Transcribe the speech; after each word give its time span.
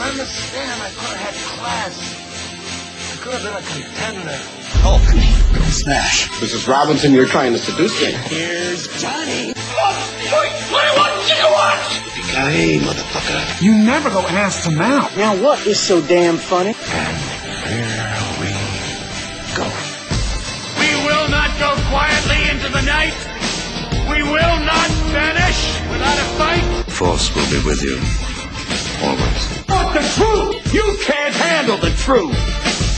don't 0.00 0.10
understand. 0.10 0.82
I 0.82 0.88
could 0.90 1.16
have 1.16 1.20
had 1.20 1.34
class. 1.58 1.94
I 3.12 3.16
could 3.20 3.32
have 3.34 3.44
been 3.44 3.52
a 3.52 3.64
contender. 3.68 4.38
Hulk, 4.80 5.02
smash. 5.70 6.28
Mrs. 6.40 6.66
Robinson, 6.66 7.12
you're 7.12 7.26
trying 7.26 7.52
to 7.52 7.58
seduce 7.58 8.00
me. 8.00 8.12
Here's 8.12 8.88
Johnny. 9.00 9.52
Hey, 12.30 12.78
motherfucker. 12.78 13.62
You 13.62 13.72
want? 13.72 13.80
You 13.80 13.84
never 13.84 14.08
go 14.10 14.20
ass 14.20 14.64
to 14.64 14.70
mouth. 14.70 15.14
Now 15.16 15.36
what 15.36 15.66
is 15.66 15.78
so 15.78 16.00
damn 16.00 16.36
funny? 16.36 16.74
And 16.92 17.16
here 17.68 18.16
we 18.40 18.48
go. 19.52 19.68
We 20.80 20.90
will 21.04 21.28
not 21.28 21.50
go 21.58 21.74
quietly 21.90 22.48
into 22.48 22.72
the 22.72 22.82
night. 22.82 23.14
We 24.08 24.22
will 24.22 24.58
not 24.64 24.88
vanish 25.12 25.78
without 25.90 26.18
a 26.18 26.28
fight. 26.38 26.90
Force 26.90 27.34
will 27.34 27.50
be 27.50 27.62
with 27.66 27.82
you. 27.82 28.00
Always. 29.06 29.59
But 29.92 30.02
the 30.02 30.08
truth! 30.14 30.72
You 30.72 30.96
can't 31.02 31.34
handle 31.34 31.76
the 31.76 31.90
truth! 31.90 32.36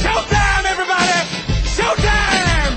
Showtime, 0.03 0.65
everybody! 0.67 1.27
Showtime! 1.65 2.77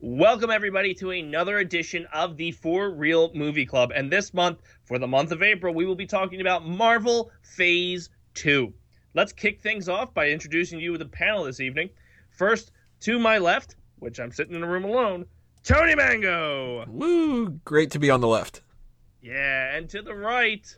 Welcome, 0.00 0.50
everybody, 0.50 0.94
to 0.94 1.10
another 1.10 1.58
edition 1.58 2.06
of 2.14 2.38
the 2.38 2.52
For 2.52 2.90
Real 2.90 3.30
Movie 3.34 3.66
Club. 3.66 3.92
And 3.94 4.10
this 4.10 4.32
month, 4.32 4.62
for 4.84 4.98
the 4.98 5.06
month 5.06 5.32
of 5.32 5.42
April, 5.42 5.74
we 5.74 5.84
will 5.84 5.96
be 5.96 6.06
talking 6.06 6.40
about 6.40 6.66
Marvel 6.66 7.30
Phase 7.42 8.08
2. 8.32 8.72
Let's 9.12 9.34
kick 9.34 9.60
things 9.60 9.90
off 9.90 10.14
by 10.14 10.30
introducing 10.30 10.80
you 10.80 10.92
to 10.92 10.98
the 10.98 11.04
panel 11.04 11.44
this 11.44 11.60
evening. 11.60 11.90
First, 12.30 12.72
to 13.00 13.18
my 13.18 13.36
left, 13.36 13.76
which 13.98 14.18
I'm 14.18 14.32
sitting 14.32 14.54
in 14.54 14.62
a 14.62 14.66
room 14.66 14.84
alone, 14.84 15.26
Tony 15.62 15.94
Mango. 15.94 16.86
Woo! 16.88 17.50
Great 17.66 17.90
to 17.90 17.98
be 17.98 18.08
on 18.08 18.22
the 18.22 18.28
left. 18.28 18.62
Yeah, 19.20 19.76
and 19.76 19.90
to 19.90 20.00
the 20.00 20.14
right, 20.14 20.74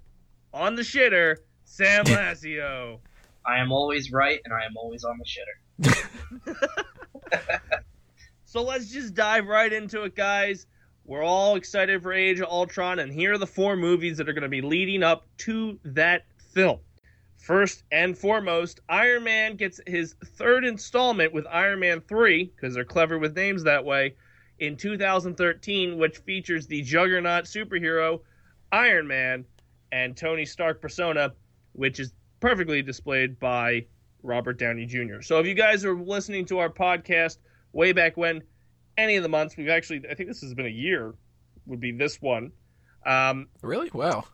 on 0.54 0.74
the 0.76 0.82
shitter, 0.82 1.36
Sam 1.64 2.04
Lassio. 2.06 3.00
I 3.44 3.58
am 3.58 3.72
always 3.72 4.10
right 4.10 4.40
and 4.42 4.54
I 4.54 4.64
am 4.64 4.76
always 4.76 5.04
on 5.04 5.18
the 5.18 5.24
shitter. 5.26 6.56
So 8.54 8.62
let's 8.62 8.88
just 8.88 9.14
dive 9.14 9.48
right 9.48 9.72
into 9.72 10.04
it, 10.04 10.14
guys. 10.14 10.66
We're 11.04 11.24
all 11.24 11.56
excited 11.56 12.00
for 12.04 12.12
Age 12.12 12.38
of 12.38 12.48
Ultron, 12.48 13.00
and 13.00 13.12
here 13.12 13.32
are 13.32 13.38
the 13.38 13.48
four 13.48 13.74
movies 13.74 14.16
that 14.18 14.28
are 14.28 14.32
going 14.32 14.44
to 14.44 14.48
be 14.48 14.60
leading 14.60 15.02
up 15.02 15.26
to 15.38 15.76
that 15.82 16.24
film. 16.52 16.78
First 17.36 17.82
and 17.90 18.16
foremost, 18.16 18.78
Iron 18.88 19.24
Man 19.24 19.56
gets 19.56 19.80
his 19.88 20.14
third 20.38 20.64
installment 20.64 21.32
with 21.32 21.48
Iron 21.50 21.80
Man 21.80 22.00
3, 22.02 22.44
because 22.44 22.74
they're 22.74 22.84
clever 22.84 23.18
with 23.18 23.34
names 23.34 23.64
that 23.64 23.84
way, 23.84 24.14
in 24.60 24.76
2013, 24.76 25.98
which 25.98 26.18
features 26.18 26.68
the 26.68 26.80
juggernaut 26.80 27.46
superhero 27.46 28.20
Iron 28.70 29.08
Man 29.08 29.46
and 29.94 30.16
Tony 30.16 30.44
Stark 30.44 30.82
persona, 30.82 31.32
which 31.72 32.00
is 32.00 32.12
perfectly 32.40 32.82
displayed 32.82 33.38
by 33.38 33.86
Robert 34.24 34.58
Downey 34.58 34.86
Jr. 34.86 35.22
So 35.22 35.38
if 35.38 35.46
you 35.46 35.54
guys 35.54 35.84
are 35.84 35.94
listening 35.94 36.46
to 36.46 36.58
our 36.58 36.68
podcast 36.68 37.38
way 37.72 37.92
back 37.92 38.16
when, 38.16 38.42
any 38.98 39.14
of 39.14 39.22
the 39.22 39.28
months, 39.28 39.56
we've 39.56 39.68
actually, 39.68 40.02
I 40.10 40.14
think 40.14 40.28
this 40.28 40.40
has 40.40 40.52
been 40.52 40.66
a 40.66 40.68
year, 40.68 41.14
would 41.66 41.78
be 41.78 41.92
this 41.92 42.20
one. 42.20 42.50
Um, 43.06 43.46
Really? 43.62 43.88
Wow. 43.94 44.24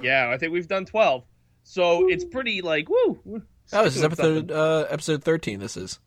yeah, 0.00 0.30
I 0.30 0.38
think 0.38 0.54
we've 0.54 0.66
done 0.66 0.86
12. 0.86 1.24
So 1.64 2.08
it's 2.08 2.24
pretty 2.24 2.62
like, 2.62 2.88
woo. 2.88 3.42
Oh, 3.72 3.84
this 3.84 3.96
is 3.96 4.02
episode 4.02 4.50
uh, 4.50 4.86
episode 4.88 5.22
thirteen. 5.22 5.60
This 5.60 5.76
is. 5.76 6.00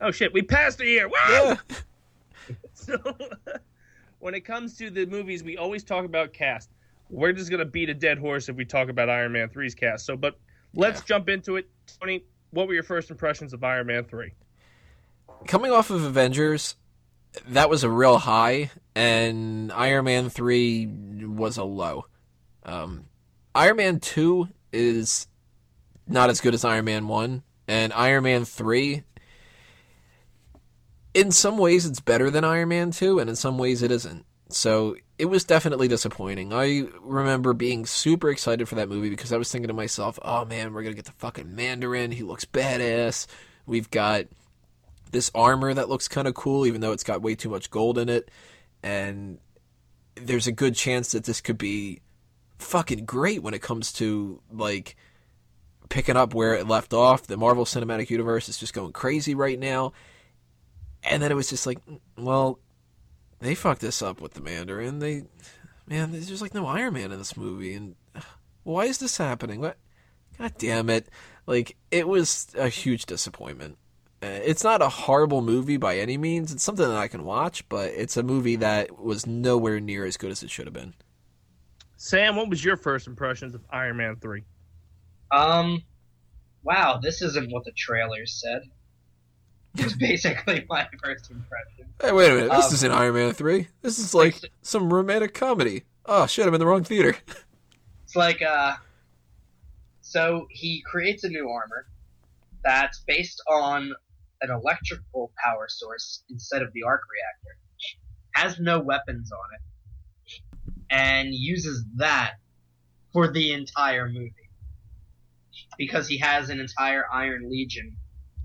Oh, 0.00 0.10
shit, 0.10 0.34
we 0.34 0.42
passed 0.42 0.80
a 0.80 0.84
year. 0.84 1.08
Woo! 1.08 1.14
Yeah. 1.30 1.56
So 2.74 2.98
when 4.18 4.34
it 4.34 4.40
comes 4.40 4.76
to 4.78 4.90
the 4.90 5.06
movies, 5.06 5.42
we 5.42 5.56
always 5.56 5.84
talk 5.84 6.04
about 6.04 6.32
cast. 6.32 6.70
We're 7.10 7.32
just 7.32 7.50
gonna 7.50 7.64
beat 7.64 7.88
a 7.88 7.94
dead 7.94 8.18
horse 8.18 8.48
if 8.48 8.56
we 8.56 8.64
talk 8.64 8.88
about 8.88 9.08
Iron 9.08 9.32
Man 9.32 9.48
3's 9.48 9.74
cast. 9.74 10.04
So, 10.06 10.16
but 10.16 10.38
let's 10.74 11.00
Yeah. 11.00 11.04
jump 11.06 11.28
into 11.28 11.56
it. 11.56 11.68
Tony, 12.00 12.24
what 12.50 12.68
were 12.68 12.74
your 12.74 12.82
first 12.82 13.10
impressions 13.10 13.52
of 13.52 13.64
Iron 13.64 13.86
Man 13.86 14.04
3? 14.04 14.32
Coming 15.46 15.70
off 15.72 15.90
of 15.90 16.02
Avengers, 16.04 16.74
that 17.48 17.70
was 17.70 17.84
a 17.84 17.90
real 17.90 18.18
high, 18.18 18.70
and 18.94 19.70
Iron 19.72 20.04
Man 20.06 20.28
three 20.30 20.86
was 20.86 21.56
a 21.56 21.64
low. 21.64 22.06
Um, 22.64 23.04
Iron 23.54 23.76
Man 23.76 24.00
two 24.00 24.48
is 24.72 25.28
not 26.06 26.28
as 26.30 26.40
good 26.40 26.54
as 26.54 26.64
Iron 26.64 26.84
Man 26.86 27.06
one, 27.08 27.42
and 27.68 27.92
Iron 27.92 28.24
Man 28.24 28.44
three. 28.44 29.04
In 31.14 31.30
some 31.30 31.58
ways, 31.58 31.86
it's 31.86 32.00
better 32.00 32.30
than 32.30 32.44
Iron 32.44 32.68
Man 32.68 32.90
2, 32.90 33.18
and 33.18 33.28
in 33.30 33.34
some 33.36 33.58
ways, 33.58 33.82
it 33.82 33.90
isn't. 33.90 34.24
So 34.50 34.96
it 35.18 35.26
was 35.26 35.44
definitely 35.44 35.88
disappointing. 35.88 36.52
I 36.52 36.84
remember 37.00 37.52
being 37.52 37.84
super 37.84 38.30
excited 38.30 38.68
for 38.68 38.76
that 38.76 38.88
movie 38.88 39.10
because 39.10 39.32
I 39.32 39.36
was 39.36 39.52
thinking 39.52 39.68
to 39.68 39.74
myself, 39.74 40.18
oh 40.22 40.44
man, 40.44 40.72
we're 40.72 40.82
going 40.82 40.94
to 40.94 40.96
get 40.96 41.04
the 41.04 41.12
fucking 41.18 41.54
Mandarin. 41.54 42.12
He 42.12 42.22
looks 42.22 42.44
badass. 42.44 43.26
We've 43.66 43.90
got 43.90 44.26
this 45.10 45.30
armor 45.34 45.74
that 45.74 45.88
looks 45.88 46.08
kind 46.08 46.28
of 46.28 46.34
cool, 46.34 46.66
even 46.66 46.80
though 46.80 46.92
it's 46.92 47.04
got 47.04 47.22
way 47.22 47.34
too 47.34 47.50
much 47.50 47.70
gold 47.70 47.98
in 47.98 48.08
it. 48.08 48.30
And 48.82 49.38
there's 50.14 50.46
a 50.46 50.52
good 50.52 50.74
chance 50.74 51.12
that 51.12 51.24
this 51.24 51.40
could 51.40 51.58
be 51.58 52.00
fucking 52.58 53.04
great 53.04 53.42
when 53.42 53.54
it 53.54 53.62
comes 53.62 53.92
to, 53.94 54.40
like, 54.50 54.96
picking 55.88 56.16
up 56.16 56.34
where 56.34 56.54
it 56.54 56.66
left 56.66 56.92
off. 56.92 57.26
The 57.26 57.36
Marvel 57.36 57.64
Cinematic 57.64 58.10
Universe 58.10 58.48
is 58.48 58.58
just 58.58 58.74
going 58.74 58.92
crazy 58.92 59.34
right 59.34 59.58
now. 59.58 59.92
And 61.02 61.22
then 61.22 61.30
it 61.30 61.34
was 61.34 61.48
just 61.48 61.66
like, 61.66 61.84
mm, 61.86 62.00
well, 62.16 62.58
they 63.40 63.54
fucked 63.54 63.80
this 63.80 64.02
up 64.02 64.20
with 64.20 64.34
the 64.34 64.40
Mandarin. 64.40 64.98
They, 64.98 65.24
man, 65.86 66.12
there's 66.12 66.28
just 66.28 66.42
like 66.42 66.54
no 66.54 66.66
Iron 66.66 66.94
Man 66.94 67.12
in 67.12 67.18
this 67.18 67.36
movie, 67.36 67.74
and 67.74 67.94
uh, 68.14 68.20
why 68.64 68.84
is 68.84 68.98
this 68.98 69.16
happening? 69.16 69.60
What? 69.60 69.76
God 70.38 70.54
damn 70.58 70.90
it! 70.90 71.08
Like 71.46 71.76
it 71.90 72.08
was 72.08 72.48
a 72.56 72.68
huge 72.68 73.06
disappointment. 73.06 73.78
Uh, 74.20 74.26
it's 74.26 74.64
not 74.64 74.82
a 74.82 74.88
horrible 74.88 75.42
movie 75.42 75.76
by 75.76 75.96
any 75.96 76.18
means. 76.18 76.52
It's 76.52 76.64
something 76.64 76.88
that 76.88 76.96
I 76.96 77.06
can 77.06 77.24
watch, 77.24 77.68
but 77.68 77.90
it's 77.90 78.16
a 78.16 78.22
movie 78.22 78.56
that 78.56 79.00
was 79.00 79.26
nowhere 79.26 79.78
near 79.78 80.04
as 80.04 80.16
good 80.16 80.32
as 80.32 80.42
it 80.42 80.50
should 80.50 80.66
have 80.66 80.74
been. 80.74 80.94
Sam, 81.96 82.36
what 82.36 82.48
was 82.48 82.64
your 82.64 82.76
first 82.76 83.06
impressions 83.06 83.54
of 83.54 83.64
Iron 83.70 83.96
Man 83.96 84.16
3? 84.16 84.42
Um, 85.30 85.82
wow, 86.62 86.98
this 87.00 87.22
isn't 87.22 87.52
what 87.52 87.64
the 87.64 87.72
trailers 87.72 88.40
said. 88.40 88.62
It's 89.80 89.94
basically 89.94 90.64
my 90.68 90.88
first 91.02 91.30
impression. 91.30 91.92
Hey, 92.00 92.12
wait 92.12 92.30
a 92.30 92.34
minute! 92.34 92.50
This 92.50 92.68
Um, 92.68 92.74
isn't 92.74 92.90
Iron 92.92 93.14
Man 93.14 93.32
three. 93.32 93.68
This 93.82 93.98
is 93.98 94.14
like 94.14 94.36
some 94.62 94.92
romantic 94.92 95.34
comedy. 95.34 95.84
Oh 96.06 96.26
shit! 96.26 96.46
I'm 96.46 96.54
in 96.54 96.60
the 96.60 96.66
wrong 96.66 96.84
theater. 96.84 97.16
It's 98.04 98.16
like, 98.16 98.40
uh, 98.40 98.72
so 100.00 100.46
he 100.50 100.82
creates 100.90 101.24
a 101.24 101.28
new 101.28 101.46
armor 101.50 101.86
that's 102.64 103.00
based 103.06 103.42
on 103.46 103.92
an 104.40 104.50
electrical 104.50 105.30
power 105.44 105.66
source 105.68 106.22
instead 106.30 106.62
of 106.62 106.72
the 106.72 106.82
arc 106.84 107.02
reactor. 107.12 107.58
Has 108.34 108.58
no 108.58 108.80
weapons 108.80 109.30
on 109.30 109.38
it, 109.54 110.40
and 110.90 111.34
uses 111.34 111.84
that 111.96 112.36
for 113.12 113.30
the 113.30 113.52
entire 113.52 114.08
movie 114.08 114.32
because 115.76 116.08
he 116.08 116.16
has 116.16 116.48
an 116.48 116.60
entire 116.60 117.04
Iron 117.12 117.50
Legion 117.50 117.94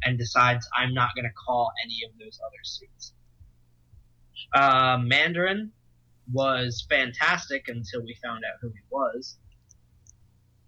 and 0.06 0.18
decides 0.18 0.68
I'm 0.78 0.94
not 0.94 1.10
going 1.16 1.26
to 1.26 1.34
call 1.34 1.72
any 1.84 2.02
of 2.06 2.18
those 2.20 2.40
other 2.46 2.64
suits. 2.64 3.14
Uh, 4.54 4.98
Mandarin 5.02 5.72
was 6.32 6.86
fantastic 6.90 7.68
until 7.68 8.04
we 8.04 8.16
found 8.24 8.44
out 8.46 8.58
who 8.62 8.70
he 8.70 8.82
was. 8.90 9.38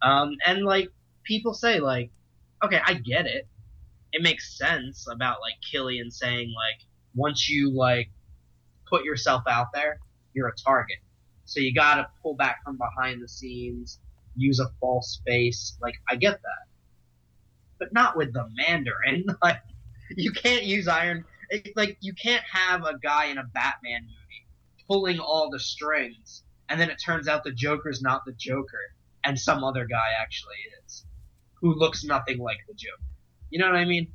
Um, 0.01 0.35
and 0.45 0.63
like 0.63 0.89
people 1.23 1.53
say, 1.53 1.79
like, 1.79 2.11
okay, 2.63 2.79
I 2.85 2.95
get 2.95 3.25
it. 3.25 3.47
It 4.11 4.21
makes 4.21 4.57
sense 4.57 5.07
about 5.11 5.41
like 5.41 5.55
Killian 5.71 6.11
saying 6.11 6.53
like 6.55 6.81
once 7.15 7.49
you 7.49 7.71
like 7.75 8.09
put 8.87 9.03
yourself 9.03 9.43
out 9.49 9.67
there, 9.73 9.99
you're 10.33 10.47
a 10.47 10.55
target. 10.55 10.97
So 11.45 11.59
you 11.59 11.73
gotta 11.73 12.07
pull 12.21 12.35
back 12.35 12.63
from 12.63 12.77
behind 12.77 13.21
the 13.21 13.27
scenes, 13.27 13.99
use 14.35 14.59
a 14.59 14.69
false 14.79 15.21
face. 15.25 15.77
Like 15.81 15.95
I 16.09 16.15
get 16.15 16.41
that, 16.41 16.67
but 17.79 17.93
not 17.93 18.15
with 18.17 18.33
the 18.33 18.47
Mandarin. 18.55 19.25
Like 19.41 19.61
you 20.15 20.31
can't 20.31 20.63
use 20.63 20.87
Iron. 20.87 21.25
It, 21.49 21.75
like 21.75 21.97
you 22.01 22.13
can't 22.13 22.43
have 22.51 22.83
a 22.85 22.97
guy 22.99 23.25
in 23.25 23.37
a 23.37 23.43
Batman 23.43 24.01
movie 24.03 24.47
pulling 24.87 25.19
all 25.19 25.49
the 25.49 25.59
strings, 25.59 26.43
and 26.69 26.79
then 26.79 26.89
it 26.89 26.97
turns 27.03 27.27
out 27.27 27.43
the 27.43 27.51
Joker's 27.51 28.01
not 28.01 28.21
the 28.25 28.33
Joker, 28.33 28.81
and 29.23 29.39
some 29.39 29.63
other 29.63 29.85
guy 29.85 30.09
actually 30.21 30.55
is, 30.85 31.05
who 31.61 31.73
looks 31.73 32.03
nothing 32.03 32.37
like 32.37 32.57
the 32.67 32.75
Joker. 32.75 33.01
You 33.49 33.59
know 33.59 33.65
what 33.67 33.75
I 33.77 33.85
mean? 33.85 34.11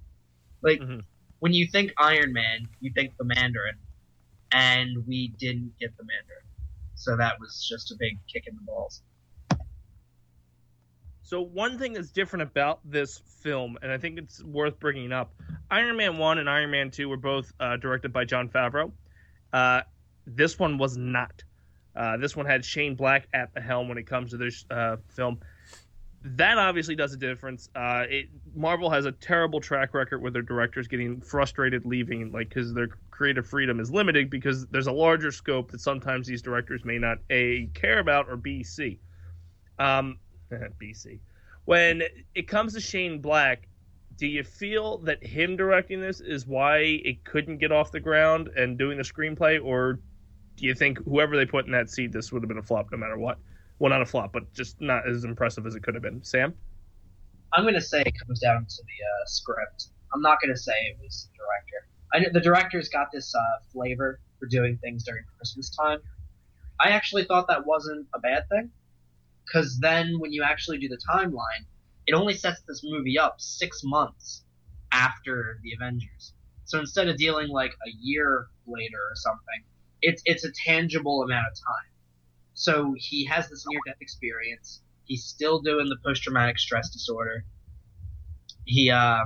Like 0.62 0.80
Mhm. 0.80 1.02
when 1.40 1.52
you 1.52 1.66
think 1.66 1.92
Iron 1.98 2.32
Man, 2.32 2.68
you 2.80 2.92
think 2.94 3.16
the 3.18 3.24
Mandarin, 3.24 3.78
and 4.52 5.06
we 5.06 5.28
didn't 5.38 5.72
get 5.80 5.96
the 5.96 6.04
Mandarin, 6.04 6.46
so 6.94 7.16
that 7.16 7.38
was 7.40 7.66
just 7.68 7.90
a 7.90 7.96
big 7.98 8.16
kick 8.32 8.46
in 8.46 8.54
the 8.54 8.62
balls. 8.62 9.02
So 11.30 11.40
one 11.40 11.78
thing 11.78 11.92
that's 11.92 12.10
different 12.10 12.42
about 12.42 12.80
this 12.84 13.22
film, 13.40 13.78
and 13.82 13.92
I 13.92 13.98
think 13.98 14.18
it's 14.18 14.42
worth 14.42 14.80
bringing 14.80 15.12
up, 15.12 15.32
Iron 15.70 15.96
Man 15.96 16.18
One 16.18 16.38
and 16.38 16.50
Iron 16.50 16.72
Man 16.72 16.90
Two 16.90 17.08
were 17.08 17.16
both 17.16 17.52
uh, 17.60 17.76
directed 17.76 18.12
by 18.12 18.24
Jon 18.24 18.48
Favreau. 18.48 18.90
Uh, 19.52 19.82
this 20.26 20.58
one 20.58 20.76
was 20.76 20.96
not. 20.96 21.44
Uh, 21.94 22.16
this 22.16 22.34
one 22.34 22.46
had 22.46 22.64
Shane 22.64 22.96
Black 22.96 23.28
at 23.32 23.54
the 23.54 23.60
helm 23.60 23.88
when 23.88 23.96
it 23.96 24.08
comes 24.08 24.32
to 24.32 24.38
this 24.38 24.64
uh, 24.72 24.96
film. 25.10 25.38
that 26.24 26.58
obviously 26.58 26.96
does 26.96 27.12
a 27.12 27.16
difference. 27.16 27.68
Uh, 27.76 28.06
it, 28.08 28.26
Marvel 28.52 28.90
has 28.90 29.04
a 29.04 29.12
terrible 29.12 29.60
track 29.60 29.94
record 29.94 30.20
with 30.20 30.32
their 30.32 30.42
directors 30.42 30.88
getting 30.88 31.20
frustrated 31.20 31.86
leaving, 31.86 32.32
like 32.32 32.48
because 32.48 32.74
their 32.74 32.88
creative 33.12 33.46
freedom 33.46 33.78
is 33.78 33.88
limited 33.92 34.30
because 34.30 34.66
there's 34.66 34.88
a 34.88 34.92
larger 34.92 35.30
scope 35.30 35.70
that 35.70 35.80
sometimes 35.80 36.26
these 36.26 36.42
directors 36.42 36.84
may 36.84 36.98
not 36.98 37.18
a 37.30 37.66
care 37.72 38.00
about 38.00 38.28
or 38.28 38.36
b 38.36 38.64
see. 38.64 38.98
Um, 39.78 40.18
BC. 40.80 41.18
When 41.64 42.02
it 42.34 42.48
comes 42.48 42.74
to 42.74 42.80
Shane 42.80 43.20
Black, 43.20 43.68
do 44.16 44.26
you 44.26 44.44
feel 44.44 44.98
that 44.98 45.24
him 45.24 45.56
directing 45.56 46.00
this 46.00 46.20
is 46.20 46.46
why 46.46 46.78
it 46.78 47.24
couldn't 47.24 47.58
get 47.58 47.72
off 47.72 47.90
the 47.90 48.00
ground 48.00 48.48
and 48.48 48.76
doing 48.76 48.98
the 48.98 49.04
screenplay, 49.04 49.62
or 49.64 50.00
do 50.56 50.66
you 50.66 50.74
think 50.74 50.98
whoever 51.04 51.36
they 51.36 51.46
put 51.46 51.66
in 51.66 51.72
that 51.72 51.88
seat, 51.88 52.12
this 52.12 52.32
would 52.32 52.42
have 52.42 52.48
been 52.48 52.58
a 52.58 52.62
flop 52.62 52.88
no 52.92 52.98
matter 52.98 53.16
what? 53.16 53.38
Well, 53.78 53.90
not 53.90 54.02
a 54.02 54.06
flop, 54.06 54.32
but 54.32 54.52
just 54.52 54.80
not 54.80 55.08
as 55.08 55.24
impressive 55.24 55.66
as 55.66 55.74
it 55.74 55.82
could 55.82 55.94
have 55.94 56.02
been. 56.02 56.22
Sam? 56.22 56.54
I'm 57.54 57.64
going 57.64 57.74
to 57.74 57.80
say 57.80 58.02
it 58.02 58.14
comes 58.26 58.40
down 58.40 58.66
to 58.66 58.82
the 58.82 59.04
uh, 59.04 59.26
script. 59.26 59.88
I'm 60.12 60.20
not 60.20 60.40
going 60.40 60.52
to 60.54 60.60
say 60.60 60.72
it 60.72 60.98
was 61.02 61.28
the 61.32 61.38
director. 61.38 61.88
I 62.12 62.18
know 62.18 62.28
the 62.32 62.44
director's 62.44 62.88
got 62.88 63.08
this 63.12 63.34
uh, 63.34 63.40
flavor 63.72 64.20
for 64.38 64.46
doing 64.46 64.76
things 64.78 65.04
during 65.04 65.24
Christmas 65.36 65.70
time. 65.70 66.00
I 66.78 66.90
actually 66.90 67.24
thought 67.24 67.48
that 67.48 67.64
wasn't 67.66 68.06
a 68.14 68.18
bad 68.18 68.48
thing, 68.48 68.70
because 69.44 69.78
then 69.80 70.18
when 70.18 70.32
you 70.32 70.42
actually 70.42 70.78
do 70.78 70.88
the 70.88 71.00
timeline, 71.08 71.64
it 72.06 72.14
only 72.14 72.34
sets 72.34 72.60
this 72.66 72.82
movie 72.84 73.18
up 73.18 73.40
six 73.40 73.82
months 73.84 74.44
after 74.92 75.58
the 75.62 75.72
Avengers. 75.74 76.34
So 76.64 76.78
instead 76.78 77.08
of 77.08 77.16
dealing 77.16 77.48
like 77.48 77.72
a 77.72 77.90
year 78.00 78.46
later 78.66 78.98
or 78.98 79.16
something, 79.16 79.64
it's 80.02 80.22
it's 80.24 80.44
a 80.44 80.52
tangible 80.52 81.22
amount 81.22 81.46
of 81.50 81.54
time. 81.54 81.90
So 82.54 82.94
he 82.96 83.24
has 83.26 83.48
this 83.48 83.64
near 83.68 83.80
death 83.86 83.96
experience. 84.00 84.82
He's 85.04 85.24
still 85.24 85.60
doing 85.60 85.88
the 85.88 85.96
post 86.04 86.22
traumatic 86.22 86.58
stress 86.58 86.90
disorder. 86.90 87.44
He 88.66 88.90
uh 88.90 89.24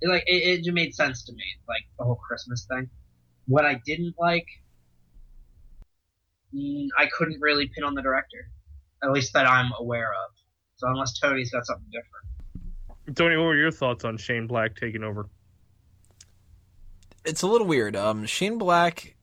it, 0.00 0.08
like 0.08 0.24
it, 0.26 0.66
it 0.66 0.72
made 0.72 0.94
sense 0.94 1.24
to 1.24 1.32
me, 1.32 1.44
like 1.68 1.82
the 1.98 2.04
whole 2.04 2.16
Christmas 2.16 2.64
thing. 2.64 2.88
What 3.46 3.66
I 3.66 3.74
didn't 3.84 4.14
like 4.18 4.46
mm, 6.54 6.88
I 6.98 7.06
couldn't 7.06 7.40
really 7.40 7.68
pin 7.68 7.84
on 7.84 7.94
the 7.94 8.02
director. 8.02 8.50
At 9.02 9.12
least 9.12 9.32
that 9.32 9.46
I'm 9.46 9.72
aware 9.78 10.08
of. 10.08 10.30
So 10.76 10.88
unless 10.88 11.18
Tony's 11.18 11.50
got 11.50 11.66
something 11.66 11.90
different. 11.90 13.16
Tony, 13.16 13.36
what 13.36 13.44
were 13.44 13.56
your 13.56 13.70
thoughts 13.70 14.04
on 14.04 14.16
Shane 14.16 14.46
Black 14.46 14.76
taking 14.76 15.02
over? 15.02 15.28
It's 17.24 17.42
a 17.42 17.46
little 17.46 17.66
weird. 17.66 17.96
Um, 17.96 18.24
Shane 18.26 18.58
Black, 18.58 19.14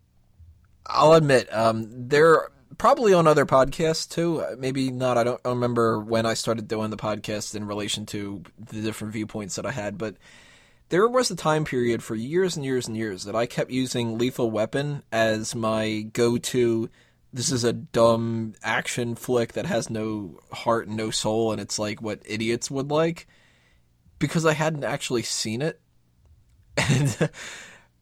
I'll 0.85 1.13
admit, 1.13 1.51
um, 1.53 1.87
they're 2.09 2.49
probably 2.77 3.13
on 3.13 3.27
other 3.27 3.45
podcasts 3.45 4.07
too. 4.07 4.43
Maybe 4.57 4.91
not. 4.91 5.17
I 5.17 5.23
don't, 5.23 5.41
I 5.43 5.49
don't 5.49 5.55
remember 5.55 5.99
when 5.99 6.25
I 6.25 6.33
started 6.33 6.67
doing 6.67 6.89
the 6.89 6.97
podcast 6.97 7.55
in 7.55 7.65
relation 7.65 8.05
to 8.07 8.43
the 8.59 8.81
different 8.81 9.13
viewpoints 9.13 9.55
that 9.55 9.65
I 9.65 9.71
had, 9.71 9.97
but 9.97 10.15
there 10.89 11.07
was 11.07 11.31
a 11.31 11.35
time 11.35 11.65
period 11.65 12.03
for 12.03 12.15
years 12.15 12.55
and 12.55 12.63
years 12.63 12.87
and 12.87 12.95
years 12.95 13.23
that 13.23 13.35
I 13.35 13.45
kept 13.45 13.71
using 13.71 14.17
Lethal 14.17 14.51
Weapon 14.51 15.03
as 15.11 15.55
my 15.55 16.01
go-to 16.13 16.89
this 17.33 17.51
is 17.51 17.63
a 17.63 17.73
dumb 17.73 18.53
action 18.63 19.15
flick 19.15 19.53
that 19.53 19.65
has 19.65 19.89
no 19.89 20.39
heart 20.51 20.87
and 20.87 20.97
no 20.97 21.11
soul 21.11 21.51
and 21.51 21.61
it's 21.61 21.77
like 21.77 22.01
what 22.01 22.21
idiots 22.25 22.71
would 22.71 22.89
like 22.89 23.27
because 24.19 24.45
I 24.45 24.53
hadn't 24.53 24.83
actually 24.83 25.23
seen 25.23 25.61
it. 25.61 25.79
And 26.89 27.29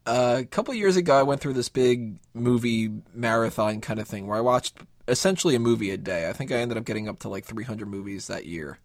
uh, 0.06 0.38
a 0.42 0.46
couple 0.46 0.74
years 0.74 0.98
ago 0.98 1.18
I 1.18 1.24
went 1.24 1.42
through 1.42 1.54
this 1.54 1.70
big 1.70 2.20
movie 2.34 2.92
marathon 3.14 3.82
kind 3.82 4.00
of 4.00 4.08
thing 4.08 4.28
where 4.28 4.38
I 4.38 4.42
watched 4.42 4.78
essentially 5.08 5.56
a 5.56 5.60
movie 5.60 5.92
a 5.92 5.98
day. 5.98 6.30
I 6.30 6.34
think 6.34 6.52
I 6.52 6.58
ended 6.58 6.78
up 6.78 6.86
getting 6.86 7.08
up 7.08 7.20
to 7.20 7.30
like 7.30 7.46
300 7.46 7.88
movies 7.88 8.28
that 8.28 8.46
year 8.46 8.80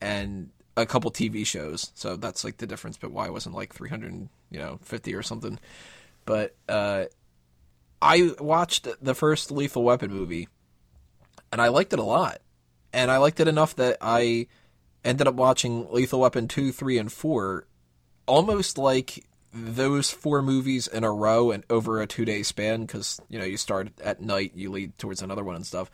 and 0.00 0.50
a 0.76 0.86
couple 0.86 1.10
TV 1.10 1.44
shows. 1.44 1.90
So 1.94 2.16
that's 2.16 2.44
like 2.44 2.58
the 2.58 2.66
difference 2.66 2.96
but 2.96 3.10
why 3.10 3.26
it 3.26 3.32
wasn't 3.32 3.56
like 3.56 3.74
300, 3.74 4.28
you 4.50 4.58
know, 4.58 4.78
50 4.82 5.14
or 5.14 5.22
something. 5.22 5.58
But 6.24 6.54
uh 6.68 7.06
I 8.04 8.32
watched 8.38 8.86
the 9.02 9.14
first 9.14 9.50
Lethal 9.50 9.82
Weapon 9.82 10.12
movie, 10.12 10.48
and 11.50 11.60
I 11.60 11.68
liked 11.68 11.94
it 11.94 11.98
a 11.98 12.04
lot. 12.04 12.40
And 12.92 13.10
I 13.10 13.16
liked 13.16 13.40
it 13.40 13.48
enough 13.48 13.74
that 13.76 13.96
I 14.00 14.46
ended 15.04 15.26
up 15.26 15.34
watching 15.34 15.90
Lethal 15.90 16.20
Weapon 16.20 16.46
2, 16.46 16.70
3, 16.70 16.98
and 16.98 17.12
4 17.12 17.66
almost 18.26 18.78
like 18.78 19.24
those 19.52 20.10
four 20.10 20.42
movies 20.42 20.86
in 20.86 21.04
a 21.04 21.12
row 21.12 21.50
and 21.50 21.64
over 21.70 22.00
a 22.00 22.06
two 22.06 22.24
day 22.24 22.42
span 22.42 22.82
because, 22.82 23.20
you 23.28 23.38
know, 23.38 23.44
you 23.44 23.56
start 23.56 23.88
at 24.02 24.20
night, 24.20 24.52
you 24.54 24.70
lead 24.70 24.96
towards 24.98 25.22
another 25.22 25.44
one 25.44 25.56
and 25.56 25.66
stuff. 25.66 25.90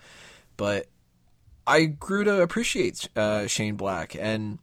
But 0.56 0.86
I 1.66 1.84
grew 1.84 2.24
to 2.24 2.40
appreciate 2.42 3.08
uh, 3.14 3.46
Shane 3.46 3.76
Black, 3.76 4.16
and 4.16 4.58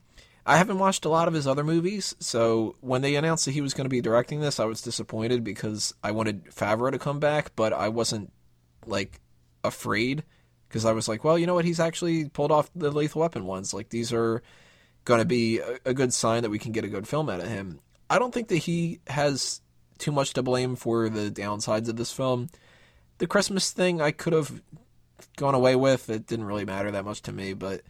I 0.47 0.55
haven't 0.55 0.79
watched 0.79 1.03
a 1.03 1.09
lot 1.09 1.27
of 1.27 1.33
his 1.33 1.45
other 1.45 1.65
movies, 1.65 2.15
so 2.19 2.77
when 2.79 3.01
they 3.01 3.15
announced 3.15 3.44
that 3.45 3.51
he 3.51 3.59
was 3.59 3.73
going 3.73 3.83
to 3.83 3.89
be 3.89 3.99
directing 3.99 4.39
this, 4.39 4.61
I 4.61 4.65
was 4.65 4.81
disappointed 4.81 5.44
because 5.44 5.94
I 6.01 6.11
wanted 6.11 6.45
Favreau 6.45 6.89
to 6.89 6.97
come 6.97 7.19
back, 7.19 7.51
but 7.57 7.73
I 7.73 7.89
wasn't 7.89 8.31
like 8.85 9.19
afraid 9.65 10.23
because 10.69 10.85
I 10.85 10.94
was 10.94 11.09
like, 11.09 11.25
well, 11.25 11.38
you 11.38 11.45
know 11.45 11.53
what? 11.53 11.65
He's 11.65 11.81
actually 11.81 12.29
pulled 12.29 12.53
off 12.53 12.69
the 12.73 12.91
Lethal 12.91 13.21
Weapon 13.21 13.45
ones. 13.45 13.73
Like 13.73 13.89
these 13.89 14.13
are 14.13 14.41
going 15.03 15.19
to 15.19 15.25
be 15.25 15.59
a, 15.59 15.79
a 15.85 15.94
good 15.94 16.13
sign 16.13 16.44
that 16.44 16.49
we 16.49 16.59
can 16.59 16.71
get 16.71 16.85
a 16.85 16.89
good 16.89 17.09
film 17.09 17.29
out 17.29 17.41
of 17.41 17.47
him. 17.47 17.81
I 18.09 18.17
don't 18.17 18.33
think 18.33 18.47
that 18.47 18.57
he 18.57 19.01
has 19.07 19.59
too 19.97 20.13
much 20.13 20.33
to 20.33 20.44
blame 20.44 20.77
for 20.77 21.09
the 21.09 21.29
downsides 21.29 21.89
of 21.89 21.97
this 21.97 22.13
film. 22.13 22.49
The 23.17 23.27
Christmas 23.27 23.71
thing 23.71 24.01
I 24.01 24.11
could 24.11 24.33
have 24.33 24.61
gone 25.35 25.55
away 25.55 25.75
with. 25.75 26.09
It 26.09 26.25
didn't 26.25 26.45
really 26.45 26.65
matter 26.65 26.91
that 26.91 27.05
much 27.05 27.21
to 27.23 27.31
me, 27.33 27.53
but 27.53 27.81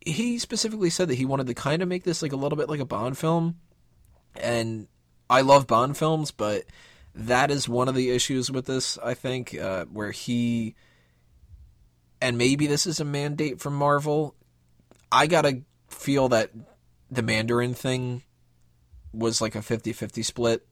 he 0.00 0.38
specifically 0.38 0.90
said 0.90 1.08
that 1.08 1.16
he 1.16 1.24
wanted 1.24 1.46
to 1.46 1.54
kind 1.54 1.82
of 1.82 1.88
make 1.88 2.04
this 2.04 2.22
like 2.22 2.32
a 2.32 2.36
little 2.36 2.56
bit 2.56 2.68
like 2.68 2.80
a 2.80 2.84
Bond 2.84 3.18
film, 3.18 3.56
and 4.34 4.88
I 5.28 5.42
love 5.42 5.66
Bond 5.66 5.96
films, 5.96 6.30
but 6.30 6.64
that 7.14 7.50
is 7.50 7.68
one 7.68 7.88
of 7.88 7.94
the 7.94 8.10
issues 8.10 8.50
with 8.50 8.66
this. 8.66 8.98
I 8.98 9.14
think 9.14 9.54
uh, 9.58 9.84
where 9.86 10.10
he 10.10 10.74
and 12.20 12.36
maybe 12.36 12.66
this 12.66 12.86
is 12.86 13.00
a 13.00 13.04
mandate 13.04 13.60
from 13.60 13.74
Marvel. 13.74 14.34
I 15.10 15.26
gotta 15.26 15.62
feel 15.88 16.28
that 16.28 16.50
the 17.10 17.22
Mandarin 17.22 17.74
thing 17.74 18.22
was 19.12 19.40
like 19.40 19.54
a 19.54 19.60
50-50 19.60 20.24
split. 20.24 20.66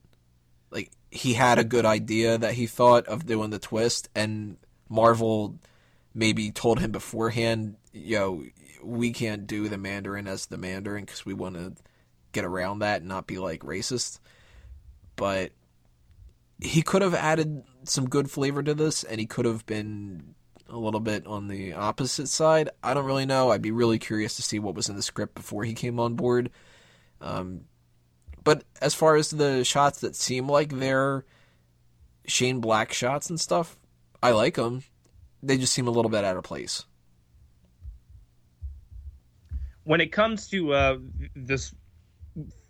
Like 0.71 0.91
he 1.11 1.33
had 1.33 1.59
a 1.59 1.63
good 1.63 1.85
idea 1.85 2.37
that 2.37 2.53
he 2.53 2.67
thought 2.67 3.07
of 3.07 3.25
doing 3.25 3.49
the 3.49 3.59
twist, 3.59 4.09
and 4.15 4.57
Marvel 4.87 5.55
maybe 6.13 6.51
told 6.51 6.79
him 6.79 6.91
beforehand, 6.91 7.75
yo, 7.91 8.43
we 8.83 9.11
can't 9.11 9.47
do 9.47 9.69
the 9.69 9.77
Mandarin 9.77 10.27
as 10.27 10.45
the 10.45 10.57
Mandarin 10.57 11.05
because 11.05 11.25
we 11.25 11.33
want 11.33 11.55
to 11.55 11.73
get 12.31 12.45
around 12.45 12.79
that 12.79 13.01
and 13.01 13.09
not 13.09 13.27
be 13.27 13.37
like 13.37 13.61
racist. 13.61 14.19
But 15.15 15.51
he 16.61 16.81
could 16.81 17.01
have 17.01 17.13
added 17.13 17.63
some 17.83 18.09
good 18.09 18.29
flavor 18.29 18.63
to 18.63 18.73
this, 18.73 19.03
and 19.03 19.19
he 19.19 19.25
could 19.25 19.45
have 19.45 19.65
been 19.65 20.35
a 20.67 20.77
little 20.77 20.99
bit 20.99 21.25
on 21.25 21.47
the 21.47 21.73
opposite 21.73 22.27
side. 22.27 22.69
I 22.83 22.93
don't 22.93 23.05
really 23.05 23.25
know. 23.25 23.51
I'd 23.51 23.61
be 23.61 23.71
really 23.71 23.99
curious 23.99 24.35
to 24.35 24.43
see 24.43 24.59
what 24.59 24.75
was 24.75 24.89
in 24.89 24.95
the 24.95 25.01
script 25.01 25.35
before 25.35 25.63
he 25.63 25.73
came 25.73 25.99
on 25.99 26.15
board. 26.15 26.51
Um, 27.21 27.61
but 28.43 28.63
as 28.81 28.93
far 28.93 29.15
as 29.15 29.31
the 29.31 29.63
shots 29.63 30.01
that 30.01 30.15
seem 30.15 30.47
like 30.47 30.77
they're 30.77 31.25
Shane 32.25 32.59
Black 32.59 32.93
shots 32.93 33.29
and 33.29 33.39
stuff, 33.39 33.77
I 34.21 34.31
like 34.31 34.55
them. 34.55 34.83
They 35.41 35.57
just 35.57 35.73
seem 35.73 35.87
a 35.87 35.91
little 35.91 36.11
bit 36.11 36.23
out 36.23 36.37
of 36.37 36.43
place 36.43 36.85
when 39.89 40.01
it 40.01 40.11
comes 40.11 40.47
to 40.47 40.71
uh, 40.71 40.97
this 41.35 41.73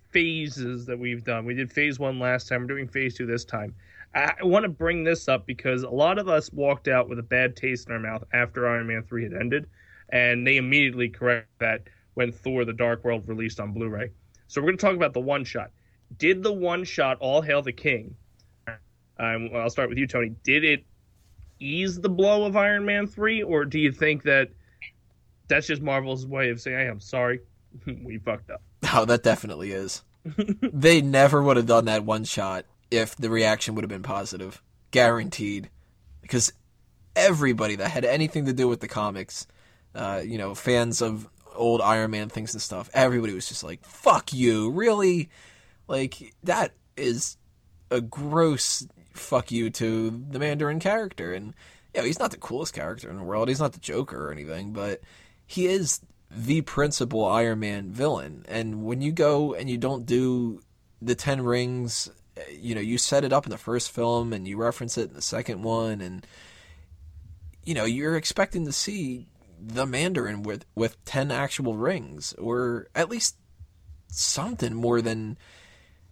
phases 0.09 0.85
that 0.85 0.97
we've 0.97 1.25
done, 1.25 1.43
we 1.43 1.53
did 1.53 1.69
phase 1.69 1.99
one 1.99 2.17
last 2.17 2.47
time. 2.47 2.61
We're 2.61 2.67
doing 2.67 2.87
phase 2.87 3.17
two 3.17 3.25
this 3.25 3.43
time. 3.43 3.75
I 4.15 4.35
want 4.41 4.63
to 4.63 4.69
bring 4.69 5.03
this 5.03 5.27
up 5.27 5.45
because 5.45 5.83
a 5.83 5.89
lot 5.89 6.17
of 6.17 6.29
us 6.29 6.49
walked 6.53 6.87
out 6.87 7.09
with 7.09 7.19
a 7.19 7.23
bad 7.23 7.57
taste 7.57 7.87
in 7.89 7.93
our 7.93 7.99
mouth 7.99 8.23
after 8.31 8.69
Iron 8.69 8.87
Man 8.87 9.03
3 9.03 9.23
had 9.23 9.33
ended, 9.33 9.67
and 10.13 10.47
they 10.47 10.55
immediately 10.55 11.09
correct 11.09 11.49
that 11.59 11.81
when 12.13 12.31
Thor 12.31 12.63
the 12.63 12.71
Dark 12.71 13.03
World 13.03 13.27
released 13.27 13.59
on 13.59 13.73
Blu 13.73 13.89
ray. 13.89 14.11
So 14.47 14.61
we're 14.61 14.67
going 14.67 14.77
to 14.77 14.85
talk 14.85 14.95
about 14.95 15.13
the 15.13 15.19
one 15.19 15.43
shot. 15.43 15.71
Did 16.17 16.41
the 16.41 16.53
one 16.53 16.85
shot, 16.85 17.17
All 17.19 17.41
Hail 17.41 17.61
the 17.61 17.73
King, 17.73 18.15
um, 18.65 19.49
I'll 19.53 19.69
start 19.69 19.89
with 19.89 19.97
you, 19.97 20.07
Tony, 20.07 20.33
did 20.45 20.63
it 20.63 20.85
ease 21.59 21.99
the 21.99 22.07
blow 22.07 22.45
of 22.45 22.55
Iron 22.55 22.85
Man 22.85 23.07
3, 23.07 23.43
or 23.43 23.65
do 23.65 23.77
you 23.77 23.91
think 23.91 24.23
that 24.23 24.51
that's 25.49 25.67
just 25.67 25.81
Marvel's 25.81 26.25
way 26.25 26.49
of 26.49 26.61
saying, 26.61 26.77
"Hey, 26.77 26.87
I'm 26.87 26.99
sorry, 26.99 27.41
we 28.03 28.17
fucked 28.19 28.49
up." 28.49 28.61
Oh, 28.91 29.03
that 29.05 29.23
definitely 29.23 29.71
is. 29.71 30.03
they 30.61 31.01
never 31.01 31.43
would 31.43 31.57
have 31.57 31.65
done 31.65 31.85
that 31.85 32.05
one 32.05 32.23
shot 32.23 32.65
if 32.89 33.15
the 33.17 33.29
reaction 33.29 33.75
would 33.75 33.83
have 33.83 33.89
been 33.89 34.03
positive, 34.03 34.63
guaranteed, 34.91 35.69
because 36.21 36.53
everybody 37.15 37.75
that 37.75 37.89
had 37.89 38.05
anything 38.05 38.45
to 38.45 38.53
do 38.53 38.67
with 38.67 38.79
the 38.79 38.87
comics, 38.87 39.47
uh, 39.93 40.21
you 40.25 40.37
know, 40.37 40.55
fans 40.55 41.01
of 41.01 41.27
old 41.55 41.81
Iron 41.81 42.11
Man 42.11 42.29
things 42.29 42.53
and 42.53 42.61
stuff, 42.61 42.89
everybody 42.93 43.33
was 43.33 43.49
just 43.49 43.63
like, 43.63 43.83
"Fuck 43.83 44.31
you, 44.31 44.71
really." 44.71 45.29
Like 45.87 46.33
that 46.43 46.71
is 46.95 47.37
a 47.91 47.99
gross 47.99 48.87
fuck 49.13 49.51
you 49.51 49.69
to 49.71 50.23
the 50.29 50.39
Mandarin 50.39 50.79
character, 50.79 51.33
and 51.33 51.53
you 51.93 52.01
know, 52.01 52.05
he's 52.05 52.19
not 52.19 52.31
the 52.31 52.37
coolest 52.37 52.73
character 52.73 53.09
in 53.09 53.17
the 53.17 53.23
world. 53.23 53.49
He's 53.49 53.59
not 53.59 53.73
the 53.73 53.79
Joker 53.79 54.27
or 54.27 54.31
anything, 54.31 54.71
but 54.71 55.01
he 55.49 55.65
is 55.65 56.01
the 56.29 56.61
principal 56.61 57.25
Iron 57.25 57.61
Man 57.61 57.89
villain. 57.89 58.45
And 58.47 58.83
when 58.83 59.01
you 59.01 59.11
go 59.11 59.55
and 59.55 59.67
you 59.67 59.79
don't 59.79 60.05
do 60.05 60.61
the 61.01 61.15
Ten 61.15 61.41
Rings, 61.41 62.07
eh, 62.37 62.43
you 62.51 62.75
know, 62.75 62.81
you 62.81 62.99
set 62.99 63.23
it 63.23 63.33
up 63.33 63.47
in 63.47 63.49
the 63.49 63.57
first 63.57 63.89
film 63.89 64.31
and 64.31 64.47
you 64.47 64.57
reference 64.57 64.95
it 64.95 65.09
in 65.09 65.15
the 65.15 65.23
second 65.23 65.63
one, 65.63 66.01
and 66.01 66.25
you 67.63 67.73
know, 67.73 67.85
you're 67.85 68.15
expecting 68.15 68.63
to 68.65 68.71
see 68.71 69.25
the 69.59 69.87
Mandarin 69.87 70.43
with 70.43 70.65
with 70.75 71.03
ten 71.03 71.31
actual 71.31 71.75
rings, 71.75 72.33
or 72.33 72.87
at 72.93 73.09
least 73.09 73.35
something 74.07 74.75
more 74.75 75.01
than 75.01 75.35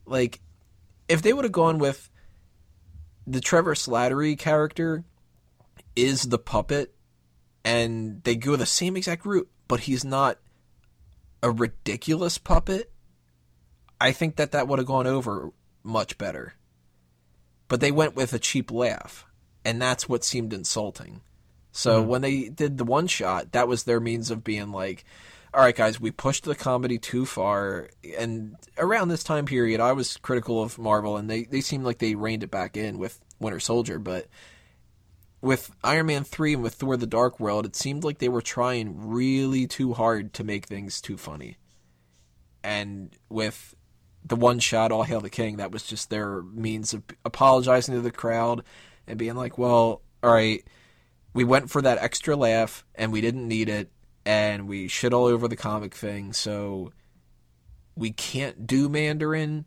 like 0.08 0.42
if 1.08 1.22
they 1.22 1.32
would 1.32 1.46
have 1.46 1.52
gone 1.52 1.78
with 1.78 2.10
the 3.28 3.40
Trevor 3.40 3.76
Slattery 3.76 4.36
character 4.36 5.04
is 5.96 6.24
the 6.24 6.40
puppet 6.40 6.97
and 7.68 8.24
they 8.24 8.38
go 8.38 8.56
the 8.56 8.66
same 8.66 8.96
exact 8.96 9.26
route, 9.26 9.50
but 9.68 9.82
he's 9.82 10.06
not 10.06 10.40
a 11.44 11.52
ridiculous 11.52 12.38
puppet. 12.38 12.90
I 14.00 14.14
think 14.14 14.38
that 14.38 14.54
that 14.54 14.70
would 14.70 14.80
have 14.80 14.88
gone 14.88 15.06
over 15.06 15.50
much 15.84 16.18
better. 16.18 16.54
But 17.68 17.82
they 17.82 17.92
went 17.92 18.16
with 18.16 18.32
a 18.32 18.40
cheap 18.40 18.72
laugh, 18.72 19.26
and 19.66 19.82
that's 19.82 20.08
what 20.08 20.24
seemed 20.24 20.54
insulting. 20.54 21.20
So 21.74 22.00
Mm-hmm. 22.00 22.10
when 22.10 22.22
they 22.22 22.48
did 22.48 22.78
the 22.78 22.86
one 22.86 23.08
shot, 23.08 23.52
that 23.52 23.68
was 23.68 23.84
their 23.84 24.00
means 24.00 24.32
of 24.32 24.46
being 24.46 24.72
like, 24.72 25.04
all 25.54 25.62
right, 25.62 25.76
guys, 25.76 26.00
we 26.00 26.12
pushed 26.12 26.46
the 26.46 26.56
comedy 26.56 26.98
too 26.98 27.26
far. 27.26 27.90
And 28.18 28.56
around 28.78 29.10
this 29.10 29.24
time 29.24 29.46
period, 29.46 29.82
I 29.82 29.92
was 29.92 30.16
critical 30.16 30.64
of 30.64 30.80
Marvel, 30.80 31.18
and 31.18 31.30
they, 31.30 31.44
they 31.44 31.62
seemed 31.62 31.84
like 31.84 31.98
they 31.98 32.16
reined 32.16 32.44
it 32.44 32.52
back 32.52 32.78
in 32.78 32.98
with 32.98 33.20
Winter 33.40 33.60
Soldier. 33.60 34.00
But 34.00 34.28
with 35.42 35.72
Iron 35.84 36.08
Man 36.08 36.24
3 36.24 36.56
and 36.56 36.64
with 36.64 36.76
Thor 36.76 36.98
the 36.98 37.06
Dark 37.06 37.40
World, 37.40 37.66
it 37.66 37.76
seemed 37.76 38.04
like 38.04 38.20
they 38.20 38.30
were 38.30 38.42
trying 38.42 39.08
really 39.08 39.68
too 39.68 39.94
hard 39.94 40.34
to 40.34 40.44
make 40.44 40.66
things 40.66 41.02
too 41.02 41.18
funny. 41.18 41.58
And 42.64 43.16
with 43.30 43.76
the 44.26 44.36
one 44.36 44.60
shot, 44.60 44.92
All 44.92 45.04
Hail 45.04 45.22
the 45.22 45.30
King, 45.30 45.58
that 45.58 45.72
was 45.72 45.84
just 45.84 46.10
their 46.10 46.42
means 46.42 46.94
of 46.94 47.04
apologizing 47.24 47.96
to 47.96 48.02
the 48.02 48.12
crowd 48.12 48.64
and 49.06 49.20
being 49.20 49.36
like, 49.36 49.58
well, 49.58 50.02
all 50.24 50.34
right, 50.34 50.64
we 51.34 51.44
went 51.44 51.70
for 51.70 51.82
that 51.82 52.00
extra 52.00 52.36
laugh 52.36 52.84
and 52.96 53.12
we 53.12 53.22
didn't 53.22 53.48
need 53.48 53.70
it 53.70 53.92
and 54.26 54.68
we 54.68 54.88
shit 54.88 55.14
all 55.14 55.26
over 55.26 55.48
the 55.48 55.56
comic 55.56 55.96
thing, 55.96 56.34
so 56.34 56.92
we 57.96 58.12
can't 58.12 58.68
do 58.68 58.90
Mandarin, 58.90 59.66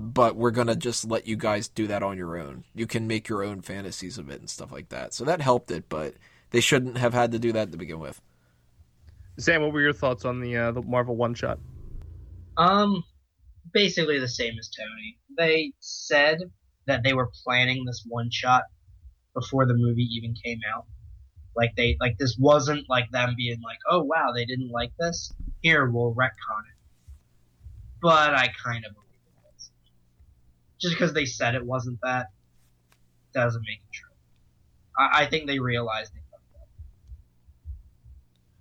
but 0.00 0.36
we're 0.36 0.52
gonna 0.52 0.76
just 0.76 1.04
let 1.04 1.26
you 1.26 1.34
guys 1.34 1.66
do 1.66 1.88
that 1.88 2.04
on 2.04 2.16
your 2.16 2.38
own. 2.38 2.62
You 2.72 2.86
can 2.86 3.08
make 3.08 3.28
your 3.28 3.42
own 3.42 3.62
fantasies 3.62 4.16
of 4.16 4.30
it 4.30 4.38
and 4.38 4.48
stuff 4.48 4.70
like 4.70 4.90
that. 4.90 5.12
So 5.12 5.24
that 5.24 5.40
helped 5.40 5.72
it, 5.72 5.88
but 5.88 6.14
they 6.50 6.60
shouldn't 6.60 6.98
have 6.98 7.12
had 7.12 7.32
to 7.32 7.38
do 7.40 7.50
that 7.52 7.72
to 7.72 7.78
begin 7.78 7.98
with. 7.98 8.20
Sam, 9.38 9.60
what 9.62 9.72
were 9.72 9.80
your 9.80 9.92
thoughts 9.92 10.24
on 10.24 10.40
the 10.40 10.56
uh, 10.56 10.70
the 10.70 10.82
Marvel 10.82 11.16
one 11.16 11.34
shot? 11.34 11.58
Um, 12.56 13.02
basically 13.72 14.20
the 14.20 14.28
same 14.28 14.54
as 14.56 14.70
Tony. 14.70 15.18
They 15.36 15.72
said 15.80 16.38
that 16.86 17.02
they 17.02 17.12
were 17.12 17.30
planning 17.44 17.84
this 17.84 18.04
one 18.06 18.30
shot 18.30 18.62
before 19.34 19.66
the 19.66 19.74
movie 19.74 20.08
even 20.12 20.34
came 20.44 20.60
out. 20.72 20.86
Like 21.56 21.74
they 21.76 21.96
like 22.00 22.18
this 22.18 22.36
wasn't 22.38 22.88
like 22.88 23.10
them 23.10 23.34
being 23.36 23.60
like, 23.62 23.78
"Oh 23.90 24.04
wow, 24.04 24.30
they 24.32 24.44
didn't 24.44 24.70
like 24.70 24.92
this. 24.96 25.32
Here, 25.60 25.90
we'll 25.90 26.14
retcon 26.14 26.62
it." 26.70 26.78
But 28.00 28.34
I 28.34 28.48
kind 28.64 28.84
of 28.84 28.94
believe 28.94 28.94
it 28.94 28.96
was. 28.96 29.07
Just 30.80 30.94
because 30.94 31.12
they 31.12 31.24
said 31.24 31.54
it 31.54 31.64
wasn't 31.64 31.98
that 32.02 32.28
doesn't 33.34 33.62
make 33.62 33.78
it 33.78 33.92
true. 33.92 34.10
I, 34.96 35.22
I 35.22 35.26
think 35.26 35.46
they 35.46 35.58
realized 35.58 36.14
it. 36.14 36.22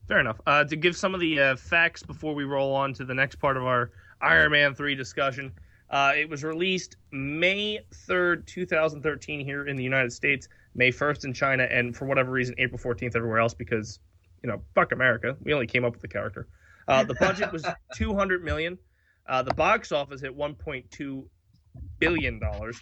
Fair 0.08 0.20
enough. 0.20 0.40
Uh, 0.48 0.64
to 0.64 0.76
give 0.76 0.96
some 0.96 1.14
of 1.14 1.20
the 1.20 1.40
uh, 1.40 1.56
facts 1.58 2.02
before 2.02 2.34
we 2.34 2.46
roll 2.46 2.74
on 2.74 2.94
to 2.94 3.04
the 3.04 3.14
next 3.14 3.36
part 3.36 3.58
of 3.58 3.64
our 3.64 3.92
Iron 4.22 4.52
Man 4.52 4.74
3 4.74 4.96
discussion, 4.96 5.52
uh, 5.90 6.14
it 6.16 6.30
was 6.30 6.44
released 6.46 6.96
May 7.12 7.82
3rd, 8.08 8.46
2013, 8.46 9.44
here 9.44 9.68
in 9.68 9.76
the 9.76 9.84
United 9.84 10.14
States, 10.14 10.48
May 10.76 10.92
1st 10.92 11.26
in 11.26 11.34
China, 11.34 11.64
and 11.64 11.96
for 11.96 12.06
whatever 12.06 12.32
reason, 12.32 12.56
April 12.58 12.80
14th 12.80 13.16
everywhere 13.18 13.40
else 13.40 13.54
because, 13.54 14.00
you 14.44 14.50
know, 14.50 14.62
fuck 14.76 14.94
America. 14.94 15.36
We 15.44 15.54
only 15.54 15.68
came 15.68 15.84
up 15.84 15.92
with 15.92 16.02
the 16.02 16.08
character. 16.08 16.48
Uh, 16.88 17.04
the 17.04 17.16
budget 17.16 17.52
was 17.52 17.66
200 17.96 18.44
million. 18.44 18.78
Uh, 19.28 19.44
the 19.44 19.54
box 19.54 19.92
office 19.92 20.22
hit 20.22 20.38
1.2 20.38 21.26
billion 22.00 22.40
dollars. 22.40 22.80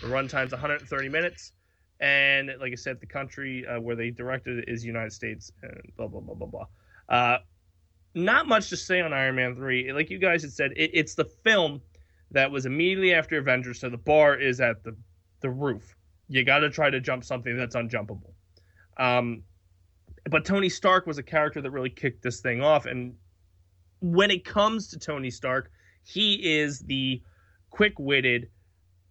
The 0.00 0.08
runtime's 0.08 0.52
130 0.52 1.08
minutes 1.08 1.52
and 2.00 2.50
like 2.60 2.72
I 2.72 2.76
said, 2.76 3.00
the 3.00 3.06
country 3.06 3.66
uh, 3.66 3.80
where 3.80 3.96
they 3.96 4.10
directed 4.10 4.58
it 4.58 4.64
is 4.68 4.84
United 4.84 5.12
States, 5.12 5.52
and 5.62 5.80
blah 5.96 6.08
blah 6.08 6.20
blah 6.20 6.34
blah 6.34 6.46
blah. 6.46 6.66
Uh, 7.08 7.38
not 8.14 8.46
much 8.46 8.68
to 8.70 8.76
say 8.76 9.00
on 9.00 9.12
Iron 9.12 9.36
Man 9.36 9.54
three. 9.54 9.92
Like 9.92 10.10
you 10.10 10.18
guys 10.18 10.42
had 10.42 10.52
said, 10.52 10.72
it, 10.76 10.90
it's 10.92 11.14
the 11.14 11.24
film 11.24 11.80
that 12.30 12.50
was 12.50 12.66
immediately 12.66 13.14
after 13.14 13.38
Avengers, 13.38 13.80
so 13.80 13.88
the 13.88 13.96
bar 13.96 14.34
is 14.34 14.60
at 14.60 14.82
the 14.82 14.96
the 15.40 15.50
roof. 15.50 15.96
You 16.28 16.44
got 16.44 16.58
to 16.58 16.70
try 16.70 16.90
to 16.90 17.00
jump 17.00 17.24
something 17.24 17.56
that's 17.56 17.76
unjumpable. 17.76 18.32
Um, 18.96 19.42
but 20.30 20.44
Tony 20.44 20.68
Stark 20.68 21.06
was 21.06 21.18
a 21.18 21.22
character 21.22 21.60
that 21.60 21.70
really 21.70 21.90
kicked 21.90 22.22
this 22.22 22.40
thing 22.40 22.60
off, 22.60 22.86
and 22.86 23.14
when 24.00 24.30
it 24.30 24.44
comes 24.44 24.88
to 24.88 24.98
Tony 24.98 25.30
Stark, 25.30 25.70
he 26.02 26.34
is 26.58 26.80
the 26.80 27.22
quick-witted 27.70 28.48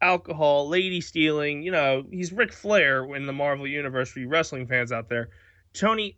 alcohol, 0.03 0.67
lady 0.67 1.01
stealing. 1.01 1.63
You 1.63 1.71
know, 1.71 2.05
he's 2.11 2.31
Ric 2.31 2.53
Flair 2.53 3.03
in 3.15 3.25
the 3.25 3.33
Marvel 3.33 3.65
universe 3.65 4.09
for 4.09 4.19
you 4.19 4.27
wrestling 4.27 4.67
fans 4.67 4.91
out 4.91 5.09
there. 5.09 5.29
Tony, 5.73 6.17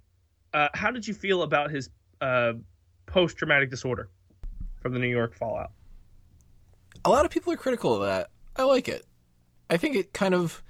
uh, 0.53 0.69
how 0.73 0.91
did 0.91 1.07
you 1.07 1.13
feel 1.13 1.43
about 1.43 1.71
his 1.71 1.89
uh, 2.21 2.53
post 3.05 3.37
traumatic 3.37 3.69
disorder 3.69 4.09
from 4.81 4.93
the 4.93 4.99
New 4.99 5.07
York 5.07 5.35
fallout? 5.35 5.71
A 7.05 7.09
lot 7.09 7.25
of 7.25 7.31
people 7.31 7.53
are 7.53 7.57
critical 7.57 7.95
of 7.95 8.01
that. 8.01 8.29
I 8.55 8.63
like 8.63 8.89
it. 8.89 9.05
I 9.69 9.77
think 9.77 9.95
it 9.95 10.13
kind 10.13 10.33
of 10.33 10.63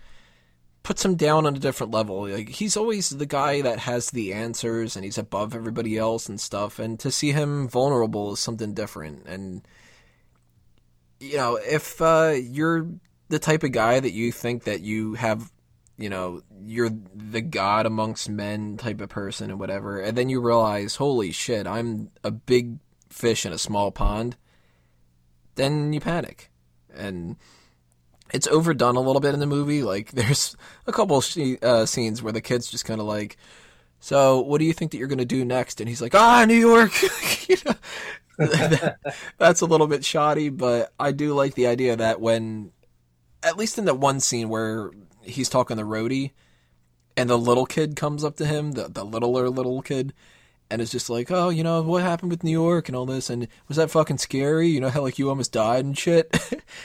puts 0.83 1.03
him 1.03 1.15
down 1.15 1.45
on 1.45 1.55
a 1.55 1.59
different 1.59 1.91
level. 1.91 2.27
Like 2.27 2.49
he's 2.49 2.77
always 2.77 3.09
the 3.09 3.25
guy 3.25 3.61
that 3.61 3.79
has 3.79 4.11
the 4.11 4.33
answers 4.33 4.95
and 4.95 5.03
he's 5.03 5.17
above 5.17 5.55
everybody 5.55 5.97
else 5.97 6.29
and 6.29 6.39
stuff. 6.39 6.77
And 6.77 6.99
to 6.99 7.11
see 7.11 7.31
him 7.31 7.67
vulnerable 7.67 8.33
is 8.33 8.39
something 8.39 8.73
different. 8.73 9.25
And 9.27 9.67
you 11.19 11.37
know, 11.37 11.55
if 11.55 12.01
uh, 12.01 12.35
you're 12.37 12.87
the 13.29 13.39
type 13.39 13.63
of 13.63 13.71
guy 13.71 13.99
that 13.99 14.11
you 14.11 14.31
think 14.31 14.63
that 14.63 14.81
you 14.81 15.15
have, 15.15 15.51
you 15.97 16.09
know, 16.09 16.41
you're 16.63 16.91
the 17.15 17.41
god 17.41 17.85
amongst 17.85 18.29
men 18.29 18.77
type 18.77 19.01
of 19.01 19.09
person 19.09 19.49
and 19.49 19.59
whatever, 19.59 19.99
and 19.99 20.17
then 20.17 20.29
you 20.29 20.41
realize, 20.41 20.95
holy 20.95 21.31
shit, 21.31 21.67
I'm 21.67 22.11
a 22.23 22.31
big 22.31 22.79
fish 23.09 23.45
in 23.45 23.53
a 23.53 23.57
small 23.57 23.91
pond, 23.91 24.35
then 25.55 25.93
you 25.93 25.99
panic. 25.99 26.51
And 26.93 27.37
it's 28.33 28.47
overdone 28.47 28.95
a 28.95 29.01
little 29.01 29.19
bit 29.19 29.33
in 29.33 29.39
the 29.39 29.45
movie. 29.45 29.83
Like, 29.83 30.11
there's 30.13 30.55
a 30.87 30.91
couple 30.91 31.21
uh, 31.61 31.85
scenes 31.85 32.21
where 32.21 32.33
the 32.33 32.41
kid's 32.41 32.69
just 32.69 32.85
kind 32.85 32.99
of 32.99 33.07
like, 33.07 33.37
so 33.99 34.41
what 34.41 34.59
do 34.59 34.65
you 34.65 34.73
think 34.73 34.91
that 34.91 34.97
you're 34.97 35.07
going 35.07 35.17
to 35.17 35.25
do 35.25 35.43
next? 35.43 35.79
And 35.79 35.89
he's 35.89 36.01
like, 36.01 36.13
ah, 36.13 36.45
New 36.45 36.55
York. 36.55 36.91
you 37.49 37.57
know? 37.65 37.75
that's 39.37 39.61
a 39.61 39.65
little 39.65 39.87
bit 39.87 40.03
shoddy, 40.03 40.49
but 40.49 40.93
I 40.99 41.11
do 41.11 41.33
like 41.33 41.55
the 41.55 41.67
idea 41.67 41.95
that 41.95 42.19
when, 42.19 42.71
at 43.45 43.57
least 43.57 43.77
in 43.77 43.85
that 43.85 43.99
one 43.99 44.19
scene 44.19 44.49
where 44.49 44.91
he's 45.21 45.49
talking 45.49 45.77
to 45.77 45.83
Rhodey, 45.83 46.31
and 47.15 47.29
the 47.29 47.37
little 47.37 47.65
kid 47.65 47.95
comes 47.95 48.23
up 48.23 48.35
to 48.37 48.45
him, 48.45 48.73
the 48.73 48.89
the 48.89 49.05
littler 49.05 49.49
little 49.49 49.81
kid, 49.81 50.13
and 50.69 50.81
is 50.81 50.91
just 50.91 51.09
like, 51.09 51.31
oh, 51.31 51.49
you 51.49 51.63
know, 51.63 51.81
what 51.83 52.01
happened 52.01 52.31
with 52.31 52.43
New 52.43 52.51
York 52.51 52.89
and 52.89 52.95
all 52.95 53.05
this, 53.05 53.29
and 53.29 53.47
was 53.67 53.77
that 53.77 53.91
fucking 53.91 54.17
scary? 54.17 54.67
You 54.67 54.81
know 54.81 54.89
how 54.89 55.01
like 55.01 55.19
you 55.19 55.29
almost 55.29 55.51
died 55.51 55.85
and 55.85 55.97
shit, 55.97 56.35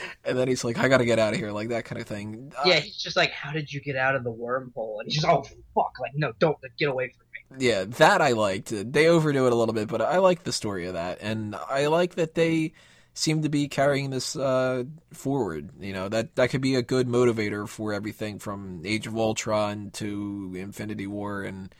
and 0.23 0.37
then 0.37 0.47
he's 0.47 0.63
like, 0.63 0.77
I 0.77 0.87
gotta 0.87 1.05
get 1.05 1.19
out 1.19 1.33
of 1.33 1.39
here, 1.39 1.51
like 1.51 1.69
that 1.69 1.85
kind 1.85 1.99
of 1.99 2.07
thing. 2.07 2.53
Uh, 2.57 2.63
yeah, 2.65 2.79
he's 2.79 2.97
just 2.97 3.17
like, 3.17 3.31
"How 3.31 3.51
did 3.51 3.73
you 3.73 3.81
get 3.81 3.95
out 3.95 4.15
of 4.15 4.23
the 4.23 4.31
wormhole?" 4.31 4.99
And 4.99 5.05
he's 5.05 5.15
just, 5.15 5.27
"Oh 5.27 5.43
fuck! 5.75 5.99
Like, 5.99 6.11
no, 6.15 6.31
don't 6.39 6.57
get 6.77 6.89
away 6.89 7.09
from 7.09 7.25
me." 7.57 7.65
yeah, 7.65 7.83
that 7.83 8.21
I 8.21 8.31
liked. 8.31 8.71
They 8.71 9.07
overdo 9.07 9.47
it 9.47 9.53
a 9.53 9.55
little 9.55 9.73
bit, 9.73 9.87
but 9.87 10.01
I 10.01 10.19
like 10.19 10.43
the 10.43 10.53
story 10.53 10.85
of 10.85 10.93
that, 10.93 11.17
and 11.21 11.55
I 11.55 11.87
like 11.87 12.15
that 12.15 12.35
they 12.35 12.73
seem 13.13 13.41
to 13.41 13.49
be 13.49 13.67
carrying 13.67 14.09
this 14.09 14.35
uh, 14.35 14.83
forward. 15.13 15.69
You 15.79 15.93
know 15.93 16.09
that 16.09 16.35
that 16.35 16.49
could 16.49 16.61
be 16.61 16.75
a 16.75 16.81
good 16.81 17.07
motivator 17.07 17.67
for 17.67 17.93
everything 17.93 18.39
from 18.39 18.81
Age 18.85 19.07
of 19.07 19.15
Ultron 19.17 19.91
to 19.95 20.53
Infinity 20.55 21.07
War, 21.07 21.41
and 21.43 21.73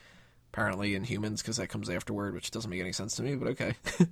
apparently 0.52 0.92
Inhumans 0.98 1.38
because 1.38 1.56
that 1.56 1.68
comes 1.68 1.88
afterward, 1.90 2.34
which 2.34 2.50
doesn't 2.50 2.70
make 2.70 2.80
any 2.80 2.92
sense 2.92 3.16
to 3.16 3.22
me. 3.22 3.34
But 3.34 3.48
okay, 3.48 3.74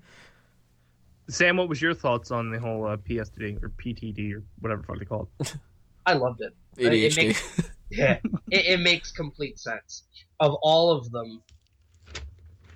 Sam, 1.28 1.56
what 1.58 1.68
was 1.68 1.80
your 1.80 1.94
thoughts 1.94 2.30
on 2.30 2.50
the 2.50 2.58
whole 2.58 2.86
uh, 2.86 2.96
PSTD 2.96 3.62
or 3.62 3.68
PTD 3.70 4.34
or 4.34 4.42
whatever 4.60 4.80
the 4.82 4.86
fuck 4.86 4.98
they 4.98 5.04
call 5.04 5.28
it? 5.40 5.54
I 6.06 6.14
loved 6.14 6.40
it. 6.40 6.54
It 6.78 7.16
makes- 7.16 7.70
Yeah, 7.90 8.18
it, 8.50 8.66
it 8.66 8.80
makes 8.80 9.10
complete 9.12 9.58
sense. 9.58 10.04
Of 10.38 10.54
all 10.62 10.92
of 10.92 11.10
them, 11.10 11.42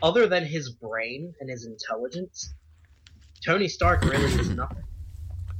other 0.03 0.27
than 0.27 0.45
his 0.45 0.71
brain 0.71 1.33
and 1.41 1.49
his 1.49 1.65
intelligence, 1.67 2.53
Tony 3.45 3.69
Stark 3.69 4.03
really 4.05 4.25
is 4.25 4.49
nothing. 4.51 4.85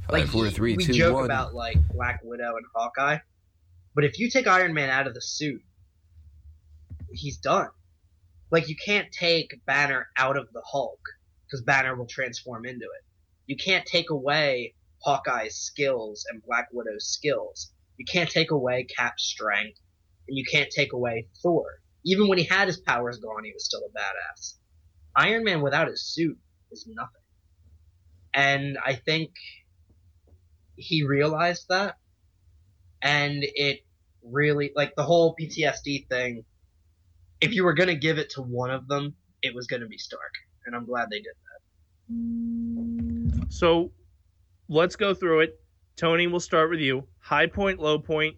Like 0.09 0.23
Five, 0.23 0.31
four, 0.31 0.49
three, 0.49 0.75
we 0.75 0.85
two, 0.85 0.93
joke 0.93 1.15
one. 1.15 1.25
about 1.25 1.53
like 1.53 1.77
Black 1.89 2.19
Widow 2.23 2.55
and 2.57 2.65
Hawkeye, 2.75 3.19
but 3.93 4.03
if 4.03 4.17
you 4.19 4.29
take 4.29 4.47
Iron 4.47 4.73
Man 4.73 4.89
out 4.89 5.07
of 5.07 5.13
the 5.13 5.21
suit, 5.21 5.61
he's 7.11 7.37
done. 7.37 7.69
like 8.51 8.69
you 8.69 8.75
can't 8.83 9.11
take 9.11 9.53
Banner 9.65 10.07
out 10.17 10.37
of 10.37 10.47
the 10.53 10.61
Hulk 10.65 10.99
because 11.45 11.61
Banner 11.61 11.95
will 11.95 12.07
transform 12.07 12.65
into 12.65 12.85
it. 12.85 13.03
You 13.47 13.55
can't 13.55 13.85
take 13.85 14.09
away 14.09 14.73
Hawkeye's 15.03 15.55
skills 15.55 16.25
and 16.31 16.43
Black 16.43 16.67
Widow's 16.71 17.07
skills. 17.07 17.71
You 17.97 18.05
can't 18.05 18.29
take 18.29 18.51
away 18.51 18.85
Cap's 18.95 19.23
strength, 19.23 19.79
and 20.27 20.37
you 20.37 20.43
can't 20.51 20.69
take 20.71 20.93
away 20.93 21.27
Thor. 21.41 21.65
Even 22.03 22.27
when 22.27 22.37
he 22.37 22.43
had 22.45 22.67
his 22.67 22.77
powers 22.77 23.17
gone, 23.19 23.43
he 23.43 23.53
was 23.53 23.65
still 23.65 23.81
a 23.81 23.97
badass. 23.97 24.55
Iron 25.15 25.43
Man 25.43 25.61
without 25.61 25.87
his 25.87 26.03
suit 26.03 26.37
is 26.71 26.87
nothing. 26.87 27.21
And 28.35 28.77
I 28.85 28.95
think 28.95 29.31
he 30.75 31.03
realized 31.03 31.67
that, 31.69 31.95
and 33.01 33.37
it 33.41 33.79
really 34.21 34.71
like 34.75 34.93
the 34.95 35.03
whole 35.03 35.35
PTSD 35.39 36.09
thing. 36.09 36.43
If 37.39 37.53
you 37.53 37.63
were 37.63 37.73
gonna 37.73 37.95
give 37.95 38.17
it 38.17 38.31
to 38.31 38.41
one 38.41 38.71
of 38.71 38.89
them, 38.89 39.15
it 39.41 39.55
was 39.55 39.67
gonna 39.67 39.87
be 39.87 39.97
Stark, 39.97 40.33
and 40.65 40.75
I'm 40.75 40.85
glad 40.85 41.09
they 41.09 41.19
did 41.19 41.33
that. 42.09 43.51
So 43.53 43.91
let's 44.67 44.97
go 44.97 45.13
through 45.13 45.41
it. 45.41 45.59
Tony, 45.95 46.27
we'll 46.27 46.41
start 46.41 46.69
with 46.69 46.81
you. 46.81 47.07
High 47.19 47.47
point, 47.47 47.79
low 47.79 47.99
point, 47.99 48.35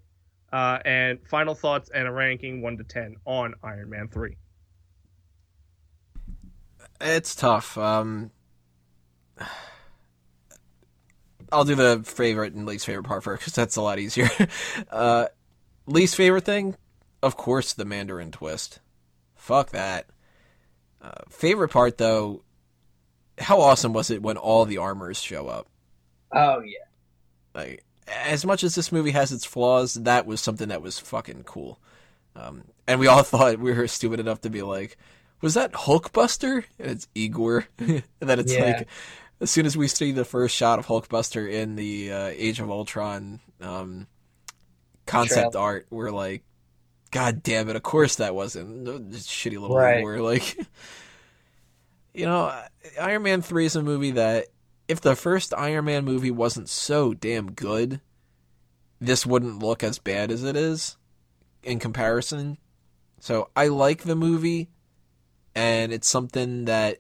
uh, 0.53 0.77
and 0.85 1.19
final 1.27 1.55
thoughts 1.55 1.89
and 1.89 2.07
a 2.07 2.11
ranking 2.11 2.61
one 2.61 2.77
to 2.77 2.83
ten 2.83 3.15
on 3.25 3.55
Iron 3.63 3.89
Man 3.89 4.09
three. 4.09 4.37
It's 7.01 7.35
tough. 7.35 7.77
Um, 7.79 8.31
I'll 11.51 11.63
do 11.65 11.75
the 11.75 12.01
favorite 12.03 12.53
and 12.53 12.65
least 12.65 12.85
favorite 12.85 13.03
part 13.05 13.23
first 13.23 13.41
because 13.41 13.53
that's 13.53 13.75
a 13.75 13.81
lot 13.81 13.99
easier. 13.99 14.29
uh, 14.91 15.27
least 15.85 16.15
favorite 16.15 16.45
thing, 16.45 16.75
of 17.23 17.37
course, 17.37 17.73
the 17.73 17.85
Mandarin 17.85 18.31
twist. 18.31 18.79
Fuck 19.35 19.69
that. 19.69 20.07
Uh, 21.01 21.11
favorite 21.29 21.69
part 21.69 21.97
though, 21.97 22.43
how 23.37 23.61
awesome 23.61 23.93
was 23.93 24.09
it 24.09 24.21
when 24.21 24.37
all 24.37 24.65
the 24.65 24.77
armors 24.77 25.21
show 25.21 25.47
up? 25.47 25.67
Oh 26.33 26.59
yeah. 26.61 26.79
Like 27.53 27.83
as 28.25 28.45
much 28.45 28.63
as 28.63 28.75
this 28.75 28.91
movie 28.91 29.11
has 29.11 29.31
its 29.31 29.45
flaws, 29.45 29.93
that 29.95 30.25
was 30.25 30.41
something 30.41 30.69
that 30.69 30.81
was 30.81 30.99
fucking 30.99 31.43
cool. 31.43 31.79
Um, 32.35 32.63
and 32.87 32.99
we 32.99 33.07
all 33.07 33.23
thought 33.23 33.59
we 33.59 33.73
were 33.73 33.87
stupid 33.87 34.19
enough 34.19 34.41
to 34.41 34.49
be 34.49 34.61
like, 34.61 34.97
"Was 35.41 35.53
that 35.55 35.73
Hulkbuster?" 35.73 36.63
And 36.79 36.91
it's 36.91 37.07
Igor. 37.15 37.67
and 37.79 38.03
then 38.19 38.39
it's 38.39 38.53
Yeah. 38.53 38.65
like, 38.65 38.87
as 39.39 39.51
soon 39.51 39.65
as 39.65 39.77
we 39.77 39.88
see 39.88 40.12
the 40.12 40.25
first 40.25 40.56
shot 40.56 40.79
of 40.79 40.88
Hulkbuster 40.88 41.51
in 41.51 41.75
the 41.75 42.12
uh, 42.12 42.27
Age 42.27 42.60
of 42.60 42.70
Ultron 42.70 43.39
um, 43.62 44.08
concept 45.06 45.53
Trailer. 45.53 45.65
art, 45.65 45.88
we're 45.89 46.12
like, 46.12 46.44
"God 47.12 47.44
damn 47.44 47.70
it! 47.70 47.75
Of 47.75 47.84
course 47.84 48.15
that 48.15 48.36
wasn't 48.36 48.88
shitty 49.13 49.60
little 49.60 49.75
Right. 49.75 50.00
Igor." 50.00 50.22
Like, 50.22 50.58
you 52.13 52.25
know, 52.25 52.53
Iron 53.00 53.24
Man 53.24 53.41
three 53.41 53.65
is 53.65 53.75
a 53.75 53.84
movie 53.84 54.12
that 54.12 54.48
if 54.88 55.01
the 55.01 55.15
first 55.15 55.53
Iron 55.56 55.86
Man 55.86 56.06
movie 56.06 56.32
wasn't 56.32 56.70
so 56.70 57.13
damn 57.13 57.51
good, 57.51 58.01
this 59.00 59.25
wouldn't 59.25 59.60
look 59.60 59.84
as 59.84 60.00
bad 60.00 60.32
as 60.32 60.44
it 60.44 60.56
is 60.56 60.98
in 61.63 61.79
comparison. 61.79 62.58
So 63.20 63.50
I 63.56 63.67
like 63.67 64.03
the 64.03 64.15
movie, 64.15 64.70
and 65.53 65.91
it's 65.91 66.08
something 66.08 66.65
that 66.65 67.00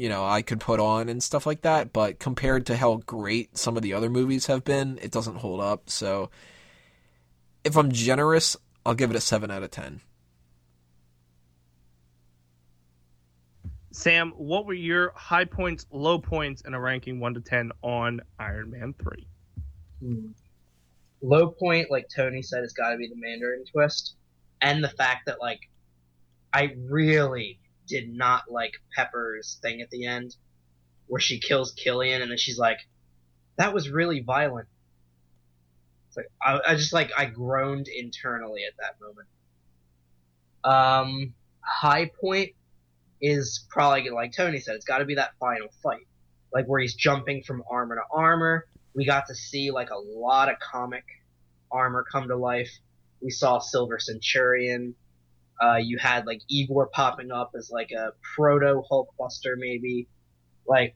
you 0.00 0.08
know 0.08 0.24
I 0.24 0.42
could 0.42 0.60
put 0.60 0.80
on 0.80 1.08
and 1.08 1.22
stuff 1.22 1.46
like 1.46 1.62
that. 1.62 1.92
But 1.92 2.18
compared 2.18 2.66
to 2.66 2.76
how 2.76 2.96
great 3.06 3.58
some 3.58 3.76
of 3.76 3.82
the 3.82 3.92
other 3.92 4.08
movies 4.08 4.46
have 4.46 4.64
been, 4.64 4.98
it 5.02 5.10
doesn't 5.10 5.36
hold 5.36 5.60
up. 5.60 5.90
So 5.90 6.30
if 7.64 7.76
I'm 7.76 7.92
generous, 7.92 8.56
I'll 8.84 8.94
give 8.94 9.10
it 9.10 9.16
a 9.16 9.20
seven 9.20 9.50
out 9.50 9.62
of 9.62 9.70
ten. 9.70 10.00
Sam, 13.92 14.32
what 14.36 14.66
were 14.66 14.72
your 14.72 15.12
high 15.14 15.44
points, 15.44 15.84
low 15.90 16.18
points, 16.18 16.62
and 16.64 16.74
a 16.74 16.80
ranking 16.80 17.20
one 17.20 17.34
to 17.34 17.40
ten 17.40 17.70
on 17.82 18.22
Iron 18.38 18.70
Man 18.70 18.94
three? 18.94 19.26
Hmm. 20.00 20.28
Low 21.22 21.50
point, 21.50 21.90
like 21.90 22.08
Tony 22.08 22.40
said, 22.40 22.62
has 22.62 22.72
got 22.72 22.92
to 22.92 22.96
be 22.96 23.08
the 23.08 23.16
Mandarin 23.16 23.64
twist, 23.70 24.14
and 24.62 24.82
the 24.82 24.88
fact 24.88 25.26
that 25.26 25.40
like 25.40 25.60
I 26.54 26.74
really 26.88 27.58
did 27.90 28.12
not 28.12 28.50
like 28.50 28.74
Pepper's 28.96 29.58
thing 29.60 29.80
at 29.82 29.90
the 29.90 30.06
end, 30.06 30.34
where 31.06 31.20
she 31.20 31.40
kills 31.40 31.72
Killian, 31.72 32.22
and 32.22 32.30
then 32.30 32.38
she's 32.38 32.58
like, 32.58 32.78
"That 33.56 33.74
was 33.74 33.90
really 33.90 34.20
violent." 34.20 34.68
It's 36.08 36.16
like 36.16 36.30
I, 36.42 36.72
I 36.72 36.74
just 36.76 36.92
like 36.92 37.10
I 37.16 37.26
groaned 37.26 37.88
internally 37.88 38.62
at 38.64 38.74
that 38.78 39.00
moment. 39.04 39.28
Um, 40.62 41.34
high 41.60 42.10
point 42.20 42.50
is 43.20 43.66
probably 43.68 44.08
like 44.10 44.32
Tony 44.34 44.60
said, 44.60 44.76
it's 44.76 44.84
got 44.84 44.98
to 44.98 45.04
be 45.04 45.16
that 45.16 45.32
final 45.38 45.68
fight, 45.82 46.06
like 46.52 46.66
where 46.66 46.80
he's 46.80 46.94
jumping 46.94 47.42
from 47.42 47.62
armor 47.70 47.96
to 47.96 48.02
armor 48.10 48.66
we 48.94 49.04
got 49.04 49.26
to 49.26 49.34
see 49.34 49.70
like 49.70 49.90
a 49.90 49.98
lot 49.98 50.48
of 50.48 50.56
comic 50.58 51.04
armor 51.70 52.04
come 52.10 52.28
to 52.28 52.36
life. 52.36 52.70
We 53.22 53.30
saw 53.30 53.58
Silver 53.58 53.98
Centurion. 53.98 54.94
Uh, 55.62 55.76
you 55.76 55.98
had 55.98 56.26
like 56.26 56.40
Igor 56.48 56.86
popping 56.86 57.30
up 57.30 57.52
as 57.56 57.70
like 57.70 57.90
a 57.90 58.12
proto 58.34 58.82
Hulkbuster, 58.90 59.54
maybe. 59.56 60.08
Like 60.66 60.94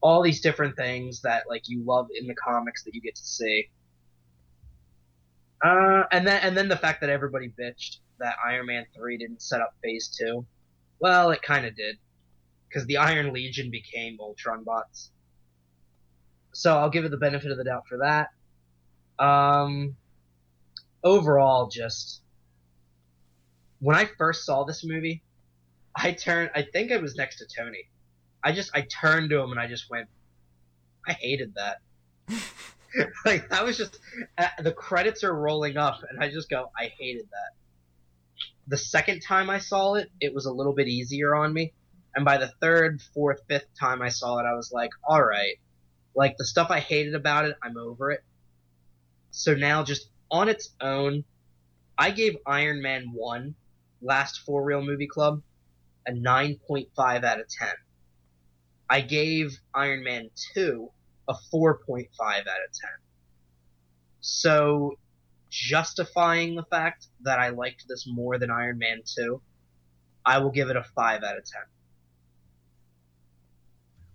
all 0.00 0.22
these 0.22 0.40
different 0.40 0.76
things 0.76 1.22
that 1.22 1.44
like 1.48 1.68
you 1.68 1.82
love 1.84 2.08
in 2.18 2.26
the 2.26 2.34
comics 2.34 2.84
that 2.84 2.94
you 2.94 3.00
get 3.00 3.14
to 3.16 3.24
see. 3.24 3.68
Uh, 5.64 6.04
and 6.10 6.26
then 6.26 6.40
and 6.42 6.56
then 6.56 6.68
the 6.68 6.76
fact 6.76 7.02
that 7.02 7.10
everybody 7.10 7.48
bitched 7.48 7.98
that 8.18 8.36
Iron 8.46 8.66
Man 8.66 8.86
three 8.96 9.18
didn't 9.18 9.42
set 9.42 9.60
up 9.60 9.74
Phase 9.82 10.08
two. 10.08 10.46
Well, 10.98 11.30
it 11.30 11.42
kind 11.42 11.66
of 11.66 11.76
did, 11.76 11.98
because 12.68 12.86
the 12.86 12.96
Iron 12.96 13.32
Legion 13.32 13.70
became 13.70 14.18
Ultron 14.20 14.64
bots. 14.64 15.10
So 16.52 16.76
I'll 16.76 16.90
give 16.90 17.04
it 17.04 17.10
the 17.10 17.16
benefit 17.16 17.50
of 17.50 17.58
the 17.58 17.64
doubt 17.64 17.84
for 17.88 17.98
that. 17.98 19.24
Um, 19.24 19.96
overall, 21.04 21.68
just 21.68 22.21
when 23.82 23.96
I 23.96 24.08
first 24.16 24.46
saw 24.46 24.62
this 24.62 24.84
movie, 24.84 25.22
I 25.94 26.12
turned. 26.12 26.50
I 26.54 26.62
think 26.62 26.92
I 26.92 26.98
was 26.98 27.16
next 27.16 27.38
to 27.38 27.46
Tony. 27.46 27.88
I 28.42 28.52
just 28.52 28.70
I 28.74 28.82
turned 28.82 29.30
to 29.30 29.40
him 29.40 29.50
and 29.50 29.58
I 29.58 29.66
just 29.66 29.90
went, 29.90 30.08
I 31.06 31.12
hated 31.12 31.56
that. 31.56 31.78
like 33.26 33.50
that 33.50 33.64
was 33.64 33.76
just 33.76 33.98
uh, 34.38 34.46
the 34.60 34.70
credits 34.70 35.24
are 35.24 35.34
rolling 35.34 35.76
up 35.76 35.98
and 36.08 36.22
I 36.22 36.30
just 36.30 36.48
go, 36.48 36.70
I 36.78 36.92
hated 36.98 37.24
that. 37.24 37.58
The 38.68 38.78
second 38.78 39.20
time 39.20 39.50
I 39.50 39.58
saw 39.58 39.94
it, 39.94 40.08
it 40.20 40.32
was 40.32 40.46
a 40.46 40.52
little 40.52 40.72
bit 40.72 40.86
easier 40.86 41.34
on 41.34 41.52
me, 41.52 41.72
and 42.14 42.24
by 42.24 42.38
the 42.38 42.52
third, 42.60 43.02
fourth, 43.12 43.40
fifth 43.48 43.66
time 43.78 44.00
I 44.00 44.10
saw 44.10 44.38
it, 44.38 44.46
I 44.46 44.54
was 44.54 44.70
like, 44.72 44.90
all 45.04 45.22
right. 45.22 45.56
Like 46.14 46.36
the 46.36 46.44
stuff 46.44 46.70
I 46.70 46.78
hated 46.78 47.16
about 47.16 47.46
it, 47.46 47.56
I'm 47.60 47.76
over 47.76 48.12
it. 48.12 48.22
So 49.32 49.54
now 49.54 49.82
just 49.82 50.08
on 50.30 50.48
its 50.48 50.70
own, 50.80 51.24
I 51.98 52.12
gave 52.12 52.36
Iron 52.46 52.80
Man 52.80 53.10
1, 53.12 53.56
last 54.02 54.40
four 54.40 54.62
Real 54.64 54.82
Movie 54.82 55.06
Club, 55.06 55.42
a 56.06 56.12
9.5 56.12 57.24
out 57.24 57.40
of 57.40 57.48
10. 57.48 57.68
I 58.90 59.00
gave 59.00 59.58
Iron 59.74 60.04
Man 60.04 60.28
2 60.54 60.90
a 61.28 61.34
4.5 61.52 62.08
out 62.20 62.38
of 62.38 62.46
10. 62.46 62.90
So 64.20 64.98
justifying 65.50 66.54
the 66.54 66.64
fact 66.64 67.06
that 67.22 67.38
I 67.38 67.50
liked 67.50 67.86
this 67.88 68.06
more 68.06 68.38
than 68.38 68.50
Iron 68.50 68.78
Man 68.78 69.02
2, 69.04 69.40
I 70.24 70.38
will 70.38 70.50
give 70.50 70.70
it 70.70 70.76
a 70.76 70.82
5 70.82 71.22
out 71.22 71.38
of 71.38 71.44
10. 71.44 71.62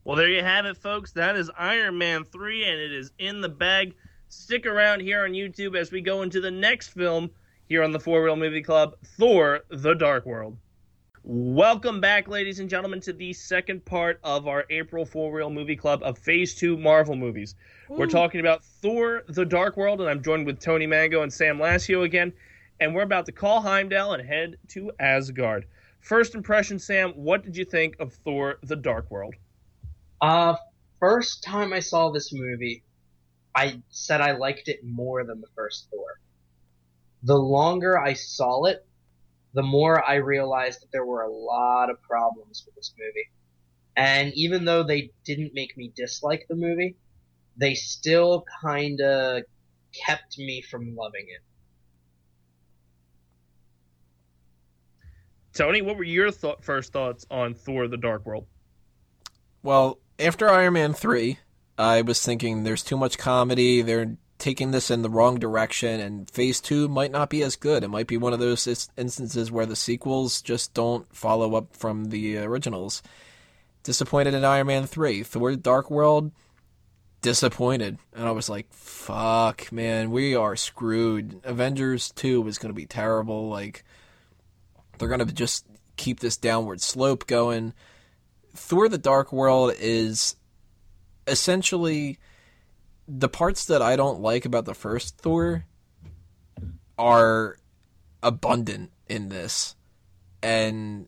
Well, 0.04 0.15
there 0.15 0.30
you 0.30 0.41
have 0.41 0.65
it, 0.65 0.78
folks. 0.78 1.12
That 1.12 1.36
is 1.36 1.52
Iron 1.58 1.97
Man 1.97 2.23
3, 2.23 2.63
and 2.63 2.80
it 2.80 2.93
is 2.93 3.12
in 3.19 3.41
the 3.41 3.50
bag. 3.50 3.93
Stick 4.30 4.65
around 4.65 5.02
here 5.02 5.23
on 5.23 5.32
YouTube 5.32 5.78
as 5.78 5.91
we 5.91 6.02
go 6.02 6.21
into 6.21 6.39
the 6.39 6.52
next 6.52 6.89
film 6.89 7.30
here 7.68 7.84
on 7.84 7.92
the 7.92 8.00
For 8.00 8.24
Real 8.24 8.36
Movie 8.36 8.62
Club 8.62 8.96
Thor 9.04 9.62
The 9.70 9.94
Dark 9.94 10.26
World. 10.26 10.58
Welcome 11.24 12.00
back, 12.00 12.30
ladies 12.30 12.60
and 12.60 12.70
gentlemen, 12.70 13.02
to 13.02 13.12
the 13.12 13.34
second 13.34 13.84
part 13.84 14.22
of 14.24 14.48
our 14.48 14.66
April 14.70 15.06
For 15.06 15.34
Real 15.34 15.50
Movie 15.50 15.76
Club 15.76 16.02
of 16.02 16.18
Phase 16.18 16.56
2 16.56 16.78
Marvel 16.78 17.18
movies. 17.18 17.56
We're 17.90 18.08
talking 18.08 18.40
about 18.40 18.64
Thor 18.64 19.24
The 19.28 19.44
Dark 19.44 19.76
World, 19.76 20.00
and 20.00 20.10
I'm 20.10 20.24
joined 20.24 20.46
with 20.46 20.62
Tony 20.62 20.88
Mango 20.88 21.24
and 21.24 21.34
Sam 21.34 21.58
Lassio 21.58 22.04
again, 22.04 22.32
and 22.80 22.96
we're 22.96 23.02
about 23.02 23.26
to 23.26 23.34
call 23.34 23.60
Heimdall 23.60 24.14
and 24.14 24.26
head 24.26 24.56
to 24.70 24.92
Asgard. 25.00 25.66
First 26.00 26.36
impression, 26.36 26.80
Sam, 26.80 27.12
what 27.12 27.44
did 27.44 27.58
you 27.58 27.66
think 27.66 27.98
of 28.00 28.14
Thor 28.14 28.60
The 28.64 28.78
Dark 28.78 29.12
World? 29.12 29.36
Uh, 30.22 30.56
first 31.02 31.44
time 31.44 31.74
I 31.74 31.82
saw 31.82 32.12
this 32.12 32.32
movie, 32.32 32.84
I 33.54 33.82
said 33.90 34.22
I 34.22 34.32
liked 34.32 34.70
it 34.70 34.80
more 34.86 35.26
than 35.26 35.42
the 35.42 35.48
first 35.54 35.90
Thor. 35.92 36.20
The 37.24 37.38
longer 37.38 38.00
I 38.00 38.14
saw 38.14 38.66
it, 38.66 38.86
the 39.54 39.64
more 39.64 40.08
I 40.08 40.16
realized 40.16 40.82
that 40.82 40.92
there 40.92 41.06
were 41.06 41.24
a 41.24 41.32
lot 41.32 41.90
of 41.90 42.02
problems 42.02 42.64
with 42.66 42.76
this 42.76 42.94
movie. 42.98 43.30
And 43.96 44.32
even 44.36 44.66
though 44.66 44.84
they 44.84 45.12
didn't 45.26 45.54
make 45.56 45.76
me 45.76 45.92
dislike 45.96 46.46
the 46.48 46.56
movie, 46.56 46.96
they 47.58 47.74
still 47.74 48.46
kinda 48.62 49.44
kept 49.94 50.38
me 50.38 50.62
from 50.62 50.96
loving 50.96 51.26
it. 51.28 51.42
Tony, 55.54 55.82
what 55.82 55.98
were 55.98 56.04
your 56.04 56.30
th- 56.30 56.58
first 56.62 56.94
thoughts 56.94 57.26
on 57.32 57.56
Thor: 57.56 57.88
The 57.88 57.98
Dark 57.98 58.28
World? 58.28 58.46
Well, 59.64 60.00
after 60.20 60.48
Iron 60.48 60.74
Man 60.74 60.94
3, 60.94 61.40
I 61.80 62.04
was 62.04 62.24
thinking 62.24 62.64
there's 62.64 62.84
too 62.84 62.98
much 62.98 63.18
comedy. 63.18 63.82
They're 63.82 64.18
taking 64.38 64.71
this 64.71 64.91
in 64.91 65.02
the 65.02 65.10
wrong 65.10 65.39
direction, 65.39 66.00
and 66.00 66.30
Phase 66.30 66.62
2 66.62 66.88
might 66.88 67.12
not 67.12 67.30
be 67.30 67.41
as 67.41 67.56
good. 67.56 67.84
It 67.84 67.89
might 67.89 68.08
be 68.08 68.17
one 68.17 68.34
of 68.34 68.39
those 68.39 68.89
instances 68.95 69.52
where 69.52 69.65
the 69.65 69.76
sequels 69.76 70.41
just 70.41 70.73
don't 70.73 71.13
follow 71.15 71.56
up 71.56 71.76
from 71.76 72.06
the 72.06 72.38
originals. 72.38 73.02
Disappointed 73.84 74.34
in 74.34 74.45
Iron 74.45 74.67
Man 74.67 74.86
3. 74.86 75.23
Thor 75.23 75.52
the 75.52 75.58
Dark 75.58 75.89
World, 75.89 76.32
disappointed. 77.21 77.97
And 78.13 78.28
I 78.28 78.32
was 78.32 78.50
like, 78.50 78.71
fuck, 78.71 79.71
man, 79.71 80.12
we 80.12 80.36
are 80.36 80.56
screwed. 80.56 81.41
Avengers 81.43 82.12
2 82.12 82.41
was 82.41 82.58
going 82.58 82.69
to 82.69 82.76
be 82.76 82.86
terrible. 82.86 83.50
Like, 83.50 83.84
they're 84.97 85.08
going 85.08 85.26
to 85.26 85.34
just 85.34 85.65
keep 85.95 86.19
this 86.19 86.38
downward 86.38 86.82
slope 86.82 87.26
going. 87.28 87.73
Thor 88.54 88.88
the 88.89 88.97
Dark 88.97 89.32
World 89.32 89.73
is 89.80 90.36
essentially 91.26 92.19
the 93.08 93.30
parts 93.30 93.65
that 93.65 93.82
I 93.82 93.96
don't 93.96 94.20
like 94.20 94.46
about 94.46 94.65
the 94.65 94.74
first 94.74 95.17
Thor 95.17 95.65
are 96.98 97.58
abundant 98.22 98.91
in 99.08 99.30
this. 99.30 99.76
And 100.41 101.08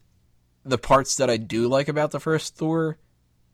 the 0.64 0.78
parts 0.78 1.16
that 1.18 1.30
I 1.30 1.38
do 1.38 1.68
like 1.68 1.88
about 1.88 2.12
the 2.12 2.20
first 2.20 2.56
Thor 2.56 2.98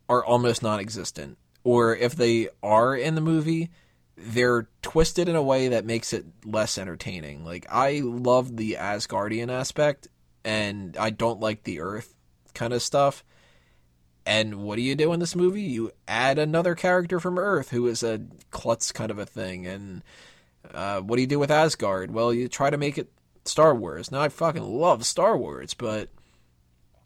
are 0.08 0.24
almost 0.24 0.62
non 0.62 0.80
existent. 0.80 1.38
Or 1.64 1.96
if 1.96 2.16
they 2.16 2.50
are 2.62 2.96
in 2.96 3.16
the 3.16 3.22
movie, 3.22 3.72
they're 4.16 4.68
twisted 4.82 5.28
in 5.28 5.36
a 5.36 5.42
way 5.42 5.70
that 5.70 5.86
makes 5.86 6.14
it 6.14 6.26
less 6.46 6.78
entertaining. 6.78 7.44
Like, 7.44 7.66
I 7.70 8.02
love 8.04 8.56
the 8.56 8.78
Asgardian 8.80 9.52
aspect, 9.52 10.08
and 10.44 10.96
I 10.96 11.10
don't 11.10 11.40
like 11.40 11.64
the 11.64 11.80
Earth 11.80 12.14
kind 12.54 12.72
of 12.72 12.84
stuff. 12.84 13.24
And 14.26 14.64
what 14.64 14.78
do 14.78 14.82
you 14.82 14.96
do 14.96 15.14
in 15.14 15.20
this 15.20 15.36
movie? 15.36 15.62
You 15.62 15.92
add 16.08 16.40
another 16.40 16.74
character 16.74 17.20
from 17.20 17.38
Earth 17.38 17.70
who 17.70 17.86
is 17.88 18.02
a 18.02 18.22
klutz 18.50 18.92
kind 18.92 19.12
of 19.12 19.20
a 19.20 19.26
thing. 19.26 19.68
And 19.68 20.04
uh, 20.74 21.02
what 21.02 21.18
do 21.18 21.22
you 21.22 21.28
do 21.28 21.40
with 21.40 21.52
Asgard? 21.52 22.12
Well, 22.12 22.34
you 22.34 22.48
try 22.48 22.70
to 22.70 22.78
make 22.78 22.98
it 22.98 23.12
Star 23.46 23.76
Wars. 23.76 24.12
Now, 24.12 24.22
I 24.22 24.30
fucking 24.30 24.64
love 24.64 25.06
Star 25.06 25.38
Wars, 25.38 25.76
but 25.76 26.10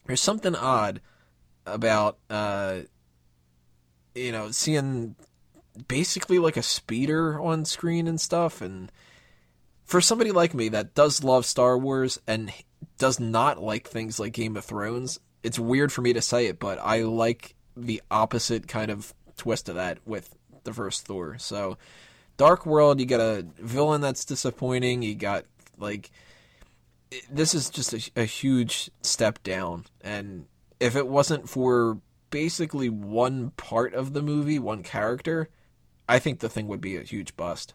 there's 0.05 0.21
something 0.21 0.55
odd 0.55 1.01
about, 1.65 2.17
uh, 2.29 2.79
you 4.15 4.31
know, 4.31 4.51
seeing 4.51 5.15
basically 5.87 6.39
like 6.39 6.57
a 6.57 6.63
speeder 6.63 7.39
on 7.39 7.65
screen 7.65 8.07
and 8.07 8.19
stuff. 8.19 8.61
And 8.61 8.91
for 9.83 9.99
somebody 9.99 10.31
like 10.31 10.53
me 10.53 10.69
that 10.69 10.95
does 10.95 11.23
love 11.23 11.45
Star 11.45 11.77
Wars 11.77 12.19
and 12.25 12.51
does 12.97 13.19
not 13.19 13.61
like 13.61 13.87
things 13.87 14.19
like 14.19 14.33
Game 14.33 14.55
of 14.55 14.63
Thrones, 14.63 15.19
it's 15.43 15.59
weird 15.59 15.91
for 15.91 16.01
me 16.01 16.13
to 16.13 16.21
say 16.21 16.47
it, 16.47 16.59
but 16.59 16.79
I 16.79 17.03
like 17.03 17.55
the 17.75 18.01
opposite 18.11 18.67
kind 18.67 18.91
of 18.91 19.13
twist 19.37 19.69
of 19.69 19.75
that 19.75 19.99
with 20.05 20.35
the 20.63 20.73
first 20.73 21.05
Thor. 21.05 21.37
So, 21.37 21.77
Dark 22.37 22.65
World, 22.65 22.99
you 22.99 23.05
got 23.05 23.19
a 23.19 23.45
villain 23.57 24.01
that's 24.01 24.25
disappointing. 24.25 25.01
You 25.01 25.15
got 25.15 25.45
like 25.77 26.11
this 27.31 27.53
is 27.53 27.69
just 27.69 27.93
a, 27.93 28.21
a 28.21 28.25
huge 28.25 28.89
step 29.01 29.41
down, 29.43 29.85
and 30.01 30.45
if 30.79 30.95
it 30.95 31.07
wasn't 31.07 31.49
for 31.49 31.99
basically 32.29 32.89
one 32.89 33.51
part 33.51 33.93
of 33.93 34.13
the 34.13 34.21
movie, 34.21 34.59
one 34.59 34.83
character, 34.83 35.49
I 36.07 36.19
think 36.19 36.39
the 36.39 36.49
thing 36.49 36.67
would 36.67 36.81
be 36.81 36.97
a 36.97 37.01
huge 37.01 37.35
bust. 37.35 37.73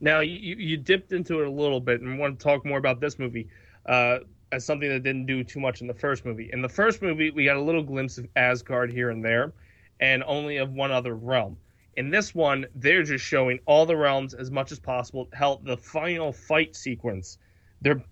Now 0.00 0.20
you 0.20 0.56
you 0.56 0.76
dipped 0.76 1.12
into 1.12 1.40
it 1.40 1.48
a 1.48 1.50
little 1.50 1.80
bit 1.80 2.00
and 2.00 2.18
want 2.18 2.38
to 2.38 2.44
talk 2.44 2.64
more 2.64 2.78
about 2.78 3.00
this 3.00 3.18
movie 3.18 3.48
uh, 3.86 4.18
as 4.52 4.64
something 4.64 4.88
that 4.88 5.02
didn't 5.02 5.26
do 5.26 5.44
too 5.44 5.60
much 5.60 5.80
in 5.80 5.86
the 5.86 5.94
first 5.94 6.24
movie. 6.24 6.50
In 6.52 6.62
the 6.62 6.68
first 6.68 7.02
movie, 7.02 7.30
we 7.30 7.44
got 7.44 7.56
a 7.56 7.62
little 7.62 7.82
glimpse 7.82 8.18
of 8.18 8.26
Asgard 8.36 8.90
here 8.90 9.10
and 9.10 9.24
there, 9.24 9.52
and 10.00 10.22
only 10.24 10.56
of 10.56 10.72
one 10.72 10.90
other 10.90 11.14
realm. 11.14 11.56
In 11.96 12.10
this 12.10 12.34
one, 12.34 12.66
they're 12.76 13.02
just 13.02 13.24
showing 13.24 13.58
all 13.66 13.84
the 13.84 13.96
realms 13.96 14.32
as 14.32 14.50
much 14.50 14.70
as 14.70 14.78
possible. 14.78 15.28
Hell, 15.32 15.60
the 15.64 15.76
final 15.76 16.32
fight 16.32 16.76
sequence, 16.76 17.38
they're 17.80 18.02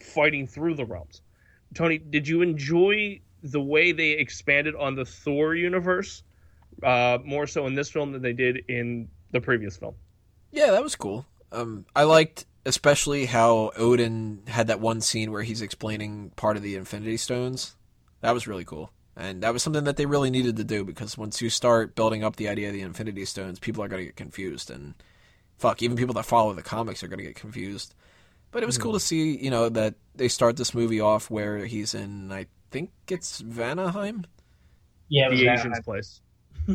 fighting 0.00 0.46
through 0.46 0.74
the 0.74 0.84
realms. 0.84 1.22
Tony, 1.74 1.98
did 1.98 2.28
you 2.28 2.42
enjoy 2.42 3.20
the 3.42 3.60
way 3.60 3.92
they 3.92 4.10
expanded 4.10 4.74
on 4.74 4.94
the 4.94 5.04
Thor 5.04 5.54
universe 5.54 6.22
uh, 6.82 7.18
more 7.24 7.46
so 7.46 7.66
in 7.66 7.74
this 7.74 7.90
film 7.90 8.12
than 8.12 8.22
they 8.22 8.32
did 8.32 8.64
in 8.68 9.08
the 9.30 9.40
previous 9.40 9.76
film? 9.76 9.94
Yeah, 10.52 10.70
that 10.72 10.82
was 10.82 10.96
cool. 10.96 11.24
Um, 11.52 11.86
I 11.94 12.04
liked 12.04 12.46
especially 12.70 13.26
how 13.26 13.72
Odin 13.76 14.44
had 14.46 14.68
that 14.68 14.78
one 14.78 15.00
scene 15.00 15.32
where 15.32 15.42
he's 15.42 15.60
explaining 15.60 16.30
part 16.36 16.56
of 16.56 16.62
the 16.62 16.76
Infinity 16.76 17.16
Stones. 17.16 17.74
That 18.20 18.32
was 18.32 18.46
really 18.46 18.64
cool. 18.64 18.92
And 19.16 19.42
that 19.42 19.52
was 19.52 19.64
something 19.64 19.82
that 19.84 19.96
they 19.96 20.06
really 20.06 20.30
needed 20.30 20.56
to 20.56 20.62
do 20.62 20.84
because 20.84 21.18
once 21.18 21.42
you 21.42 21.50
start 21.50 21.96
building 21.96 22.22
up 22.22 22.36
the 22.36 22.48
idea 22.48 22.68
of 22.68 22.72
the 22.72 22.82
Infinity 22.82 23.24
Stones, 23.24 23.58
people 23.58 23.82
are 23.82 23.88
going 23.88 24.02
to 24.02 24.06
get 24.06 24.14
confused. 24.14 24.70
And 24.70 24.94
fuck, 25.58 25.82
even 25.82 25.96
people 25.96 26.14
that 26.14 26.26
follow 26.26 26.52
the 26.52 26.62
comics 26.62 27.02
are 27.02 27.08
going 27.08 27.18
to 27.18 27.24
get 27.24 27.34
confused. 27.34 27.92
But 28.52 28.62
it 28.62 28.66
was 28.66 28.78
cool 28.78 28.92
to 28.92 28.98
hmm. 28.98 29.02
see, 29.02 29.36
you 29.36 29.50
know, 29.50 29.68
that 29.68 29.96
they 30.14 30.28
start 30.28 30.56
this 30.56 30.72
movie 30.72 31.00
off 31.00 31.28
where 31.28 31.66
he's 31.66 31.92
in, 31.92 32.30
I 32.30 32.46
think 32.70 32.92
it's 33.08 33.42
Vanaheim? 33.42 34.24
Yeah, 35.08 35.26
it 35.26 35.30
was 35.30 35.40
the 35.40 35.46
that. 35.46 35.58
Asian's 35.58 35.80
place. 35.80 36.20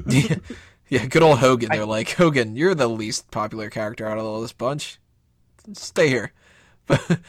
yeah, 0.08 0.36
yeah, 0.90 1.06
good 1.06 1.24
old 1.24 1.40
Hogun. 1.40 1.70
They're 1.70 1.86
like, 1.86 2.12
Hogun, 2.12 2.58
you're 2.58 2.76
the 2.76 2.90
least 2.90 3.32
popular 3.32 3.70
character 3.70 4.06
out 4.06 4.18
of 4.18 4.26
all 4.26 4.42
this 4.42 4.52
bunch. 4.52 5.00
Stay 5.74 6.10
here. 6.10 6.34
But 6.88 7.20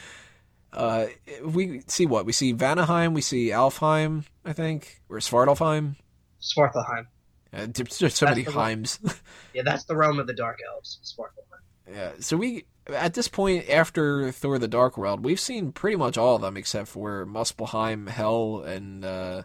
uh, 0.71 1.07
we 1.43 1.81
see 1.87 2.05
what 2.05 2.27
we 2.27 2.31
see 2.31 2.53
Vanaheim, 2.53 3.13
we 3.15 3.21
see 3.21 3.47
Alfheim, 3.49 4.25
I 4.45 4.53
think, 4.53 5.01
or 5.09 5.17
Svartalfheim. 5.17 5.95
Svartalheim. 6.39 7.07
Uh, 7.51 7.65
there's 7.73 7.95
so 7.95 8.05
That's 8.05 8.21
many 8.21 8.43
the. 8.43 8.51
Heims. 8.51 8.99
Yeah, 9.53 9.63
that's 9.65 9.85
the 9.85 9.95
realm 9.95 10.19
of 10.19 10.27
the 10.27 10.33
Dark 10.33 10.59
Elves. 10.71 10.99
Svartalfheim. 11.03 11.91
yeah. 11.91 12.11
So 12.19 12.37
we 12.37 12.65
at 12.87 13.15
this 13.15 13.27
point 13.27 13.67
after 13.69 14.31
Thor: 14.31 14.59
The 14.59 14.67
Dark 14.67 14.97
World, 14.97 15.25
we've 15.25 15.39
seen 15.39 15.71
pretty 15.71 15.95
much 15.97 16.15
all 16.17 16.35
of 16.35 16.41
them 16.43 16.55
except 16.57 16.87
for 16.89 17.25
Muspelheim, 17.25 18.07
Hell, 18.09 18.61
and 18.63 19.03
uh, 19.03 19.41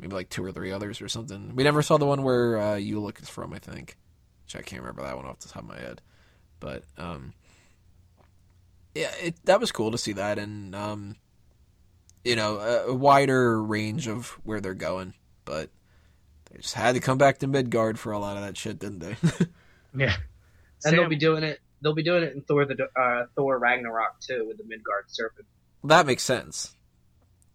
maybe 0.00 0.14
like 0.14 0.30
two 0.30 0.44
or 0.44 0.50
three 0.50 0.72
others 0.72 1.00
or 1.00 1.08
something. 1.08 1.54
We 1.54 1.62
never 1.62 1.82
saw 1.82 1.98
the 1.98 2.06
one 2.06 2.24
where 2.24 2.58
uh, 2.58 2.76
Ulik 2.76 3.22
is 3.22 3.28
from, 3.28 3.52
I 3.52 3.60
think. 3.60 3.96
Which 4.44 4.56
I 4.56 4.62
can't 4.62 4.82
remember 4.82 5.02
that 5.02 5.16
one 5.16 5.26
off 5.26 5.38
the 5.38 5.48
top 5.48 5.62
of 5.62 5.68
my 5.68 5.78
head. 5.78 6.02
But 6.58 6.82
um, 6.98 7.32
yeah, 8.94 9.10
it 9.22 9.36
that 9.44 9.60
was 9.60 9.72
cool 9.72 9.90
to 9.90 9.98
see 9.98 10.12
that, 10.14 10.38
and 10.38 10.74
um, 10.74 11.16
you 12.24 12.36
know, 12.36 12.58
a, 12.58 12.90
a 12.90 12.94
wider 12.94 13.62
range 13.62 14.08
of 14.08 14.38
where 14.44 14.60
they're 14.60 14.74
going. 14.74 15.14
But 15.44 15.70
they 16.50 16.58
just 16.58 16.74
had 16.74 16.94
to 16.94 17.00
come 17.00 17.18
back 17.18 17.38
to 17.38 17.46
Midgard 17.46 17.98
for 17.98 18.12
a 18.12 18.18
lot 18.18 18.36
of 18.36 18.42
that 18.42 18.56
shit, 18.56 18.78
didn't 18.78 19.00
they? 19.00 19.16
Yeah. 19.96 20.14
And 20.84 20.96
they'll 20.96 21.08
be 21.08 21.16
doing 21.16 21.42
it. 21.42 21.58
They'll 21.82 21.94
be 21.94 22.04
doing 22.04 22.22
it 22.22 22.32
in 22.34 22.42
Thor 22.42 22.64
the 22.64 22.88
uh, 22.96 23.24
Thor 23.34 23.58
Ragnarok 23.58 24.20
too 24.20 24.44
with 24.46 24.58
the 24.58 24.64
Midgard 24.64 25.06
serpent. 25.08 25.46
that 25.82 26.06
makes 26.06 26.22
sense. 26.22 26.76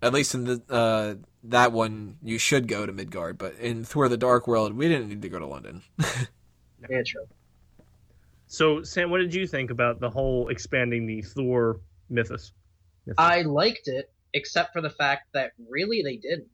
At 0.01 0.11
least 0.13 0.35
in 0.35 0.43
the 0.43 0.61
uh, 0.69 1.15
that 1.45 1.71
one, 1.71 2.17
you 2.21 2.37
should 2.37 2.67
go 2.67 2.85
to 2.85 2.91
Midgard, 2.91 3.37
but 3.37 3.55
in 3.55 3.85
Thor: 3.85 4.09
The 4.09 4.17
Dark 4.17 4.47
World, 4.47 4.73
we 4.73 4.89
didn't 4.89 5.07
need 5.07 5.21
to 5.21 5.29
go 5.29 5.39
to 5.39 5.45
London. 5.47 5.83
Yeah, 6.87 7.01
true. 7.03 7.25
So, 8.47 8.84
Sam, 8.84 9.10
what 9.10 9.19
did 9.19 9.34
you 9.34 9.47
think 9.47 9.71
about 9.71 9.99
the 9.99 10.10
whole 10.10 10.49
expanding 10.49 11.08
the 11.08 11.21
Thor 11.21 11.79
mythos? 12.10 12.53
mythos? 13.05 13.15
I 13.17 13.41
liked 13.41 13.88
it, 13.88 14.12
except 14.34 14.73
for 14.73 14.81
the 14.81 14.89
fact 14.89 15.34
that 15.34 15.51
really 15.69 16.03
they 16.03 16.17
didn't. 16.17 16.49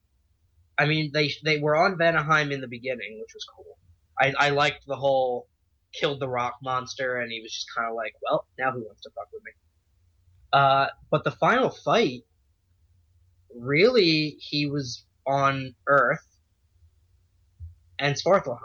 I 0.77 0.85
mean, 0.85 1.11
they 1.13 1.31
they 1.43 1.59
were 1.59 1.75
on 1.75 1.97
Vanaheim 1.97 2.51
in 2.51 2.61
the 2.61 2.67
beginning, 2.67 3.19
which 3.19 3.33
was 3.33 3.45
cool. 3.55 3.77
I, 4.19 4.33
I 4.47 4.49
liked 4.49 4.87
the 4.87 4.95
whole 4.95 5.47
killed 5.93 6.21
the 6.21 6.29
rock 6.29 6.55
monster, 6.63 7.17
and 7.19 7.31
he 7.31 7.41
was 7.41 7.51
just 7.51 7.67
kind 7.75 7.89
of 7.89 7.95
like, 7.95 8.13
well, 8.23 8.45
now 8.57 8.71
who 8.71 8.85
wants 8.85 9.01
to 9.01 9.09
fuck 9.11 9.27
with 9.33 9.43
me? 9.43 9.51
Uh, 10.53 10.87
but 11.09 11.23
the 11.23 11.31
final 11.31 11.69
fight, 11.69 12.23
really, 13.53 14.37
he 14.39 14.65
was 14.65 15.03
on 15.27 15.75
Earth 15.87 16.25
and 17.99 18.15
Svartalheim. 18.15 18.59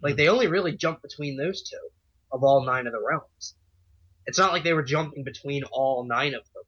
Like 0.00 0.16
they 0.16 0.28
only 0.28 0.46
really 0.46 0.76
jumped 0.76 1.02
between 1.02 1.36
those 1.36 1.62
two 1.62 1.76
of 2.36 2.44
all 2.44 2.64
nine 2.64 2.86
of 2.86 2.92
the 2.92 3.02
realms. 3.04 3.54
It's 4.26 4.38
not 4.38 4.52
like 4.52 4.64
they 4.64 4.72
were 4.72 4.82
jumping 4.82 5.24
between 5.24 5.64
all 5.64 6.04
nine 6.04 6.34
of 6.34 6.42
them. 6.54 6.62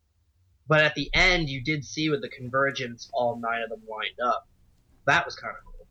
But 0.66 0.82
at 0.82 0.94
the 0.94 1.10
end, 1.14 1.48
you 1.48 1.62
did 1.62 1.84
see 1.84 2.10
with 2.10 2.20
the 2.20 2.28
convergence, 2.28 3.08
all 3.12 3.38
nine 3.38 3.62
of 3.62 3.70
them 3.70 3.82
lined 3.88 4.20
up. 4.22 4.46
That 5.06 5.24
was 5.24 5.34
kind 5.34 5.54
of 5.56 5.64
cool. 5.64 5.86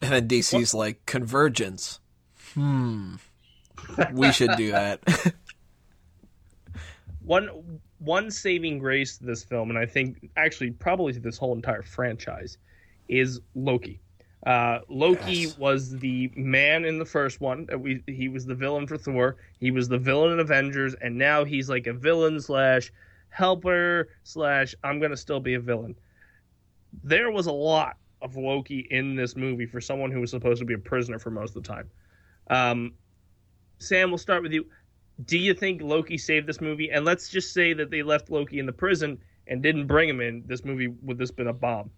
And 0.00 0.12
then 0.12 0.28
DC's 0.28 0.74
like 0.74 1.04
convergence. 1.06 2.00
Hmm. 2.54 3.14
We 4.12 4.32
should 4.32 4.56
do 4.56 4.72
that. 4.72 5.00
one 7.24 7.80
one 7.98 8.30
saving 8.30 8.78
grace 8.80 9.18
to 9.18 9.24
this 9.24 9.44
film, 9.44 9.70
and 9.70 9.78
I 9.78 9.86
think 9.86 10.30
actually 10.36 10.72
probably 10.72 11.12
to 11.12 11.20
this 11.20 11.38
whole 11.38 11.54
entire 11.54 11.82
franchise, 11.82 12.58
is 13.08 13.40
Loki. 13.54 14.00
Uh, 14.44 14.80
Loki 14.88 15.32
Yes. 15.32 15.56
was 15.56 15.98
the 15.98 16.30
man 16.34 16.84
in 16.84 16.98
the 16.98 17.04
first 17.04 17.40
one. 17.40 17.68
We 17.78 18.02
he 18.08 18.28
was 18.28 18.44
the 18.44 18.54
villain 18.56 18.86
for 18.86 18.98
Thor. 18.98 19.36
He 19.60 19.70
was 19.70 19.88
the 19.88 19.98
villain 19.98 20.32
in 20.32 20.40
Avengers, 20.40 20.94
and 21.00 21.16
now 21.16 21.44
he's 21.44 21.68
like 21.70 21.86
a 21.86 21.92
villain 21.92 22.40
slash 22.40 22.92
helper 23.28 24.08
slash 24.24 24.74
I'm 24.82 25.00
gonna 25.00 25.16
still 25.16 25.40
be 25.40 25.54
a 25.54 25.60
villain. 25.60 25.94
There 27.04 27.30
was 27.30 27.46
a 27.46 27.52
lot 27.52 27.96
of 28.20 28.36
Loki 28.36 28.86
in 28.90 29.14
this 29.14 29.36
movie 29.36 29.66
for 29.66 29.80
someone 29.80 30.10
who 30.10 30.20
was 30.20 30.30
supposed 30.30 30.60
to 30.60 30.64
be 30.66 30.74
a 30.74 30.78
prisoner 30.78 31.18
for 31.18 31.30
most 31.30 31.56
of 31.56 31.62
the 31.62 31.68
time. 31.68 31.90
Um, 32.50 32.94
Sam, 33.78 34.10
we'll 34.10 34.18
start 34.18 34.42
with 34.42 34.52
you. 34.52 34.66
Do 35.24 35.38
you 35.38 35.54
think 35.54 35.82
Loki 35.82 36.18
saved 36.18 36.46
this 36.46 36.60
movie? 36.60 36.90
And 36.90 37.04
let's 37.04 37.28
just 37.28 37.52
say 37.52 37.72
that 37.74 37.90
they 37.90 38.02
left 38.02 38.30
Loki 38.30 38.58
in 38.58 38.66
the 38.66 38.72
prison 38.72 39.18
and 39.46 39.62
didn't 39.62 39.86
bring 39.86 40.08
him 40.08 40.20
in. 40.20 40.44
This 40.46 40.64
movie 40.64 40.88
would 40.88 41.18
this 41.18 41.30
been 41.30 41.48
a 41.48 41.52
bomb? 41.52 41.90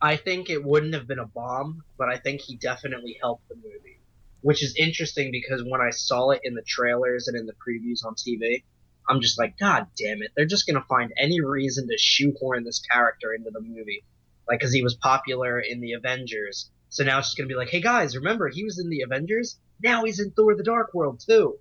I 0.00 0.16
think 0.16 0.48
it 0.48 0.64
wouldn't 0.64 0.94
have 0.94 1.08
been 1.08 1.18
a 1.18 1.26
bomb, 1.26 1.82
but 1.96 2.08
I 2.08 2.18
think 2.18 2.40
he 2.40 2.56
definitely 2.56 3.18
helped 3.20 3.48
the 3.48 3.56
movie. 3.56 4.00
Which 4.40 4.62
is 4.62 4.76
interesting 4.76 5.32
because 5.32 5.64
when 5.64 5.80
I 5.80 5.90
saw 5.90 6.30
it 6.30 6.42
in 6.44 6.54
the 6.54 6.62
trailers 6.62 7.26
and 7.26 7.36
in 7.36 7.46
the 7.46 7.54
previews 7.54 8.04
on 8.04 8.14
TV, 8.14 8.62
I'm 9.08 9.20
just 9.20 9.38
like, 9.38 9.58
God 9.58 9.88
damn 9.96 10.22
it! 10.22 10.30
They're 10.36 10.46
just 10.46 10.66
gonna 10.66 10.84
find 10.88 11.12
any 11.16 11.40
reason 11.40 11.88
to 11.88 11.98
shoehorn 11.98 12.62
this 12.62 12.80
character 12.80 13.32
into 13.34 13.50
the 13.50 13.60
movie, 13.60 14.04
like 14.46 14.60
because 14.60 14.72
he 14.72 14.84
was 14.84 14.94
popular 14.94 15.58
in 15.58 15.80
the 15.80 15.94
Avengers. 15.94 16.70
So 16.90 17.02
now 17.02 17.18
it's 17.18 17.28
just 17.28 17.36
gonna 17.36 17.48
be 17.48 17.56
like, 17.56 17.70
hey 17.70 17.80
guys, 17.80 18.14
remember 18.14 18.48
he 18.48 18.62
was 18.62 18.78
in 18.78 18.90
the 18.90 19.02
Avengers? 19.02 19.58
Now 19.82 20.04
he's 20.04 20.20
in 20.20 20.30
Thor: 20.30 20.54
The 20.54 20.62
Dark 20.62 20.94
World 20.94 21.20
too. 21.26 21.58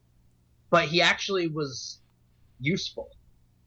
But 0.70 0.90
he 0.90 1.02
actually 1.02 1.48
was 1.48 2.00
useful, 2.60 3.10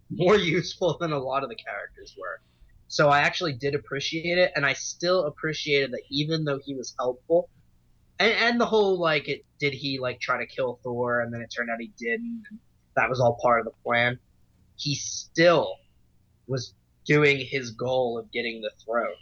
more 0.08 0.36
useful 0.56 0.98
than 1.00 1.12
a 1.12 1.18
lot 1.18 1.42
of 1.42 1.48
the 1.48 1.56
characters 1.56 2.14
were. 2.16 2.40
So 2.90 3.08
I 3.08 3.20
actually 3.20 3.52
did 3.52 3.76
appreciate 3.76 4.36
it, 4.36 4.50
and 4.56 4.66
I 4.66 4.72
still 4.72 5.26
appreciated 5.26 5.92
that 5.92 6.02
even 6.10 6.42
though 6.42 6.58
he 6.58 6.74
was 6.74 6.92
helpful, 6.98 7.48
and 8.18 8.32
and 8.32 8.60
the 8.60 8.66
whole 8.66 8.98
like, 8.98 9.28
it 9.28 9.44
did 9.60 9.72
he 9.74 10.00
like 10.00 10.18
try 10.18 10.38
to 10.38 10.46
kill 10.46 10.80
Thor, 10.82 11.20
and 11.20 11.32
then 11.32 11.40
it 11.40 11.54
turned 11.56 11.70
out 11.70 11.78
he 11.78 11.92
didn't. 11.96 12.42
That 12.96 13.08
was 13.08 13.20
all 13.20 13.38
part 13.40 13.60
of 13.60 13.66
the 13.66 13.72
plan. 13.84 14.18
He 14.74 14.96
still 14.96 15.76
was 16.48 16.74
doing 17.04 17.38
his 17.46 17.70
goal 17.70 18.18
of 18.18 18.32
getting 18.32 18.60
the 18.60 18.72
throne, 18.84 19.14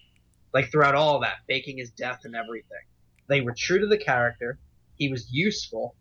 like 0.54 0.70
throughout 0.70 0.94
all 0.94 1.20
that, 1.20 1.37
faking 1.46 1.76
his 1.76 1.90
death 1.90 2.20
and 2.24 2.35
everything. 2.35 2.87
They 3.28 3.42
were 3.42 3.54
true 3.54 3.81
to 3.81 3.87
the 3.87 3.98
character. 3.98 4.59
He 4.96 5.11
was 5.11 5.31
useful, 5.31 5.94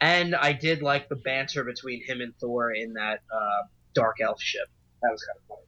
and 0.00 0.34
I 0.34 0.52
did 0.52 0.82
like 0.82 1.08
the 1.08 1.14
banter 1.14 1.62
between 1.62 2.04
him 2.04 2.20
and 2.20 2.34
Thor 2.40 2.72
in 2.72 2.94
that 2.94 3.20
uh, 3.32 3.68
dark 3.94 4.16
elf 4.20 4.42
ship. 4.42 4.66
That 5.00 5.12
was 5.12 5.22
kind 5.22 5.38
of 5.38 5.46
funny. 5.46 5.67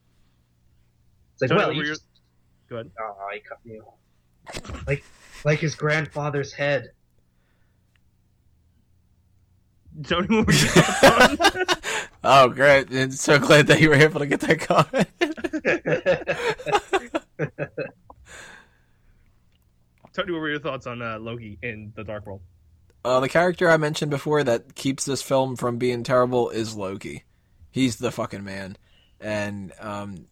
It's 1.41 1.43
like, 1.43 1.51
Tony, 1.51 1.61
well, 1.63 1.73
you 1.73 1.79
were 1.79 1.85
your- 1.85 1.95
just 1.95 2.07
Go 2.69 2.77
ahead. 2.77 2.91
Oh, 3.01 3.17
he 3.33 3.41
cut 3.41 3.59
me 3.65 3.81
off. 3.81 4.87
Like, 4.87 5.03
like 5.45 5.59
his 5.59 5.75
grandfather's 5.75 6.53
head. 6.53 6.91
Tony, 10.05 10.29
what 10.29 10.47
were 10.47 10.53
your 10.53 10.69
thoughts 10.69 11.61
on? 11.61 11.67
Oh, 12.23 12.51
great! 12.51 12.91
And 12.91 13.15
so 13.15 13.39
glad 13.39 13.69
that 13.69 13.81
you 13.81 13.89
were 13.89 13.95
able 13.95 14.21
to 14.21 14.27
get 14.27 14.41
that 14.41 14.61
comment. 14.61 15.09
Tony, 20.13 20.33
what 20.33 20.41
were 20.41 20.51
your 20.51 20.59
thoughts 20.61 20.87
on 20.87 21.01
uh, 21.01 21.19
Loki 21.19 21.59
in 21.63 21.93
the 21.97 22.05
Dark 22.05 22.27
World? 22.27 22.43
Uh, 23.05 23.21
the 23.21 23.29
character 23.29 23.71
I 23.71 23.77
mentioned 23.79 24.11
before 24.11 24.45
that 24.45 24.75
keeps 24.75 25.07
this 25.07 25.23
film 25.23 25.57
from 25.57 25.79
being 25.79 26.03
terrible 26.03 26.51
is 26.51 26.77
Loki. 26.77 27.25
He's 27.71 27.97
the 27.97 28.13
fucking 28.13 28.45
man. 28.45 28.77
And 29.21 29.73
um, 29.81 30.27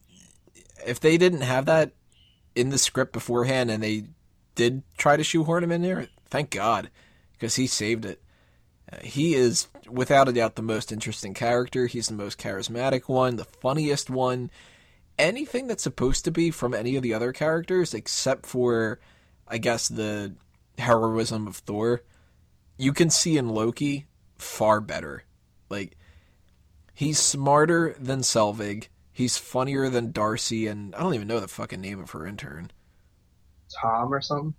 if 0.87 1.01
they 1.01 1.17
didn't 1.17 1.43
have 1.43 1.67
that 1.67 1.93
in 2.55 2.71
the 2.71 2.79
script 2.79 3.13
beforehand 3.13 3.71
and 3.71 3.83
they 3.83 4.05
did 4.55 4.83
try 4.97 5.17
to 5.17 5.25
shoehorn 5.25 5.65
him 5.65 5.73
in 5.73 5.83
there, 5.83 6.09
thank 6.27 6.51
God, 6.51 6.91
because 7.33 7.57
he 7.57 7.67
saved 7.67 8.05
it. 8.05 8.21
Uh, 8.93 8.99
he 9.03 9.35
is, 9.35 9.69
without 9.89 10.29
a 10.29 10.33
doubt, 10.33 10.57
the 10.57 10.63
most 10.63 10.93
interesting 10.93 11.35
character. 11.35 11.87
He's 11.87 12.09
the 12.09 12.15
most 12.15 12.39
charismatic 12.39 13.09
one, 13.09 13.37
the 13.37 13.45
funniest 13.45 14.11
one. 14.11 14.51
Anything 15.19 15.67
that's 15.67 15.83
supposed 15.83 16.25
to 16.25 16.31
be 16.31 16.51
from 16.51 16.75
any 16.75 16.97
of 16.97 17.03
the 17.03 17.15
other 17.15 17.33
characters, 17.33 17.93
except 17.93 18.47
for, 18.47 18.99
I 19.47 19.59
guess, 19.59 19.89
the 19.89 20.35
heroism 20.79 21.47
of 21.47 21.57
Thor, 21.57 22.03
you 22.77 22.93
can 22.93 23.11
see 23.11 23.37
in 23.37 23.49
Loki 23.49 24.07
far 24.39 24.81
better. 24.81 25.25
Like 25.69 25.97
he's 26.95 27.19
smarter 27.19 27.95
than 27.99 28.21
Selvig. 28.21 28.89
He's 29.19 29.37
funnier 29.37 29.89
than 29.89 30.13
Darcy, 30.13 30.69
and 30.69 30.95
I 30.95 31.01
don't 31.01 31.15
even 31.15 31.27
know 31.27 31.41
the 31.41 31.49
fucking 31.49 31.81
name 31.81 31.99
of 31.99 32.13
her 32.13 32.25
intern. 32.25 32.71
Tom 33.83 34.15
or 34.15 34.21
something. 34.21 34.55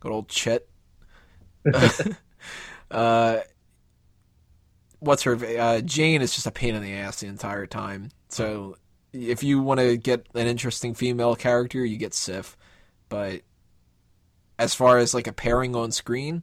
Good 0.00 0.10
old 0.10 0.28
Chet. 0.28 0.66
uh, 2.90 3.38
what's 4.98 5.22
her? 5.22 5.36
Uh, 5.36 5.80
Jane 5.82 6.22
is 6.22 6.34
just 6.34 6.48
a 6.48 6.50
pain 6.50 6.74
in 6.74 6.82
the 6.82 6.92
ass 6.92 7.20
the 7.20 7.28
entire 7.28 7.66
time. 7.66 8.10
So 8.30 8.74
if 9.12 9.44
you 9.44 9.62
want 9.62 9.78
to 9.78 9.96
get 9.96 10.26
an 10.34 10.48
interesting 10.48 10.92
female 10.92 11.36
character, 11.36 11.84
you 11.84 11.98
get 11.98 12.14
Sif. 12.14 12.56
But 13.08 13.42
as 14.58 14.74
far 14.74 14.98
as 14.98 15.14
like 15.14 15.28
a 15.28 15.32
pairing 15.32 15.76
on 15.76 15.92
screen, 15.92 16.42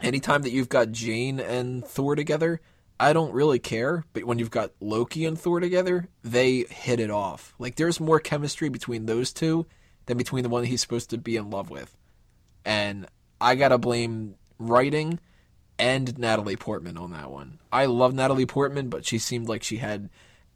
anytime 0.00 0.40
that 0.40 0.52
you've 0.52 0.70
got 0.70 0.90
Jane 0.90 1.38
and 1.38 1.84
Thor 1.84 2.16
together, 2.16 2.62
I 2.98 3.12
don't 3.12 3.32
really 3.32 3.58
care. 3.58 4.04
But 4.12 4.24
when 4.24 4.38
you've 4.38 4.50
got 4.50 4.72
Loki 4.80 5.24
and 5.24 5.38
Thor 5.38 5.60
together, 5.60 6.08
they 6.22 6.64
hit 6.70 7.00
it 7.00 7.10
off. 7.10 7.54
Like 7.58 7.76
there's 7.76 8.00
more 8.00 8.20
chemistry 8.20 8.68
between 8.68 9.06
those 9.06 9.32
two 9.32 9.66
than 10.06 10.16
between 10.16 10.42
the 10.42 10.48
one 10.48 10.64
he's 10.64 10.80
supposed 10.80 11.10
to 11.10 11.18
be 11.18 11.36
in 11.36 11.50
love 11.50 11.70
with. 11.70 11.96
And 12.64 13.06
I 13.40 13.54
gotta 13.54 13.78
blame 13.78 14.36
writing 14.58 15.18
and 15.78 16.18
Natalie 16.18 16.56
Portman 16.56 16.96
on 16.96 17.12
that 17.12 17.30
one. 17.30 17.58
I 17.70 17.86
love 17.86 18.14
Natalie 18.14 18.46
Portman, 18.46 18.88
but 18.88 19.04
she 19.04 19.18
seemed 19.18 19.48
like 19.48 19.62
she 19.62 19.76
had 19.76 20.08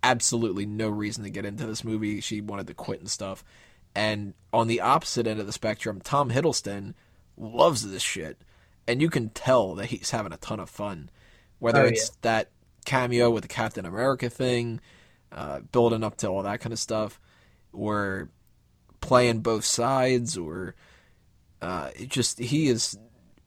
absolutely 0.03 0.65
no 0.65 0.89
reason 0.89 1.25
to 1.25 1.31
get 1.31 1.45
into 1.45 1.67
this 1.67 1.85
movie. 1.85 2.21
She 2.21 2.41
wanted 2.41 2.67
to 2.69 2.75
quit 2.75 3.01
and 3.01 3.11
stuff. 3.11 3.45
And 3.95 4.35
on 4.53 4.67
the 4.67 4.81
opposite 4.81 5.27
end 5.27 5.41
of 5.41 5.47
the 5.47 5.53
spectrum, 5.53 6.01
Tom 6.01 6.31
Hiddleston 6.31 6.95
loves 7.37 7.89
this 7.89 8.03
shit. 8.03 8.39
And 8.87 9.03
you 9.03 9.11
can 9.11 9.29
tell 9.31 9.75
that 9.75 9.87
he's 9.87 10.11
having 10.11 10.33
a 10.33 10.39
ton 10.39 10.61
of 10.61 10.71
fun. 10.71 11.11
Whether 11.61 11.83
Oh, 11.83 11.87
it's 11.87 12.11
that 12.23 12.51
cameo 12.85 13.31
with 13.31 13.43
the 13.43 13.49
Captain 13.49 13.87
America 13.87 14.29
thing, 14.29 14.81
uh, 15.31 15.61
building 15.61 16.03
up 16.03 16.17
to 16.19 16.27
all 16.29 16.43
that 16.43 16.61
kind 16.61 16.73
of 16.73 16.79
stuff, 16.79 17.21
or 17.73 18.29
playing 19.01 19.41
both 19.41 19.65
sides, 19.65 20.37
or 20.37 20.75
uh, 21.63 21.91
it 21.95 22.09
just 22.09 22.39
he 22.39 22.69
is 22.69 22.99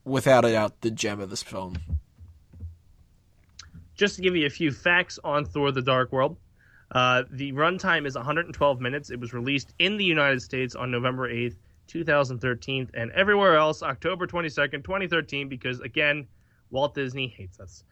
without 0.05 0.45
a 0.45 0.51
doubt 0.51 0.81
the 0.81 0.91
gem 0.91 1.19
of 1.19 1.29
this 1.29 1.43
film. 1.43 1.77
Just 3.95 4.15
to 4.15 4.21
give 4.21 4.35
you 4.35 4.45
a 4.45 4.49
few 4.49 4.71
facts 4.71 5.19
on 5.23 5.45
Thor: 5.45 5.71
The 5.71 5.81
Dark 5.81 6.11
World, 6.11 6.37
uh, 6.91 7.23
the 7.31 7.51
runtime 7.53 8.05
is 8.05 8.15
112 8.15 8.79
minutes. 8.79 9.09
It 9.09 9.19
was 9.19 9.33
released 9.33 9.73
in 9.79 9.97
the 9.97 10.05
United 10.05 10.41
States 10.41 10.75
on 10.75 10.91
November 10.91 11.27
8th, 11.29 11.55
2013, 11.87 12.91
and 12.93 13.11
everywhere 13.11 13.55
else 13.55 13.81
October 13.81 14.27
22nd, 14.27 14.83
2013. 14.83 15.49
Because 15.49 15.79
again, 15.79 16.27
Walt 16.69 16.93
Disney 16.95 17.27
hates 17.27 17.59
us. 17.59 17.83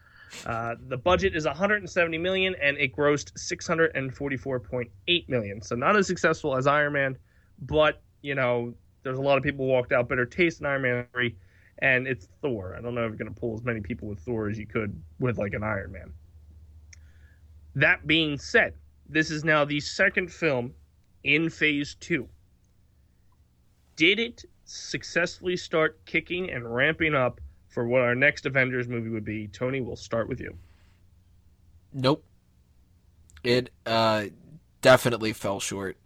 Uh, 0.46 0.74
the 0.88 0.96
budget 0.96 1.36
is 1.36 1.44
170 1.46 2.18
million, 2.18 2.54
and 2.60 2.76
it 2.78 2.94
grossed 2.94 3.32
644.8 3.34 5.28
million. 5.28 5.62
So 5.62 5.74
not 5.74 5.96
as 5.96 6.06
successful 6.06 6.56
as 6.56 6.66
Iron 6.66 6.94
Man, 6.94 7.18
but 7.60 8.02
you 8.22 8.34
know, 8.34 8.74
there's 9.02 9.18
a 9.18 9.22
lot 9.22 9.36
of 9.36 9.44
people 9.44 9.66
walked 9.66 9.92
out 9.92 10.08
bitter 10.08 10.26
taste 10.26 10.60
in 10.60 10.66
Iron 10.66 10.82
Man 10.82 11.06
3 11.12 11.34
and 11.82 12.06
it's 12.06 12.28
Thor. 12.40 12.76
I 12.78 12.80
don't 12.80 12.94
know 12.94 13.04
if 13.04 13.18
you're 13.18 13.28
to 13.28 13.40
pull 13.40 13.54
as 13.54 13.64
many 13.64 13.80
people 13.80 14.08
with 14.08 14.20
Thor 14.20 14.48
as 14.48 14.56
you 14.56 14.66
could 14.66 15.02
with 15.18 15.36
like 15.36 15.52
an 15.52 15.64
Iron 15.64 15.92
Man. 15.92 16.12
That 17.74 18.06
being 18.06 18.38
said, 18.38 18.74
this 19.08 19.30
is 19.30 19.44
now 19.44 19.64
the 19.64 19.80
second 19.80 20.32
film 20.32 20.72
in 21.24 21.50
phase 21.50 21.96
two. 21.98 22.28
Did 23.96 24.20
it 24.20 24.44
successfully 24.64 25.56
start 25.56 26.04
kicking 26.06 26.50
and 26.50 26.72
ramping 26.72 27.14
up 27.14 27.40
for 27.72 27.86
what 27.86 28.02
our 28.02 28.14
next 28.14 28.46
Avengers 28.46 28.86
movie 28.86 29.08
would 29.08 29.24
be? 29.24 29.48
Tony, 29.48 29.80
we'll 29.80 29.96
start 29.96 30.28
with 30.28 30.40
you. 30.40 30.56
Nope. 31.92 32.24
It 33.42 33.70
uh, 33.86 34.26
definitely 34.82 35.32
fell 35.32 35.58
short. 35.58 35.96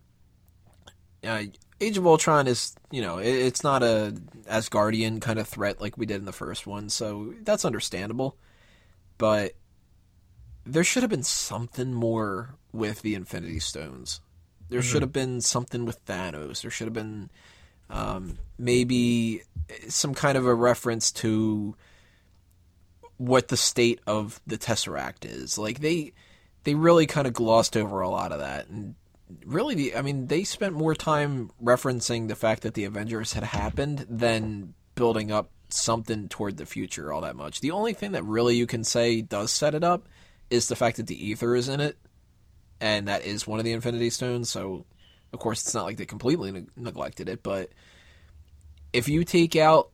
Uh, 1.24 1.44
Age 1.80 1.98
of 1.98 2.06
Ultron 2.06 2.46
is, 2.46 2.74
you 2.90 3.02
know, 3.02 3.18
it, 3.18 3.28
it's 3.28 3.62
not 3.62 3.82
a 3.82 4.14
Asgardian 4.48 5.20
kind 5.20 5.38
of 5.38 5.46
threat 5.46 5.80
like 5.80 5.98
we 5.98 6.06
did 6.06 6.16
in 6.16 6.24
the 6.24 6.32
first 6.32 6.66
one, 6.66 6.88
so 6.88 7.34
that's 7.42 7.64
understandable. 7.64 8.38
But 9.18 9.52
there 10.64 10.84
should 10.84 11.02
have 11.02 11.10
been 11.10 11.22
something 11.22 11.92
more 11.92 12.54
with 12.72 13.02
the 13.02 13.14
Infinity 13.14 13.58
Stones. 13.58 14.20
There 14.68 14.82
should 14.82 15.02
have 15.02 15.12
been 15.12 15.40
something 15.40 15.84
with 15.84 16.04
Thanos. 16.06 16.62
There 16.62 16.70
should 16.70 16.86
have 16.86 16.94
been 16.94 17.30
um, 17.90 18.38
maybe 18.58 19.42
some 19.88 20.14
kind 20.14 20.38
of 20.38 20.46
a 20.46 20.54
reference 20.54 21.12
to 21.12 21.76
what 23.16 23.48
the 23.48 23.56
state 23.56 24.00
of 24.06 24.40
the 24.46 24.58
Tesseract 24.58 25.24
is. 25.24 25.58
Like 25.58 25.80
they 25.80 26.12
they 26.64 26.74
really 26.74 27.06
kind 27.06 27.26
of 27.26 27.32
glossed 27.32 27.76
over 27.76 28.00
a 28.00 28.08
lot 28.08 28.32
of 28.32 28.40
that 28.40 28.68
and 28.68 28.94
really, 29.44 29.94
I 29.94 30.02
mean, 30.02 30.26
they 30.26 30.44
spent 30.44 30.74
more 30.74 30.94
time 30.94 31.50
referencing 31.62 32.28
the 32.28 32.36
fact 32.36 32.62
that 32.62 32.74
the 32.74 32.84
Avengers 32.84 33.32
had 33.32 33.44
happened 33.44 34.06
than 34.08 34.74
building 34.94 35.30
up 35.30 35.50
something 35.68 36.28
toward 36.28 36.56
the 36.56 36.66
future 36.66 37.12
all 37.12 37.22
that 37.22 37.36
much. 37.36 37.60
The 37.60 37.72
only 37.72 37.92
thing 37.92 38.12
that 38.12 38.24
really 38.24 38.56
you 38.56 38.66
can 38.66 38.84
say 38.84 39.20
does 39.20 39.50
set 39.50 39.74
it 39.74 39.84
up 39.84 40.08
is 40.48 40.68
the 40.68 40.76
fact 40.76 40.96
that 40.96 41.06
the 41.06 41.28
ether 41.28 41.54
is 41.56 41.68
in 41.68 41.80
it, 41.80 41.96
and 42.80 43.08
that 43.08 43.24
is 43.24 43.46
one 43.46 43.58
of 43.58 43.64
the 43.64 43.72
Infinity 43.72 44.10
Stones. 44.10 44.48
So, 44.48 44.84
of 45.32 45.38
course, 45.38 45.62
it's 45.62 45.74
not 45.74 45.84
like 45.84 45.96
they 45.96 46.06
completely 46.06 46.52
ne- 46.52 46.66
neglected 46.76 47.28
it, 47.28 47.42
but 47.42 47.70
if 48.92 49.08
you 49.08 49.24
take 49.24 49.56
out 49.56 49.90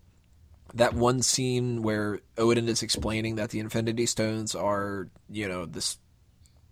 that 0.74 0.94
one 0.94 1.22
scene 1.22 1.82
where 1.82 2.20
Odin 2.38 2.68
is 2.68 2.82
explaining 2.82 3.36
that 3.36 3.50
the 3.50 3.60
Infinity 3.60 4.06
Stones 4.06 4.54
are, 4.54 5.08
you 5.30 5.48
know, 5.48 5.66
this 5.66 5.98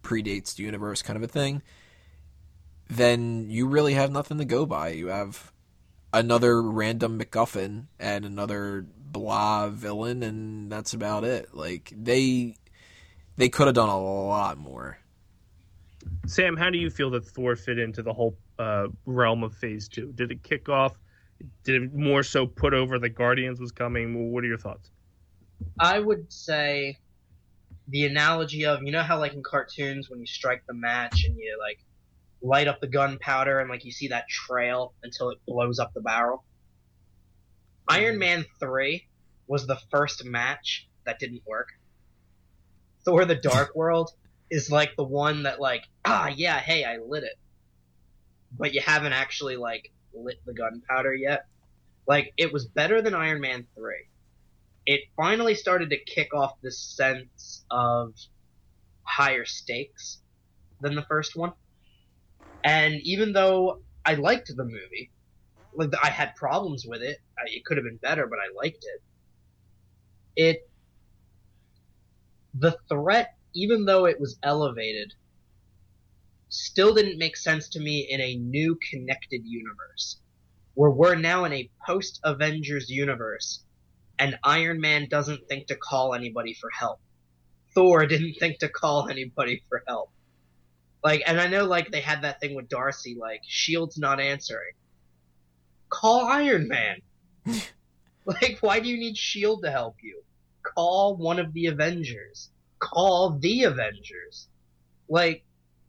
predates 0.02 0.54
the 0.54 0.62
universe 0.62 1.02
kind 1.02 1.16
of 1.16 1.22
a 1.22 1.28
thing, 1.28 1.62
then 2.88 3.46
you 3.50 3.66
really 3.66 3.94
have 3.94 4.10
nothing 4.10 4.38
to 4.38 4.44
go 4.44 4.64
by. 4.66 4.90
You 4.90 5.08
have 5.08 5.52
another 6.12 6.62
random 6.62 7.18
MacGuffin 7.18 7.86
and 7.98 8.24
another 8.24 8.86
blah 8.96 9.68
villain, 9.68 10.22
and 10.22 10.70
that's 10.70 10.94
about 10.94 11.24
it. 11.24 11.54
Like 11.54 11.92
they 11.94 12.56
they 13.36 13.48
could 13.48 13.66
have 13.66 13.74
done 13.74 13.88
a 13.88 14.00
lot 14.00 14.58
more. 14.58 14.98
Sam, 16.26 16.56
how 16.56 16.70
do 16.70 16.78
you 16.78 16.90
feel 16.90 17.10
that 17.10 17.24
Thor 17.24 17.56
fit 17.56 17.78
into 17.78 18.02
the 18.02 18.12
whole 18.12 18.36
uh, 18.60 18.88
realm 19.06 19.42
of 19.42 19.54
Phase 19.54 19.88
Two? 19.88 20.12
Did 20.14 20.30
it 20.30 20.42
kick 20.42 20.68
off? 20.68 20.98
Did 21.64 21.82
it 21.82 21.94
more 21.94 22.22
so 22.22 22.46
put 22.46 22.74
over 22.74 22.98
the 22.98 23.08
Guardians 23.08 23.58
was 23.58 23.72
coming? 23.72 24.32
What 24.32 24.44
are 24.44 24.46
your 24.46 24.58
thoughts? 24.58 24.90
I 25.78 25.98
would 25.98 26.30
say 26.30 26.98
the 27.88 28.04
analogy 28.04 28.66
of 28.66 28.82
you 28.82 28.92
know 28.92 29.02
how 29.02 29.18
like 29.18 29.32
in 29.32 29.42
cartoons 29.42 30.10
when 30.10 30.20
you 30.20 30.26
strike 30.26 30.62
the 30.66 30.74
match 30.74 31.24
and 31.24 31.36
you 31.38 31.58
like 31.58 31.78
light 32.42 32.68
up 32.68 32.80
the 32.80 32.86
gunpowder 32.86 33.60
and 33.60 33.70
like 33.70 33.84
you 33.84 33.92
see 33.92 34.08
that 34.08 34.28
trail 34.28 34.92
until 35.02 35.30
it 35.30 35.38
blows 35.46 35.78
up 35.78 35.92
the 35.94 36.00
barrel. 36.00 36.44
Iron 37.88 38.18
Man 38.18 38.44
3 38.60 39.06
was 39.46 39.66
the 39.66 39.78
first 39.90 40.24
match 40.24 40.86
that 41.04 41.18
didn't 41.18 41.42
work. 41.46 41.68
Thor 43.04 43.24
the 43.24 43.34
Dark 43.34 43.74
World 43.74 44.10
is 44.50 44.70
like 44.70 44.94
the 44.96 45.04
one 45.04 45.44
that 45.44 45.60
like 45.60 45.84
ah 46.04 46.28
yeah, 46.28 46.60
hey, 46.60 46.84
I 46.84 46.98
lit 46.98 47.24
it. 47.24 47.38
But 48.58 48.74
you 48.74 48.80
haven't 48.80 49.12
actually 49.12 49.56
like 49.56 49.90
lit 50.12 50.36
the 50.44 50.54
gunpowder 50.54 51.14
yet. 51.14 51.44
Like 52.06 52.32
it 52.36 52.52
was 52.52 52.66
better 52.66 53.02
than 53.02 53.14
Iron 53.14 53.40
Man 53.40 53.66
3. 53.76 53.94
It 54.86 55.02
finally 55.16 55.54
started 55.54 55.90
to 55.90 56.04
kick 56.04 56.34
off 56.34 56.52
this 56.62 56.80
sense 56.96 57.64
of 57.70 58.14
higher 59.02 59.44
stakes 59.44 60.20
than 60.80 60.94
the 60.94 61.02
first 61.02 61.36
one. 61.36 61.52
And 62.64 62.94
even 63.04 63.32
though 63.32 63.78
I 64.04 64.14
liked 64.14 64.52
the 64.54 64.64
movie, 64.64 65.12
like 65.74 65.90
I 66.02 66.10
had 66.10 66.34
problems 66.36 66.84
with 66.86 67.02
it, 67.02 67.18
it 67.46 67.64
could 67.64 67.76
have 67.76 67.84
been 67.84 67.98
better, 68.02 68.26
but 68.26 68.38
I 68.38 68.52
liked 68.56 68.84
it. 68.84 69.02
It 70.36 70.60
the 72.54 72.76
threat, 72.88 73.28
even 73.54 73.84
though 73.84 74.06
it 74.06 74.20
was 74.20 74.38
elevated, 74.42 75.12
still 76.50 76.94
didn't 76.94 77.18
make 77.18 77.36
sense 77.36 77.68
to 77.70 77.80
me 77.80 78.06
in 78.10 78.20
a 78.20 78.36
new 78.36 78.78
connected 78.90 79.42
universe, 79.44 80.20
where 80.74 80.90
we're 80.90 81.14
now 81.14 81.44
in 81.44 81.52
a 81.52 81.70
post 81.86 82.20
Avengers 82.24 82.90
universe, 82.90 83.64
and 84.18 84.38
Iron 84.44 84.80
Man 84.80 85.08
doesn't 85.08 85.48
think 85.48 85.68
to 85.68 85.76
call 85.76 86.14
anybody 86.14 86.52
for 86.52 86.68
help. 86.70 87.00
Thor 87.74 88.04
didn't 88.06 88.34
think 88.34 88.58
to 88.58 88.68
call 88.68 89.08
anybody 89.08 89.62
for 89.68 89.82
help. 89.86 90.10
Like, 91.02 91.22
and 91.26 91.40
I 91.40 91.46
know 91.46 91.64
like 91.64 91.90
they 91.90 92.00
had 92.00 92.22
that 92.22 92.40
thing 92.40 92.54
with 92.54 92.68
Darcy, 92.68 93.16
like 93.18 93.40
Shield's 93.46 93.96
not 93.96 94.20
answering. 94.20 94.72
Call 95.88 96.26
Iron 96.26 96.68
Man. 96.68 97.00
like, 98.26 98.58
why 98.60 98.80
do 98.80 98.88
you 98.88 98.98
need 98.98 99.16
Shield 99.16 99.62
to 99.62 99.70
help 99.70 99.96
you? 100.02 100.22
Call 100.62 101.16
one 101.16 101.38
of 101.38 101.52
the 101.52 101.66
Avengers. 101.66 102.50
Call 102.78 103.38
the 103.38 103.64
Avengers. 103.64 104.48
Like, 105.08 105.44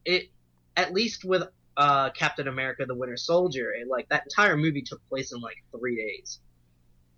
it. 0.05 0.29
At 0.75 0.93
least 0.93 1.25
with 1.25 1.43
uh, 1.77 2.09
Captain 2.11 2.47
America: 2.47 2.85
The 2.85 2.95
Winter 2.95 3.17
Soldier, 3.17 3.71
it, 3.73 3.87
like 3.87 4.09
that 4.09 4.23
entire 4.23 4.57
movie 4.57 4.81
took 4.81 5.01
place 5.09 5.31
in 5.31 5.41
like 5.41 5.57
three 5.77 5.95
days. 5.95 6.39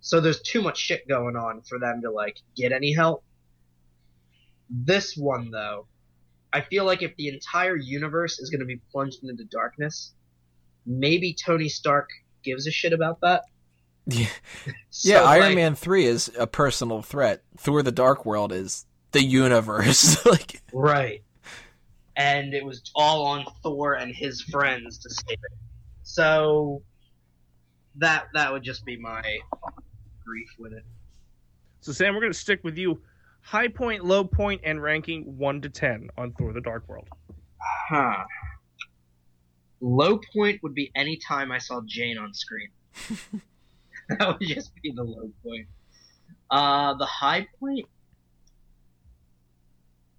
So 0.00 0.20
there's 0.20 0.42
too 0.42 0.60
much 0.60 0.78
shit 0.78 1.08
going 1.08 1.36
on 1.36 1.62
for 1.62 1.78
them 1.78 2.02
to 2.02 2.10
like 2.10 2.36
get 2.56 2.72
any 2.72 2.92
help. 2.92 3.24
This 4.68 5.16
one 5.16 5.50
though, 5.50 5.86
I 6.52 6.60
feel 6.60 6.84
like 6.84 7.02
if 7.02 7.16
the 7.16 7.28
entire 7.28 7.76
universe 7.76 8.38
is 8.38 8.50
going 8.50 8.60
to 8.60 8.66
be 8.66 8.80
plunged 8.92 9.24
into 9.24 9.44
darkness, 9.44 10.12
maybe 10.86 11.34
Tony 11.34 11.68
Stark 11.68 12.10
gives 12.42 12.66
a 12.66 12.70
shit 12.70 12.92
about 12.92 13.20
that. 13.22 13.44
Yeah, 14.06 14.26
So, 14.90 15.08
yeah. 15.08 15.22
Iron 15.22 15.46
like, 15.46 15.54
Man 15.54 15.74
three 15.74 16.06
is 16.06 16.30
a 16.38 16.46
personal 16.46 17.02
threat. 17.02 17.42
Thor: 17.56 17.82
The 17.82 17.92
Dark 17.92 18.26
World 18.26 18.52
is 18.52 18.86
the 19.12 19.22
universe. 19.22 20.24
like, 20.26 20.62
Right. 20.72 21.22
And 22.16 22.54
it 22.54 22.64
was 22.64 22.90
all 22.94 23.26
on 23.26 23.44
Thor 23.62 23.94
and 23.94 24.14
his 24.14 24.42
friends 24.42 24.98
to 24.98 25.10
save 25.10 25.38
it. 25.42 25.58
So 26.02 26.82
that 27.96 28.26
that 28.34 28.52
would 28.52 28.62
just 28.62 28.84
be 28.84 28.96
my 28.96 29.22
grief 30.24 30.48
with 30.58 30.72
it. 30.72 30.84
So, 31.80 31.92
Sam, 31.92 32.14
we're 32.14 32.20
going 32.20 32.32
to 32.32 32.38
stick 32.38 32.64
with 32.64 32.78
you. 32.78 33.02
High 33.42 33.68
point, 33.68 34.04
low 34.04 34.24
point, 34.24 34.62
and 34.64 34.82
ranking 34.82 35.36
one 35.36 35.60
to 35.62 35.68
ten 35.68 36.08
on 36.16 36.32
Thor: 36.32 36.52
The 36.52 36.60
Dark 36.60 36.88
World. 36.88 37.08
Huh. 37.88 38.24
Low 39.80 40.18
point 40.32 40.62
would 40.62 40.74
be 40.74 40.90
any 40.94 41.18
time 41.18 41.52
I 41.52 41.58
saw 41.58 41.82
Jane 41.84 42.16
on 42.16 42.32
screen. 42.32 42.70
that 44.08 44.28
would 44.28 44.48
just 44.48 44.72
be 44.82 44.92
the 44.92 45.02
low 45.02 45.30
point. 45.42 45.66
Uh, 46.50 46.94
the 46.94 47.04
high 47.04 47.46
point? 47.60 47.86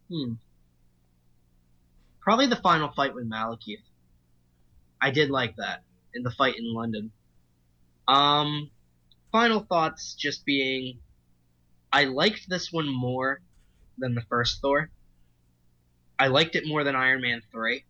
Hmm. 0.09 0.33
Probably 2.25 2.47
the 2.47 2.55
final 2.55 2.91
fight 2.91 3.13
with 3.13 3.29
Malekith. 3.29 3.83
I 4.99 5.11
did 5.11 5.29
like 5.29 5.57
that 5.57 5.83
in 6.15 6.23
the 6.23 6.31
fight 6.31 6.55
in 6.57 6.73
London. 6.73 7.11
Um, 8.07 8.71
final 9.31 9.59
thoughts 9.59 10.15
just 10.15 10.43
being, 10.43 11.01
I 11.93 12.05
liked 12.05 12.49
this 12.49 12.73
one 12.73 12.89
more 12.89 13.41
than 13.99 14.15
the 14.15 14.23
first 14.23 14.59
Thor. 14.59 14.89
I 16.17 16.27
liked 16.27 16.55
it 16.55 16.65
more 16.65 16.83
than 16.83 16.95
Iron 16.95 17.21
Man 17.21 17.43
3, 17.51 17.85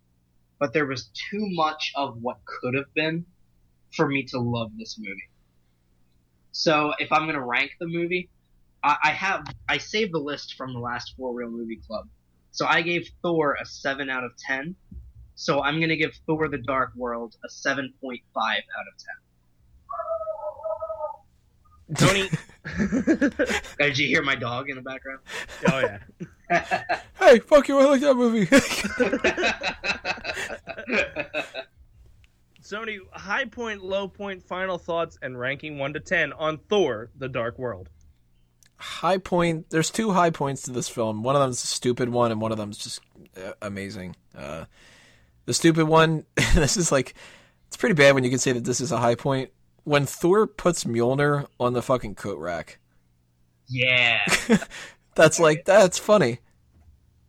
but 0.60 0.74
there 0.74 0.86
was 0.86 1.10
too 1.32 1.48
much 1.52 1.94
of 1.96 2.18
what 2.22 2.40
could 2.44 2.76
have 2.76 2.94
been 2.94 3.26
for 3.96 4.06
me 4.06 4.24
to 4.24 4.40
love 4.40 4.72
this 4.78 4.98
movie. 5.00 5.30
So 6.52 6.94
if 7.00 7.10
I'm 7.14 7.26
gonna 7.26 7.46
rank 7.46 7.72
the 7.80 7.88
movie, 7.88 8.30
I, 8.84 8.98
I 9.02 9.10
have 9.12 9.46
I 9.70 9.78
saved 9.78 10.14
the 10.14 10.20
list 10.20 10.56
from 10.56 10.74
the 10.74 10.80
last 10.80 11.14
For 11.16 11.34
Real 11.34 11.50
Movie 11.50 11.80
Club. 11.88 12.10
So 12.56 12.66
I 12.66 12.82
gave 12.82 13.10
Thor 13.22 13.58
a 13.62 13.66
seven 13.66 14.10
out 14.10 14.24
of 14.24 14.32
ten. 14.38 14.78
So 15.36 15.62
I'm 15.62 15.82
gonna 15.82 15.98
give 15.98 16.14
Thor: 16.26 16.48
The 16.48 16.60
Dark 16.60 16.94
World 16.96 17.36
a 17.44 17.50
seven 17.50 17.94
point 18.00 18.22
five 18.34 18.62
out 18.80 18.86
of 18.88 18.94
ten. 21.98 22.30
Tony. 22.30 22.30
Did 23.78 23.98
you 23.98 24.08
hear 24.08 24.22
my 24.22 24.36
dog 24.36 24.70
in 24.70 24.78
the 24.78 24.82
background? 24.82 25.20
oh 25.70 25.80
yeah. 25.80 26.00
hey, 27.20 27.40
fuck 27.40 27.68
you! 27.68 27.78
I 27.78 27.84
like 27.88 28.00
that 28.00 28.16
movie. 28.16 28.46
Sony, 32.64 33.00
high 33.12 33.44
point, 33.46 33.84
low 33.84 34.08
point, 34.08 34.42
final 34.42 34.78
thoughts, 34.78 35.18
and 35.22 35.38
ranking 35.38 35.78
one 35.78 35.92
to 35.92 36.00
ten 36.00 36.32
on 36.32 36.58
Thor: 36.70 37.12
The 37.18 37.28
Dark 37.28 37.60
World. 37.60 37.90
High 38.78 39.18
point. 39.18 39.70
There's 39.70 39.90
two 39.90 40.12
high 40.12 40.30
points 40.30 40.64
to 40.64 40.72
this 40.72 40.90
film. 40.90 41.24
One 41.24 41.36
of 41.36 41.42
them's 41.42 41.64
a 41.64 41.68
stupid 41.68 42.10
one, 42.10 42.32
and 42.32 42.42
one 42.42 42.52
of 42.52 42.58
them's 42.58 42.78
just 42.78 43.02
uh, 43.38 43.54
amazing. 43.62 44.16
Uh, 44.38 44.66
the 45.46 45.54
stupid 45.54 45.86
one. 45.86 46.26
this 46.56 46.78
is 46.78 46.92
like 46.92 47.14
it's 47.68 47.78
pretty 47.78 47.96
bad 47.96 48.16
when 48.16 48.24
you 48.24 48.30
can 48.30 48.40
say 48.40 48.52
that 48.52 48.64
this 48.64 48.82
is 48.82 48.92
a 48.92 48.98
high 48.98 49.16
point. 49.16 49.52
When 49.84 50.06
Thor 50.06 50.48
puts 50.48 50.84
Mjolnir 50.84 51.46
on 51.60 51.74
the 51.74 51.82
fucking 51.82 52.16
coat 52.16 52.40
rack, 52.40 52.80
yeah. 53.68 54.22
that's 55.16 55.40
like 55.40 55.66
that's 55.66 56.00
funny. 56.00 56.40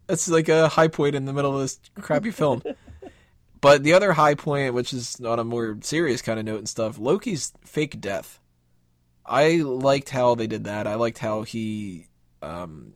That's 0.06 0.28
like 0.28 0.48
a 0.48 0.68
high 0.68 0.88
point 0.88 1.14
in 1.14 1.24
the 1.24 1.32
middle 1.32 1.54
of 1.54 1.60
this 1.60 1.80
crappy 2.00 2.30
film. 2.30 2.62
But 3.60 3.82
the 3.82 3.94
other 3.94 4.12
high 4.12 4.34
point, 4.34 4.74
which 4.74 4.92
is 4.92 5.20
on 5.20 5.38
a 5.38 5.44
more 5.44 5.78
serious 5.80 6.22
kind 6.22 6.38
of 6.38 6.44
note 6.44 6.58
and 6.58 6.68
stuff, 6.68 6.98
Loki's 6.98 7.52
fake 7.64 8.00
death. 8.00 8.40
I 9.26 9.56
liked 9.56 10.10
how 10.10 10.34
they 10.34 10.46
did 10.46 10.64
that. 10.64 10.86
I 10.86 10.94
liked 10.94 11.18
how 11.18 11.42
he, 11.42 12.06
um, 12.42 12.94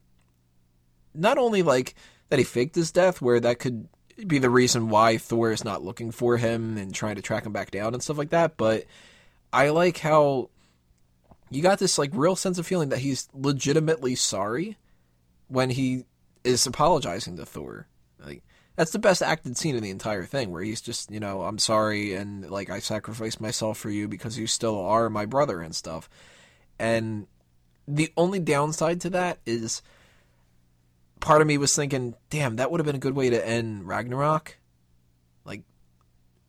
not 1.15 1.39
only 1.39 1.63
like 1.63 1.95
that 2.29 2.39
he 2.39 2.45
faked 2.45 2.77
his 2.77 2.93
death, 2.93 3.21
where 3.21 3.41
that 3.41 3.59
could 3.59 3.89
be 4.27 4.39
the 4.39 4.51
reason 4.51 4.89
why 4.89 5.19
Thor 5.19 5.51
is 5.51 5.65
not 5.65 5.83
looking 5.83 6.11
for 6.11 6.37
him 6.37 6.77
and 6.77 6.95
trying 6.95 7.17
to 7.17 7.23
track 7.23 7.45
him 7.47 7.53
back 7.53 7.71
down 7.71 7.95
and 7.95 8.03
stuff 8.03 8.19
like 8.19 8.31
that, 8.31 8.57
but 8.57 8.85
I 9.53 9.71
like 9.71 9.99
how 9.99 10.51
you 11.51 11.63
got 11.63 11.79
this 11.79 11.99
like 11.99 12.11
real 12.13 12.37
sense 12.37 12.59
of 12.59 12.67
feeling 12.67 12.91
that 12.91 13.01
he's 13.01 13.29
legitimately 13.35 14.15
sorry 14.15 14.77
when 15.49 15.71
he 15.71 16.05
is 16.45 16.67
apologizing 16.67 17.37
to 17.37 17.45
Thor. 17.45 17.87
That's 18.81 18.93
the 18.93 18.99
best 18.99 19.21
acted 19.21 19.59
scene 19.59 19.77
in 19.77 19.83
the 19.83 19.91
entire 19.91 20.25
thing, 20.25 20.51
where 20.51 20.63
he's 20.63 20.81
just, 20.81 21.11
you 21.11 21.21
know, 21.21 21.43
I'm 21.43 21.59
sorry 21.59 22.15
and 22.15 22.51
like 22.51 22.71
I 22.71 22.79
sacrificed 22.79 23.39
myself 23.39 23.77
for 23.77 23.91
you 23.91 24.09
because 24.09 24.39
you 24.39 24.47
still 24.47 24.81
are 24.81 25.11
my 25.11 25.27
brother 25.27 25.61
and 25.61 25.75
stuff. 25.77 26.09
And 26.79 27.27
the 27.87 28.11
only 28.17 28.39
downside 28.39 29.03
to 29.03 29.11
that 29.11 29.39
is 29.45 29.83
part 31.21 31.43
of 31.43 31.47
me 31.47 31.59
was 31.59 31.77
thinking, 31.77 32.15
damn, 32.31 32.57
that 32.57 32.71
would 32.71 32.81
have 32.81 32.87
been 32.87 32.97
a 32.97 32.99
good 32.99 33.15
way 33.15 33.29
to 33.29 33.47
end 33.47 33.87
Ragnarok. 33.87 34.57
Like 35.45 35.61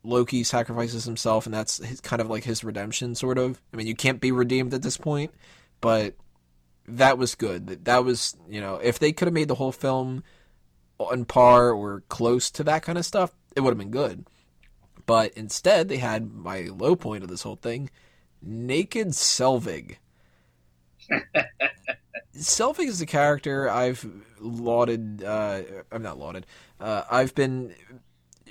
Loki 0.01 0.45
sacrifices 0.45 1.03
himself, 1.03 1.45
and 1.45 1.53
that's 1.53 1.85
his, 1.85 1.99
kind 1.99 2.21
of 2.21 2.29
like 2.29 2.45
his 2.45 2.63
redemption, 2.63 3.13
sort 3.13 3.39
of. 3.39 3.61
I 3.73 3.75
mean, 3.75 3.87
you 3.87 3.95
can't 3.95 4.21
be 4.21 4.31
redeemed 4.31 4.73
at 4.73 4.83
this 4.83 4.95
point, 4.95 5.33
but 5.81 6.15
that 6.87 7.17
was 7.17 7.35
good. 7.35 7.83
That 7.83 8.05
was, 8.05 8.37
you 8.47 8.61
know, 8.61 8.75
if 8.75 8.99
they 8.99 9.11
could 9.11 9.27
have 9.27 9.33
made 9.33 9.49
the 9.49 9.55
whole 9.55 9.73
film 9.73 10.23
on 11.05 11.25
par 11.25 11.71
or 11.71 12.03
close 12.09 12.51
to 12.51 12.63
that 12.63 12.83
kind 12.83 12.97
of 12.97 13.05
stuff, 13.05 13.33
it 13.55 13.61
would 13.61 13.71
have 13.71 13.77
been 13.77 13.91
good. 13.91 14.25
But 15.05 15.33
instead, 15.33 15.89
they 15.89 15.97
had 15.97 16.31
my 16.31 16.69
low 16.71 16.95
point 16.95 17.23
of 17.23 17.29
this 17.29 17.43
whole 17.43 17.55
thing 17.55 17.89
Naked 18.41 19.09
Selvig. 19.09 19.97
Selvig 22.35 22.87
is 22.87 23.01
a 23.01 23.05
character 23.05 23.69
I've 23.69 24.05
lauded. 24.39 25.23
Uh, 25.23 25.61
I'm 25.91 26.01
not 26.01 26.17
lauded. 26.17 26.45
Uh, 26.79 27.03
I've 27.09 27.35
been 27.35 27.75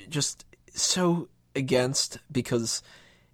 just 0.08 0.44
so 0.74 1.28
against 1.56 2.18
because 2.30 2.82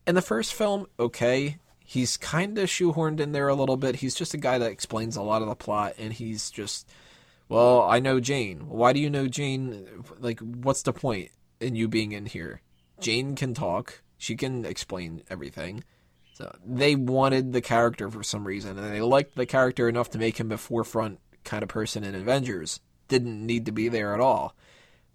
in 0.06 0.14
the 0.14 0.22
first 0.22 0.54
film, 0.54 0.86
okay, 0.98 1.58
he's 1.84 2.16
kind 2.16 2.58
of 2.58 2.68
shoehorned 2.68 3.20
in 3.20 3.32
there 3.32 3.48
a 3.48 3.54
little 3.54 3.76
bit. 3.76 3.96
He's 3.96 4.14
just 4.14 4.34
a 4.34 4.38
guy 4.38 4.58
that 4.58 4.70
explains 4.70 5.16
a 5.16 5.22
lot 5.22 5.42
of 5.42 5.48
the 5.48 5.54
plot, 5.54 5.94
and 5.98 6.12
he's 6.12 6.50
just, 6.50 6.88
well, 7.48 7.82
I 7.82 8.00
know 8.00 8.20
Jane. 8.20 8.68
Why 8.68 8.92
do 8.92 9.00
you 9.00 9.10
know 9.10 9.28
Jane? 9.28 9.86
Like, 10.18 10.40
what's 10.40 10.82
the 10.82 10.92
point 10.92 11.30
in 11.60 11.76
you 11.76 11.88
being 11.88 12.12
in 12.12 12.26
here? 12.26 12.60
Jane 13.00 13.36
can 13.36 13.54
talk. 13.54 14.02
She 14.18 14.36
can 14.36 14.64
explain 14.64 15.22
everything. 15.28 15.84
So 16.34 16.54
they 16.64 16.96
wanted 16.96 17.52
the 17.52 17.60
character 17.60 18.10
for 18.10 18.22
some 18.22 18.46
reason, 18.46 18.78
and 18.78 18.92
they 18.92 19.00
liked 19.00 19.36
the 19.36 19.46
character 19.46 19.88
enough 19.88 20.10
to 20.10 20.18
make 20.18 20.38
him 20.38 20.52
a 20.52 20.58
forefront 20.58 21.20
kind 21.44 21.62
of 21.62 21.68
person 21.68 22.04
in 22.04 22.14
Avengers. 22.14 22.80
Didn't 23.08 23.46
need 23.46 23.66
to 23.66 23.72
be 23.72 23.88
there 23.88 24.12
at 24.12 24.20
all. 24.20 24.54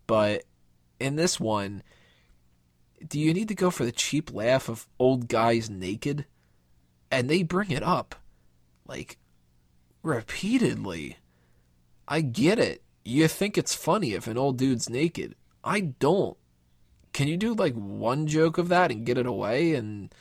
But 0.08 0.44
in 1.00 1.18
this 1.18 1.40
one, 1.40 1.84
do 3.08 3.20
you 3.20 3.34
need 3.34 3.50
to 3.50 3.56
go 3.56 3.70
for 3.70 3.86
the 3.86 3.92
cheap 3.92 4.34
laugh 4.34 4.70
of 4.70 4.88
old 4.98 5.28
guys 5.28 5.70
naked? 5.70 6.26
And 7.12 7.30
they 7.30 7.44
bring 7.44 7.72
it 7.72 7.84
up 7.84 8.16
like 8.88 9.18
repeatedly. 10.04 11.18
I 12.12 12.20
get 12.20 12.60
it. 12.60 12.84
You 13.06 13.30
think 13.30 13.58
it's 13.58 13.74
funny 13.74 14.12
if 14.12 14.28
an 14.28 14.38
old 14.38 14.58
dude's 14.58 14.90
naked. 14.90 15.34
I 15.64 15.80
don't. 15.80 16.36
Can 17.14 17.30
you 17.30 17.38
do 17.38 17.54
like 17.54 17.74
one 17.74 18.28
joke 18.28 18.58
of 18.58 18.68
that 18.68 18.92
and 18.92 19.06
get 19.06 19.18
it 19.18 19.26
away 19.26 19.76
and 19.76 20.14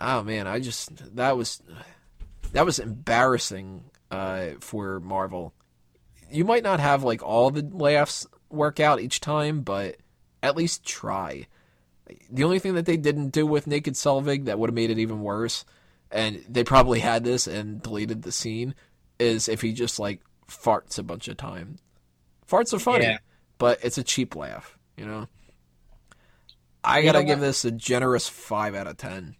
oh 0.00 0.22
man, 0.22 0.46
I 0.46 0.58
just 0.58 1.16
that 1.16 1.36
was 1.36 1.62
that 2.52 2.64
was 2.64 2.78
embarrassing 2.78 3.84
uh, 4.10 4.52
for 4.60 5.00
Marvel. 5.00 5.52
You 6.30 6.46
might 6.46 6.62
not 6.62 6.80
have 6.80 7.02
like 7.02 7.22
all 7.22 7.50
the 7.50 7.62
laughs 7.62 8.26
work 8.48 8.80
out 8.80 9.02
each 9.02 9.20
time, 9.20 9.60
but 9.60 9.96
at 10.42 10.56
least 10.56 10.86
try. 10.86 11.46
The 12.30 12.44
only 12.44 12.58
thing 12.58 12.74
that 12.76 12.86
they 12.86 12.96
didn't 12.96 13.30
do 13.30 13.46
with 13.46 13.66
Naked 13.66 13.94
Selvig 13.94 14.46
that 14.46 14.58
would 14.58 14.70
have 14.70 14.74
made 14.74 14.90
it 14.90 14.98
even 14.98 15.20
worse, 15.20 15.66
and 16.10 16.42
they 16.48 16.64
probably 16.64 17.00
had 17.00 17.22
this 17.22 17.46
and 17.46 17.82
deleted 17.82 18.22
the 18.22 18.32
scene, 18.32 18.74
is 19.18 19.46
if 19.46 19.60
he 19.60 19.72
just 19.72 19.98
like 20.00 20.22
farts 20.50 20.98
a 20.98 21.02
bunch 21.02 21.28
of 21.28 21.36
time. 21.36 21.76
Farts 22.48 22.74
are 22.74 22.78
funny, 22.78 23.04
Yeah. 23.04 23.18
but 23.58 23.78
it's 23.82 23.96
a 23.98 24.02
cheap 24.02 24.34
laugh, 24.36 24.78
you 24.96 25.06
know. 25.06 25.28
I 26.82 27.02
gotta 27.02 27.20
know 27.20 27.26
give 27.26 27.40
this 27.40 27.64
a 27.64 27.70
generous 27.70 28.28
five 28.28 28.74
out 28.74 28.86
of 28.86 28.96
ten. 28.96 29.36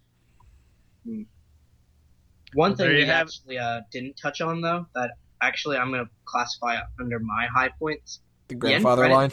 One 2.55 2.77
thing 2.77 2.87
there 2.87 2.93
you 2.93 2.99
we 3.05 3.07
have 3.07 3.29
actually 3.29 3.59
uh, 3.59 3.81
didn't 3.93 4.17
touch 4.17 4.41
on 4.41 4.61
though, 4.61 4.87
that 4.95 5.13
actually 5.41 5.77
I'm 5.77 5.91
gonna 5.91 6.11
classify 6.25 6.77
under 7.01 7.19
my 7.19 7.47
high 7.47 7.71
points. 7.79 8.21
The 8.49 8.55
end 8.55 8.61
grandfather 8.61 9.03
credit- 9.03 9.15
line. 9.15 9.33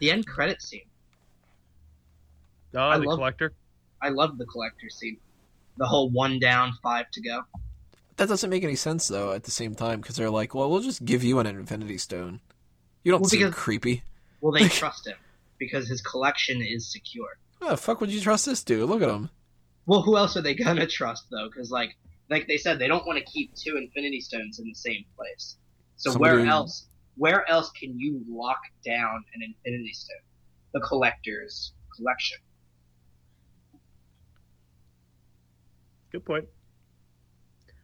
The 0.00 0.10
end 0.10 0.26
credit 0.26 0.60
scene. 0.60 0.82
Oh, 2.74 2.80
I 2.80 2.98
the 2.98 3.04
love- 3.04 3.18
collector. 3.18 3.52
I 4.02 4.10
love 4.10 4.38
the 4.38 4.46
collector 4.46 4.88
scene. 4.90 5.18
The 5.76 5.86
whole 5.86 6.10
one 6.10 6.38
down, 6.40 6.72
five 6.82 7.10
to 7.12 7.20
go. 7.20 7.42
That 8.18 8.28
doesn't 8.28 8.50
make 8.50 8.64
any 8.64 8.74
sense 8.76 9.08
though. 9.08 9.32
At 9.32 9.44
the 9.44 9.50
same 9.50 9.74
time, 9.74 10.00
because 10.00 10.16
they're 10.16 10.28
like, 10.30 10.54
"Well, 10.54 10.68
we'll 10.70 10.80
just 10.82 11.04
give 11.04 11.24
you 11.24 11.38
an 11.38 11.46
Infinity 11.46 11.98
Stone." 11.98 12.40
You 13.04 13.12
don't 13.12 13.22
Well, 13.22 13.30
seem 13.30 13.40
because- 13.40 13.54
creepy. 13.54 14.02
Well, 14.40 14.52
they 14.52 14.68
trust 14.68 15.06
him 15.06 15.16
because 15.56 15.88
his 15.88 16.00
collection 16.02 16.60
is 16.62 16.90
secure. 16.92 17.38
Oh, 17.62 17.74
fuck 17.76 18.00
would 18.00 18.10
you 18.10 18.20
trust 18.20 18.46
this 18.46 18.62
dude? 18.62 18.88
Look 18.88 19.02
at 19.02 19.08
him. 19.08 19.30
Well, 19.86 20.02
who 20.02 20.16
else 20.16 20.36
are 20.36 20.42
they 20.42 20.54
gonna 20.54 20.86
trust 20.86 21.24
though? 21.30 21.48
Because 21.48 21.70
like, 21.70 21.96
like 22.28 22.46
they 22.46 22.56
said, 22.58 22.78
they 22.78 22.88
don't 22.88 23.06
want 23.06 23.18
to 23.18 23.24
keep 23.24 23.54
two 23.54 23.76
Infinity 23.76 24.20
Stones 24.20 24.58
in 24.58 24.66
the 24.66 24.74
same 24.74 25.04
place. 25.16 25.56
So 25.96 26.10
Somebody- 26.12 26.38
where 26.42 26.46
else? 26.46 26.86
Where 27.16 27.48
else 27.48 27.70
can 27.70 27.98
you 27.98 28.22
lock 28.28 28.60
down 28.84 29.24
an 29.34 29.42
Infinity 29.42 29.92
Stone? 29.92 30.16
The 30.72 30.80
collector's 30.80 31.72
collection. 31.96 32.38
Good 36.12 36.24
point. 36.24 36.44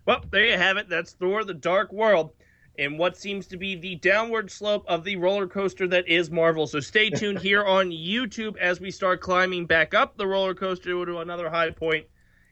Well, 0.06 0.22
there 0.30 0.44
you 0.44 0.58
have 0.58 0.76
it. 0.76 0.88
That's 0.88 1.12
Thor: 1.12 1.44
The 1.44 1.54
Dark 1.54 1.92
World, 1.92 2.32
in 2.76 2.98
what 2.98 3.16
seems 3.16 3.46
to 3.46 3.56
be 3.56 3.74
the 3.74 3.96
downward 3.96 4.50
slope 4.50 4.84
of 4.86 5.02
the 5.02 5.16
roller 5.16 5.46
coaster 5.46 5.88
that 5.88 6.06
is 6.06 6.30
Marvel. 6.30 6.66
So 6.66 6.80
stay 6.80 7.08
tuned 7.08 7.38
here 7.38 7.64
on 7.66 7.90
YouTube 7.90 8.58
as 8.58 8.80
we 8.80 8.90
start 8.90 9.22
climbing 9.22 9.64
back 9.64 9.94
up 9.94 10.16
the 10.16 10.26
roller 10.26 10.54
coaster 10.54 11.06
to 11.06 11.18
another 11.20 11.48
high 11.48 11.70
point 11.70 12.06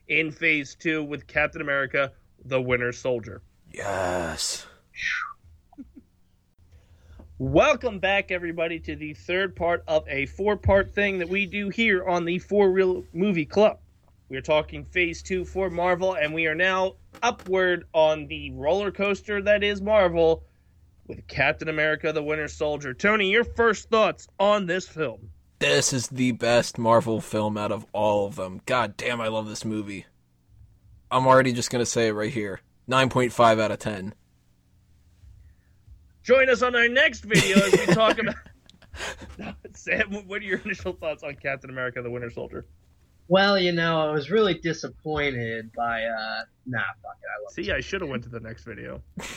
in 0.09 0.31
Phase 0.31 0.75
Two 0.75 1.05
with 1.05 1.27
Captain 1.27 1.61
America: 1.61 2.13
The 2.47 2.61
Winter 2.61 2.93
Soldier. 2.93 3.43
Yes. 3.71 4.67
Welcome 7.39 7.99
back, 7.99 8.31
everybody, 8.31 8.79
to 8.81 8.95
the 8.97 9.15
third 9.15 9.57
part 9.57 9.83
of 9.89 10.09
a 10.09 10.27
four 10.27 10.57
part 10.57 10.95
thing 10.95 11.19
that 11.19 11.29
we 11.29 11.45
do 11.45 11.69
here 11.69 12.09
on 12.09 12.25
the 12.25 12.39
For 12.39 12.71
Real 12.71 13.05
Movie 13.13 13.45
Club. 13.45 13.79
We 14.29 14.37
are 14.39 14.43
talking 14.43 14.85
phase 14.85 15.23
two 15.23 15.45
for 15.45 15.69
Marvel, 15.69 16.15
and 16.15 16.33
we 16.33 16.47
are 16.47 16.55
now 16.55 16.95
upward 17.23 17.85
on 17.93 18.27
the 18.27 18.51
roller 18.53 18.91
coaster 18.91 19.43
that 19.43 19.63
is 19.63 19.81
Marvel 19.81 20.45
with 21.07 21.27
Captain 21.27 21.69
America 21.69 22.13
the 22.13 22.23
Winter 22.23 22.49
Soldier. 22.49 22.95
Tony, 22.95 23.31
your 23.31 23.45
first 23.45 23.91
thoughts 23.91 24.29
on 24.39 24.67
this 24.67 24.87
film? 24.87 25.31
This 25.59 25.93
is 25.93 26.09
the 26.09 26.33
best 26.33 26.79
Marvel 26.79 27.21
film 27.21 27.57
out 27.57 27.73
of 27.73 27.87
all 27.93 28.27
of 28.27 28.37
them. 28.37 28.61
God 28.67 28.97
damn, 28.97 29.21
I 29.21 29.29
love 29.29 29.49
this 29.49 29.65
movie. 29.65 30.07
I'm 31.11 31.27
already 31.27 31.53
just 31.53 31.71
gonna 31.71 31.87
say 31.87 32.09
it 32.09 32.13
right 32.13 32.33
here. 32.33 32.61
9.5 32.89 33.61
out 33.61 33.71
of 33.71 33.79
10. 33.79 34.15
Join 36.23 36.49
us 36.49 36.63
on 36.63 36.75
our 36.75 36.89
next 36.89 37.21
video 37.25 37.59
as 37.59 37.73
we 37.73 37.95
talk 37.95 38.19
about. 39.39 39.55
Sam, 39.75 40.13
what 40.27 40.43
are 40.43 40.45
your 40.45 40.59
initial 40.59 40.93
thoughts 40.93 41.23
on 41.23 41.35
Captain 41.37 41.71
America 41.71 42.03
the 42.03 42.11
Winter 42.11 42.31
Soldier? 42.31 42.67
Well, 43.33 43.59
you 43.59 43.72
know, 43.72 43.99
I 43.99 44.11
was 44.11 44.30
really 44.30 44.53
disappointed 44.53 45.72
by. 45.74 46.05
uh 46.05 46.43
Nah, 46.66 46.80
fuck 47.03 47.16
it, 47.18 47.26
I 47.26 47.43
love 47.43 47.53
See, 47.53 47.72
I 47.72 47.80
should 47.80 48.03
have 48.03 48.11
went 48.11 48.24
to 48.24 48.28
the 48.28 48.41
next 48.41 48.64
video. 48.64 49.01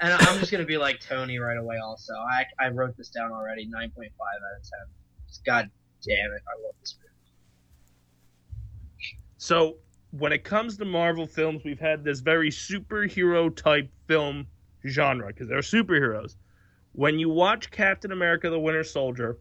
and 0.00 0.12
I'm 0.12 0.38
just 0.38 0.52
gonna 0.52 0.64
be 0.64 0.78
like 0.78 1.00
Tony 1.00 1.40
right 1.40 1.56
away. 1.56 1.78
Also, 1.78 2.14
I 2.14 2.44
I 2.60 2.68
wrote 2.68 2.96
this 2.96 3.08
down 3.08 3.32
already. 3.32 3.66
Nine 3.66 3.90
point 3.90 4.12
five 4.16 4.38
out 4.48 4.60
of 4.60 4.62
ten. 4.62 4.94
Just 5.26 5.44
God 5.44 5.70
damn 6.06 6.30
it, 6.30 6.42
I 6.46 6.62
love 6.64 6.74
this 6.78 6.94
movie. 7.00 7.10
So, 9.38 9.78
when 10.12 10.32
it 10.32 10.44
comes 10.44 10.76
to 10.76 10.84
Marvel 10.84 11.26
films, 11.26 11.62
we've 11.64 11.80
had 11.80 12.04
this 12.04 12.20
very 12.20 12.50
superhero 12.50 13.52
type 13.52 13.90
film 14.06 14.46
genre 14.86 15.26
because 15.26 15.48
they're 15.48 15.58
superheroes. 15.62 16.36
When 16.92 17.18
you 17.18 17.28
watch 17.28 17.72
Captain 17.72 18.12
America 18.12 18.48
the 18.50 18.60
Winter 18.60 18.84
Soldier, 18.84 19.36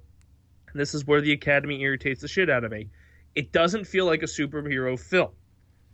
and 0.72 0.80
this 0.80 0.94
is 0.94 1.06
where 1.06 1.22
the 1.22 1.32
Academy 1.32 1.82
irritates 1.82 2.22
the 2.22 2.28
shit 2.28 2.50
out 2.50 2.64
of 2.64 2.72
me, 2.72 2.90
it 3.36 3.52
doesn't 3.52 3.86
feel 3.86 4.06
like 4.06 4.24
a 4.24 4.28
superhero 4.28 5.00
film. 5.00 5.32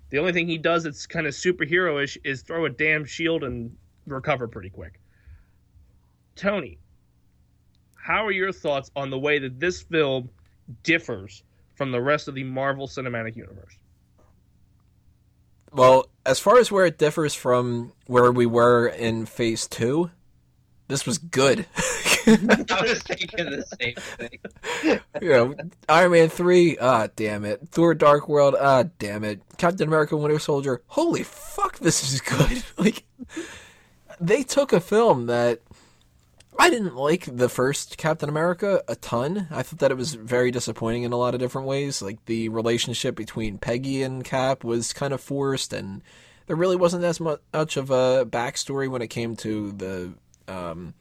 The 0.09 0.19
only 0.19 0.33
thing 0.33 0.47
he 0.47 0.57
does 0.57 0.83
that's 0.83 1.05
kind 1.05 1.27
of 1.27 1.33
superhero-ish 1.33 2.17
is 2.23 2.41
throw 2.41 2.65
a 2.65 2.69
damn 2.69 3.05
shield 3.05 3.43
and 3.43 3.75
recover 4.05 4.47
pretty 4.47 4.69
quick. 4.69 4.99
Tony, 6.35 6.79
how 7.95 8.25
are 8.25 8.31
your 8.31 8.51
thoughts 8.51 8.91
on 8.95 9.09
the 9.09 9.17
way 9.17 9.39
that 9.39 9.59
this 9.59 9.81
film 9.81 10.29
differs 10.83 11.43
from 11.73 11.91
the 11.91 12.01
rest 12.01 12.27
of 12.27 12.35
the 12.35 12.43
Marvel 12.43 12.87
Cinematic 12.87 13.35
Universe? 13.35 13.77
Well, 15.71 16.07
as 16.25 16.39
far 16.39 16.57
as 16.57 16.71
where 16.71 16.85
it 16.85 16.97
differs 16.97 17.33
from 17.33 17.93
where 18.05 18.31
we 18.31 18.45
were 18.45 18.87
in 18.87 19.25
phase 19.25 19.67
two, 19.67 20.11
this 20.87 21.05
was 21.05 21.17
good. 21.17 21.65
I 22.71 22.81
was 22.81 23.03
thinking 23.03 23.45
the 23.45 23.65
same 23.79 23.95
thing. 23.95 24.99
you 25.21 25.29
know, 25.29 25.55
Iron 25.87 26.11
Man 26.11 26.29
3, 26.29 26.77
ah, 26.79 27.07
damn 27.15 27.45
it. 27.45 27.61
Thor 27.69 27.93
Dark 27.93 28.27
World, 28.27 28.55
ah, 28.59 28.85
damn 28.99 29.23
it. 29.23 29.41
Captain 29.57 29.87
America 29.87 30.17
Winter 30.17 30.39
Soldier, 30.39 30.81
holy 30.87 31.23
fuck, 31.23 31.77
this 31.79 32.03
is 32.03 32.21
good. 32.21 32.63
like, 32.77 33.03
they 34.19 34.43
took 34.43 34.73
a 34.73 34.79
film 34.79 35.27
that 35.27 35.61
I 36.57 36.69
didn't 36.69 36.95
like 36.95 37.25
the 37.25 37.49
first 37.49 37.97
Captain 37.97 38.29
America 38.29 38.81
a 38.87 38.95
ton. 38.95 39.47
I 39.51 39.61
thought 39.61 39.79
that 39.79 39.91
it 39.91 39.97
was 39.97 40.13
very 40.13 40.51
disappointing 40.51 41.03
in 41.03 41.11
a 41.11 41.17
lot 41.17 41.33
of 41.33 41.39
different 41.39 41.67
ways. 41.67 42.01
Like 42.01 42.23
the 42.25 42.49
relationship 42.49 43.15
between 43.15 43.57
Peggy 43.57 44.03
and 44.03 44.23
Cap 44.23 44.63
was 44.63 44.93
kind 44.93 45.13
of 45.13 45.21
forced, 45.21 45.73
and 45.73 46.01
there 46.47 46.55
really 46.55 46.77
wasn't 46.77 47.03
as 47.03 47.19
much 47.19 47.77
of 47.77 47.91
a 47.91 48.25
backstory 48.25 48.89
when 48.89 49.01
it 49.01 49.09
came 49.09 49.35
to 49.37 49.71
the 49.73 50.13
um, 50.47 50.93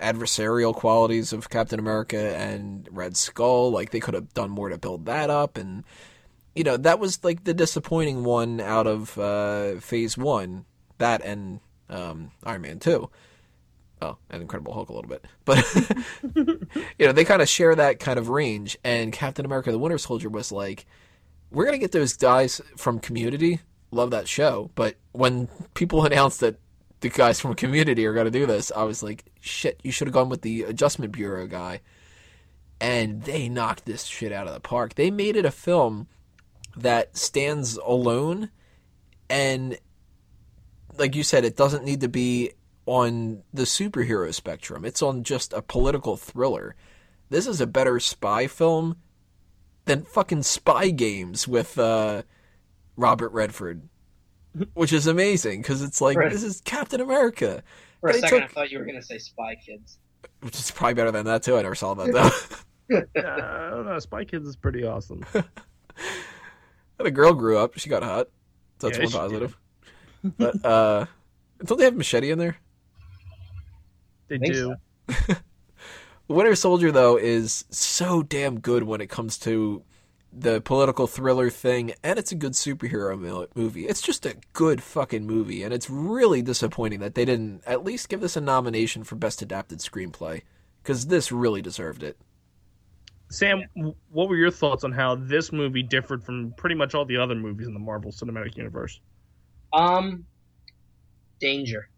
adversarial 0.00 0.74
qualities 0.74 1.32
of 1.32 1.50
Captain 1.50 1.78
America 1.78 2.36
and 2.36 2.88
Red 2.90 3.16
Skull. 3.16 3.70
Like 3.70 3.90
they 3.90 4.00
could 4.00 4.14
have 4.14 4.32
done 4.34 4.50
more 4.50 4.68
to 4.68 4.78
build 4.78 5.06
that 5.06 5.30
up, 5.30 5.56
and 5.56 5.84
you 6.54 6.64
know 6.64 6.76
that 6.76 6.98
was 6.98 7.22
like 7.24 7.44
the 7.44 7.54
disappointing 7.54 8.24
one 8.24 8.60
out 8.60 8.86
of 8.86 9.18
uh, 9.18 9.76
Phase 9.80 10.16
One. 10.16 10.64
That 10.98 11.22
and 11.24 11.60
um, 11.88 12.32
Iron 12.44 12.62
Man 12.62 12.78
Two. 12.78 13.10
Oh, 14.00 14.16
and 14.30 14.40
Incredible 14.42 14.74
Hulk 14.74 14.90
a 14.90 14.92
little 14.92 15.08
bit, 15.08 15.24
but 15.44 15.64
you 16.98 17.06
know 17.06 17.12
they 17.12 17.24
kind 17.24 17.42
of 17.42 17.48
share 17.48 17.74
that 17.74 17.98
kind 17.98 18.18
of 18.18 18.28
range. 18.28 18.78
And 18.84 19.12
Captain 19.12 19.44
America: 19.44 19.72
The 19.72 19.78
Winter 19.78 19.98
Soldier 19.98 20.28
was 20.28 20.52
like, 20.52 20.86
we're 21.50 21.64
gonna 21.64 21.78
get 21.78 21.92
those 21.92 22.16
guys 22.16 22.60
from 22.76 23.00
Community. 23.00 23.60
Love 23.90 24.10
that 24.10 24.28
show, 24.28 24.70
but 24.74 24.96
when 25.12 25.48
people 25.74 26.04
announced 26.06 26.40
that 26.40 26.56
the 27.00 27.08
guys 27.08 27.40
from 27.40 27.54
Community 27.54 28.06
are 28.06 28.14
gonna 28.14 28.30
do 28.30 28.46
this, 28.46 28.72
I 28.74 28.84
was 28.84 29.02
like, 29.02 29.24
shit, 29.40 29.80
you 29.82 29.92
should 29.92 30.08
have 30.08 30.14
gone 30.14 30.28
with 30.28 30.42
the 30.42 30.62
Adjustment 30.62 31.12
Bureau 31.12 31.46
guy. 31.46 31.80
And 32.80 33.22
they 33.22 33.48
knocked 33.48 33.86
this 33.86 34.04
shit 34.04 34.32
out 34.32 34.46
of 34.46 34.54
the 34.54 34.60
park. 34.60 34.94
They 34.94 35.10
made 35.10 35.36
it 35.36 35.44
a 35.44 35.50
film 35.50 36.06
that 36.76 37.16
stands 37.16 37.76
alone 37.76 38.50
and 39.28 39.78
like 40.96 41.14
you 41.14 41.22
said, 41.22 41.44
it 41.44 41.56
doesn't 41.56 41.84
need 41.84 42.00
to 42.00 42.08
be 42.08 42.52
on 42.86 43.42
the 43.52 43.62
superhero 43.62 44.32
spectrum. 44.34 44.84
It's 44.84 45.02
on 45.02 45.22
just 45.22 45.52
a 45.52 45.62
political 45.62 46.16
thriller. 46.16 46.74
This 47.30 47.46
is 47.46 47.60
a 47.60 47.66
better 47.66 48.00
spy 48.00 48.46
film 48.46 48.96
than 49.84 50.02
fucking 50.02 50.42
Spy 50.42 50.90
Games 50.90 51.46
with 51.46 51.78
uh, 51.78 52.22
Robert 52.96 53.30
Redford, 53.32 53.88
which 54.74 54.92
is 54.92 55.06
amazing 55.06 55.62
because 55.62 55.82
it's 55.82 56.00
like 56.00 56.16
Right. 56.16 56.30
this 56.32 56.42
is 56.42 56.60
Captain 56.62 57.00
America, 57.00 57.62
For 58.00 58.10
a 58.10 58.12
But 58.12 58.16
it 58.16 58.20
second, 58.22 58.40
took- 58.40 58.50
I 58.50 58.52
thought 58.54 58.70
you 58.70 58.78
were 58.78 58.84
gonna 58.84 59.02
say 59.02 59.18
Spy 59.18 59.56
Kids. 59.56 59.98
which 60.40 60.56
is 60.58 60.70
probably 60.70 60.94
better 60.94 61.10
than 61.10 61.26
that 61.26 61.42
too. 61.42 61.56
I 61.56 61.62
never 61.62 61.74
saw 61.74 61.94
that 61.94 62.12
though. 62.12 62.96
Uh, 62.96 63.02
I 63.16 63.70
don't 63.70 63.84
know. 63.86 63.98
Spy 63.98 64.24
Kids 64.24 64.48
is 64.48 64.56
pretty 64.56 64.84
awesome. 64.84 65.24
the 66.98 67.10
girl 67.10 67.34
grew 67.34 67.58
up; 67.58 67.78
she 67.78 67.88
got 67.90 68.02
hot. 68.02 68.28
So 68.80 68.88
that's 68.88 68.98
Yeah, 68.98 69.04
one 69.04 69.10
she 69.10 69.38
did. 69.38 69.52
positive. 69.52 69.58
but 70.38 70.64
uh, 70.64 71.06
don't 71.64 71.78
they 71.78 71.84
have 71.84 71.96
machete 71.96 72.30
in 72.30 72.38
there? 72.38 72.56
They 74.28 74.38
Think 74.38 74.52
do. 74.54 74.74
Winter 76.28 76.54
Soldier 76.54 76.92
though 76.92 77.16
is 77.16 77.64
so 77.70 78.22
damn 78.22 78.60
good 78.60 78.82
when 78.82 79.00
it 79.00 79.08
comes 79.08 79.38
to 79.38 79.82
the 80.40 80.60
political 80.60 81.06
thriller 81.06 81.50
thing, 81.50 81.92
and 82.02 82.18
it's 82.18 82.32
a 82.32 82.34
good 82.36 82.52
superhero 82.52 83.18
mo- 83.18 83.46
movie. 83.54 83.86
It's 83.86 84.00
just 84.00 84.24
a 84.26 84.36
good 84.52 84.82
fucking 84.82 85.26
movie, 85.26 85.62
and 85.62 85.72
it's 85.74 85.88
really 85.90 86.42
disappointing 86.42 87.00
that 87.00 87.14
they 87.14 87.24
didn't 87.24 87.62
at 87.66 87.84
least 87.84 88.08
give 88.08 88.20
this 88.20 88.36
a 88.36 88.40
nomination 88.40 89.04
for 89.04 89.16
best 89.16 89.42
adapted 89.42 89.78
screenplay 89.80 90.42
because 90.82 91.06
this 91.06 91.30
really 91.32 91.62
deserved 91.62 92.02
it. 92.02 92.16
Sam, 93.30 93.62
w 93.76 93.94
what 94.10 94.28
were 94.28 94.36
your 94.36 94.50
thoughts 94.50 94.84
on 94.84 94.92
how 94.92 95.14
this 95.14 95.52
movie 95.52 95.82
differed 95.82 96.24
from 96.24 96.54
pretty 96.56 96.74
much 96.74 96.94
all 96.94 97.04
the 97.04 97.18
other 97.18 97.34
movies 97.34 97.66
in 97.66 97.74
the 97.74 97.80
Marvel 97.80 98.10
Cinematic 98.10 98.56
Universe? 98.56 99.00
Um, 99.72 100.24
Danger. 101.38 101.88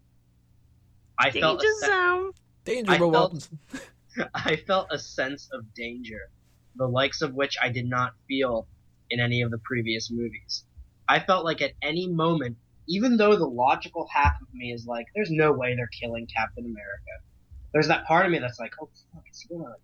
I 1.17 1.29
felt 1.31 1.63
a 1.63 1.67
se- 1.79 1.87
zone. 1.87 2.31
Danger, 2.65 2.91
I 2.91 2.97
felt- 2.97 3.49
I 4.33 4.55
felt 4.57 4.87
a 4.91 4.99
sense 4.99 5.47
of 5.53 5.73
danger, 5.73 6.29
the 6.75 6.87
likes 6.87 7.21
of 7.21 7.33
which 7.33 7.57
I 7.61 7.69
did 7.69 7.87
not 7.87 8.13
feel 8.27 8.67
in 9.09 9.19
any 9.19 9.41
of 9.41 9.51
the 9.51 9.57
previous 9.57 10.09
movies. 10.11 10.65
I 11.07 11.19
felt 11.19 11.45
like 11.45 11.61
at 11.61 11.73
any 11.81 12.07
moment, 12.07 12.57
even 12.87 13.17
though 13.17 13.35
the 13.35 13.47
logical 13.47 14.07
half 14.11 14.41
of 14.41 14.53
me 14.53 14.71
is 14.71 14.85
like, 14.85 15.07
there's 15.13 15.31
no 15.31 15.51
way 15.51 15.75
they're 15.75 15.89
killing 15.99 16.27
Captain 16.27 16.65
America. 16.65 17.25
There's 17.73 17.87
that 17.87 18.05
part 18.05 18.25
of 18.25 18.31
me 18.31 18.39
that's 18.39 18.59
like, 18.59 18.73
oh 18.81 18.89
fuck, 19.13 19.23
is 19.31 19.41
he 19.41 19.55
gonna, 19.55 19.75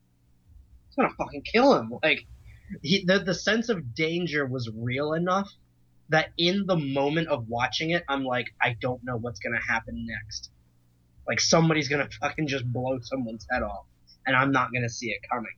he's 0.88 0.95
gonna 0.95 1.13
fucking 1.17 1.43
kill 1.43 1.75
him. 1.75 1.93
Like, 2.03 2.25
he, 2.81 3.05
the 3.05 3.19
the 3.19 3.33
sense 3.33 3.69
of 3.69 3.95
danger 3.95 4.45
was 4.45 4.69
real 4.75 5.13
enough 5.13 5.49
that 6.09 6.29
in 6.38 6.65
the 6.65 6.75
moment 6.75 7.27
of 7.29 7.47
watching 7.47 7.91
it, 7.91 8.03
I'm 8.07 8.23
like, 8.23 8.47
I 8.61 8.75
don't 8.79 9.03
know 9.03 9.17
what's 9.17 9.39
gonna 9.39 9.61
happen 9.61 10.05
next. 10.05 10.49
Like 11.27 11.39
somebody's 11.39 11.89
gonna 11.89 12.09
fucking 12.21 12.47
just 12.47 12.65
blow 12.65 12.99
someone's 13.01 13.45
head 13.49 13.63
off 13.63 13.85
and 14.27 14.35
I'm 14.35 14.51
not 14.51 14.69
to 14.73 14.89
see 14.89 15.07
it 15.07 15.21
coming. 15.31 15.55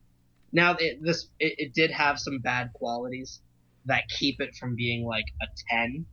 Now, 0.51 0.75
it, 0.79 1.03
this 1.03 1.27
it, 1.39 1.55
it 1.57 1.73
did 1.73 1.91
have 1.91 2.19
some 2.19 2.39
bad 2.39 2.71
qualities 2.73 3.41
that 3.85 4.07
keep 4.09 4.41
it 4.41 4.55
from 4.55 4.75
being 4.75 5.05
like 5.05 5.25
a 5.41 5.47
ten. 5.69 6.05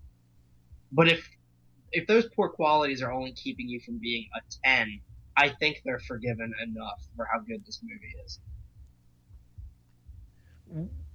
But 0.93 1.09
if 1.09 1.29
if 1.93 2.07
those 2.07 2.27
poor 2.35 2.49
qualities 2.49 3.03
are 3.03 3.13
only 3.13 3.33
keeping 3.33 3.69
you 3.69 3.81
from 3.81 3.99
being 3.99 4.29
a 4.35 4.41
ten, 4.65 5.01
I 5.37 5.49
think 5.49 5.81
they're 5.85 6.01
forgiven 6.01 6.53
enough 6.63 7.07
for 7.17 7.27
how 7.33 7.41
good 7.41 7.65
this 7.65 7.81
movie 7.83 8.15
is. 8.25 8.41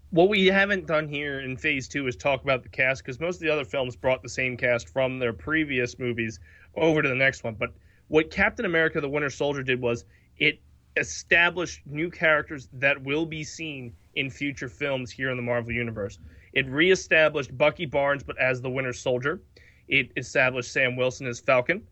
What 0.10 0.30
we 0.30 0.48
haven't 0.48 0.88
done 0.88 1.08
here 1.08 1.40
in 1.42 1.56
Phase 1.58 1.88
Two 1.88 2.08
is 2.08 2.16
talk 2.16 2.44
about 2.44 2.64
the 2.64 2.70
cast 2.70 3.04
because 3.04 3.20
most 3.20 3.36
of 3.36 3.42
the 3.42 3.50
other 3.50 3.66
films 3.66 3.96
brought 3.96 4.22
the 4.22 4.30
same 4.30 4.58
cast 4.58 4.90
from 4.90 5.20
their 5.20 5.34
previous 5.34 5.98
movies 6.00 6.40
over 6.76 7.02
to 7.02 7.10
the 7.10 7.16
next 7.16 7.44
one. 7.44 7.56
But 7.56 7.70
what 8.08 8.32
Captain 8.32 8.66
America: 8.66 9.00
The 9.00 9.10
Winter 9.10 9.30
Soldier 9.30 9.64
did 9.64 9.80
was 9.82 10.06
it 10.38 10.60
established 10.98 11.82
new 11.86 12.10
characters 12.10 12.68
that 12.74 13.02
will 13.04 13.26
be 13.26 13.44
seen 13.44 13.94
in 14.16 14.30
future 14.30 14.70
films 14.70 15.12
here 15.12 15.30
in 15.30 15.38
the 15.38 15.44
Marvel 15.44 15.72
Universe. 15.72 16.20
It 16.54 16.68
reestablished 16.68 17.58
Bucky 17.58 17.86
Barnes, 17.86 18.24
but 18.24 18.38
as 18.38 18.62
the 18.62 18.70
Winter 18.70 18.94
Soldier. 18.94 19.42
It 19.88 20.12
established 20.18 20.72
Sam 20.72 20.96
Wilson 20.96 21.28
as 21.28 21.40
Falcon. 21.40 21.86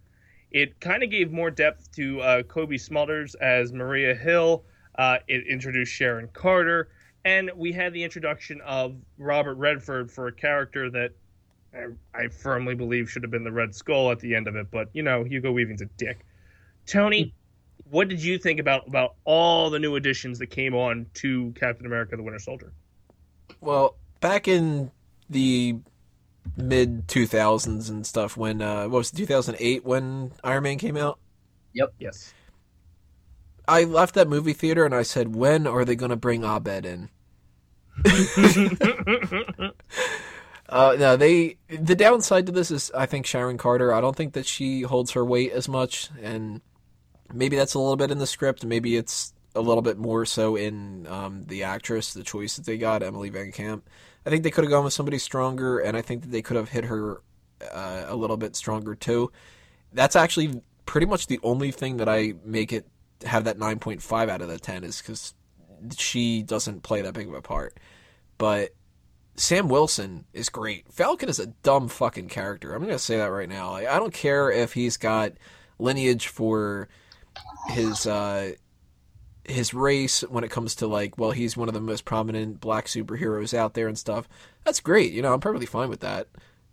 It 0.52 0.80
kind 0.80 1.04
of 1.04 1.12
gave 1.12 1.32
more 1.32 1.52
depth 1.52 1.92
to 1.94 2.22
uh, 2.22 2.44
Cobie 2.44 2.78
Smulders 2.78 3.36
as 3.42 3.72
Maria 3.72 4.16
Hill. 4.16 4.64
Uh, 4.96 5.20
it 5.28 5.46
introduced 5.48 5.94
Sharon 5.94 6.28
Carter, 6.34 6.90
and 7.24 7.52
we 7.56 7.72
had 7.72 7.94
the 7.94 8.04
introduction 8.04 8.60
of 8.62 8.96
Robert 9.18 9.56
Redford 9.56 10.12
for 10.12 10.28
a 10.28 10.32
character 10.32 10.90
that 10.90 11.12
I, 11.74 11.88
I 12.14 12.28
firmly 12.30 12.76
believe 12.76 13.10
should 13.10 13.24
have 13.24 13.32
been 13.32 13.44
the 13.44 13.52
Red 13.52 13.76
Skull 13.76 14.12
at 14.12 14.20
the 14.20 14.34
end 14.34 14.48
of 14.48 14.56
it. 14.56 14.72
But 14.72 14.90
you 14.94 15.04
know, 15.04 15.24
Hugo 15.24 15.52
Weaving's 15.52 15.82
a 15.82 15.86
dick. 15.98 16.26
Tony, 16.86 17.34
what 17.90 18.08
did 18.10 18.24
you 18.24 18.38
think 18.38 18.60
about 18.60 18.88
about 18.88 19.16
all 19.24 19.70
the 19.70 19.80
new 19.80 19.96
additions 19.96 20.40
that 20.40 20.48
came 20.48 20.76
on 20.76 21.08
to 21.16 21.52
Captain 21.52 21.86
America: 21.86 22.16
The 22.16 22.24
Winter 22.24 22.40
Soldier? 22.40 22.72
Well, 23.62 23.98
back 24.20 24.48
in 24.48 24.92
the 25.30 25.78
mid 26.56 27.08
2000s 27.08 27.90
and 27.90 28.06
stuff, 28.06 28.38
when 28.38 28.62
uh, 28.62 28.84
what 28.84 29.00
was 29.00 29.12
it, 29.14 29.18
2008 29.18 29.84
when 29.84 30.32
Iron 30.44 30.64
Man 30.64 30.78
came 30.78 30.98
out, 30.98 31.20
Yep. 31.74 31.94
Yes. 32.00 32.34
I 33.68 33.84
left 33.84 34.16
that 34.16 34.28
movie 34.28 34.54
theater 34.54 34.86
and 34.86 34.96
I 34.96 35.04
said, 35.04 35.36
when 35.36 35.68
are 35.68 35.86
they 35.86 35.96
going 35.96 36.10
to 36.10 36.16
bring 36.16 36.44
Abed 36.44 36.86
in? 36.86 37.10
Uh, 40.72 40.96
no, 41.00 41.18
they. 41.18 41.58
The 41.68 41.96
downside 41.96 42.46
to 42.46 42.52
this 42.52 42.70
is, 42.70 42.92
I 42.96 43.08
think 43.08 43.26
Sharon 43.26 43.58
Carter. 43.58 43.92
I 43.92 44.02
don't 44.02 44.16
think 44.16 44.34
that 44.34 44.46
she 44.46 44.84
holds 44.84 45.14
her 45.14 45.26
weight 45.26 45.52
as 45.52 45.68
much, 45.68 46.12
and 46.22 46.62
maybe 47.34 47.56
that's 47.56 47.74
a 47.74 47.80
little 47.80 47.96
bit 47.96 48.12
in 48.12 48.18
the 48.18 48.28
script. 48.28 48.66
Maybe 48.66 48.96
it's 48.96 49.34
a 49.56 49.62
little 49.62 49.82
bit 49.82 49.98
more 49.98 50.26
so 50.26 50.56
in 50.56 51.08
um, 51.08 51.44
the 51.44 51.64
actress, 51.64 52.14
the 52.14 52.24
choice 52.24 52.56
that 52.56 52.66
they 52.66 52.78
got, 52.78 53.04
Emily 53.04 53.32
VanCamp. 53.32 53.82
I 54.26 54.30
think 54.30 54.44
they 54.44 54.52
could 54.52 54.64
have 54.64 54.72
gone 54.72 54.84
with 54.84 54.94
somebody 54.94 55.18
stronger, 55.18 55.80
and 55.80 55.98
I 55.98 56.02
think 56.02 56.22
that 56.22 56.32
they 56.32 56.42
could 56.42 56.58
have 56.58 56.70
hit 56.70 56.86
her 56.86 57.22
uh, 57.72 58.06
a 58.08 58.16
little 58.16 58.38
bit 58.38 58.56
stronger 58.56 58.96
too. 58.96 59.32
That's 59.92 60.16
actually 60.16 60.62
pretty 60.86 61.08
much 61.08 61.28
the 61.28 61.40
only 61.44 61.72
thing 61.72 61.98
that 61.98 62.10
I 62.10 62.34
make 62.44 62.72
it 62.72 62.86
have 63.26 63.46
that 63.46 63.58
nine 63.58 63.80
point 63.80 64.02
five 64.02 64.30
out 64.30 64.42
of 64.42 64.50
the 64.50 64.60
ten 64.60 64.84
is 64.84 65.02
because 65.02 65.34
she 65.98 66.44
doesn't 66.44 66.84
play 66.84 67.02
that 67.02 67.14
big 67.14 67.28
of 67.28 67.34
a 67.34 67.42
part, 67.42 67.78
but. 68.38 68.70
Sam 69.36 69.70
Wilson 69.70 70.26
is 70.34 70.50
great. 70.50 70.92
Falcon 70.92 71.30
is 71.30 71.40
a 71.40 71.46
dumb 71.48 71.88
fucking 71.88 72.28
character. 72.28 72.74
I'm 72.74 72.82
gonna 72.82 73.00
say 73.00 73.16
that 73.16 73.28
right 73.28 73.48
now. 73.48 73.72
Like, 73.72 73.88
I 73.88 73.98
don't 73.98 74.14
care 74.14 74.52
if 74.52 74.74
he's 74.74 74.98
got 74.98 75.32
lineage 75.78 76.28
for 76.28 76.90
his 77.70 78.06
uh, 78.08 78.54
his 79.44 79.74
race 79.74 80.22
when 80.22 80.44
it 80.44 80.52
comes 80.52 80.76
to 80.76 80.88
like, 80.88 81.18
well, 81.18 81.32
he's 81.32 81.58
one 81.58 81.68
of 81.68 81.74
the 81.74 81.82
most 81.82 82.06
prominent 82.06 82.60
black 82.60 82.86
superheroes 82.86 83.54
out 83.54 83.74
there 83.74 83.88
and 83.88 83.98
stuff. 83.98 84.28
That's 84.64 84.80
great. 84.80 85.12
You 85.12 85.22
know, 85.22 85.34
I'm 85.34 85.40
perfectly 85.40 85.66
fine 85.66 85.90
with 85.90 86.02
that. 86.02 86.28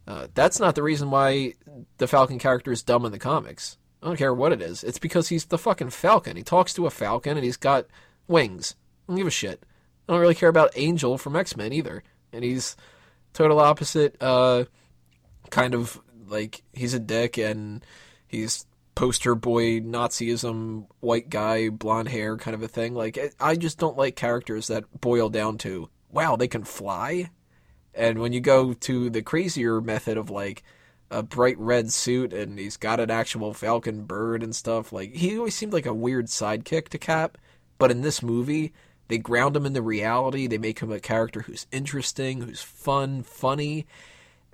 Uh, 0.06 0.28
that's 0.34 0.60
not 0.60 0.74
the 0.74 0.82
reason 0.82 1.10
why 1.10 1.54
the 1.98 2.06
Falcon 2.06 2.38
character 2.38 2.70
is 2.70 2.82
dumb 2.82 3.04
in 3.04 3.12
the 3.12 3.18
comics. 3.18 3.76
I 4.02 4.06
don't 4.06 4.16
care 4.16 4.34
what 4.34 4.52
it 4.52 4.62
is. 4.62 4.84
It's 4.84 4.98
because 4.98 5.28
he's 5.28 5.46
the 5.46 5.58
fucking 5.58 5.90
Falcon. 5.90 6.36
He 6.36 6.42
talks 6.42 6.72
to 6.74 6.86
a 6.86 6.90
Falcon 6.90 7.36
and 7.36 7.44
he's 7.44 7.56
got 7.56 7.86
wings. 8.28 8.76
I 9.08 9.12
don't 9.12 9.16
give 9.18 9.26
a 9.26 9.30
shit. 9.30 9.64
I 10.08 10.12
don't 10.12 10.20
really 10.20 10.34
care 10.34 10.48
about 10.48 10.70
Angel 10.76 11.18
from 11.18 11.34
X 11.34 11.56
Men 11.56 11.72
either 11.72 12.04
and 12.32 12.44
he's 12.44 12.76
total 13.32 13.58
opposite 13.58 14.16
uh 14.22 14.64
kind 15.50 15.74
of 15.74 16.00
like 16.28 16.62
he's 16.72 16.94
a 16.94 16.98
dick 16.98 17.36
and 17.38 17.84
he's 18.26 18.66
poster 18.96 19.36
boy 19.36 19.78
Nazism, 19.80 20.86
white 20.98 21.30
guy, 21.30 21.68
blonde 21.68 22.08
hair 22.08 22.36
kind 22.36 22.56
of 22.56 22.62
a 22.62 22.68
thing. 22.68 22.94
Like 22.94 23.34
I 23.38 23.54
just 23.54 23.78
don't 23.78 23.96
like 23.96 24.16
characters 24.16 24.66
that 24.66 25.00
boil 25.00 25.28
down 25.28 25.58
to 25.58 25.88
wow 26.10 26.34
they 26.34 26.48
can 26.48 26.64
fly, 26.64 27.30
and 27.94 28.18
when 28.18 28.32
you 28.32 28.40
go 28.40 28.72
to 28.72 29.08
the 29.08 29.22
crazier 29.22 29.80
method 29.80 30.16
of 30.16 30.30
like 30.30 30.64
a 31.08 31.22
bright 31.22 31.58
red 31.58 31.92
suit 31.92 32.32
and 32.32 32.58
he's 32.58 32.76
got 32.76 32.98
an 32.98 33.10
actual 33.10 33.54
falcon 33.54 34.02
bird 34.02 34.42
and 34.42 34.56
stuff, 34.56 34.92
like 34.92 35.14
he 35.14 35.38
always 35.38 35.54
seemed 35.54 35.72
like 35.72 35.86
a 35.86 35.94
weird 35.94 36.26
sidekick 36.26 36.88
to 36.88 36.98
Cap. 36.98 37.38
But 37.78 37.90
in 37.90 38.00
this 38.00 38.22
movie, 38.22 38.72
they 39.08 39.18
ground 39.18 39.54
him 39.54 39.66
in 39.66 39.74
the 39.74 39.82
reality. 39.82 40.46
They 40.46 40.58
make 40.58 40.80
him 40.80 40.90
a 40.90 40.98
character 40.98 41.42
who's 41.42 41.66
interesting, 41.70 42.40
who's 42.40 42.62
fun, 42.62 43.22
funny. 43.22 43.86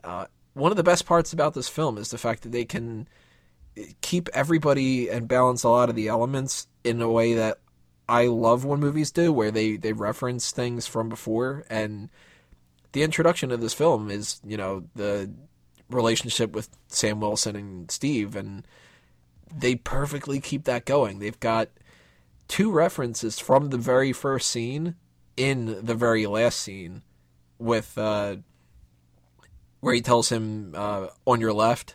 Uh, 0.03 0.27
one 0.55 0.73
of 0.73 0.77
the 0.77 0.83
best 0.83 1.07
parts 1.07 1.33
about 1.33 1.55
this 1.55 1.69
film 1.69 1.97
is 1.97 2.11
the 2.11 2.19
fact 2.19 2.43
that 2.43 2.53
they 2.53 2.65
can 2.65 3.07
keep 4.01 4.29
everybody 4.33 5.09
and 5.09 5.29
balance 5.29 5.65
a 5.65 5.69
lot 5.69 5.89
of 5.89 5.97
the 5.97 6.09
elements 6.09 6.67
in 6.85 7.01
a 7.01 7.11
way 7.11 7.35
that 7.35 7.59
I 8.09 8.27
love 8.27 8.65
when 8.65 8.81
movies 8.81 9.11
do, 9.11 9.33
where 9.33 9.51
they, 9.51 9.77
they 9.77 9.93
reference 9.93 10.51
things 10.51 10.87
from 10.87 11.09
before. 11.09 11.65
And 11.71 12.11
the 12.93 13.03
introduction 13.03 13.51
of 13.51 13.61
this 13.61 13.75
film 13.75 14.11
is, 14.11 14.41
you 14.45 14.57
know, 14.57 14.85
the 14.95 15.33
relationship 15.89 16.53
with 16.53 16.69
Sam 16.89 17.21
Wilson 17.21 17.57
and 17.57 17.91
Steve, 17.91 18.37
and 18.37 18.67
they 19.55 19.77
perfectly 19.77 20.41
keep 20.41 20.65
that 20.65 20.85
going. 20.85 21.19
They've 21.19 21.41
got 21.41 21.69
two 22.49 22.71
references 22.71 23.39
from 23.39 23.71
the 23.71 23.79
very 23.79 24.13
first 24.13 24.51
scene 24.51 24.97
in 25.37 25.85
the 25.85 25.95
very 25.95 26.27
last 26.27 26.61
scene 26.61 27.03
with 27.59 27.97
uh, 27.97 28.37
where 29.81 29.95
he 29.95 30.03
tells 30.03 30.29
him 30.31 30.75
uh, 30.77 31.07
on 31.27 31.41
your 31.41 31.53
left. 31.53 31.95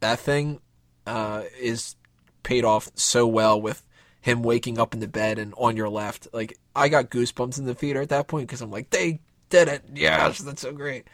That 0.00 0.18
thing 0.18 0.60
uh, 1.06 1.44
is 1.60 1.96
paid 2.42 2.64
off 2.64 2.88
so 2.94 3.26
well 3.26 3.60
with 3.60 3.82
him 4.20 4.42
waking 4.42 4.78
up 4.78 4.92
in 4.94 5.00
the 5.00 5.08
bed 5.08 5.38
and 5.38 5.54
on 5.56 5.76
your 5.76 5.88
left. 5.88 6.28
Like 6.32 6.58
I 6.74 6.88
got 6.88 7.10
goosebumps 7.10 7.58
in 7.58 7.64
the 7.64 7.74
theater 7.74 8.00
at 8.00 8.08
that 8.08 8.26
point 8.26 8.48
because 8.48 8.60
I'm 8.60 8.70
like, 8.70 8.90
they 8.90 9.20
did 9.50 9.68
it. 9.68 9.84
Yes, 9.94 10.38
that's 10.38 10.62
so 10.62 10.72
great. 10.72 11.06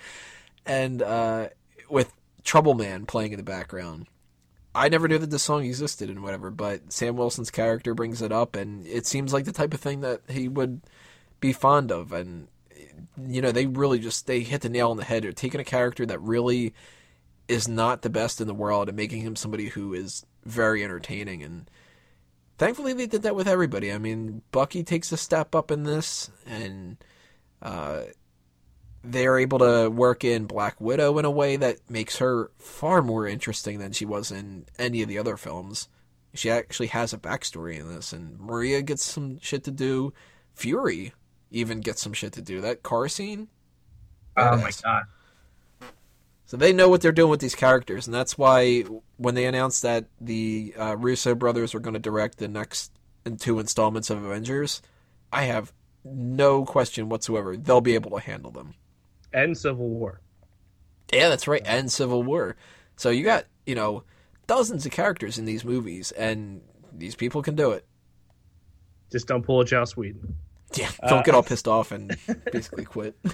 And 0.65 1.03
uh, 1.03 1.49
with 1.91 2.13
Trouble 2.45 2.75
Man 2.75 3.07
playing 3.07 3.33
in 3.33 3.37
the 3.37 3.43
background, 3.43 4.07
I 4.75 4.89
never 4.89 5.09
knew 5.09 5.19
that 5.19 5.31
this 5.31 5.43
song 5.43 5.65
existed 5.65 6.09
and 6.09 6.23
whatever, 6.23 6.51
but 6.51 6.93
Sam 6.93 7.17
Wilson's 7.17 7.51
character 7.51 7.95
brings 7.95 8.23
it 8.23 8.33
up, 8.33 8.57
and 8.57 8.87
it 8.87 9.07
seems 9.07 9.33
like 9.33 9.45
the 9.45 9.53
type 9.53 9.75
of 9.75 9.81
thing 9.81 10.01
that 10.01 10.23
he 10.29 10.49
would 10.49 10.81
be 11.41 11.53
fond 11.53 11.93
of. 11.93 12.13
And 12.13 12.49
you 13.27 13.43
know, 13.43 13.53
they 13.53 13.67
really 13.67 13.99
just 13.99 14.27
they 14.27 14.41
hit 14.41 14.63
the 14.63 14.71
nail 14.71 14.91
on 14.91 14.97
the 14.97 15.05
head. 15.05 15.25
They're 15.25 15.33
taking 15.33 15.61
a 15.61 15.65
character 15.65 16.07
that 16.07 16.21
really 16.23 16.73
is 17.49 17.69
not 17.69 18.03
the 18.03 18.11
best 18.11 18.41
in 18.41 18.47
the 18.47 18.55
world 18.55 18.89
and 18.89 18.97
making 18.97 19.23
him 19.23 19.37
somebody 19.37 19.69
who 19.69 19.93
is 19.95 20.25
very 20.45 20.83
entertaining 20.83 21.43
and 21.43 21.71
thankfully 22.59 22.93
they 22.93 23.07
did 23.07 23.23
that 23.23 23.35
with 23.35 23.49
everybody. 23.49 23.93
I 23.93 23.99
mean 23.99 24.43
bucky 24.51 24.83
takes 24.83 25.13
a 25.13 25.17
step 25.17 25.55
up 25.55 25.71
in 25.71 25.83
this 25.85 26.31
and 26.47 26.97
uh, 27.61 28.03
they're 29.05 29.39
able 29.39 29.59
to 29.59 29.89
work 29.89 30.25
in 30.25 30.47
black 30.47 30.81
widow 30.81 31.19
in 31.19 31.25
a 31.25 31.31
way 31.31 31.57
that 31.57 31.79
makes 31.91 32.19
her 32.19 32.51
far 32.59 33.03
more 33.03 33.27
interesting 33.27 33.79
than 33.79 33.93
she 33.93 34.05
was 34.05 34.31
in 34.31 34.67
any 34.79 35.03
of 35.03 35.09
the 35.09 35.19
other 35.19 35.37
films. 35.37 35.89
She 36.35 36.51
actually 36.51 36.89
has 36.89 37.13
a 37.13 37.19
backstory 37.19 37.79
in 37.79 37.89
this 37.89 38.13
and 38.13 38.39
maria 38.39 38.83
gets 38.83 39.05
some 39.05 39.39
shit 39.41 39.65
to 39.65 39.71
do. 39.71 40.13
Fury 40.55 41.13
even 41.51 41.81
gets 41.81 42.03
some 42.03 42.13
shit 42.13 42.33
to 42.35 42.43
do. 42.43 42.61
That 42.61 42.83
car 42.83 43.09
scene? 43.09 43.49
Oh 44.37 44.57
my 44.57 44.71
god. 44.83 45.03
So 46.53 46.59
they 46.59 46.75
know 46.75 46.91
what 46.91 47.01
they're 47.01 47.13
doing 47.13 47.31
with 47.31 47.41
these 47.41 47.55
characters, 47.55 48.07
and 48.07 48.13
that's 48.13 48.37
why 48.37 48.83
when 49.17 49.35
they 49.35 49.47
announced 49.47 49.81
that 49.81 50.05
the 50.21 50.75
uh, 50.79 50.99
Russo 50.99 51.35
brothers 51.35 51.73
were 51.73 51.81
going 51.81 51.95
to 51.95 51.99
direct 51.99 52.37
the 52.37 52.47
next 52.47 52.93
two 53.39 53.59
installments 53.59 54.11
of 54.11 54.23
Avengers, 54.23 54.83
I 55.33 55.45
have 55.45 55.73
no 56.05 56.67
question 56.67 57.09
whatsoever 57.09 57.57
they'll 57.57 57.81
be 57.81 57.95
able 57.95 58.11
to 58.11 58.19
handle 58.19 58.51
them. 58.51 58.75
And 59.33 59.57
Civil 59.57 59.89
War. 59.89 60.21
Yeah, 61.11 61.31
that's 61.31 61.49
right, 61.49 61.63
and 61.65 61.91
Civil 61.91 62.23
War. 62.23 62.55
So 62.97 63.09
you 63.09 63.25
got 63.25 63.47
you 63.65 63.75
know 63.75 64.05
dozens 64.47 64.85
of 64.85 64.93
characters 64.93 65.39
in 65.39 65.47
these 65.47 65.65
movies, 65.65 66.13
and 66.13 66.61
these 66.93 67.15
people 67.15 67.41
can 67.41 67.55
do 67.57 67.71
it. 67.71 67.87
Just 69.11 69.27
don't 69.27 69.43
pull 69.43 69.63
a 69.63 69.65
Joss 69.65 69.97
Whedon. 69.97 70.37
Yeah, 70.75 70.91
don't 71.09 71.25
get 71.25 71.35
all 71.35 71.43
pissed 71.43 71.67
off 71.67 71.93
and 71.93 72.15
basically 72.53 72.85
quit. 72.85 73.17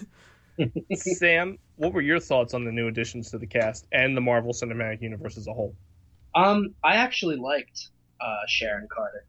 Sam, 0.94 1.58
what 1.76 1.92
were 1.92 2.00
your 2.00 2.20
thoughts 2.20 2.54
on 2.54 2.64
the 2.64 2.72
new 2.72 2.88
additions 2.88 3.30
to 3.30 3.38
the 3.38 3.46
cast 3.46 3.86
and 3.92 4.16
the 4.16 4.20
Marvel 4.20 4.52
Cinematic 4.52 5.02
Universe 5.02 5.36
as 5.36 5.46
a 5.46 5.52
whole? 5.52 5.74
Um, 6.34 6.74
I 6.84 6.96
actually 6.96 7.36
liked 7.36 7.88
uh, 8.20 8.46
Sharon 8.46 8.88
Carter. 8.90 9.24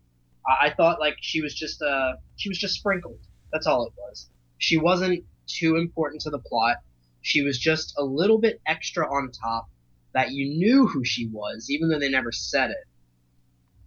I-, 0.47 0.67
I 0.67 0.73
thought 0.73 0.99
like 0.99 1.17
she 1.21 1.41
was 1.41 1.53
just 1.53 1.82
uh 1.82 2.13
she 2.36 2.49
was 2.49 2.57
just 2.57 2.75
sprinkled. 2.75 3.19
That's 3.51 3.67
all 3.67 3.86
it 3.86 3.93
was. 3.97 4.30
She 4.57 4.77
wasn't 4.77 5.25
too 5.47 5.75
important 5.75 6.21
to 6.21 6.30
the 6.30 6.39
plot. 6.39 6.77
She 7.21 7.41
was 7.41 7.57
just 7.57 7.95
a 7.97 8.03
little 8.03 8.38
bit 8.38 8.61
extra 8.65 9.05
on 9.05 9.32
top 9.32 9.69
that 10.13 10.32
you 10.32 10.49
knew 10.49 10.88
who 10.88 11.03
she 11.03 11.27
was, 11.27 11.69
even 11.69 11.89
though 11.89 11.99
they 11.99 12.09
never 12.09 12.32
said 12.32 12.71
it. 12.71 12.86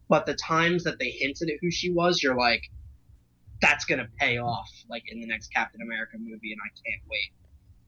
But 0.08 0.26
the 0.26 0.34
times 0.34 0.84
that 0.84 0.98
they 0.98 1.10
hinted 1.10 1.48
at 1.48 1.56
who 1.60 1.70
she 1.70 1.90
was, 1.90 2.22
you're 2.22 2.36
like, 2.36 2.70
that's 3.62 3.84
gonna 3.86 4.08
pay 4.18 4.38
off, 4.38 4.68
like 4.90 5.04
in 5.10 5.20
the 5.20 5.26
next 5.26 5.52
Captain 5.54 5.80
America 5.80 6.18
movie, 6.18 6.52
and 6.52 6.60
I 6.60 6.68
can't 6.84 7.02
wait. 7.08 7.32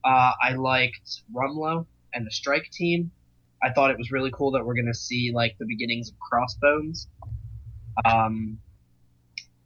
Uh, 0.03 0.31
I 0.41 0.53
liked 0.53 1.21
Rumlow 1.35 1.85
and 2.13 2.25
the 2.25 2.31
Strike 2.31 2.69
Team. 2.71 3.11
I 3.61 3.71
thought 3.73 3.91
it 3.91 3.97
was 3.97 4.09
really 4.11 4.31
cool 4.31 4.51
that 4.51 4.65
we're 4.65 4.75
gonna 4.75 4.93
see 4.93 5.31
like 5.33 5.57
the 5.59 5.65
beginnings 5.65 6.09
of 6.09 6.19
Crossbones. 6.19 7.07
Um, 8.05 8.59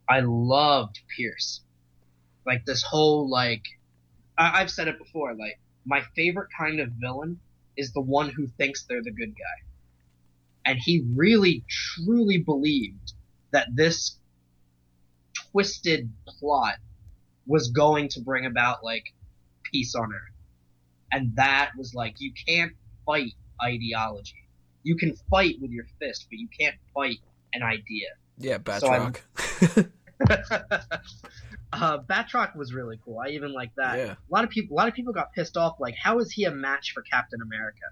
I 0.09 0.21
loved 0.21 0.99
Pierce. 1.15 1.61
Like 2.45 2.65
this 2.65 2.81
whole 2.81 3.29
like, 3.29 3.63
I- 4.37 4.61
I've 4.61 4.71
said 4.71 4.87
it 4.87 4.97
before. 4.97 5.35
Like 5.35 5.59
my 5.85 6.01
favorite 6.15 6.49
kind 6.57 6.79
of 6.79 6.89
villain 6.99 7.39
is 7.77 7.93
the 7.93 8.01
one 8.01 8.29
who 8.29 8.47
thinks 8.47 8.85
they're 8.85 9.03
the 9.03 9.11
good 9.11 9.33
guy, 9.35 9.67
and 10.65 10.79
he 10.79 11.05
really 11.15 11.63
truly 11.69 12.39
believed 12.39 13.13
that 13.51 13.67
this 13.75 14.18
twisted 15.51 16.11
plot 16.25 16.75
was 17.45 17.69
going 17.69 18.09
to 18.09 18.21
bring 18.21 18.45
about 18.45 18.83
like 18.83 19.05
peace 19.63 19.95
on 19.95 20.13
earth. 20.13 20.35
And 21.11 21.35
that 21.35 21.71
was 21.77 21.93
like 21.95 22.15
you 22.19 22.31
can't 22.47 22.73
fight 23.05 23.33
ideology. 23.61 24.47
You 24.83 24.95
can 24.95 25.15
fight 25.29 25.55
with 25.61 25.71
your 25.71 25.85
fist, 25.99 26.27
but 26.29 26.39
you 26.39 26.47
can't 26.57 26.75
fight 26.93 27.19
an 27.53 27.63
idea. 27.63 28.07
Yeah, 28.37 28.57
So 28.57 28.87
Batroc. 28.87 29.89
uh, 31.73 31.97
Batroc 31.99 32.55
was 32.55 32.73
really 32.73 32.99
cool. 33.03 33.19
I 33.19 33.29
even 33.29 33.53
like 33.53 33.71
that. 33.75 33.97
Yeah. 33.97 34.13
A 34.13 34.17
lot 34.31 34.43
of 34.43 34.49
people, 34.49 34.75
a 34.75 34.77
lot 34.77 34.87
of 34.87 34.93
people 34.93 35.13
got 35.13 35.33
pissed 35.33 35.57
off. 35.57 35.79
Like, 35.79 35.95
how 35.95 36.19
is 36.19 36.31
he 36.31 36.45
a 36.45 36.51
match 36.51 36.93
for 36.93 37.01
Captain 37.01 37.41
America? 37.41 37.85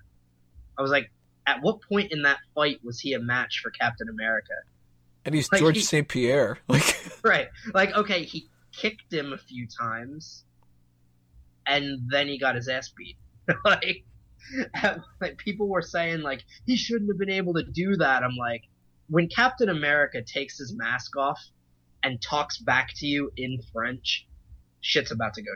I 0.77 0.81
was 0.81 0.91
like, 0.91 1.11
at 1.45 1.61
what 1.61 1.81
point 1.81 2.11
in 2.11 2.23
that 2.23 2.37
fight 2.53 2.79
was 2.83 2.99
he 2.99 3.13
a 3.13 3.19
match 3.19 3.61
for 3.63 3.71
Captain 3.71 4.09
America? 4.09 4.53
And 5.28 5.36
he's 5.36 5.51
Like, 5.51 5.59
George 5.59 5.75
he- 5.75 5.84
St. 5.84 6.07
Pierre. 6.07 6.57
Like, 6.69 6.95
right. 7.23 7.49
Like, 7.73 7.93
okay, 7.95 8.23
he 8.23 8.47
kicked 8.71 9.11
him 9.11 9.34
a 9.34 9.38
few 9.38 9.67
times, 9.67 10.45
and 11.67 11.99
then 12.09 12.28
he 12.28 12.39
got 12.39 12.55
his 12.55 12.69
ass 12.69 12.93
beat. 12.95 13.17
like, 13.65 14.05
like, 15.19 15.38
people 15.38 15.67
were 15.67 15.82
saying, 15.82 16.21
like, 16.21 16.43
he 16.65 16.78
shouldn't 16.78 17.11
have 17.11 17.19
been 17.19 17.30
able 17.30 17.53
to 17.55 17.63
do 17.63 17.97
that. 17.97 18.23
I'm 18.23 18.38
like, 18.38 18.63
when 19.09 19.28
Captain 19.28 19.67
America 19.67 20.21
takes 20.21 20.57
his 20.57 20.73
mask 20.73 21.17
off 21.17 21.41
and 22.03 22.21
talks 22.21 22.59
back 22.59 22.93
to 22.95 23.05
you 23.05 23.30
in 23.36 23.59
French, 23.73 24.25
shit's 24.80 25.11
about 25.11 25.34
to 25.34 25.41
go 25.41 25.51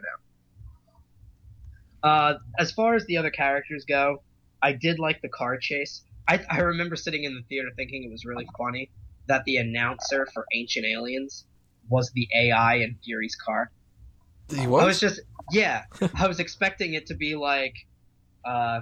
down. 2.04 2.12
Uh, 2.12 2.38
as 2.60 2.74
far 2.74 2.96
as 2.96 3.06
the 3.06 3.16
other 3.16 3.30
characters 3.30 3.86
go, 3.88 4.22
I 4.62 4.74
did 4.74 5.00
like 5.00 5.22
the 5.22 5.30
car 5.30 5.58
chase. 5.58 6.04
I, 6.28 6.42
I 6.50 6.60
remember 6.60 6.98
sitting 6.98 7.24
in 7.24 7.36
the 7.36 7.44
theater 7.44 7.70
thinking 7.78 8.04
it 8.04 8.12
was 8.12 8.26
really 8.26 8.48
funny 8.58 8.92
that 9.32 9.46
the 9.46 9.56
announcer 9.56 10.28
for 10.34 10.46
Ancient 10.54 10.86
Aliens 10.86 11.46
was 11.90 12.12
the 12.12 12.28
AI 12.36 12.76
in 12.76 12.98
Fury's 13.04 13.36
car. 13.36 13.72
he 14.54 14.68
was. 14.68 14.84
I 14.84 14.86
was. 14.86 15.00
just, 15.00 15.22
yeah, 15.52 15.84
I 16.16 16.28
was 16.28 16.40
expecting 16.40 16.96
it 16.96 17.06
to 17.08 17.16
be 17.16 17.36
like, 17.36 17.74
uh, 18.44 18.82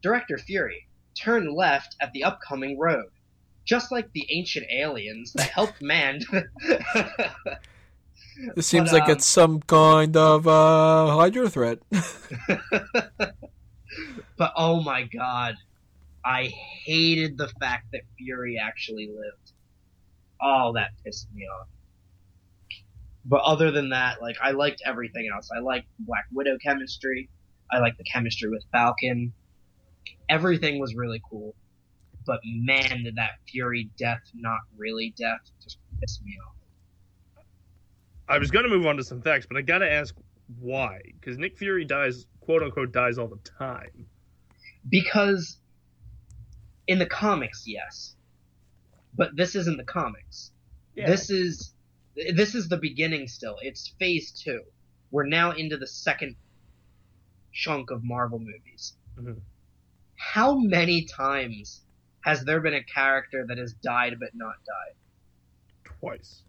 Director 0.00 0.38
Fury, 0.38 0.86
turn 1.20 1.52
left 1.52 1.96
at 2.00 2.12
the 2.12 2.22
upcoming 2.22 2.78
road. 2.78 3.10
Just 3.64 3.90
like 3.90 4.12
the 4.12 4.24
ancient 4.30 4.66
aliens 4.70 5.32
that 5.34 5.48
helped 5.50 5.82
man. 5.82 6.20
This 8.54 8.68
seems 8.68 8.90
But, 8.90 9.00
like 9.00 9.08
um, 9.08 9.10
it's 9.16 9.26
some 9.26 9.60
kind 9.62 10.16
of 10.16 10.46
uh, 10.46 11.08
Hydra 11.08 11.50
threat. 11.50 11.80
but 14.36 14.52
oh 14.56 14.80
my 14.80 15.02
god, 15.02 15.56
I 16.24 16.44
hated 16.84 17.36
the 17.36 17.48
fact 17.60 17.86
that 17.90 18.02
Fury 18.16 18.56
actually 18.56 19.08
lived. 19.08 19.47
Oh, 20.40 20.72
that 20.74 20.90
pissed 21.04 21.28
me 21.34 21.44
off. 21.44 21.68
But 23.24 23.42
other 23.42 23.70
than 23.70 23.90
that, 23.90 24.22
like 24.22 24.36
I 24.42 24.52
liked 24.52 24.82
everything 24.86 25.28
else. 25.34 25.50
I 25.54 25.60
liked 25.60 25.86
Black 25.98 26.24
Widow 26.32 26.58
chemistry. 26.64 27.28
I 27.70 27.78
liked 27.80 27.98
the 27.98 28.04
chemistry 28.04 28.48
with 28.50 28.64
Falcon. 28.72 29.32
Everything 30.28 30.78
was 30.78 30.94
really 30.94 31.20
cool. 31.30 31.54
but 32.26 32.40
man, 32.44 33.04
did 33.04 33.16
that 33.16 33.32
Fury 33.48 33.90
death 33.98 34.20
not 34.34 34.60
really 34.76 35.14
death 35.18 35.40
just 35.62 35.78
piss 36.00 36.20
me 36.24 36.36
off. 36.46 36.54
I 38.28 38.38
was 38.38 38.50
going 38.50 38.64
to 38.64 38.70
move 38.70 38.86
on 38.86 38.96
to 38.98 39.04
some 39.04 39.22
facts, 39.22 39.46
but 39.48 39.56
I 39.56 39.62
got 39.62 39.78
to 39.78 39.90
ask 39.90 40.14
why? 40.60 41.00
Because 41.20 41.38
Nick 41.38 41.56
Fury 41.58 41.84
dies, 41.84 42.26
quote 42.40 42.62
unquote, 42.62 42.92
dies 42.92 43.18
all 43.18 43.28
the 43.28 43.40
time. 43.58 44.06
Because 44.88 45.58
in 46.86 46.98
the 46.98 47.06
comics, 47.06 47.64
yes, 47.66 48.14
but 49.18 49.36
this 49.36 49.54
isn't 49.54 49.76
the 49.76 49.84
comics. 49.84 50.52
Yeah. 50.94 51.06
This 51.08 51.28
is 51.28 51.74
this 52.34 52.54
is 52.54 52.68
the 52.68 52.78
beginning. 52.78 53.28
Still, 53.28 53.58
it's 53.60 53.88
Phase 53.98 54.32
Two. 54.32 54.62
We're 55.10 55.26
now 55.26 55.50
into 55.52 55.76
the 55.76 55.86
second 55.86 56.36
chunk 57.52 57.90
of 57.90 58.02
Marvel 58.02 58.38
movies. 58.38 58.94
Mhm. 59.18 59.40
How 60.16 60.56
many 60.58 61.04
times 61.04 61.82
has 62.22 62.44
there 62.44 62.60
been 62.60 62.74
a 62.74 62.82
character 62.82 63.44
that 63.46 63.58
has 63.58 63.74
died 63.74 64.16
but 64.18 64.30
not 64.34 64.54
died? 64.64 64.94
Twice. 66.00 66.42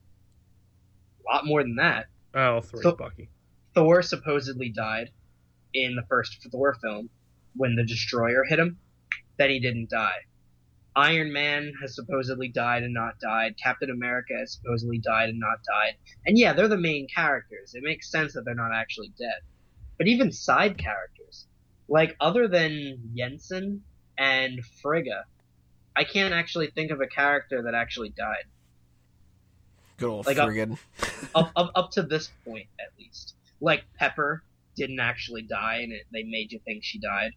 A 1.21 1.31
lot 1.33 1.45
more 1.45 1.61
than 1.63 1.75
that. 1.75 2.07
Oh, 2.33 2.61
three, 2.61 2.81
So- 2.81 2.95
Bucky. 2.95 3.29
Thor 3.75 4.01
supposedly 4.01 4.69
died 4.69 5.11
in 5.73 5.95
the 5.95 6.03
first 6.09 6.41
Thor 6.51 6.73
film 6.81 7.09
when 7.55 7.75
the 7.75 7.83
destroyer 7.85 8.43
hit 8.43 8.59
him. 8.59 8.79
Then 9.37 9.51
he 9.51 9.59
didn't 9.59 9.89
die. 9.89 10.25
Iron 10.95 11.31
Man 11.31 11.71
has 11.81 11.95
supposedly 11.95 12.49
died 12.49 12.83
and 12.83 12.93
not 12.93 13.19
died. 13.19 13.55
Captain 13.61 13.89
America 13.89 14.33
has 14.37 14.53
supposedly 14.53 14.97
died 14.97 15.29
and 15.29 15.39
not 15.39 15.59
died. 15.63 15.95
And 16.25 16.37
yeah, 16.37 16.53
they're 16.53 16.67
the 16.67 16.77
main 16.77 17.07
characters. 17.13 17.73
It 17.75 17.83
makes 17.83 18.09
sense 18.11 18.33
that 18.33 18.43
they're 18.43 18.55
not 18.55 18.73
actually 18.73 19.13
dead. 19.17 19.41
But 19.97 20.07
even 20.07 20.31
side 20.31 20.77
characters, 20.77 21.45
like 21.87 22.15
other 22.19 22.47
than 22.47 23.11
Yinsen 23.15 23.81
and 24.17 24.59
Frigga, 24.81 25.25
I 25.95 26.03
can't 26.05 26.33
actually 26.33 26.67
think 26.67 26.91
of 26.91 27.01
a 27.01 27.07
character 27.07 27.63
that 27.63 27.73
actually 27.73 28.09
died. 28.09 28.45
Good 29.97 30.09
old 30.09 30.25
Like 30.25 30.37
friggin'. 30.37 30.77
up, 31.35 31.51
up 31.55 31.71
up 31.75 31.91
to 31.91 32.03
this 32.03 32.29
point 32.45 32.67
at 32.79 32.87
least. 32.97 33.35
Like 33.59 33.83
Pepper 33.97 34.43
didn't 34.75 35.01
actually 35.01 35.41
die, 35.41 35.79
and 35.83 35.91
it, 35.91 36.03
they 36.13 36.23
made 36.23 36.51
you 36.51 36.59
think 36.63 36.83
she 36.83 36.99
died. 36.99 37.31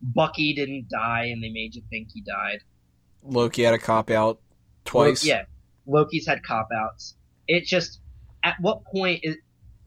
Bucky 0.00 0.54
didn't 0.54 0.88
die, 0.88 1.24
and 1.24 1.42
they 1.42 1.50
made 1.50 1.74
you 1.74 1.82
think 1.90 2.08
he 2.12 2.20
died. 2.20 2.60
Loki 3.24 3.62
had 3.62 3.74
a 3.74 3.78
cop 3.78 4.10
out 4.10 4.40
twice. 4.84 5.24
Lo- 5.24 5.34
yeah, 5.34 5.44
Loki's 5.86 6.26
had 6.26 6.42
cop 6.42 6.68
outs. 6.74 7.16
It 7.48 7.64
just 7.64 8.00
at 8.42 8.56
what 8.60 8.84
point 8.84 9.20
is 9.22 9.36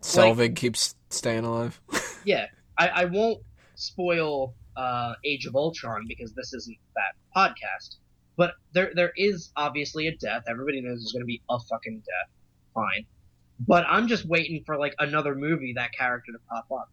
Selvig 0.02 0.56
keeps 0.56 0.96
staying 1.10 1.46
alive. 1.46 1.80
yeah? 2.24 2.48
I, 2.78 2.88
I 2.88 3.06
won't 3.06 3.42
spoil 3.76 4.54
uh, 4.76 5.14
Age 5.24 5.46
of 5.46 5.56
Ultron 5.56 6.06
because 6.08 6.34
this 6.34 6.54
isn't 6.54 6.78
that 6.96 7.16
podcast. 7.36 7.96
But 8.36 8.54
there 8.74 8.92
there 8.94 9.14
is 9.18 9.52
obviously 9.56 10.08
a 10.08 10.16
death. 10.16 10.44
Everybody 10.48 10.82
knows 10.82 11.00
there's 11.00 11.12
going 11.12 11.24
to 11.24 11.28
be 11.28 11.42
a 11.50 11.60
fucking 11.60 12.00
death. 12.00 12.32
Fine. 12.74 13.06
But 13.60 13.86
I'm 13.88 14.08
just 14.08 14.26
waiting 14.26 14.64
for 14.66 14.78
like 14.78 14.94
another 15.00 15.34
movie 15.34 15.74
that 15.76 15.92
character 15.94 16.32
to 16.32 16.40
pop 16.50 16.68
up. 16.72 16.92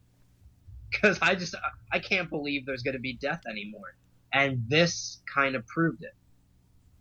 Cuz 1.01 1.19
I 1.21 1.35
just 1.35 1.55
I 1.93 1.99
can't 1.99 2.31
believe 2.31 2.65
there's 2.65 2.83
going 2.83 2.95
to 2.95 3.01
be 3.01 3.15
death 3.15 3.43
anymore. 3.49 3.97
And 4.33 4.65
this 4.69 5.21
kind 5.33 5.55
of 5.55 5.67
proved 5.67 6.03
it. 6.03 6.15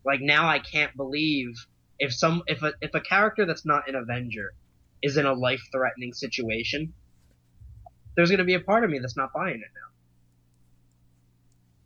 Like 0.06 0.22
now 0.22 0.48
I 0.48 0.60
can't 0.60 0.96
believe 0.96 1.54
if 2.00 2.14
some 2.14 2.44
if 2.48 2.62
a 2.64 2.74
if 2.82 2.94
a 2.94 3.02
character 3.02 3.46
that's 3.46 3.66
not 3.66 3.88
an 3.88 3.96
Avenger 3.96 4.54
is 5.02 5.18
in 5.18 5.26
a 5.26 5.34
life-threatening 5.34 6.14
situation, 6.14 6.94
there's 8.16 8.30
going 8.30 8.40
to 8.40 8.46
be 8.46 8.54
a 8.54 8.60
part 8.60 8.84
of 8.84 8.90
me 8.90 9.00
that's 9.00 9.18
not 9.18 9.34
buying 9.34 9.56
it 9.56 9.62
now. 9.62 9.94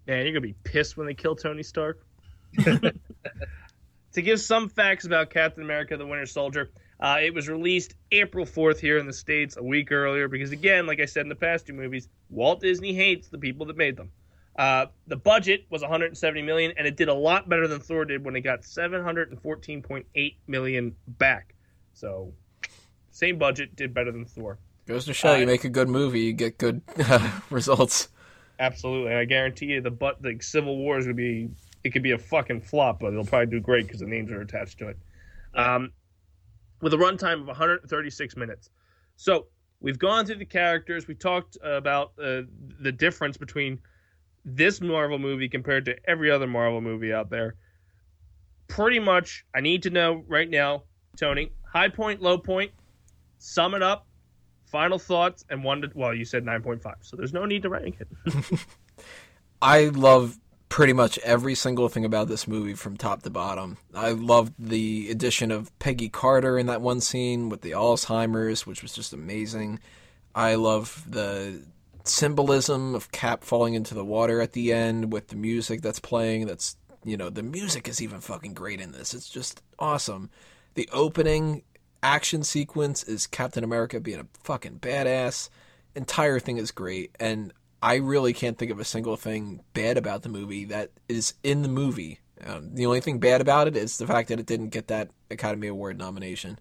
Man, 0.07 0.23
you're 0.23 0.33
gonna 0.33 0.41
be 0.41 0.55
pissed 0.63 0.95
when 0.95 1.05
they 1.05 1.13
kill 1.13 1.35
Tony 1.35 1.63
Stark. 1.63 1.99
to 2.57 2.91
give 4.21 4.39
some 4.39 4.69
facts 4.69 5.05
about 5.05 5.29
Captain 5.29 5.63
America: 5.63 5.97
The 5.97 6.05
Winter 6.05 6.25
Soldier, 6.25 6.71
uh, 6.99 7.17
it 7.21 7.33
was 7.33 7.49
released 7.49 7.95
April 8.11 8.45
4th 8.45 8.79
here 8.79 8.97
in 8.97 9.05
the 9.05 9.13
states, 9.13 9.57
a 9.57 9.63
week 9.63 9.91
earlier. 9.91 10.27
Because 10.27 10.51
again, 10.51 10.87
like 10.87 10.99
I 10.99 11.05
said 11.05 11.23
in 11.23 11.29
the 11.29 11.35
past 11.35 11.67
two 11.67 11.73
movies, 11.73 12.07
Walt 12.29 12.61
Disney 12.61 12.93
hates 12.93 13.27
the 13.27 13.37
people 13.37 13.65
that 13.67 13.77
made 13.77 13.97
them. 13.97 14.11
Uh, 14.57 14.87
the 15.05 15.15
budget 15.15 15.65
was 15.69 15.81
170 15.81 16.41
million, 16.41 16.73
and 16.77 16.87
it 16.87 16.97
did 16.97 17.09
a 17.09 17.13
lot 17.13 17.47
better 17.47 17.67
than 17.67 17.79
Thor 17.79 18.05
did 18.05 18.25
when 18.25 18.35
it 18.35 18.41
got 18.41 18.61
714.8 18.61 20.35
million 20.47 20.95
back. 21.07 21.53
So, 21.93 22.33
same 23.11 23.37
budget, 23.37 23.75
did 23.75 23.93
better 23.93 24.11
than 24.11 24.25
Thor. 24.25 24.57
Goes 24.87 25.05
to 25.05 25.13
show 25.13 25.33
Uh, 25.33 25.35
you 25.35 25.45
make 25.45 25.63
a 25.63 25.69
good 25.69 25.89
movie, 25.89 26.21
you 26.21 26.33
get 26.33 26.57
good 26.57 26.81
uh, 26.97 27.39
results. 27.51 28.09
Absolutely, 28.59 29.13
I 29.13 29.25
guarantee 29.25 29.67
you 29.67 29.81
the 29.81 29.91
but 29.91 30.21
the 30.21 30.37
Civil 30.41 30.77
War 30.77 30.97
is 30.97 31.05
gonna 31.05 31.13
be 31.13 31.49
it 31.83 31.91
could 31.91 32.01
be 32.01 32.11
a 32.11 32.17
fucking 32.17 32.61
flop, 32.61 32.99
but 33.01 33.13
it'll 33.13 33.25
probably 33.25 33.47
do 33.47 33.59
great 33.59 33.85
because 33.85 33.99
the 33.99 34.07
names 34.07 34.31
are 34.31 34.41
attached 34.41 34.79
to 34.79 34.87
it. 34.89 34.97
Um, 35.53 35.91
with 36.81 36.93
a 36.93 36.97
runtime 36.97 37.41
of 37.41 37.47
136 37.47 38.35
minutes. 38.35 38.69
So 39.15 39.47
we've 39.79 39.99
gone 39.99 40.25
through 40.25 40.35
the 40.37 40.45
characters. 40.45 41.07
We 41.07 41.15
talked 41.15 41.57
about 41.63 42.13
uh, 42.21 42.41
the 42.79 42.91
difference 42.91 43.37
between 43.37 43.79
this 44.47 44.79
Marvel 44.79 45.19
movie 45.19 45.49
compared 45.49 45.85
to 45.85 45.95
every 46.09 46.31
other 46.31 46.47
Marvel 46.47 46.79
movie 46.79 47.13
out 47.13 47.29
there. 47.29 47.55
Pretty 48.69 48.99
much, 48.99 49.45
I 49.53 49.59
need 49.59 49.83
to 49.83 49.89
know 49.89 50.23
right 50.27 50.49
now, 50.49 50.83
Tony. 51.17 51.51
High 51.71 51.89
point, 51.89 52.21
low 52.21 52.37
point. 52.37 52.71
Sum 53.39 53.75
it 53.75 53.83
up. 53.83 54.07
Final 54.65 54.99
thoughts 54.99 55.45
and 55.49 55.63
one 55.63 55.81
to 55.81 55.91
well, 55.93 56.13
you 56.13 56.25
said 56.25 56.43
9.5, 56.43 56.95
so 57.01 57.15
there's 57.17 57.33
no 57.33 57.45
need 57.45 57.61
to 57.63 57.69
rank 57.69 57.97
it. 57.99 58.59
I 59.61 59.85
love 59.85 60.37
pretty 60.69 60.93
much 60.93 61.17
every 61.19 61.55
single 61.55 61.89
thing 61.89 62.05
about 62.05 62.27
this 62.27 62.47
movie 62.47 62.73
from 62.73 62.97
top 62.97 63.23
to 63.23 63.29
bottom. 63.29 63.77
I 63.93 64.11
loved 64.11 64.53
the 64.59 65.09
addition 65.09 65.51
of 65.51 65.77
Peggy 65.79 66.09
Carter 66.09 66.57
in 66.57 66.67
that 66.67 66.81
one 66.81 66.99
scene 67.01 67.49
with 67.49 67.61
the 67.61 67.71
Alzheimer's, 67.71 68.65
which 68.65 68.81
was 68.81 68.93
just 68.93 69.13
amazing. 69.13 69.79
I 70.35 70.55
love 70.55 71.03
the 71.07 71.63
symbolism 72.09 72.95
of 72.95 73.11
Cap 73.11 73.43
falling 73.43 73.73
into 73.73 73.93
the 73.93 74.05
water 74.05 74.41
at 74.41 74.53
the 74.53 74.73
end 74.73 75.11
with 75.11 75.27
the 75.27 75.35
music 75.35 75.81
that's 75.81 75.99
playing. 75.99 76.47
That's, 76.47 76.75
you 77.03 77.17
know, 77.17 77.29
the 77.29 77.43
music 77.43 77.87
is 77.87 78.01
even 78.01 78.19
fucking 78.19 78.53
great 78.53 78.81
in 78.81 78.91
this. 78.91 79.13
It's 79.13 79.29
just 79.29 79.61
awesome. 79.79 80.29
The 80.75 80.89
opening 80.91 81.63
action 82.03 82.43
sequence 82.43 83.03
is 83.03 83.27
Captain 83.27 83.63
America 83.63 83.99
being 83.99 84.19
a 84.19 84.27
fucking 84.43 84.79
badass. 84.79 85.49
Entire 85.95 86.39
thing 86.39 86.57
is 86.57 86.71
great. 86.71 87.15
And 87.19 87.53
I 87.81 87.95
really 87.95 88.33
can't 88.33 88.57
think 88.57 88.71
of 88.71 88.79
a 88.79 88.85
single 88.85 89.15
thing 89.15 89.61
bad 89.73 89.97
about 89.97 90.23
the 90.23 90.29
movie 90.29 90.65
that 90.65 90.91
is 91.07 91.33
in 91.43 91.61
the 91.61 91.67
movie. 91.67 92.19
Um, 92.45 92.73
the 92.73 92.85
only 92.85 93.01
thing 93.01 93.19
bad 93.19 93.41
about 93.41 93.67
it 93.67 93.75
is 93.75 93.97
the 93.97 94.07
fact 94.07 94.29
that 94.29 94.39
it 94.39 94.45
didn't 94.45 94.69
get 94.69 94.87
that 94.87 95.09
Academy 95.31 95.67
Award 95.67 95.97
nomination. 95.97 96.59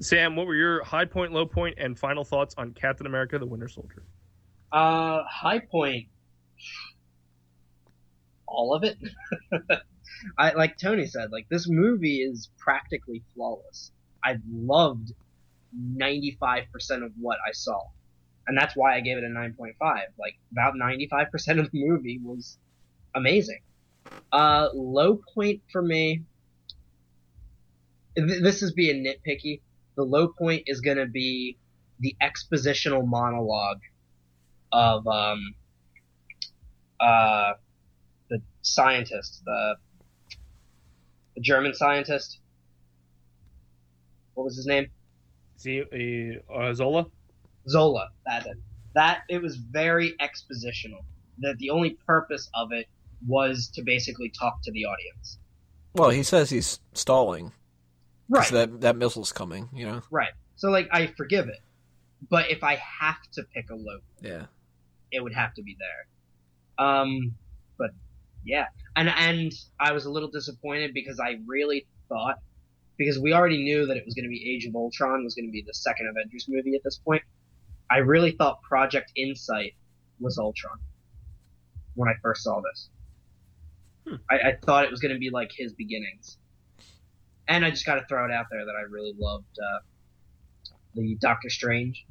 Sam, 0.00 0.36
what 0.36 0.46
were 0.46 0.54
your 0.54 0.82
high 0.84 1.04
point, 1.04 1.32
low 1.32 1.46
point, 1.46 1.76
and 1.78 1.98
final 1.98 2.24
thoughts 2.24 2.54
on 2.56 2.72
Captain 2.72 3.06
America: 3.06 3.38
The 3.38 3.46
Winter 3.46 3.68
Soldier? 3.68 4.04
Uh, 4.70 5.22
high 5.28 5.60
point. 5.60 6.06
All 8.46 8.74
of 8.74 8.84
it. 8.84 8.96
I 10.38 10.52
like 10.52 10.76
Tony 10.78 11.06
said, 11.06 11.30
like 11.32 11.46
this 11.48 11.68
movie 11.68 12.18
is 12.18 12.50
practically 12.58 13.22
flawless. 13.34 13.92
I 14.24 14.36
loved 14.50 15.12
ninety 15.72 16.36
five 16.40 16.64
percent 16.72 17.02
of 17.04 17.12
what 17.20 17.38
I 17.46 17.52
saw, 17.52 17.80
and 18.46 18.56
that's 18.56 18.74
why 18.76 18.96
I 18.96 19.00
gave 19.00 19.16
it 19.16 19.24
a 19.24 19.28
nine 19.28 19.54
point 19.54 19.76
five. 19.78 20.08
Like 20.18 20.36
about 20.52 20.74
ninety 20.76 21.08
five 21.08 21.30
percent 21.30 21.58
of 21.60 21.70
the 21.70 21.84
movie 21.84 22.20
was 22.22 22.58
amazing. 23.14 23.60
Uh, 24.32 24.68
low 24.74 25.20
point 25.34 25.62
for 25.70 25.82
me. 25.82 26.22
th- 28.16 28.42
This 28.42 28.62
is 28.62 28.72
being 28.72 29.04
nitpicky. 29.04 29.60
The 29.98 30.04
low 30.04 30.28
point 30.28 30.62
is 30.68 30.80
gonna 30.80 31.06
be 31.06 31.58
the 31.98 32.14
expositional 32.22 33.04
monologue 33.04 33.80
of 34.70 35.04
um 35.08 35.56
uh 37.00 37.54
the 38.30 38.40
scientist, 38.62 39.42
the 39.44 39.74
the 41.34 41.40
German 41.40 41.74
scientist. 41.74 42.38
What 44.34 44.44
was 44.44 44.54
his 44.54 44.66
name? 44.66 44.86
See, 45.56 45.82
uh, 46.48 46.72
Zola. 46.74 47.06
Zola. 47.68 48.10
That 48.24 48.46
that 48.94 49.22
it 49.28 49.42
was 49.42 49.56
very 49.56 50.14
expositional. 50.20 51.02
That 51.38 51.58
the 51.58 51.70
only 51.70 51.98
purpose 52.06 52.48
of 52.54 52.70
it 52.70 52.86
was 53.26 53.68
to 53.74 53.82
basically 53.82 54.30
talk 54.30 54.60
to 54.62 54.70
the 54.70 54.84
audience. 54.84 55.38
Well, 55.94 56.10
he 56.10 56.22
says 56.22 56.50
he's 56.50 56.78
stalling. 56.92 57.50
'Cause 58.32 58.52
Right. 58.52 58.70
That 58.70 58.80
that 58.82 58.96
missile's 58.96 59.32
coming. 59.32 59.68
You 59.72 59.86
know. 59.86 60.02
Right. 60.10 60.32
So 60.56 60.70
like 60.70 60.88
I 60.92 61.06
forgive 61.08 61.48
it. 61.48 61.60
But 62.30 62.50
if 62.50 62.64
I 62.64 62.74
have 62.76 63.22
to 63.32 63.44
pick 63.54 63.70
a 63.70 63.74
low 63.74 64.00
Yeah. 64.20 64.46
it 65.12 65.22
would 65.22 65.34
have 65.34 65.54
to 65.54 65.62
be 65.62 65.76
there. 65.78 66.84
Um, 66.86 67.34
but 67.78 67.90
yeah, 68.44 68.66
and 68.96 69.08
and 69.08 69.52
I 69.80 69.92
was 69.92 70.04
a 70.04 70.10
little 70.10 70.28
disappointed 70.30 70.92
because 70.94 71.18
I 71.20 71.38
really 71.46 71.86
thought 72.08 72.36
because 72.96 73.18
we 73.18 73.32
already 73.32 73.62
knew 73.62 73.86
that 73.86 73.96
it 73.96 74.04
was 74.04 74.14
going 74.14 74.24
to 74.24 74.28
be 74.30 74.52
Age 74.54 74.64
of 74.66 74.74
Ultron 74.74 75.22
was 75.24 75.34
going 75.36 75.46
to 75.46 75.52
be 75.52 75.62
the 75.62 75.74
second 75.74 76.08
Avengers 76.08 76.46
movie 76.48 76.74
at 76.74 76.82
this 76.82 76.98
point. 76.98 77.22
I 77.90 77.98
really 77.98 78.32
thought 78.32 78.60
Project 78.62 79.12
Insight 79.16 79.74
was 80.20 80.36
Ultron 80.38 80.78
when 81.94 82.08
I 82.08 82.14
first 82.22 82.42
saw 82.42 82.60
this. 82.60 82.90
Hmm. 84.06 84.16
I, 84.28 84.34
I 84.50 84.56
thought 84.64 84.84
it 84.84 84.90
was 84.90 85.00
going 85.00 85.14
to 85.14 85.18
be 85.20 85.30
like 85.30 85.50
his 85.56 85.72
beginnings. 85.74 86.38
And 87.48 87.64
I 87.64 87.70
just 87.70 87.86
got 87.86 87.94
to 87.96 88.04
throw 88.06 88.24
it 88.26 88.30
out 88.30 88.46
there 88.50 88.64
that 88.64 88.74
I 88.78 88.82
really 88.90 89.14
loved 89.18 89.58
uh, 89.58 89.78
the 90.94 91.16
Doctor 91.20 91.48
Strange 91.50 92.04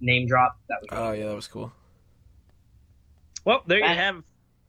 name 0.00 0.26
drop. 0.26 0.58
That 0.68 0.78
was 0.80 0.88
Oh 0.92 1.12
yeah, 1.12 1.26
that 1.26 1.34
was 1.34 1.46
cool. 1.46 1.72
Well, 3.44 3.62
there 3.66 3.78
you 3.78 3.84
That- 3.84 3.96
have. 3.96 4.22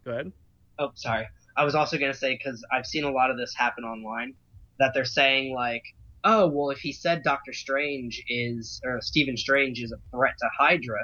Go 0.05 0.11
ahead. 0.11 0.31
Oh, 0.79 0.91
sorry. 0.95 1.27
I 1.55 1.63
was 1.65 1.73
also 1.73 1.97
going 1.97 2.11
to 2.11 2.17
say 2.17 2.38
because 2.38 2.63
I've 2.71 2.85
seen 2.85 3.03
a 3.03 3.09
lot 3.11 3.31
of 3.31 3.38
this 3.38 3.53
happen 3.55 3.83
online 3.83 4.35
that 4.77 4.93
they're 4.93 5.05
saying 5.05 5.53
like, 5.55 5.83
oh 6.23 6.47
well, 6.47 6.69
if 6.69 6.77
he 6.79 6.91
said 6.93 7.23
Doctor 7.23 7.51
Strange 7.51 8.23
is 8.27 8.79
or 8.85 9.01
Stephen 9.01 9.35
Strange 9.35 9.81
is 9.81 9.91
a 9.91 9.97
threat 10.15 10.35
to 10.39 10.49
Hydra, 10.57 11.03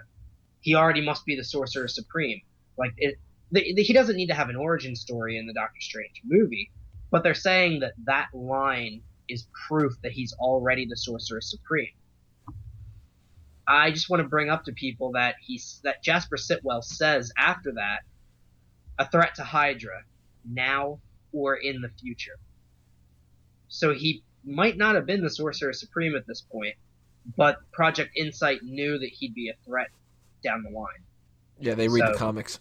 he 0.62 0.76
already 0.76 1.02
must 1.02 1.26
be 1.26 1.36
the 1.36 1.44
Sorcerer 1.44 1.88
Supreme. 1.88 2.40
Like 2.78 2.92
it, 2.98 3.16
the, 3.52 3.74
the, 3.74 3.82
he 3.84 3.94
doesn't 3.94 4.16
need 4.16 4.28
to 4.28 4.36
have 4.36 4.50
an 4.50 4.56
origin 4.56 4.96
story 4.96 5.38
in 5.38 5.48
the 5.48 5.54
Doctor 5.54 5.82
Strange 5.82 6.22
movie, 6.24 6.72
but 7.14 7.22
they're 7.22 7.36
saying 7.36 7.82
that 7.82 7.94
that 8.06 8.30
line 8.34 9.02
is 9.30 9.46
proof 9.68 9.94
that 10.02 10.12
he's 10.12 10.34
already 10.34 10.88
the 10.88 10.98
Sorcerer 10.98 11.42
Supreme. 11.42 11.94
I 13.68 13.92
just 13.92 14.10
want 14.10 14.24
to 14.24 14.28
bring 14.28 14.50
up 14.50 14.66
to 14.66 14.74
people 14.74 15.12
that 15.12 15.36
he's 15.40 15.80
that 15.84 16.02
Jasper 16.02 16.38
Sitwell 16.38 16.84
says 16.84 17.32
after 17.38 17.74
that 17.74 18.00
a 18.98 19.08
threat 19.08 19.36
to 19.36 19.44
Hydra 19.44 20.02
now 20.44 21.00
or 21.32 21.54
in 21.54 21.82
the 21.82 21.90
future. 22.02 22.40
So 23.68 23.94
he 23.94 24.24
might 24.44 24.76
not 24.76 24.96
have 24.96 25.06
been 25.06 25.22
the 25.22 25.30
Sorcerer 25.30 25.74
Supreme 25.74 26.16
at 26.16 26.26
this 26.26 26.42
point, 26.42 26.74
but 27.38 27.60
Project 27.72 28.18
Insight 28.18 28.64
knew 28.64 28.98
that 28.98 29.10
he'd 29.10 29.36
be 29.36 29.50
a 29.50 29.54
threat 29.68 29.90
down 30.44 30.64
the 30.64 30.72
line. 30.72 30.88
Yeah, 31.60 31.76
they 31.76 31.88
read 31.88 32.08
the 32.08 32.18
comics. 32.18 32.60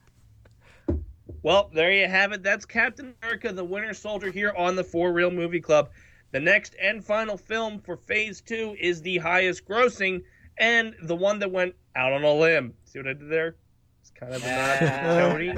Well, 1.43 1.69
there 1.73 1.91
you 1.91 2.07
have 2.07 2.31
it. 2.31 2.41
That's 2.41 2.65
Captain 2.65 3.13
America: 3.21 3.53
The 3.53 3.63
Winter 3.63 3.93
Soldier 3.93 4.31
here 4.31 4.53
on 4.57 4.75
the 4.75 4.83
For 4.83 5.13
Real 5.13 5.29
Movie 5.29 5.61
Club. 5.61 5.91
The 6.31 6.39
next 6.39 6.75
and 6.81 7.05
final 7.05 7.37
film 7.37 7.79
for 7.79 7.95
Phase 7.95 8.41
Two 8.41 8.75
is 8.79 9.01
the 9.01 9.17
highest 9.19 9.65
grossing 9.65 10.23
and 10.57 10.95
the 11.03 11.15
one 11.15 11.39
that 11.39 11.51
went 11.51 11.75
out 11.95 12.11
on 12.11 12.23
a 12.23 12.33
limb. 12.33 12.73
See 12.85 12.99
what 12.99 13.07
I 13.07 13.13
did 13.13 13.29
there? 13.29 13.55
It's 14.01 14.09
kind 14.09 14.33
of 14.33 14.43
a 14.43 14.47
nod 14.47 14.79
to 14.79 15.21
Tony 15.21 15.53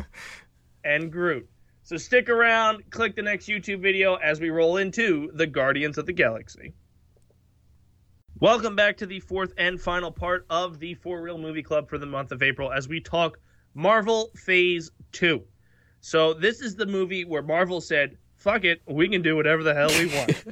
and 0.84 1.12
Groot. 1.12 1.50
So 1.84 1.98
stick 1.98 2.30
around, 2.30 2.84
click 2.92 3.16
the 3.16 3.22
next 3.22 3.48
YouTube 3.48 3.82
video 3.82 4.16
as 4.16 4.40
we 4.40 4.50
roll 4.50 4.78
into 4.78 5.32
the 5.34 5.48
Guardians 5.48 5.98
of 5.98 6.06
the 6.06 6.14
Galaxy. 6.14 6.74
Welcome 8.42 8.76
back 8.76 8.98
to 8.98 9.06
the 9.06 9.22
fourth 9.22 9.54
and 9.58 9.80
final 9.82 10.12
part 10.12 10.46
of 10.50 10.80
the 10.80 10.94
For 10.96 11.22
Real 11.22 11.38
Movie 11.38 11.64
Club 11.64 11.90
for 11.90 11.98
the 11.98 12.06
month 12.06 12.32
of 12.32 12.44
April 12.44 12.72
as 12.72 12.88
we 12.88 13.00
talk 13.00 13.40
Marvel 13.74 14.30
Phase 14.36 14.92
2. 15.14 15.42
So, 16.02 16.34
this 16.34 16.62
is 16.62 16.76
the 16.76 16.86
movie 16.86 17.26
where 17.26 17.42
Marvel 17.42 17.82
said, 17.82 18.18
fuck 18.38 18.64
it, 18.64 18.82
we 18.88 19.10
can 19.10 19.22
do 19.22 19.36
whatever 19.36 19.64
the 19.64 19.74
hell 19.74 19.90
we 19.90 20.08
want. 20.16 20.44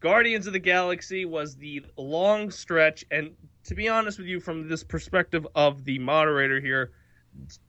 Guardians 0.00 0.46
of 0.46 0.52
the 0.52 0.58
Galaxy 0.58 1.24
was 1.24 1.56
the 1.56 1.84
long 1.96 2.50
stretch, 2.50 3.04
and 3.10 3.34
to 3.64 3.74
be 3.74 3.88
honest 3.88 4.18
with 4.18 4.26
you, 4.26 4.38
from 4.38 4.68
this 4.68 4.84
perspective 4.84 5.46
of 5.54 5.84
the 5.84 5.98
moderator 5.98 6.60
here, 6.60 6.92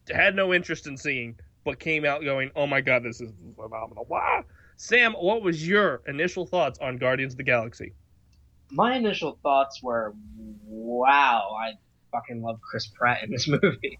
had 0.09 0.35
no 0.35 0.53
interest 0.53 0.85
in 0.85 0.97
seeing, 0.97 1.39
but 1.63 1.79
came 1.79 2.05
out 2.05 2.23
going, 2.23 2.51
oh 2.55 2.67
my 2.67 2.81
god, 2.81 3.03
this 3.03 3.21
is 3.21 3.31
phenomenal. 3.55 4.05
Wow. 4.09 4.43
Sam, 4.75 5.13
what 5.13 5.41
was 5.41 5.65
your 5.65 6.01
initial 6.07 6.45
thoughts 6.45 6.77
on 6.79 6.97
Guardians 6.97 7.33
of 7.33 7.37
the 7.37 7.43
Galaxy? 7.43 7.93
My 8.71 8.97
initial 8.97 9.39
thoughts 9.41 9.81
were, 9.81 10.13
wow, 10.65 11.55
I 11.57 11.73
fucking 12.11 12.41
love 12.41 12.59
Chris 12.61 12.87
Pratt 12.87 13.23
in 13.23 13.31
this 13.31 13.47
movie. 13.63 13.97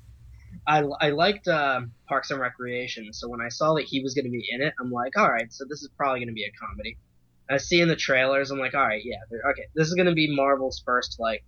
I, 0.68 0.84
I 1.02 1.10
liked 1.10 1.48
um 1.48 1.92
Parks 2.08 2.32
and 2.32 2.40
Recreation, 2.40 3.14
so 3.14 3.28
when 3.30 3.42
I 3.42 3.50
saw 3.50 3.74
that 3.76 3.86
he 3.86 4.02
was 4.02 4.14
going 4.14 4.26
to 4.26 4.32
be 4.32 4.46
in 4.50 4.62
it, 4.62 4.74
I'm 4.80 4.92
like, 4.92 5.18
all 5.18 5.30
right, 5.30 5.52
so 5.52 5.66
this 5.70 5.82
is 5.82 5.90
probably 5.98 6.20
going 6.20 6.30
to 6.30 6.34
be 6.34 6.44
a 6.44 6.52
comedy. 6.60 6.98
I 7.50 7.58
see 7.58 7.80
in 7.82 7.88
the 7.88 7.96
trailers, 7.96 8.50
I'm 8.50 8.60
like, 8.60 8.74
all 8.74 8.86
right, 8.86 9.02
yeah, 9.04 9.18
okay, 9.52 9.66
this 9.76 9.88
is 9.88 9.94
going 9.94 10.08
to 10.08 10.14
be 10.14 10.36
Marvel's 10.36 10.82
first 10.86 11.18
like 11.20 11.44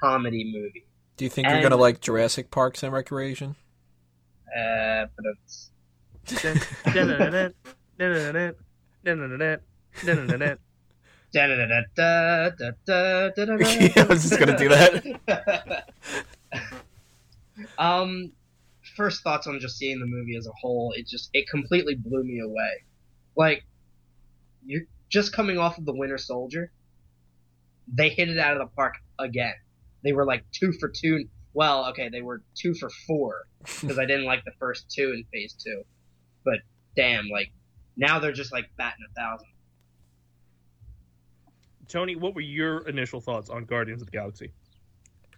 comedy 0.00 0.52
movie. 0.54 0.84
Do 1.16 1.24
you 1.24 1.30
think 1.30 1.48
you're 1.48 1.62
gonna 1.62 1.76
like 1.76 2.00
Jurassic 2.00 2.50
Parks 2.50 2.82
and 2.82 2.92
Recreation? 2.92 3.56
Uh, 4.56 5.06
but 5.16 5.24
it's 5.32 5.70
Yeah, 13.96 14.04
I 14.04 14.06
was 14.06 14.22
just 14.22 14.38
gonna 14.38 14.56
do 14.56 14.68
that. 14.68 15.88
um, 17.78 18.30
first 18.98 19.22
thoughts 19.22 19.46
on 19.46 19.60
just 19.60 19.78
seeing 19.78 20.00
the 20.00 20.06
movie 20.06 20.36
as 20.36 20.46
a 20.46 20.52
whole, 20.60 20.92
it 20.94 21.06
just 21.06 21.30
it 21.32 21.48
completely 21.48 21.94
blew 21.94 22.22
me 22.22 22.40
away. 22.40 22.84
Like, 23.36 23.64
you're 24.66 24.82
just 25.08 25.32
coming 25.32 25.56
off 25.56 25.78
of 25.78 25.86
the 25.86 25.94
Winter 25.94 26.18
Soldier. 26.18 26.70
They 27.90 28.10
hit 28.10 28.28
it 28.28 28.38
out 28.38 28.52
of 28.52 28.58
the 28.58 28.74
park 28.74 28.96
again. 29.18 29.54
They 30.02 30.12
were 30.12 30.26
like 30.26 30.44
two 30.52 30.72
for 30.72 30.88
two. 30.88 31.28
Well, 31.54 31.86
okay, 31.90 32.10
they 32.10 32.20
were 32.20 32.42
two 32.54 32.74
for 32.74 32.90
four 33.06 33.46
because 33.80 33.98
I 33.98 34.04
didn't 34.04 34.26
like 34.26 34.44
the 34.44 34.52
first 34.58 34.90
two 34.90 35.14
in 35.14 35.24
Phase 35.32 35.54
Two. 35.54 35.84
But 36.44 36.58
damn, 36.96 37.28
like 37.28 37.52
now 37.96 38.18
they're 38.18 38.32
just 38.32 38.52
like 38.52 38.66
batting 38.76 39.06
a 39.08 39.14
thousand. 39.14 39.46
Tony, 41.86 42.16
what 42.16 42.34
were 42.34 42.42
your 42.42 42.86
initial 42.86 43.20
thoughts 43.20 43.48
on 43.48 43.64
Guardians 43.64 44.02
of 44.02 44.10
the 44.10 44.12
Galaxy? 44.12 44.52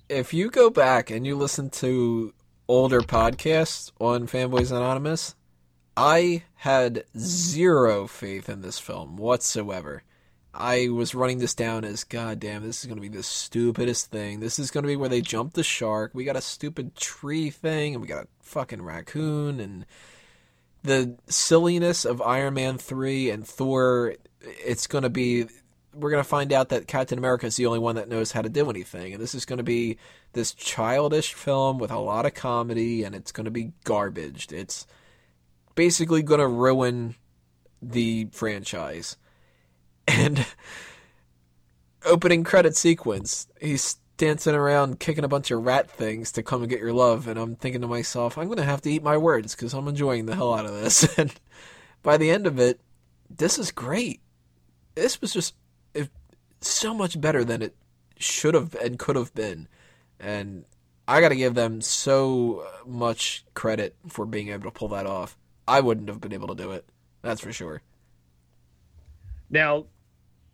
If 0.09 0.35
you 0.35 0.51
go 0.51 0.69
back 0.69 1.11
and 1.11 1.25
you 1.25 1.37
listen 1.37 1.71
to 1.71 2.35
older 2.71 3.01
podcasts 3.01 3.91
on 3.99 4.29
Fanboys 4.29 4.71
Anonymous, 4.71 5.35
I 5.97 6.45
had 6.55 7.03
zero 7.19 8.07
faith 8.07 8.49
in 8.49 8.63
this 8.63 8.79
film 8.79 9.17
whatsoever. 9.17 10.05
I 10.55 10.89
was 10.89 11.13
running 11.13 11.39
this 11.39 11.53
down 11.53 11.85
as, 11.85 12.05
God 12.05 12.39
damn, 12.39 12.63
this 12.63 12.79
is 12.79 12.87
going 12.87 12.97
to 12.97 13.03
be 13.03 13.09
the 13.09 13.25
stupidest 13.25 14.13
thing. 14.13 14.39
This 14.39 14.61
is 14.61 14.71
going 14.71 14.85
to 14.85 14.89
be 14.89 14.95
where 14.95 15.09
they 15.09 15.21
jump 15.21 15.55
the 15.55 15.65
shark. 15.65 16.13
We 16.15 16.23
got 16.23 16.37
a 16.37 16.41
stupid 16.41 16.95
tree 16.95 17.51
thing, 17.51 17.95
and 17.95 18.03
we 18.03 18.07
got 18.07 18.23
a 18.23 18.29
fucking 18.39 18.83
raccoon, 18.83 19.59
and 19.59 19.85
the 20.85 21.17
silliness 21.27 22.05
of 22.05 22.23
Iron 22.23 22.55
Man 22.55 22.79
3 22.79 23.31
and 23.31 23.45
Thor. 23.45 24.15
It's 24.41 24.87
going 24.87 25.03
to 25.03 25.11
be. 25.11 25.47
We're 25.95 26.11
going 26.11 26.23
to 26.23 26.29
find 26.29 26.53
out 26.53 26.69
that 26.69 26.87
Captain 26.87 27.19
America 27.19 27.47
is 27.47 27.57
the 27.57 27.67
only 27.67 27.79
one 27.79 27.97
that 27.97 28.09
knows 28.09 28.33
how 28.33 28.43
to 28.43 28.49
do 28.49 28.71
anything. 28.71 29.13
And 29.13 29.23
this 29.23 29.35
is 29.35 29.45
going 29.45 29.59
to 29.59 29.65
be 29.65 29.99
this 30.33 30.55
childish 30.55 31.35
film 31.35 31.79
with 31.79 31.91
a 31.91 31.99
lot 31.99 32.27
of 32.27 32.35
comedy, 32.35 33.03
and 33.03 33.15
it's 33.15 33.33
going 33.33 33.47
to 33.47 33.51
be 33.51 33.73
garbage. 33.85 34.49
It's 34.53 34.87
basically 35.75 36.23
going 36.23 36.41
to 36.41 36.47
ruin 36.47 37.17
the 37.83 38.29
franchise. 38.33 39.17
And 40.09 40.45
opening 42.05 42.43
credit 42.43 42.75
sequence, 42.75 43.47
he's 43.61 43.97
dancing 44.17 44.55
around 44.55 45.01
kicking 45.01 45.25
a 45.25 45.29
bunch 45.29 45.51
of 45.51 45.65
rat 45.65 45.91
things 45.91 46.33
to 46.33 46.43
come 46.43 46.63
and 46.63 46.71
get 46.71 46.81
your 46.81 46.93
love. 46.93 47.29
And 47.29 47.39
I'm 47.39 47.57
thinking 47.57 47.81
to 47.81 47.87
myself, 47.87 48.37
I'm 48.37 48.47
going 48.47 48.59
to 48.59 48.65
have 48.65 48.83
to 48.83 48.91
eat 48.91 49.03
my 49.03 49.17
words 49.17 49.55
because 49.55 49.73
I'm 49.73 49.89
enjoying 49.89 50.27
the 50.27 50.35
hell 50.35 50.53
out 50.53 50.67
of 50.67 50.73
this. 50.73 51.07
And 51.19 51.33
by 52.03 52.17
the 52.17 52.31
end 52.31 52.47
of 52.47 52.59
it, 52.59 52.81
this 53.29 53.59
is 53.59 53.71
great. 53.71 54.21
This 54.95 55.21
was 55.21 55.33
just 55.33 55.55
so 56.61 56.95
much 56.95 57.21
better 57.21 57.45
than 57.45 57.63
it 57.63 57.75
should 58.19 58.55
have 58.55 58.75
and 58.77 58.99
could 58.99 59.17
have 59.17 59.35
been. 59.35 59.69
And 60.19 60.65
I 61.09 61.21
got 61.21 61.31
to 61.31 61.37
give 61.37 61.55
them 61.55 61.81
so 61.81 62.67
much 62.87 63.45
credit 63.55 63.97
for 64.07 64.27
being 64.27 64.49
able 64.49 64.65
to 64.65 64.71
pull 64.71 64.89
that 64.89 65.07
off. 65.07 65.37
I 65.67 65.81
wouldn't 65.81 66.09
have 66.09 66.21
been 66.21 66.33
able 66.33 66.49
to 66.49 66.55
do 66.55 66.73
it. 66.73 66.85
That's 67.23 67.41
for 67.41 67.53
sure. 67.53 67.83
Now, 69.51 69.87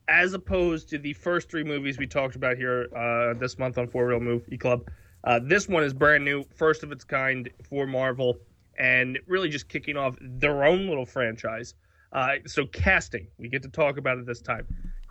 as 0.09 0.34
opposed 0.34 0.88
to 0.90 0.98
the 0.98 1.12
first 1.14 1.50
three 1.50 1.64
movies 1.64 1.98
we 1.98 2.07
talked 2.07 2.36
about 2.36 2.57
here 2.57 2.88
uh, 2.94 3.34
this 3.38 3.59
month 3.59 3.76
on 3.78 3.88
For 3.88 4.07
Real 4.07 4.20
Movie 4.20 4.57
Club, 4.57 4.88
uh, 5.24 5.40
this 5.42 5.68
one 5.68 5.82
is 5.82 5.92
brand 5.92 6.24
new, 6.24 6.44
first 6.54 6.82
of 6.82 6.92
its 6.92 7.04
kind 7.04 7.50
for 7.68 7.86
Marvel, 7.86 8.38
and 8.78 9.18
really 9.26 9.48
just 9.48 9.68
kicking 9.68 9.96
off 9.96 10.16
their 10.20 10.64
own 10.64 10.86
little 10.88 11.07
franchise. 11.07 11.74
Uh, 12.12 12.36
so, 12.46 12.64
casting, 12.66 13.26
we 13.36 13.48
get 13.48 13.62
to 13.62 13.68
talk 13.68 13.98
about 13.98 14.18
it 14.18 14.26
this 14.26 14.40
time. 14.40 14.66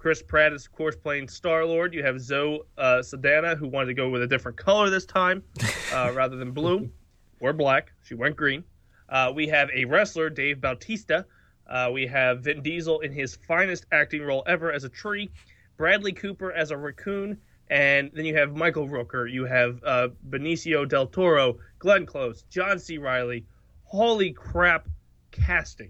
Chris 0.05 0.21
Pratt 0.21 0.53
is, 0.53 0.67
of 0.67 0.71
course, 0.71 0.95
playing 0.95 1.27
Star 1.27 1.65
Lord. 1.65 1.91
You 1.91 2.03
have 2.03 2.21
Zoe 2.21 2.59
uh, 2.77 3.01
Saldana, 3.01 3.55
who 3.55 3.67
wanted 3.67 3.87
to 3.87 3.95
go 3.95 4.07
with 4.07 4.21
a 4.21 4.27
different 4.27 4.55
color 4.55 4.91
this 4.91 5.03
time 5.03 5.41
uh, 5.91 6.11
rather 6.13 6.35
than 6.35 6.51
blue 6.51 6.91
or 7.39 7.53
black. 7.53 7.91
She 8.03 8.13
went 8.13 8.35
green. 8.35 8.63
Uh, 9.09 9.31
we 9.33 9.47
have 9.47 9.67
a 9.73 9.83
wrestler, 9.85 10.29
Dave 10.29 10.61
Bautista. 10.61 11.25
Uh, 11.67 11.89
we 11.91 12.05
have 12.05 12.41
Vin 12.41 12.61
Diesel 12.61 12.99
in 12.99 13.11
his 13.11 13.39
finest 13.47 13.87
acting 13.91 14.21
role 14.21 14.43
ever 14.45 14.71
as 14.71 14.83
a 14.83 14.89
tree, 14.89 15.31
Bradley 15.75 16.13
Cooper 16.13 16.51
as 16.51 16.69
a 16.69 16.77
raccoon, 16.77 17.39
and 17.71 18.11
then 18.13 18.25
you 18.25 18.35
have 18.35 18.55
Michael 18.55 18.87
Rooker. 18.87 19.27
You 19.27 19.45
have 19.45 19.83
uh, 19.83 20.09
Benicio 20.29 20.87
del 20.87 21.07
Toro, 21.07 21.57
Glenn 21.79 22.05
Close, 22.05 22.43
John 22.51 22.77
C. 22.77 22.99
Reilly. 22.99 23.47
Holy 23.85 24.33
crap, 24.33 24.87
casting! 25.31 25.89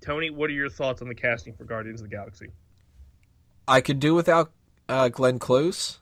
Tony, 0.00 0.30
what 0.30 0.50
are 0.50 0.54
your 0.54 0.70
thoughts 0.70 1.02
on 1.02 1.08
the 1.08 1.14
casting 1.14 1.54
for 1.54 1.64
Guardians 1.64 2.00
of 2.00 2.08
the 2.08 2.14
Galaxy? 2.14 2.48
I 3.66 3.80
could 3.80 4.00
do 4.00 4.14
without 4.14 4.52
uh, 4.88 5.08
Glenn 5.08 5.38
Close. 5.38 5.98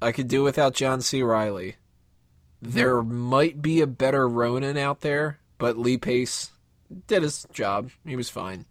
I 0.00 0.12
could 0.12 0.28
do 0.28 0.42
without 0.42 0.74
John 0.74 1.00
C. 1.00 1.22
Reilly. 1.22 1.76
There 2.62 3.02
might 3.02 3.60
be 3.60 3.80
a 3.80 3.86
better 3.86 4.28
Ronan 4.28 4.78
out 4.78 5.00
there, 5.00 5.38
but 5.58 5.76
Lee 5.76 5.98
Pace 5.98 6.50
did 7.06 7.22
his 7.22 7.46
job. 7.52 7.90
He 8.06 8.16
was 8.16 8.30
fine. 8.30 8.64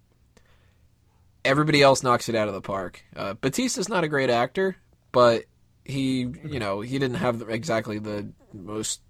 Everybody 1.46 1.82
else 1.82 2.04
knocks 2.04 2.30
it 2.30 2.36
out 2.36 2.48
of 2.48 2.54
the 2.54 2.62
park. 2.62 3.04
Uh, 3.16 3.34
Bautista's 3.34 3.90
not 3.90 4.04
a 4.04 4.08
great 4.08 4.30
actor, 4.30 4.78
but 5.12 5.44
he, 5.86 6.22
you 6.46 6.60
know, 6.60 6.82
he 6.82 6.98
didn't 6.98 7.18
have 7.18 7.50
exactly 7.50 8.00
the 8.00 8.30
most, 8.54 9.02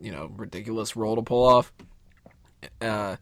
you 0.00 0.10
know, 0.10 0.30
ridiculous 0.36 0.96
role 0.96 1.16
to 1.16 1.22
pull 1.22 1.46
off. 1.46 1.72
Uh, 2.80 3.16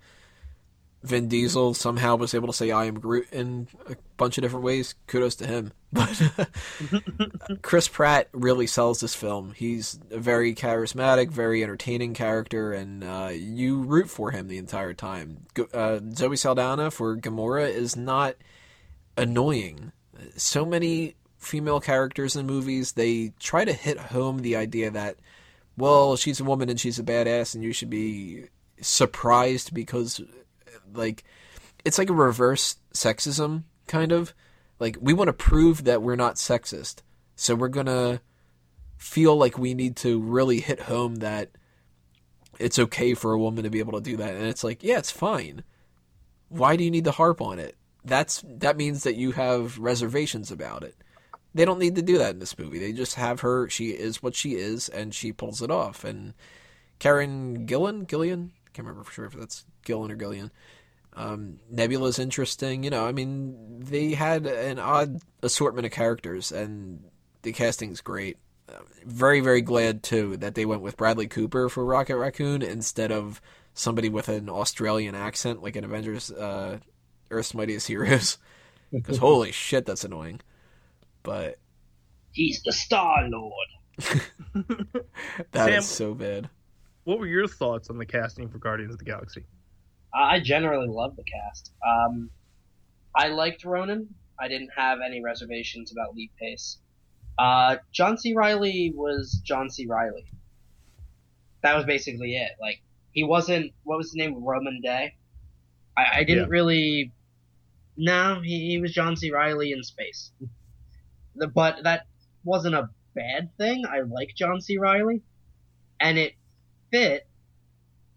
Vin 1.07 1.28
Diesel 1.28 1.74
somehow 1.74 2.16
was 2.16 2.34
able 2.34 2.48
to 2.48 2.52
say 2.52 2.70
"I 2.70 2.86
am 2.86 2.98
Groot" 2.98 3.28
in 3.32 3.68
a 3.88 3.96
bunch 4.16 4.36
of 4.38 4.42
different 4.42 4.64
ways. 4.64 4.94
Kudos 5.07 5.36
to 5.36 5.46
him. 5.46 5.72
But 5.96 6.20
Chris 7.62 7.88
Pratt 7.88 8.28
really 8.32 8.66
sells 8.66 9.00
this 9.00 9.14
film. 9.14 9.54
He's 9.57 9.98
a 10.11 10.18
very 10.18 10.54
charismatic, 10.54 11.30
very 11.30 11.62
entertaining 11.62 12.12
character, 12.12 12.72
and 12.72 13.02
uh, 13.02 13.30
you 13.32 13.80
root 13.80 14.11
for 14.11 14.30
him 14.30 14.48
the 14.48 14.59
entire 14.59 14.92
time. 14.92 15.46
Uh, 15.72 16.00
Zoe 16.12 16.36
Saldana 16.36 16.90
for 16.90 17.16
Gamora 17.16 17.70
is 17.70 17.96
not 17.96 18.36
annoying. 19.16 19.92
So 20.36 20.66
many 20.66 21.14
female 21.38 21.80
characters 21.80 22.36
in 22.36 22.46
movies 22.46 22.92
they 22.92 23.32
try 23.38 23.64
to 23.64 23.72
hit 23.72 23.98
home 23.98 24.40
the 24.40 24.57
idea 24.57 24.90
that, 24.90 25.16
well, 25.78 26.16
she's 26.16 26.40
a 26.40 26.44
woman 26.44 26.68
and 26.68 26.78
she's 26.78 26.98
a 26.98 27.04
badass, 27.04 27.54
and 27.54 27.64
you 27.64 27.72
should 27.72 27.90
be 27.90 28.48
surprised 28.82 29.72
because 29.72 30.20
like 30.95 31.24
it's 31.84 31.99
like 31.99 32.11
a 32.11 32.14
reverse 32.14 32.76
sexism 32.93 33.62
kind 33.87 34.12
of. 34.12 34.34
Like 34.78 34.99
we 35.01 35.14
want 35.14 35.28
to 35.28 35.32
prove 35.32 35.84
that 35.84 36.03
we're 36.03 36.16
not 36.16 36.34
sexist. 36.34 37.03
So 37.37 37.55
we're 37.55 37.68
gonna 37.68 38.20
feel 38.97 39.37
like 39.37 39.59
we 39.59 39.74
need 39.74 39.97
to 39.97 40.20
really 40.20 40.61
hit 40.61 40.80
home 40.80 41.16
that 41.16 41.51
it's 42.59 42.78
okay 42.78 43.14
for 43.14 43.32
a 43.32 43.39
woman 43.39 43.64
to 43.64 43.70
be 43.70 43.78
able 43.78 43.93
to 43.93 44.01
do 44.01 44.16
that. 44.16 44.34
And 44.34 44.45
it's 44.47 44.64
like 44.64 44.82
yeah 44.82 44.99
it's 44.99 45.11
fine. 45.11 45.62
Why 46.49 46.76
do 46.76 46.84
you 46.84 46.91
need 46.91 47.05
to 47.05 47.12
harp 47.12 47.41
on 47.41 47.59
it? 47.59 47.76
That's 48.05 48.43
that 48.47 48.76
means 48.76 49.05
that 49.05 49.16
you 49.16 49.32
have 49.32 49.78
reservations 49.78 50.51
about 50.51 50.82
it. 50.82 50.97
They 51.55 51.64
don't 51.64 51.78
need 51.78 51.95
to 51.95 52.03
do 52.03 52.18
that 52.18 52.32
in 52.32 52.39
this 52.39 52.59
movie. 52.59 52.78
They 52.78 52.93
just 52.93 53.14
have 53.14 53.41
her 53.41 53.68
she 53.68 53.91
is 53.91 54.22
what 54.22 54.34
she 54.34 54.55
is 54.55 54.89
and 54.89 55.14
she 55.14 55.32
pulls 55.32 55.62
it 55.62 55.70
off. 55.70 56.05
And 56.05 56.34
karen 56.99 57.66
gillan 57.66 58.07
gillian? 58.07 58.53
Can't 58.72 58.87
remember 58.87 59.05
for 59.05 59.12
sure 59.12 59.24
if 59.26 59.32
that's 59.34 59.64
gillan 59.87 60.11
or 60.11 60.16
gillian 60.16 60.51
um, 61.16 61.58
Nebula's 61.70 62.18
interesting. 62.18 62.84
You 62.84 62.90
know, 62.90 63.06
I 63.06 63.12
mean, 63.12 63.80
they 63.80 64.12
had 64.12 64.46
an 64.46 64.78
odd 64.78 65.20
assortment 65.42 65.86
of 65.86 65.92
characters, 65.92 66.52
and 66.52 67.02
the 67.42 67.52
casting's 67.52 68.02
great. 68.02 68.36
Uh, 68.68 68.80
very, 69.04 69.40
very 69.40 69.62
glad 69.62 70.02
too 70.02 70.36
that 70.38 70.54
they 70.54 70.66
went 70.66 70.82
with 70.82 70.96
Bradley 70.96 71.26
Cooper 71.26 71.68
for 71.68 71.84
Rocket 71.84 72.16
Raccoon 72.16 72.62
instead 72.62 73.10
of 73.10 73.40
somebody 73.74 74.08
with 74.08 74.28
an 74.28 74.50
Australian 74.50 75.14
accent 75.14 75.62
like 75.62 75.74
in 75.74 75.84
Avengers: 75.84 76.30
uh, 76.30 76.78
Earth's 77.30 77.54
Mightiest 77.54 77.88
Heroes. 77.88 78.38
Because 78.92 79.18
holy 79.18 79.50
shit, 79.50 79.84
that's 79.84 80.04
annoying. 80.04 80.40
But 81.24 81.56
he's 82.30 82.62
the 82.62 82.72
Star 82.72 83.28
Lord. 83.28 83.66
that 83.98 85.04
Sam, 85.52 85.72
is 85.72 85.88
so 85.88 86.14
bad. 86.14 86.48
What 87.02 87.18
were 87.18 87.26
your 87.26 87.48
thoughts 87.48 87.90
on 87.90 87.98
the 87.98 88.06
casting 88.06 88.48
for 88.48 88.58
Guardians 88.58 88.92
of 88.92 88.98
the 89.00 89.04
Galaxy? 89.04 89.44
I 90.16 90.40
generally 90.40 90.88
love 90.88 91.16
the 91.16 91.24
cast. 91.24 91.72
Um, 91.86 92.30
I 93.14 93.28
liked 93.28 93.64
Ronan. 93.64 94.14
I 94.40 94.48
didn't 94.48 94.70
have 94.76 94.98
any 95.04 95.22
reservations 95.22 95.92
about 95.92 96.14
Lee 96.14 96.30
Pace. 96.40 96.78
Uh, 97.38 97.76
John 97.92 98.16
C. 98.16 98.34
Reilly 98.34 98.92
was 98.94 99.40
John 99.44 99.68
C. 99.68 99.86
Reilly. 99.86 100.26
That 101.62 101.76
was 101.76 101.84
basically 101.84 102.36
it. 102.36 102.52
Like 102.60 102.80
he 103.12 103.24
wasn't. 103.24 103.72
What 103.84 103.98
was 103.98 104.12
the 104.12 104.18
name? 104.18 104.42
Rhomann 104.42 104.82
Dey. 104.82 105.14
I, 105.96 106.20
I 106.20 106.24
didn't 106.24 106.44
yeah. 106.44 106.50
really. 106.50 107.12
No, 107.96 108.40
he, 108.42 108.70
he 108.70 108.80
was 108.80 108.92
John 108.92 109.16
C. 109.16 109.30
Reilly 109.30 109.72
in 109.72 109.82
space. 109.82 110.30
The, 111.34 111.46
but 111.46 111.82
that 111.84 112.06
wasn't 112.44 112.74
a 112.74 112.90
bad 113.14 113.50
thing. 113.58 113.84
I 113.86 114.00
like 114.00 114.34
John 114.34 114.60
C. 114.60 114.78
Reilly, 114.78 115.22
and 116.00 116.18
it 116.18 116.34
fit 116.90 117.26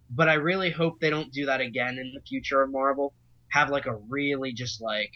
but 0.10 0.28
I 0.28 0.34
really 0.34 0.72
hope 0.72 1.00
they 1.00 1.10
don't 1.10 1.32
do 1.32 1.46
that 1.46 1.62
again 1.62 1.98
in 2.00 2.14
the 2.14 2.22
future 2.22 2.62
of 2.62 2.72
Marvel. 2.72 3.14
Have 3.50 3.70
like 3.70 3.86
a 3.86 3.96
really 3.96 4.54
just 4.54 4.82
like 4.82 5.12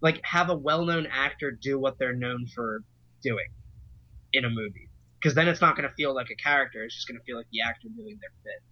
like 0.00 0.20
have 0.24 0.50
a 0.50 0.56
well-known 0.56 1.06
actor 1.10 1.50
do 1.50 1.78
what 1.78 1.98
they're 1.98 2.14
known 2.14 2.46
for 2.54 2.82
doing 3.22 3.48
in 4.32 4.44
a 4.44 4.50
movie. 4.50 4.90
Because 5.18 5.34
then 5.34 5.48
it's 5.48 5.60
not 5.60 5.76
going 5.76 5.88
to 5.88 5.94
feel 5.94 6.14
like 6.14 6.28
a 6.30 6.36
character 6.36 6.84
it's 6.84 6.94
just 6.94 7.08
going 7.08 7.18
to 7.18 7.24
feel 7.24 7.36
like 7.36 7.46
the 7.50 7.62
actor 7.62 7.88
doing 7.88 8.18
their 8.20 8.30
bit. 8.44 8.62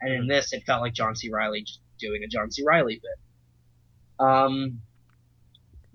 And 0.00 0.12
in 0.12 0.28
this 0.28 0.52
it 0.52 0.64
felt 0.66 0.82
like 0.82 0.94
john 0.94 1.16
c. 1.16 1.30
Reilly 1.32 1.62
just 1.62 1.80
doing 1.98 2.22
a 2.24 2.28
john 2.28 2.50
c. 2.50 2.62
Reilly 2.66 3.00
bit. 3.00 4.26
Um 4.26 4.80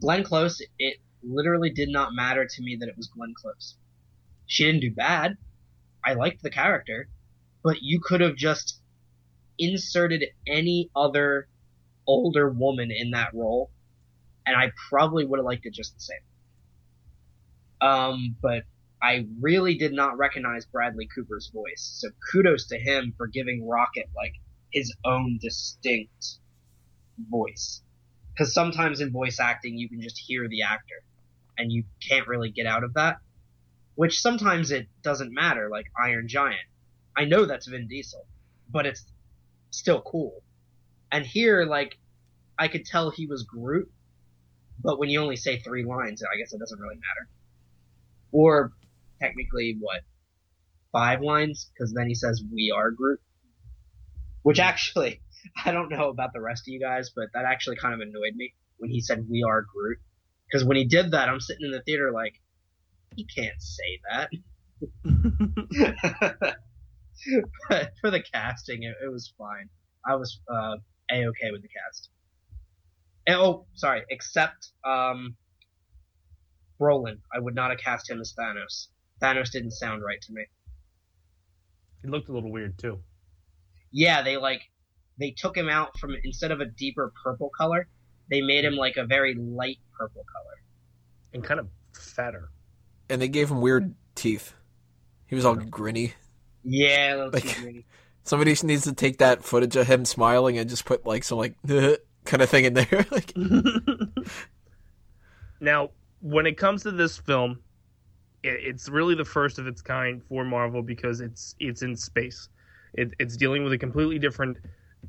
glenn 0.02 0.24
close 0.24 0.62
it 0.80 0.98
literally 1.22 1.70
did 1.70 1.89
not 1.89 2.14
matter 2.14 2.46
to 2.46 2.62
me 2.62 2.78
that 2.80 2.89
it 2.89 2.98
was 2.98 3.08
glenn 3.08 3.34
close. 3.36 3.78
She 4.48 4.66
didn't 4.66 4.82
do 4.82 4.91
bad. 4.91 5.38
I 6.06 6.14
liked 6.14 6.44
the 6.44 6.50
character 6.50 7.08
but 7.64 7.82
you 7.82 7.99
could 7.99 8.22
have 8.22 8.36
just 8.36 8.80
inserted 9.57 10.26
any 10.45 10.89
other 10.95 11.47
older 12.05 12.49
woman 12.49 12.91
in 12.91 13.11
that 13.11 13.34
role, 13.34 13.72
and 14.45 14.55
I 14.55 14.72
probably 14.89 15.26
would 15.26 15.39
have 15.39 15.45
liked 15.45 15.66
it 15.66 15.74
just 15.74 15.95
the 15.95 16.01
same. 16.01 16.18
Um, 17.82 18.36
but 18.41 18.64
I 19.01 19.26
really 19.41 19.76
did 19.76 19.93
not 19.93 20.18
recognize 20.18 20.66
Bradley 20.66 21.07
Cooper's 21.14 21.49
voice, 21.53 21.97
so 22.01 22.09
kudos 22.32 22.68
to 22.68 22.78
him 22.78 23.14
for 23.18 23.28
giving 23.28 23.68
Rocket 23.68 24.09
like 24.16 24.34
his 24.72 24.93
own 25.05 25.39
distinct 25.41 26.39
voice. 27.30 27.82
Because 28.34 28.53
sometimes 28.53 28.99
in 28.99 29.11
voice 29.11 29.39
acting, 29.39 29.78
you 29.78 29.88
can 29.88 30.01
just 30.01 30.18
hear 30.18 30.47
the 30.49 30.64
actor, 30.64 31.03
and 31.57 31.72
you 31.72 31.84
can't 32.09 32.28
really 32.28 32.49
get 32.49 32.66
out 32.66 32.84
of 32.84 32.95
that. 32.95 33.18
Which 33.95 34.20
sometimes 34.20 34.72
it 34.72 34.88
doesn't 35.03 35.32
matter, 35.32 35.70
like 35.70 35.86
Iron 36.03 36.28
Giant 36.28 36.66
I 37.16 37.26
know 37.26 37.45
that's 37.45 37.68
Vin 37.68 37.88
Diesel, 37.88 38.26
but 38.70 38.86
it's 38.86 39.05
still 39.70 40.01
cool. 40.01 40.43
And 41.11 41.26
here, 41.26 41.66
like, 41.66 41.97
I 42.57 42.68
could 42.68 42.86
tell 42.86 43.09
he 43.09 43.28
was 43.28 43.43
Groot, 43.43 43.91
but 44.82 44.99
when 44.99 45.09
you 45.09 45.22
only 45.22 45.36
say 45.36 45.59
three 45.59 45.84
lines, 45.86 46.24
I 46.24 46.38
guess 46.38 46.53
it 46.53 46.59
doesn't 46.59 46.80
really 46.80 46.95
matter. 46.95 47.30
Or 48.32 48.72
technically, 49.22 49.78
what 49.80 50.01
five 50.91 51.22
lines? 51.22 51.70
Because 51.74 51.93
then 51.93 52.07
he 52.07 52.16
says, 52.16 52.43
"We 52.51 52.74
are 52.76 52.89
Groot," 52.91 53.22
which 54.41 54.59
actually, 54.59 55.22
I 55.66 55.72
don't 55.72 55.89
know 55.89 56.09
about 56.09 56.34
the 56.34 56.41
rest 56.41 56.68
of 56.68 56.72
you 56.72 56.80
guys, 56.80 57.11
but 57.16 57.26
that 57.34 57.45
actually 57.45 57.76
kind 57.76 57.93
of 57.93 57.99
annoyed 57.99 58.36
me 58.36 58.53
when 58.78 58.89
he 58.89 59.01
said, 59.01 59.28
"We 59.30 59.43
are 59.43 59.61
Groot." 59.61 59.99
Because 60.47 60.66
when 60.66 60.78
he 60.78 60.86
did 60.86 61.11
that, 61.11 61.30
I'm 61.30 61.39
sitting 61.39 61.66
in 61.66 61.72
the 61.72 61.82
theater 61.82 62.11
like, 62.11 62.39
he 63.16 63.26
can't 63.26 63.59
say 63.59 63.99
that. 64.09 64.30
but 67.70 67.91
for 68.01 68.11
the 68.11 68.22
casting, 68.22 68.84
it, 68.84 68.95
it 69.03 69.11
was 69.11 69.34
fine. 69.38 69.70
I 70.05 70.16
was 70.16 70.39
uh, 70.51 70.78
a 71.11 71.26
okay 71.28 71.51
with 71.51 71.61
the 71.61 71.70
cast. 71.70 72.09
And, 73.26 73.38
oh, 73.38 73.66
sorry, 73.74 74.03
except 74.09 74.72
um, 74.84 75.36
Brolin. 76.80 77.20
I 77.34 77.39
would 77.39 77.55
not 77.55 77.70
have 77.70 77.80
cast 77.80 78.09
him 78.09 78.20
as 78.20 78.34
Thanos. 78.38 78.88
Thanos 79.22 79.51
didn't 79.51 79.72
sound 79.72 80.03
right 80.03 80.22
to 80.22 80.34
me. 80.34 80.43
He 82.01 82.09
looked 82.09 82.28
a 82.28 82.34
little 82.34 82.51
weird 82.51 82.78
too. 82.78 82.99
Yeah, 83.91 84.22
they 84.22 84.38
like 84.38 84.61
they 85.20 85.32
took 85.32 85.55
him 85.55 85.70
out 85.70 85.97
from 85.97 86.16
instead 86.24 86.51
of 86.51 86.59
a 86.59 86.66
deeper 86.66 87.14
purple 87.24 87.49
color, 87.57 87.88
they 88.30 88.41
made 88.41 88.66
him 88.66 88.76
like 88.76 88.97
a 88.97 89.05
very 89.05 89.36
light 89.36 89.80
purple 89.97 90.26
color. 90.32 90.61
And 91.34 91.43
kind 91.43 91.59
of 91.59 91.68
fatter. 91.93 92.49
And 93.09 93.22
they 93.22 93.28
gave 93.28 93.49
him 93.49 93.61
weird 93.61 93.95
teeth. 94.16 94.53
He 95.28 95.36
was 95.36 95.45
all 95.45 95.55
grinny. 95.55 96.14
Yeah, 96.64 97.30
like, 97.32 97.86
somebody 98.24 98.55
needs 98.64 98.84
to 98.84 98.93
take 98.93 99.18
that 99.18 99.43
footage 99.43 99.76
of 99.76 99.88
him 99.88 100.05
smiling 100.05 100.57
and 100.57 100.70
just 100.70 100.86
put 100.86 101.05
like 101.05 101.24
some 101.24 101.38
like 101.38 101.55
kind 102.26 102.41
of 102.41 102.49
thing 102.49 102.66
in 102.66 102.74
there. 102.74 103.05
like, 103.11 103.34
now, 105.59 105.89
when 106.22 106.45
it 106.45 106.57
comes 106.57 106.84
to 106.84 106.91
this 106.91 107.18
film, 107.18 107.59
it's 108.43 108.89
really 108.89 109.16
the 109.16 109.26
first 109.26 109.57
of 109.57 109.68
its 109.68 109.82
kind 109.82 110.22
for 110.28 110.43
Marvel 110.43 110.82
because 110.82 111.22
it's 111.22 111.55
it's 111.59 111.82
in 111.82 111.95
space. 111.95 112.49
It, 112.93 113.14
it's 113.20 113.38
dealing 113.38 113.64
with 113.64 113.74
a 113.74 113.78
completely 113.78 114.20
different 114.20 114.57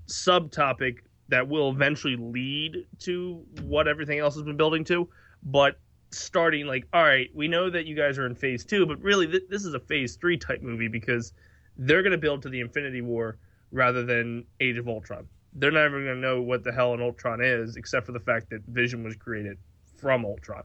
subtopic 0.06 0.98
that 1.28 1.48
will 1.48 1.70
eventually 1.70 2.16
lead 2.16 2.86
to 3.00 3.44
what 3.62 3.88
everything 3.88 4.18
else 4.18 4.34
has 4.34 4.44
been 4.44 4.56
building 4.56 4.84
to. 4.84 5.08
But 5.42 5.78
starting 6.16 6.66
like, 6.66 6.86
all 6.92 7.02
right, 7.02 7.30
we 7.34 7.48
know 7.48 7.70
that 7.70 7.86
you 7.86 7.94
guys 7.94 8.18
are 8.18 8.26
in 8.26 8.34
phase 8.34 8.64
two, 8.64 8.86
but 8.86 9.00
really 9.00 9.26
th- 9.26 9.44
this 9.48 9.64
is 9.64 9.74
a 9.74 9.80
phase 9.80 10.16
three 10.16 10.36
type 10.36 10.62
movie 10.62 10.88
because 10.88 11.32
they're 11.76 12.02
going 12.02 12.12
to 12.12 12.18
build 12.18 12.42
to 12.42 12.48
the 12.48 12.60
Infinity 12.60 13.00
War 13.00 13.38
rather 13.72 14.04
than 14.04 14.44
Age 14.60 14.76
of 14.76 14.88
Ultron. 14.88 15.26
They're 15.54 15.70
never 15.70 16.02
going 16.02 16.16
to 16.16 16.20
know 16.20 16.42
what 16.42 16.64
the 16.64 16.72
hell 16.72 16.94
an 16.94 17.02
Ultron 17.02 17.40
is, 17.40 17.76
except 17.76 18.06
for 18.06 18.12
the 18.12 18.20
fact 18.20 18.50
that 18.50 18.62
Vision 18.66 19.04
was 19.04 19.16
created 19.16 19.58
from 19.96 20.24
Ultron. 20.24 20.64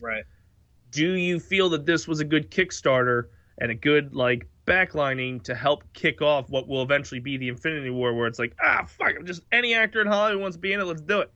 Right. 0.00 0.24
Do 0.90 1.14
you 1.14 1.38
feel 1.38 1.68
that 1.70 1.86
this 1.86 2.08
was 2.08 2.20
a 2.20 2.24
good 2.24 2.50
Kickstarter 2.50 3.24
and 3.58 3.70
a 3.70 3.74
good 3.74 4.14
like 4.14 4.46
backlining 4.66 5.42
to 5.44 5.54
help 5.54 5.82
kick 5.92 6.22
off 6.22 6.50
what 6.50 6.68
will 6.68 6.82
eventually 6.82 7.20
be 7.20 7.36
the 7.36 7.48
Infinity 7.48 7.90
War, 7.90 8.14
where 8.14 8.26
it's 8.26 8.38
like, 8.38 8.54
ah, 8.62 8.84
fuck, 8.86 9.14
just 9.24 9.42
any 9.52 9.74
actor 9.74 10.00
in 10.00 10.06
Hollywood 10.06 10.42
wants 10.42 10.56
to 10.56 10.60
be 10.60 10.72
in 10.72 10.80
it, 10.80 10.84
let's 10.84 11.00
do 11.00 11.20
it. 11.20 11.30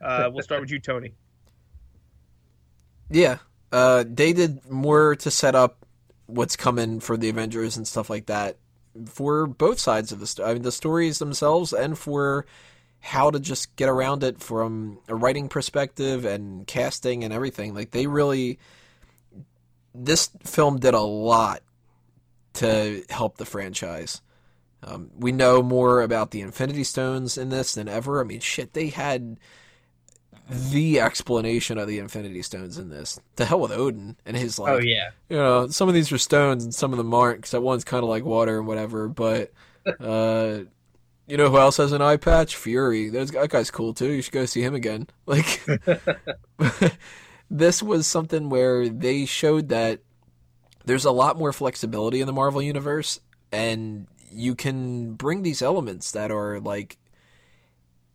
Uh, 0.00 0.28
we'll 0.32 0.42
start 0.42 0.60
with 0.60 0.70
you, 0.70 0.80
Tony. 0.80 1.14
Yeah, 3.12 3.38
uh, 3.70 4.04
they 4.06 4.32
did 4.32 4.68
more 4.70 5.16
to 5.16 5.30
set 5.30 5.54
up 5.54 5.84
what's 6.26 6.56
coming 6.56 7.00
for 7.00 7.16
the 7.16 7.28
Avengers 7.28 7.76
and 7.76 7.86
stuff 7.86 8.08
like 8.08 8.26
that 8.26 8.56
for 9.06 9.46
both 9.46 9.78
sides 9.78 10.12
of 10.12 10.20
the 10.20 10.26
story. 10.26 10.50
I 10.50 10.54
mean, 10.54 10.62
the 10.62 10.72
stories 10.72 11.18
themselves 11.18 11.72
and 11.72 11.98
for 11.98 12.46
how 13.00 13.30
to 13.30 13.40
just 13.40 13.74
get 13.76 13.88
around 13.88 14.22
it 14.22 14.40
from 14.40 14.98
a 15.08 15.14
writing 15.14 15.48
perspective 15.48 16.24
and 16.24 16.66
casting 16.66 17.24
and 17.24 17.32
everything. 17.32 17.74
Like 17.74 17.90
they 17.90 18.06
really, 18.06 18.58
this 19.94 20.30
film 20.44 20.78
did 20.78 20.94
a 20.94 21.00
lot 21.00 21.62
to 22.54 23.02
help 23.10 23.38
the 23.38 23.44
franchise. 23.44 24.22
Um, 24.84 25.10
we 25.18 25.32
know 25.32 25.62
more 25.62 26.00
about 26.00 26.30
the 26.30 26.40
Infinity 26.40 26.84
Stones 26.84 27.36
in 27.36 27.48
this 27.48 27.74
than 27.74 27.88
ever. 27.88 28.20
I 28.20 28.24
mean, 28.24 28.40
shit, 28.40 28.72
they 28.72 28.88
had 28.88 29.38
the 30.48 31.00
explanation 31.00 31.78
of 31.78 31.88
the 31.88 31.98
Infinity 31.98 32.42
Stones 32.42 32.78
in 32.78 32.90
this. 32.90 33.20
The 33.36 33.44
hell 33.44 33.60
with 33.60 33.72
Odin 33.72 34.16
and 34.26 34.36
his 34.36 34.58
like. 34.58 34.72
Oh 34.72 34.78
yeah. 34.78 35.10
You 35.28 35.36
know, 35.36 35.68
some 35.68 35.88
of 35.88 35.94
these 35.94 36.12
are 36.12 36.18
stones 36.18 36.64
and 36.64 36.74
some 36.74 36.92
of 36.92 36.98
them 36.98 37.14
aren't. 37.14 37.38
Because 37.38 37.52
that 37.52 37.62
one's 37.62 37.84
kind 37.84 38.02
of 38.02 38.08
like 38.08 38.24
water 38.24 38.58
and 38.58 38.66
whatever. 38.66 39.08
But, 39.08 39.52
uh, 40.00 40.60
you 41.26 41.36
know 41.36 41.50
who 41.50 41.58
else 41.58 41.76
has 41.76 41.92
an 41.92 42.02
eye 42.02 42.16
patch? 42.16 42.56
Fury. 42.56 43.08
That 43.08 43.48
guy's 43.48 43.70
cool 43.70 43.94
too. 43.94 44.10
You 44.10 44.22
should 44.22 44.32
go 44.32 44.46
see 44.46 44.62
him 44.62 44.74
again. 44.74 45.08
Like, 45.24 45.62
this 47.50 47.82
was 47.82 48.06
something 48.06 48.50
where 48.50 48.88
they 48.88 49.24
showed 49.24 49.68
that 49.68 50.00
there's 50.84 51.04
a 51.04 51.12
lot 51.12 51.38
more 51.38 51.52
flexibility 51.52 52.20
in 52.20 52.26
the 52.26 52.32
Marvel 52.32 52.60
universe, 52.60 53.20
and 53.52 54.08
you 54.30 54.54
can 54.54 55.12
bring 55.14 55.42
these 55.42 55.62
elements 55.62 56.10
that 56.10 56.30
are 56.30 56.58
like 56.60 56.98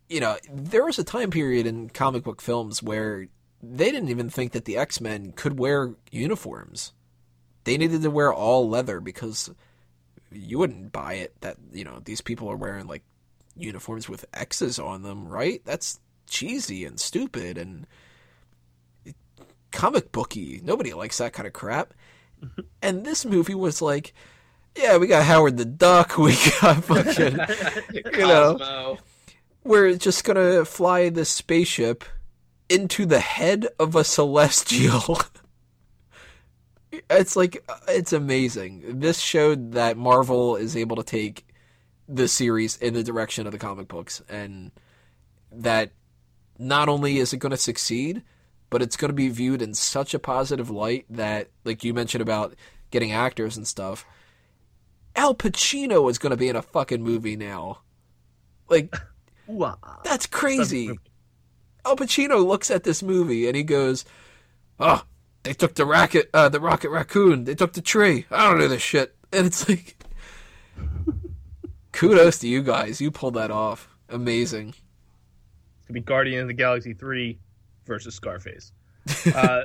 you 0.08 0.20
know, 0.20 0.36
there 0.50 0.84
was 0.84 0.98
a 0.98 1.04
time 1.04 1.30
period 1.30 1.66
in 1.66 1.90
comic 1.90 2.24
book 2.24 2.40
films 2.40 2.82
where 2.82 3.28
they 3.62 3.90
didn't 3.90 4.08
even 4.08 4.30
think 4.30 4.52
that 4.52 4.64
the 4.64 4.76
X 4.76 5.00
Men 5.00 5.32
could 5.32 5.58
wear 5.58 5.94
uniforms. 6.10 6.92
They 7.64 7.76
needed 7.76 8.02
to 8.02 8.10
wear 8.10 8.32
all 8.32 8.68
leather 8.68 9.00
because 9.00 9.50
you 10.30 10.58
wouldn't 10.58 10.92
buy 10.92 11.14
it 11.14 11.34
that, 11.40 11.56
you 11.72 11.84
know, 11.84 12.00
these 12.04 12.20
people 12.20 12.50
are 12.50 12.56
wearing 12.56 12.86
like 12.86 13.02
uniforms 13.56 14.08
with 14.08 14.24
X's 14.32 14.78
on 14.78 15.02
them, 15.02 15.28
right? 15.28 15.60
That's 15.64 16.00
cheesy 16.26 16.84
and 16.84 16.98
stupid 16.98 17.58
and 17.58 17.86
comic 19.72 20.12
booky. 20.12 20.60
Nobody 20.62 20.94
likes 20.94 21.18
that 21.18 21.32
kind 21.32 21.46
of 21.46 21.52
crap. 21.52 21.94
Mm-hmm. 22.42 22.60
and 22.82 23.04
this 23.04 23.24
movie 23.24 23.56
was 23.56 23.82
like, 23.82 24.14
yeah, 24.76 24.96
we 24.96 25.08
got 25.08 25.24
Howard 25.24 25.56
the 25.56 25.64
Duck, 25.64 26.16
we 26.18 26.36
got 26.60 26.84
fucking, 26.84 27.36
you 28.14 28.18
know, 28.18 28.96
We're 29.68 29.96
just 29.96 30.24
gonna 30.24 30.64
fly 30.64 31.10
this 31.10 31.28
spaceship 31.28 32.02
into 32.70 33.04
the 33.04 33.20
head 33.20 33.68
of 33.78 33.94
a 33.94 34.02
celestial. 34.16 35.18
it's 37.10 37.36
like 37.36 37.62
it's 37.86 38.14
amazing. 38.14 39.00
This 39.00 39.18
showed 39.18 39.72
that 39.72 39.98
Marvel 39.98 40.56
is 40.56 40.74
able 40.74 40.96
to 40.96 41.02
take 41.02 41.46
the 42.08 42.28
series 42.28 42.78
in 42.78 42.94
the 42.94 43.02
direction 43.02 43.44
of 43.44 43.52
the 43.52 43.58
comic 43.58 43.88
books, 43.88 44.22
and 44.26 44.70
that 45.52 45.90
not 46.58 46.88
only 46.88 47.18
is 47.18 47.34
it 47.34 47.36
going 47.36 47.50
to 47.50 47.58
succeed, 47.58 48.22
but 48.70 48.80
it's 48.80 48.96
going 48.96 49.10
to 49.10 49.14
be 49.14 49.28
viewed 49.28 49.60
in 49.60 49.74
such 49.74 50.14
a 50.14 50.18
positive 50.18 50.70
light 50.70 51.04
that, 51.10 51.50
like 51.66 51.84
you 51.84 51.92
mentioned 51.92 52.22
about 52.22 52.54
getting 52.90 53.12
actors 53.12 53.58
and 53.58 53.68
stuff, 53.68 54.06
Al 55.14 55.34
Pacino 55.34 56.10
is 56.10 56.16
going 56.16 56.30
to 56.30 56.38
be 56.38 56.48
in 56.48 56.56
a 56.56 56.62
fucking 56.62 57.02
movie 57.02 57.36
now. 57.36 57.80
Like 58.70 58.94
Ooh-ah. 59.50 60.00
that's 60.04 60.26
crazy. 60.26 60.98
Al 61.84 61.96
Pacino 61.96 62.44
looks 62.44 62.70
at 62.70 62.84
this 62.84 63.02
movie 63.02 63.46
and 63.46 63.56
he 63.56 63.62
goes, 63.62 64.04
"Oh, 64.78 65.04
they 65.42 65.54
took 65.54 65.74
the 65.74 65.86
rocket, 65.86 66.28
uh, 66.34 66.48
the 66.48 66.60
rocket 66.60 66.90
raccoon. 66.90 67.44
They 67.44 67.54
took 67.54 67.72
the 67.72 67.80
tree. 67.80 68.26
I 68.30 68.48
don't 68.48 68.58
know 68.58 68.68
this 68.68 68.82
shit." 68.82 69.14
And 69.32 69.46
it's 69.46 69.68
like, 69.68 69.96
kudos 71.92 72.38
to 72.40 72.48
you 72.48 72.62
guys. 72.62 73.00
You 73.00 73.10
pulled 73.10 73.34
that 73.34 73.50
off. 73.50 73.88
Amazing. 74.08 74.70
It's 74.70 75.86
gonna 75.86 75.94
be 75.94 76.00
Guardian 76.00 76.42
of 76.42 76.48
the 76.48 76.54
Galaxy 76.54 76.94
3 76.94 77.38
versus 77.86 78.14
Scarface. 78.14 78.72
Uh, 79.34 79.62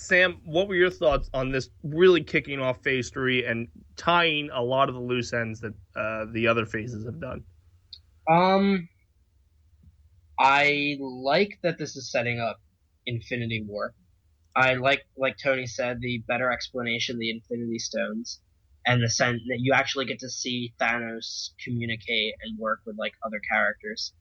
Sam, 0.00 0.40
what 0.44 0.68
were 0.68 0.76
your 0.76 0.90
thoughts 0.90 1.28
on 1.34 1.50
this 1.50 1.70
really 1.82 2.22
kicking 2.22 2.60
off 2.60 2.80
phase 2.84 3.10
three 3.10 3.44
and 3.44 3.66
tying 3.96 4.48
a 4.52 4.62
lot 4.62 4.88
of 4.88 4.94
the 4.94 5.00
loose 5.00 5.32
ends 5.32 5.60
that 5.60 5.74
uh, 5.96 6.26
the 6.32 6.46
other 6.46 6.64
phases 6.64 7.04
have 7.04 7.20
done? 7.20 7.42
Um, 8.30 8.88
I 10.38 10.96
like 11.00 11.58
that 11.62 11.78
this 11.78 11.96
is 11.96 12.10
setting 12.10 12.38
up 12.38 12.60
Infinity 13.06 13.64
War. 13.66 13.94
I 14.54 14.74
like, 14.74 15.04
like 15.16 15.36
Tony 15.42 15.66
said, 15.66 16.00
the 16.00 16.22
better 16.26 16.50
explanation 16.50 17.18
the 17.18 17.30
Infinity 17.30 17.78
Stones, 17.78 18.40
and 18.86 19.02
the 19.02 19.08
sense 19.08 19.42
that 19.48 19.58
you 19.60 19.72
actually 19.72 20.06
get 20.06 20.20
to 20.20 20.30
see 20.30 20.74
Thanos 20.80 21.50
communicate 21.62 22.34
and 22.42 22.58
work 22.58 22.80
with 22.86 22.96
like 22.98 23.12
other 23.24 23.40
characters. 23.50 24.12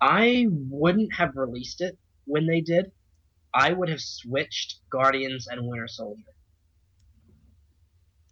I 0.00 0.46
wouldn't 0.50 1.14
have 1.14 1.36
released 1.36 1.80
it 1.80 1.98
when 2.24 2.46
they 2.46 2.60
did. 2.60 2.92
I 3.54 3.72
would 3.72 3.88
have 3.88 4.00
switched 4.00 4.80
Guardians 4.90 5.46
and 5.46 5.66
Winter 5.66 5.88
Soldier. 5.88 6.22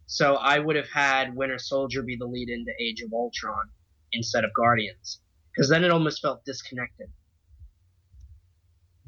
So 0.06 0.34
I 0.34 0.58
would 0.58 0.76
have 0.76 0.90
had 0.90 1.34
Winter 1.34 1.58
Soldier 1.58 2.02
be 2.02 2.16
the 2.16 2.26
lead 2.26 2.50
into 2.50 2.72
Age 2.78 3.00
of 3.00 3.12
Ultron 3.12 3.70
instead 4.12 4.44
of 4.44 4.52
Guardians, 4.54 5.20
because 5.54 5.68
then 5.68 5.84
it 5.84 5.90
almost 5.90 6.20
felt 6.20 6.44
disconnected. 6.44 7.08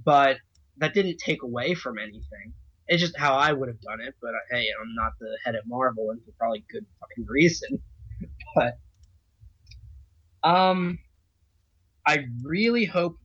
But 0.04 0.36
that 0.78 0.94
didn't 0.94 1.18
take 1.18 1.42
away 1.42 1.74
from 1.74 1.98
anything. 1.98 2.52
It's 2.88 3.02
just 3.02 3.16
how 3.16 3.34
I 3.34 3.52
would 3.52 3.68
have 3.68 3.80
done 3.80 4.00
it. 4.00 4.14
But 4.22 4.28
uh, 4.28 4.38
hey, 4.50 4.68
I'm 4.80 4.94
not 4.94 5.12
the 5.18 5.36
head 5.44 5.56
at 5.56 5.62
Marvel, 5.66 6.10
and 6.10 6.20
for 6.24 6.32
probably 6.38 6.64
good 6.70 6.86
fucking 7.00 7.26
reason. 7.28 7.82
but 8.54 8.78
um, 10.48 10.98
I 12.06 12.26
really 12.44 12.84
hope 12.84 13.16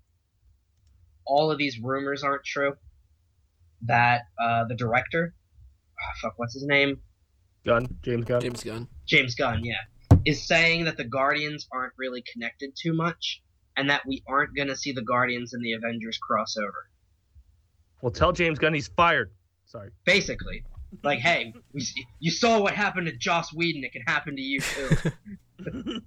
all 1.25 1.51
of 1.51 1.57
these 1.57 1.79
rumors 1.79 2.23
aren't 2.23 2.43
true. 2.43 2.73
That 3.83 4.21
uh, 4.41 4.65
the 4.65 4.75
director, 4.75 5.33
oh, 5.99 6.19
fuck, 6.21 6.33
what's 6.37 6.53
his 6.53 6.65
name? 6.65 7.01
Gunn, 7.65 7.87
James 8.01 8.25
Gunn. 8.25 8.41
James 8.41 8.63
Gunn. 8.63 8.87
James 9.07 9.35
Gunn, 9.35 9.63
yeah, 9.63 9.75
is 10.25 10.47
saying 10.47 10.85
that 10.85 10.97
the 10.97 11.03
Guardians 11.03 11.67
aren't 11.71 11.93
really 11.97 12.23
connected 12.31 12.71
too 12.75 12.93
much, 12.93 13.41
and 13.77 13.89
that 13.89 14.05
we 14.05 14.23
aren't 14.27 14.55
gonna 14.55 14.75
see 14.75 14.91
the 14.91 15.01
Guardians 15.01 15.53
and 15.53 15.63
the 15.63 15.73
Avengers 15.73 16.19
crossover. 16.19 16.87
Well, 18.01 18.11
tell 18.11 18.31
James 18.31 18.59
Gunn 18.59 18.73
he's 18.73 18.87
fired. 18.87 19.31
Sorry. 19.65 19.91
Basically, 20.05 20.63
like, 21.03 21.19
hey, 21.19 21.53
we, 21.73 21.85
you 22.19 22.31
saw 22.31 22.59
what 22.59 22.73
happened 22.73 23.07
to 23.07 23.15
Joss 23.15 23.53
Whedon; 23.53 23.83
it 23.83 23.91
can 23.93 24.01
happen 24.07 24.35
to 24.35 24.41
you 24.41 24.59
too. 24.61 25.11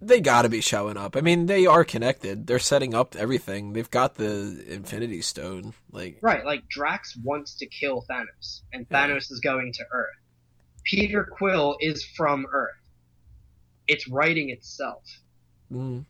They 0.00 0.20
got 0.20 0.42
to 0.42 0.50
be 0.50 0.60
showing 0.60 0.98
up. 0.98 1.16
I 1.16 1.22
mean, 1.22 1.46
they 1.46 1.64
are 1.64 1.82
connected. 1.82 2.46
They're 2.46 2.58
setting 2.58 2.94
up 2.94 3.16
everything. 3.16 3.72
They've 3.72 3.90
got 3.90 4.16
the 4.16 4.62
Infinity 4.68 5.22
Stone. 5.22 5.72
Like, 5.90 6.18
right, 6.20 6.44
like 6.44 6.68
Drax 6.68 7.16
wants 7.24 7.56
to 7.56 7.66
kill 7.66 8.04
Thanos, 8.10 8.60
and 8.74 8.86
Yeah. 8.90 9.06
Thanos 9.08 9.32
is 9.32 9.40
going 9.40 9.72
to 9.72 9.84
Earth. 9.90 10.16
Peter 10.84 11.24
Quill 11.24 11.78
is 11.80 12.04
from 12.04 12.44
Earth. 12.52 12.74
It's 13.88 14.08
writing 14.08 14.50
itself. 14.50 15.02
Mm. 15.72 16.04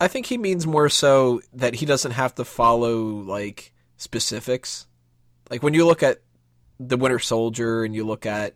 I 0.00 0.08
think 0.08 0.26
he 0.26 0.38
means 0.38 0.66
more 0.66 0.88
so 0.88 1.40
that 1.54 1.74
he 1.74 1.86
doesn't 1.86 2.12
have 2.12 2.34
to 2.36 2.44
follow 2.44 2.98
like 2.98 3.72
specifics. 3.96 4.86
Like 5.50 5.62
when 5.62 5.74
you 5.74 5.86
look 5.86 6.02
at 6.02 6.22
the 6.78 6.96
Winter 6.96 7.18
Soldier 7.18 7.84
and 7.84 7.94
you 7.94 8.04
look 8.04 8.26
at 8.26 8.54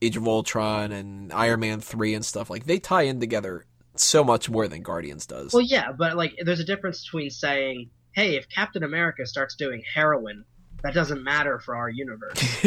Age 0.00 0.16
of 0.16 0.26
Ultron 0.26 0.92
and 0.92 1.32
Iron 1.32 1.60
Man 1.60 1.80
three 1.80 2.14
and 2.14 2.24
stuff, 2.24 2.50
like 2.50 2.64
they 2.64 2.78
tie 2.78 3.02
in 3.02 3.20
together 3.20 3.66
so 3.96 4.24
much 4.24 4.50
more 4.50 4.68
than 4.68 4.82
Guardians 4.82 5.26
does. 5.26 5.52
Well, 5.52 5.62
yeah, 5.62 5.92
but 5.92 6.16
like, 6.16 6.34
there's 6.42 6.60
a 6.60 6.64
difference 6.64 7.04
between 7.04 7.30
saying, 7.30 7.90
"Hey, 8.12 8.36
if 8.36 8.48
Captain 8.48 8.82
America 8.82 9.26
starts 9.26 9.54
doing 9.54 9.82
heroin, 9.94 10.44
that 10.82 10.94
doesn't 10.94 11.22
matter 11.22 11.58
for 11.60 11.76
our 11.76 11.88
universe," 11.88 12.64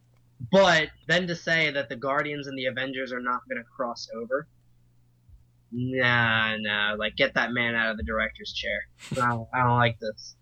but 0.52 0.88
then 1.08 1.26
to 1.26 1.34
say 1.34 1.70
that 1.70 1.88
the 1.88 1.96
Guardians 1.96 2.46
and 2.46 2.56
the 2.56 2.66
Avengers 2.66 3.12
are 3.12 3.20
not 3.20 3.40
going 3.48 3.62
to 3.62 3.68
cross 3.68 4.08
over. 4.14 4.46
Nah, 5.70 6.56
nah, 6.58 6.94
like 6.98 7.16
get 7.16 7.34
that 7.34 7.52
man 7.52 7.74
out 7.74 7.90
of 7.90 7.96
the 7.96 8.02
director's 8.02 8.52
chair. 8.52 8.88
I 9.12 9.28
don't, 9.28 9.48
I 9.52 9.64
don't 9.64 9.76
like 9.76 9.98
this. 10.00 10.36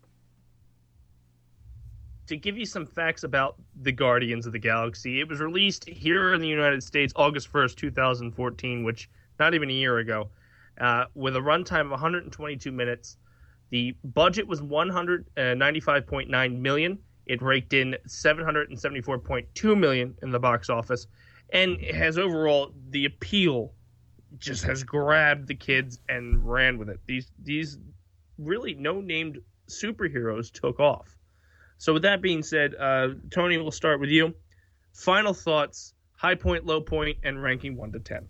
to 2.27 2.35
give 2.37 2.57
you 2.57 2.65
some 2.65 2.85
facts 2.85 3.23
about 3.23 3.55
the 3.81 3.91
Guardians 3.91 4.45
of 4.45 4.51
the 4.51 4.59
Galaxy, 4.59 5.19
it 5.19 5.27
was 5.27 5.39
released 5.39 5.87
here 5.87 6.33
in 6.33 6.41
the 6.41 6.47
United 6.47 6.83
States 6.83 7.13
August 7.15 7.51
1st, 7.51 7.75
2014, 7.77 8.83
which 8.83 9.09
not 9.39 9.53
even 9.53 9.69
a 9.69 9.73
year 9.73 9.99
ago, 9.99 10.29
uh, 10.79 11.05
with 11.15 11.35
a 11.35 11.39
runtime 11.39 11.85
of 11.85 11.91
122 11.91 12.71
minutes. 12.71 13.17
The 13.69 13.95
budget 14.03 14.47
was 14.47 14.61
195.9 14.61 16.59
million. 16.59 16.99
It 17.25 17.41
raked 17.41 17.73
in 17.73 17.95
774.2 18.07 19.77
million 19.77 20.15
in 20.21 20.31
the 20.31 20.39
box 20.39 20.69
office, 20.69 21.07
and 21.51 21.81
has 21.81 22.17
overall 22.17 22.73
the 22.89 23.05
appeal 23.05 23.73
just 24.39 24.63
has 24.63 24.83
grabbed 24.83 25.47
the 25.47 25.55
kids 25.55 25.99
and 26.09 26.47
ran 26.47 26.77
with 26.77 26.89
it. 26.89 26.99
These 27.05 27.31
these 27.43 27.77
really 28.37 28.73
no 28.73 29.01
named 29.01 29.39
superheroes 29.67 30.51
took 30.51 30.79
off. 30.79 31.17
So 31.77 31.93
with 31.93 32.03
that 32.03 32.21
being 32.21 32.43
said, 32.43 32.75
uh, 32.75 33.09
Tony, 33.29 33.57
we'll 33.57 33.71
start 33.71 33.99
with 33.99 34.09
you. 34.09 34.33
Final 34.93 35.33
thoughts, 35.33 35.93
high 36.15 36.35
point, 36.35 36.65
low 36.65 36.81
point, 36.81 37.17
and 37.23 37.41
ranking 37.41 37.75
one 37.75 37.91
to 37.91 37.99
ten. 37.99 38.27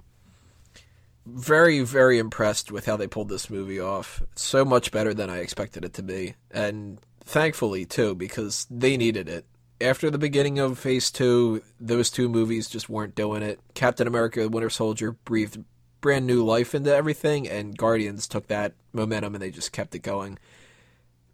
Very, 1.26 1.82
very 1.82 2.20
impressed 2.20 2.72
with 2.72 2.86
how 2.86 2.96
they 2.96 3.08
pulled 3.08 3.30
this 3.30 3.50
movie 3.50 3.80
off. 3.80 4.22
So 4.36 4.64
much 4.64 4.92
better 4.92 5.14
than 5.14 5.30
I 5.30 5.40
expected 5.40 5.84
it 5.84 5.94
to 5.96 6.04
be, 6.04 6.36
and 6.52 7.00
thankfully 7.22 7.86
too, 7.86 8.16
because 8.16 8.66
they 8.70 8.98
needed 8.98 9.28
it. 9.28 9.46
After 9.80 10.10
the 10.10 10.18
beginning 10.18 10.58
of 10.58 10.80
Phase 10.80 11.12
Two, 11.12 11.62
those 11.80 12.10
two 12.10 12.30
movies 12.30 12.68
just 12.70 12.90
weren't 12.90 13.14
doing 13.14 13.44
it. 13.44 13.60
Captain 13.74 14.08
America: 14.08 14.48
Winter 14.50 14.70
Soldier 14.70 15.12
breathed 15.12 15.64
brand 16.02 16.26
new 16.28 16.44
life 16.44 16.76
into 16.76 16.94
everything, 16.94 17.48
and 17.48 17.78
Guardians 17.78 18.28
took 18.28 18.48
that 18.48 18.74
momentum 18.94 19.36
and 19.36 19.42
they 19.42 19.52
just 19.52 19.72
kept 19.72 19.96
it 19.96 20.00
going. 20.00 20.38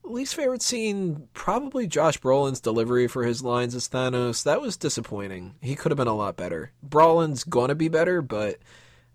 Least 0.05 0.35
favorite 0.35 0.61
scene, 0.61 1.29
probably 1.33 1.87
Josh 1.87 2.19
Brolin's 2.19 2.59
delivery 2.59 3.07
for 3.07 3.23
his 3.23 3.41
lines 3.41 3.73
as 3.73 3.87
Thanos. 3.87 4.43
That 4.43 4.61
was 4.61 4.75
disappointing. 4.75 5.55
He 5.61 5.75
could 5.75 5.91
have 5.91 5.97
been 5.97 6.07
a 6.07 6.15
lot 6.15 6.35
better. 6.35 6.71
Brolin's 6.85 7.45
gonna 7.45 7.75
be 7.75 7.87
better, 7.87 8.21
but 8.21 8.59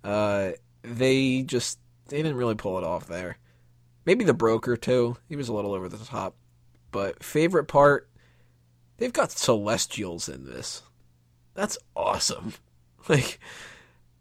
uh, 0.02 0.52
they 0.82 1.42
just 1.42 1.78
they 2.08 2.16
didn't 2.16 2.36
really 2.36 2.54
pull 2.54 2.78
it 2.78 2.84
off 2.84 3.06
there. 3.06 3.36
Maybe 4.06 4.24
the 4.24 4.32
broker 4.32 4.76
too. 4.76 5.18
He 5.28 5.36
was 5.36 5.48
a 5.48 5.52
little 5.52 5.74
over 5.74 5.90
the 5.90 5.98
top. 5.98 6.34
But 6.90 7.22
favorite 7.22 7.66
part, 7.66 8.08
they've 8.96 9.12
got 9.12 9.30
celestials 9.30 10.26
in 10.26 10.46
this. 10.46 10.82
That's 11.54 11.78
awesome. 11.94 12.54
Like 13.08 13.40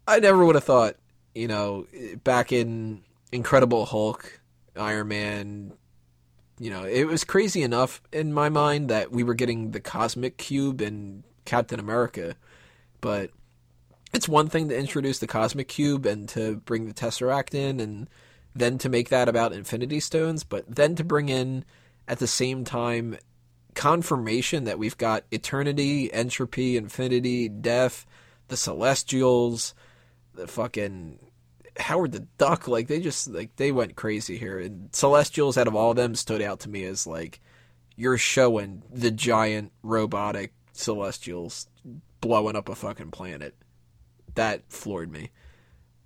I 0.06 0.18
never 0.18 0.46
would 0.46 0.54
have 0.54 0.64
thought, 0.64 0.96
you 1.38 1.46
know, 1.46 1.86
back 2.24 2.52
in 2.52 3.02
Incredible 3.30 3.86
Hulk, 3.86 4.40
Iron 4.76 5.08
Man, 5.08 5.72
you 6.58 6.70
know, 6.70 6.84
it 6.84 7.04
was 7.04 7.22
crazy 7.22 7.62
enough 7.62 8.02
in 8.12 8.32
my 8.32 8.48
mind 8.48 8.90
that 8.90 9.12
we 9.12 9.22
were 9.22 9.34
getting 9.34 9.70
the 9.70 9.80
cosmic 9.80 10.36
cube 10.36 10.80
and 10.80 11.22
Captain 11.44 11.78
America, 11.78 12.34
but 13.00 13.30
it's 14.12 14.28
one 14.28 14.48
thing 14.48 14.68
to 14.68 14.76
introduce 14.76 15.20
the 15.20 15.26
cosmic 15.28 15.68
cube 15.68 16.06
and 16.06 16.28
to 16.30 16.56
bring 16.56 16.86
the 16.86 16.94
tesseract 16.94 17.54
in 17.54 17.78
and 17.78 18.08
then 18.54 18.78
to 18.78 18.88
make 18.88 19.08
that 19.10 19.28
about 19.28 19.52
infinity 19.52 20.00
stones 20.00 20.42
but 20.42 20.64
then 20.66 20.96
to 20.96 21.04
bring 21.04 21.28
in 21.28 21.64
at 22.08 22.18
the 22.18 22.26
same 22.26 22.64
time 22.64 23.16
confirmation 23.74 24.64
that 24.64 24.78
we've 24.78 24.96
got 24.96 25.24
eternity 25.30 26.12
entropy 26.12 26.76
infinity 26.76 27.48
death 27.48 28.06
the 28.48 28.56
celestials 28.56 29.74
the 30.34 30.48
fucking 30.48 31.18
howard 31.78 32.12
the 32.12 32.26
duck 32.38 32.66
like 32.66 32.88
they 32.88 33.00
just 33.00 33.28
like 33.28 33.54
they 33.56 33.70
went 33.70 33.96
crazy 33.96 34.36
here 34.36 34.58
and 34.58 34.88
celestials 34.92 35.56
out 35.56 35.68
of 35.68 35.74
all 35.74 35.90
of 35.90 35.96
them 35.96 36.14
stood 36.14 36.42
out 36.42 36.60
to 36.60 36.68
me 36.68 36.84
as 36.84 37.06
like 37.06 37.40
you're 37.96 38.18
showing 38.18 38.82
the 38.92 39.10
giant 39.10 39.72
robotic 39.82 40.52
celestials 40.72 41.68
blowing 42.20 42.56
up 42.56 42.68
a 42.68 42.74
fucking 42.74 43.10
planet 43.10 43.54
that 44.38 44.62
floored 44.68 45.10
me. 45.10 45.30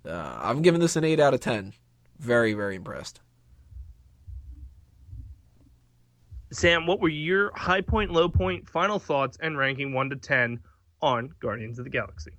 Uh, 0.05 0.39
I'm 0.41 0.61
giving 0.63 0.81
this 0.81 0.95
an 0.95 1.03
8 1.03 1.19
out 1.19 1.33
of 1.33 1.39
10. 1.39 1.73
Very, 2.19 2.53
very 2.53 2.75
impressed. 2.75 3.21
Sam, 6.51 6.85
what 6.85 6.99
were 6.99 7.09
your 7.09 7.51
high 7.55 7.81
point, 7.81 8.11
low 8.11 8.27
point, 8.27 8.67
final 8.69 8.99
thoughts, 8.99 9.37
and 9.39 9.57
ranking 9.57 9.93
1 9.93 10.09
to 10.09 10.15
10 10.15 10.59
on 11.01 11.29
Guardians 11.39 11.79
of 11.79 11.85
the 11.85 11.91
Galaxy? 11.91 12.31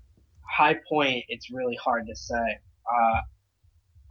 High 0.43 0.79
point, 0.89 1.25
it's 1.29 1.51
really 1.51 1.77
hard 1.77 2.07
to 2.09 2.15
say. 2.15 2.59
Uh, 2.87 3.21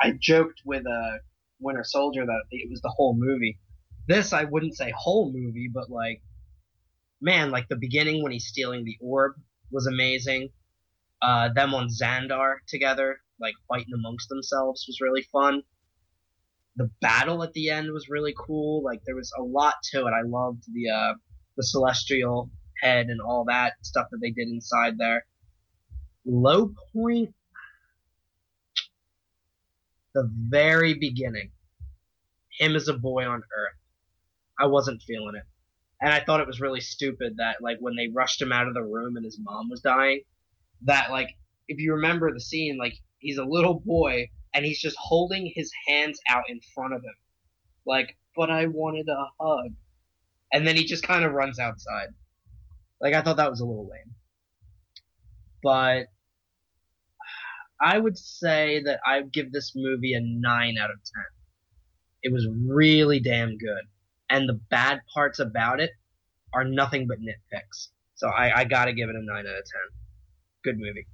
I 0.01 0.13
joked 0.19 0.61
with 0.65 0.85
a 0.85 1.19
Winter 1.59 1.83
Soldier 1.83 2.25
that 2.25 2.43
it 2.51 2.69
was 2.69 2.81
the 2.81 2.93
whole 2.95 3.15
movie. 3.17 3.59
This, 4.07 4.33
I 4.33 4.43
wouldn't 4.43 4.75
say 4.75 4.91
whole 4.95 5.31
movie, 5.31 5.69
but 5.73 5.89
like, 5.89 6.21
man, 7.21 7.51
like 7.51 7.67
the 7.69 7.77
beginning 7.77 8.21
when 8.21 8.31
he's 8.31 8.47
stealing 8.47 8.83
the 8.83 8.97
orb 8.99 9.33
was 9.71 9.87
amazing. 9.87 10.49
Uh, 11.21 11.49
them 11.53 11.73
on 11.73 11.87
Xandar 11.87 12.55
together, 12.67 13.17
like 13.39 13.53
fighting 13.69 13.93
amongst 13.95 14.27
themselves, 14.27 14.85
was 14.87 14.99
really 14.99 15.25
fun. 15.31 15.63
The 16.75 16.89
battle 17.01 17.43
at 17.43 17.53
the 17.53 17.69
end 17.69 17.91
was 17.93 18.09
really 18.09 18.33
cool. 18.37 18.83
Like 18.83 19.01
there 19.05 19.15
was 19.15 19.31
a 19.39 19.43
lot 19.43 19.75
to 19.91 19.99
it. 19.99 20.11
I 20.11 20.23
loved 20.25 20.63
the 20.73 20.89
uh, 20.89 21.13
the 21.55 21.63
celestial 21.63 22.49
head 22.81 23.07
and 23.07 23.21
all 23.21 23.45
that 23.47 23.73
stuff 23.83 24.07
that 24.11 24.17
they 24.21 24.31
did 24.31 24.49
inside 24.49 24.97
there. 24.97 25.25
Low 26.25 26.73
point, 26.93 27.33
the 30.13 30.29
very 30.49 30.93
beginning, 30.93 31.51
him 32.59 32.75
as 32.75 32.87
a 32.87 32.93
boy 32.93 33.25
on 33.25 33.39
Earth. 33.39 33.77
I 34.59 34.67
wasn't 34.67 35.01
feeling 35.01 35.35
it, 35.35 35.43
and 36.01 36.13
I 36.13 36.23
thought 36.23 36.39
it 36.39 36.47
was 36.47 36.61
really 36.61 36.81
stupid 36.81 37.37
that 37.37 37.61
like 37.61 37.77
when 37.79 37.95
they 37.95 38.07
rushed 38.07 38.41
him 38.41 38.51
out 38.51 38.67
of 38.67 38.73
the 38.73 38.83
room 38.83 39.15
and 39.15 39.25
his 39.25 39.39
mom 39.39 39.69
was 39.69 39.81
dying 39.81 40.21
that 40.83 41.11
like 41.11 41.29
if 41.67 41.79
you 41.79 41.93
remember 41.93 42.31
the 42.31 42.41
scene, 42.41 42.77
like 42.77 42.95
he's 43.19 43.37
a 43.37 43.45
little 43.45 43.79
boy 43.79 44.29
and 44.53 44.65
he's 44.65 44.81
just 44.81 44.97
holding 44.99 45.51
his 45.55 45.71
hands 45.87 46.19
out 46.29 46.43
in 46.49 46.59
front 46.75 46.93
of 46.93 47.01
him, 47.03 47.15
like, 47.85 48.17
but 48.35 48.51
I 48.51 48.67
wanted 48.67 49.07
a 49.09 49.25
hug, 49.39 49.71
and 50.51 50.67
then 50.67 50.75
he 50.75 50.85
just 50.85 51.03
kind 51.03 51.25
of 51.25 51.31
runs 51.31 51.59
outside. 51.59 52.09
Like 53.01 53.13
I 53.13 53.21
thought 53.21 53.37
that 53.37 53.49
was 53.49 53.61
a 53.61 53.65
little 53.65 53.89
lame, 53.89 54.15
but 55.61 56.07
I 57.83 57.99
would 57.99 58.17
say 58.17 58.81
that 58.85 58.99
I 59.05 59.19
would 59.19 59.33
give 59.33 59.51
this 59.51 59.73
movie 59.75 60.13
a 60.13 60.21
nine 60.21 60.75
out 60.81 60.89
of 60.89 60.97
ten. 60.97 61.25
It 62.23 62.31
was 62.31 62.47
really 62.65 63.19
damn 63.19 63.57
good, 63.57 63.83
and 64.29 64.47
the 64.47 64.59
bad 64.69 65.01
parts 65.13 65.39
about 65.39 65.81
it 65.81 65.91
are 66.53 66.63
nothing 66.63 67.07
but 67.07 67.17
nitpicks. 67.19 67.89
So 68.15 68.29
I, 68.29 68.61
I 68.61 68.63
gotta 68.63 68.93
give 68.93 69.09
it 69.09 69.15
a 69.15 69.21
nine 69.21 69.45
out 69.45 69.57
of 69.57 69.65
ten 69.65 69.99
good 70.63 70.79
movie. 70.79 71.07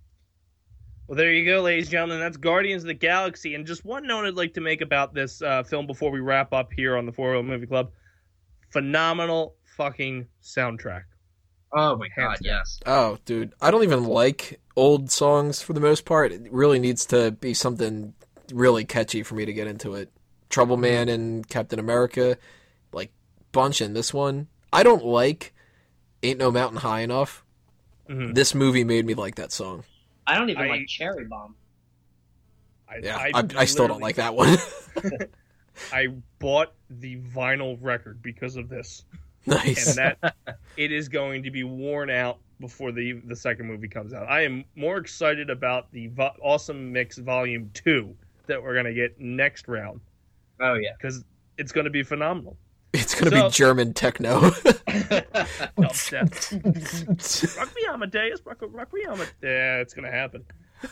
Well, 1.08 1.18
there 1.18 1.34
you 1.34 1.44
go, 1.44 1.62
ladies 1.62 1.86
and 1.86 1.92
gentlemen. 1.92 2.20
That's 2.20 2.38
Guardians 2.38 2.84
of 2.84 2.88
the 2.88 2.94
Galaxy. 2.94 3.56
And 3.56 3.66
just 3.66 3.84
one 3.84 4.06
note 4.06 4.26
I'd 4.26 4.36
like 4.36 4.54
to 4.54 4.62
make 4.62 4.82
about 4.82 5.16
this 5.16 5.42
uh, 5.42 5.64
film 5.64 5.88
before 5.88 6.12
we 6.12 6.20
wrap 6.20 6.54
up 6.54 6.70
here 6.72 6.96
on 6.96 7.08
the 7.08 7.12
For 7.12 7.32
Real 7.32 7.42
Movie 7.42 7.66
Club. 7.66 7.90
Phenomenal 8.72 9.56
fucking 9.76 10.28
soundtrack. 10.44 11.02
Oh 11.74 11.98
my 11.98 12.10
god, 12.16 12.38
yes. 12.42 12.80
Oh, 12.86 13.18
dude. 13.26 13.54
I 13.60 13.72
don't 13.72 13.84
even 13.84 14.04
like 14.04 14.60
old 14.80 15.12
songs 15.12 15.62
for 15.62 15.74
the 15.74 15.80
most 15.80 16.06
part. 16.06 16.32
It 16.32 16.48
really 16.52 16.80
needs 16.80 17.06
to 17.08 17.32
be 17.32 17.54
something 17.54 18.14
really 18.54 18.86
catchy 18.86 19.24
for 19.24 19.36
me 19.36 19.46
to 19.46 19.54
get 19.54 19.68
into 19.68 19.94
it. 19.96 20.12
Trouble 20.50 20.78
Man 20.78 21.10
and 21.10 21.48
Captain 21.48 21.78
America, 21.80 22.38
like, 22.92 23.12
bunch 23.52 23.82
in 23.82 23.94
this 23.94 24.14
one. 24.14 24.48
I 24.74 24.84
don't 24.84 25.06
like 25.06 25.54
Ain't 26.24 26.40
No 26.40 26.52
Mountain 26.52 26.80
High 26.80 27.02
Enough. 27.02 27.44
Mhm. 28.10 28.34
This 28.34 28.56
movie 28.56 28.84
made 28.84 29.06
me 29.06 29.14
like 29.14 29.36
that 29.36 29.52
song. 29.52 29.84
I 30.26 30.36
don't 30.38 30.50
even 30.50 30.64
I- 30.64 30.68
like 30.70 30.88
Cherry 30.88 31.26
Bomb. 31.26 31.56
I, 32.90 32.98
Yeah, 33.04 33.18
I, 33.18 33.44
I, 33.56 33.66
still 33.66 33.88
don't 33.88 34.02
like 34.02 34.16
that 34.16 34.34
one. 34.34 34.58
I 35.94 36.08
bought 36.40 36.74
the 36.90 37.18
vinyl 37.18 37.78
record 37.80 38.22
because 38.24 38.56
of 38.56 38.68
this. 38.68 39.06
nice. 39.46 39.96
and 39.98 40.16
that 40.22 40.36
it 40.76 40.92
is 40.92 41.08
going 41.08 41.44
to 41.44 41.52
be 41.52 41.64
worn 41.64 42.10
out 42.10 42.40
before 42.60 42.92
the 42.92 43.14
the 43.26 43.36
second 43.36 43.68
movie 43.68 43.88
comes 43.88 44.14
out. 44.14 44.28
I 44.30 44.42
am 44.44 44.64
more 44.76 44.98
excited 44.98 45.50
about 45.50 45.92
the 45.92 46.08
vo- 46.08 46.36
Awesome 46.42 46.92
Mix 46.92 47.18
Volume 47.18 47.70
Two 47.74 48.16
that 48.48 48.62
we're 48.62 48.76
gonna 48.76 48.94
get 48.94 49.20
next 49.20 49.68
round 49.68 50.02
Oh 50.60 50.74
yeah. 50.76 50.92
because 50.98 51.24
it's 51.58 51.72
going 51.72 51.86
to 51.86 51.90
be 51.92 52.04
phenomenal. 52.04 52.58
It's 52.94 53.14
gonna 53.20 53.32
So- 53.38 53.46
be 53.48 53.52
German 53.52 53.94
techno. 53.94 54.52
Rock 55.78 55.96
me 57.76 57.86
Amadeus, 57.90 58.42
rock, 58.46 58.58
rock 58.62 58.94
me 58.94 59.04
Amadeus. 59.06 59.34
Yeah, 59.44 59.78
it's 59.78 59.94
gonna 59.94 60.12
happen. 60.12 60.44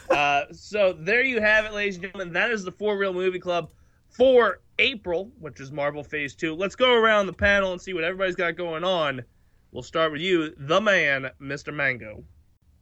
Uh, 0.09 0.43
so 0.51 0.93
there 0.93 1.23
you 1.23 1.39
have 1.41 1.65
it, 1.65 1.73
ladies 1.73 1.95
and 1.95 2.03
gentlemen. 2.03 2.33
That 2.33 2.51
is 2.51 2.63
the 2.63 2.71
For 2.71 2.97
Real 2.97 3.13
Movie 3.13 3.39
Club 3.39 3.69
for 4.09 4.59
April, 4.79 5.31
which 5.39 5.59
is 5.59 5.71
Marvel 5.71 6.03
Phase 6.03 6.35
Two. 6.35 6.53
Let's 6.55 6.75
go 6.75 6.93
around 6.93 7.25
the 7.27 7.33
panel 7.33 7.71
and 7.71 7.81
see 7.81 7.93
what 7.93 8.03
everybody's 8.03 8.35
got 8.35 8.55
going 8.55 8.83
on. 8.83 9.23
We'll 9.71 9.83
start 9.83 10.11
with 10.11 10.21
you, 10.21 10.53
the 10.57 10.81
man, 10.81 11.31
Mr. 11.41 11.73
Mango. 11.73 12.23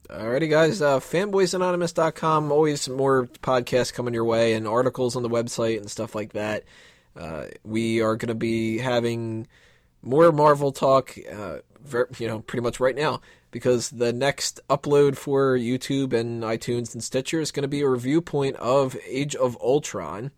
Alrighty, 0.09 0.49
guys. 0.49 0.81
Uh, 0.81 0.99
fanboysanonymous.com. 0.99 2.51
Always 2.51 2.87
more 2.87 3.25
podcasts 3.41 3.91
coming 3.93 4.13
your 4.13 4.25
way 4.25 4.53
and 4.53 4.67
articles 4.67 5.15
on 5.15 5.23
the 5.23 5.29
website 5.29 5.77
and 5.77 5.89
stuff 5.89 6.13
like 6.13 6.33
that. 6.33 6.63
Uh, 7.15 7.45
we 7.63 8.01
are 8.01 8.15
going 8.15 8.27
to 8.27 8.35
be 8.35 8.77
having 8.77 9.47
more 10.03 10.31
Marvel 10.31 10.71
talk, 10.71 11.15
uh, 11.31 11.57
ver- 11.83 12.09
you 12.19 12.27
know, 12.27 12.41
pretty 12.41 12.61
much 12.61 12.79
right 12.79 12.95
now 12.95 13.19
because 13.49 13.89
the 13.89 14.11
next 14.11 14.59
upload 14.69 15.15
for 15.15 15.57
YouTube 15.57 16.13
and 16.13 16.43
iTunes 16.43 16.93
and 16.93 17.03
Stitcher 17.03 17.39
is 17.39 17.51
going 17.51 17.63
to 17.63 17.69
be 17.69 17.81
a 17.81 17.89
review 17.89 18.21
point 18.21 18.57
of 18.57 18.97
Age 19.07 19.33
of 19.35 19.57
Ultron. 19.61 20.31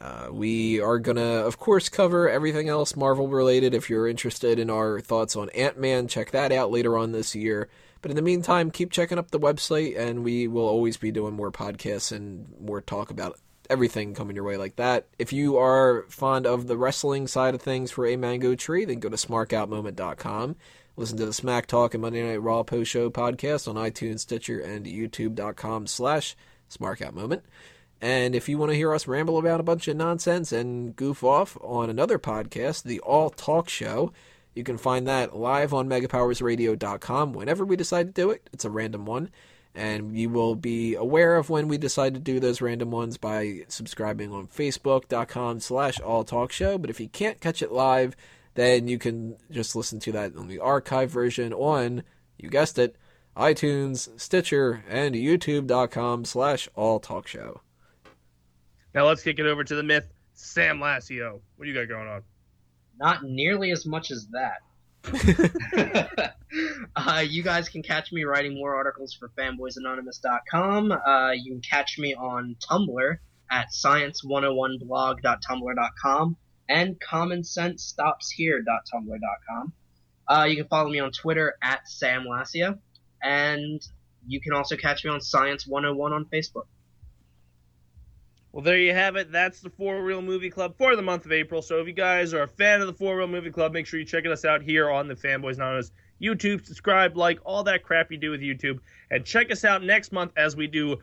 Uh, 0.00 0.28
we 0.30 0.80
are 0.80 0.98
going 0.98 1.16
to, 1.16 1.44
of 1.44 1.58
course, 1.58 1.88
cover 1.88 2.28
everything 2.28 2.68
else 2.68 2.96
Marvel 2.96 3.28
related. 3.28 3.74
If 3.74 3.90
you're 3.90 4.08
interested 4.08 4.58
in 4.58 4.70
our 4.70 5.00
thoughts 5.00 5.36
on 5.36 5.50
Ant 5.50 5.78
Man, 5.78 6.08
check 6.08 6.30
that 6.30 6.52
out 6.52 6.70
later 6.70 6.96
on 6.96 7.12
this 7.12 7.34
year. 7.34 7.68
But 8.00 8.10
in 8.10 8.16
the 8.16 8.22
meantime, 8.22 8.70
keep 8.70 8.90
checking 8.90 9.18
up 9.18 9.30
the 9.30 9.38
website, 9.38 9.98
and 9.98 10.24
we 10.24 10.48
will 10.48 10.66
always 10.66 10.96
be 10.96 11.12
doing 11.12 11.34
more 11.34 11.52
podcasts 11.52 12.12
and 12.12 12.46
more 12.58 12.80
talk 12.80 13.10
about 13.10 13.38
everything 13.68 14.14
coming 14.14 14.34
your 14.34 14.44
way 14.44 14.56
like 14.56 14.76
that. 14.76 15.06
If 15.18 15.32
you 15.32 15.58
are 15.58 16.06
fond 16.08 16.46
of 16.46 16.66
the 16.66 16.78
wrestling 16.78 17.26
side 17.26 17.54
of 17.54 17.60
things 17.60 17.90
for 17.90 18.06
a 18.06 18.16
mango 18.16 18.54
tree, 18.54 18.86
then 18.86 19.00
go 19.00 19.10
to 19.10 19.16
smarkoutmoment.com. 19.16 20.56
Listen 20.96 21.18
to 21.18 21.26
the 21.26 21.32
Smack 21.32 21.66
Talk 21.66 21.94
and 21.94 22.02
Monday 22.02 22.22
Night 22.22 22.42
Raw 22.42 22.62
post 22.62 22.90
show 22.90 23.10
podcast 23.10 23.68
on 23.68 23.76
iTunes, 23.76 24.20
Stitcher, 24.20 24.60
and 24.60 24.86
youtube.com 24.86 25.86
slash 25.86 26.36
smarkoutmoment. 26.70 27.42
And 28.00 28.34
if 28.34 28.48
you 28.48 28.56
want 28.56 28.70
to 28.70 28.76
hear 28.76 28.94
us 28.94 29.06
ramble 29.06 29.38
about 29.38 29.60
a 29.60 29.64
bunch 29.64 29.86
of 29.86 29.96
nonsense 29.96 30.52
and 30.52 30.96
goof 30.96 31.22
off 31.22 31.58
on 31.60 31.90
another 31.90 32.18
podcast, 32.18 32.82
the 32.82 33.00
All 33.00 33.28
Talk 33.28 33.68
Show, 33.68 34.12
you 34.54 34.64
can 34.64 34.78
find 34.78 35.06
that 35.06 35.36
live 35.36 35.74
on 35.74 35.88
megapowersradio.com 35.88 37.32
whenever 37.34 37.64
we 37.64 37.76
decide 37.76 38.06
to 38.06 38.22
do 38.22 38.30
it. 38.30 38.48
It's 38.52 38.64
a 38.64 38.70
random 38.70 39.04
one. 39.04 39.30
And 39.74 40.18
you 40.18 40.30
will 40.30 40.56
be 40.56 40.94
aware 40.94 41.36
of 41.36 41.50
when 41.50 41.68
we 41.68 41.78
decide 41.78 42.14
to 42.14 42.20
do 42.20 42.40
those 42.40 42.60
random 42.60 42.90
ones 42.90 43.18
by 43.18 43.64
subscribing 43.68 44.32
on 44.32 44.48
facebook.com 44.48 45.60
slash 45.60 46.00
all 46.00 46.24
talk 46.24 46.50
show. 46.50 46.78
But 46.78 46.90
if 46.90 46.98
you 47.00 47.08
can't 47.08 47.40
catch 47.40 47.62
it 47.62 47.70
live, 47.70 48.16
then 48.54 48.88
you 48.88 48.98
can 48.98 49.36
just 49.50 49.76
listen 49.76 50.00
to 50.00 50.12
that 50.12 50.36
on 50.36 50.48
the 50.48 50.58
archive 50.58 51.10
version 51.10 51.52
on, 51.52 52.02
you 52.36 52.48
guessed 52.48 52.78
it, 52.78 52.96
iTunes, 53.36 54.20
Stitcher, 54.20 54.82
and 54.88 55.14
youtube.com 55.14 56.24
slash 56.24 56.68
all 56.74 56.98
talk 56.98 57.28
show. 57.28 57.60
Now 58.94 59.06
let's 59.06 59.22
kick 59.22 59.38
it 59.38 59.46
over 59.46 59.64
to 59.64 59.74
the 59.74 59.82
myth, 59.82 60.06
Sam 60.34 60.80
Lassio. 60.80 61.40
What 61.56 61.64
do 61.64 61.70
you 61.70 61.74
got 61.74 61.88
going 61.88 62.08
on? 62.08 62.22
Not 62.98 63.24
nearly 63.24 63.70
as 63.70 63.86
much 63.86 64.10
as 64.10 64.26
that. 64.28 64.58
uh, 66.96 67.24
you 67.26 67.42
guys 67.42 67.68
can 67.68 67.82
catch 67.82 68.12
me 68.12 68.24
writing 68.24 68.54
more 68.54 68.74
articles 68.74 69.14
for 69.14 69.30
fanboysanonymous.com. 69.38 70.92
Uh, 70.92 71.30
you 71.32 71.52
can 71.52 71.62
catch 71.62 71.98
me 71.98 72.14
on 72.14 72.54
Tumblr 72.68 73.16
at 73.50 73.68
science101blog.tumblr.com 73.72 76.36
and 76.68 77.00
commonsense.stopshere.tumblr.com. 77.00 79.72
Uh, 80.28 80.44
you 80.44 80.56
can 80.56 80.68
follow 80.68 80.90
me 80.90 81.00
on 81.00 81.10
Twitter 81.10 81.54
at 81.62 81.88
Sam 81.88 82.24
Lassio, 82.24 82.78
and 83.22 83.80
you 84.26 84.38
can 84.40 84.52
also 84.52 84.76
catch 84.76 85.04
me 85.04 85.10
on 85.10 85.20
Science 85.20 85.66
101 85.66 86.12
on 86.12 86.24
Facebook. 86.26 86.66
Well, 88.52 88.64
there 88.64 88.78
you 88.78 88.92
have 88.92 89.14
it. 89.14 89.30
That's 89.30 89.60
the 89.60 89.70
For 89.70 90.02
Real 90.02 90.22
Movie 90.22 90.50
Club 90.50 90.74
for 90.76 90.96
the 90.96 91.02
month 91.02 91.24
of 91.24 91.30
April. 91.30 91.62
So 91.62 91.78
if 91.78 91.86
you 91.86 91.92
guys 91.92 92.34
are 92.34 92.42
a 92.42 92.48
fan 92.48 92.80
of 92.80 92.88
the 92.88 92.92
For 92.92 93.16
Real 93.16 93.28
Movie 93.28 93.50
Club, 93.50 93.72
make 93.72 93.86
sure 93.86 94.00
you 94.00 94.04
check 94.04 94.26
us 94.26 94.44
out 94.44 94.60
here 94.60 94.90
on 94.90 95.06
the 95.06 95.14
Fanboys 95.14 95.54
Anonymous 95.54 95.92
YouTube. 96.20 96.66
Subscribe, 96.66 97.16
like, 97.16 97.38
all 97.44 97.62
that 97.64 97.84
crap 97.84 98.10
you 98.10 98.18
do 98.18 98.32
with 98.32 98.40
YouTube. 98.40 98.80
And 99.10 99.24
check 99.24 99.52
us 99.52 99.64
out 99.64 99.84
next 99.84 100.10
month 100.10 100.32
as 100.36 100.56
we 100.56 100.66
do 100.66 100.96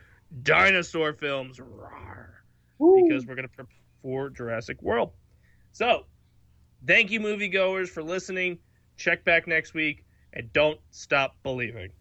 dinosaur 0.44 1.14
films. 1.14 1.58
Rawr, 1.58 2.28
because 2.78 3.26
we're 3.26 3.36
going 3.36 3.48
to 3.48 3.54
prep 3.56 3.68
for 4.02 4.30
Jurassic 4.30 4.82
World. 4.82 5.14
So, 5.72 6.06
thank 6.86 7.12
you, 7.12 7.22
moviegoers, 7.22 7.88
for 7.88 8.04
listening. 8.04 8.58
Check 8.98 9.24
back 9.24 9.48
next 9.48 9.74
week. 9.74 10.04
And 10.34 10.52
don't 10.52 10.80
stop 10.92 11.38
believing. 11.44 11.92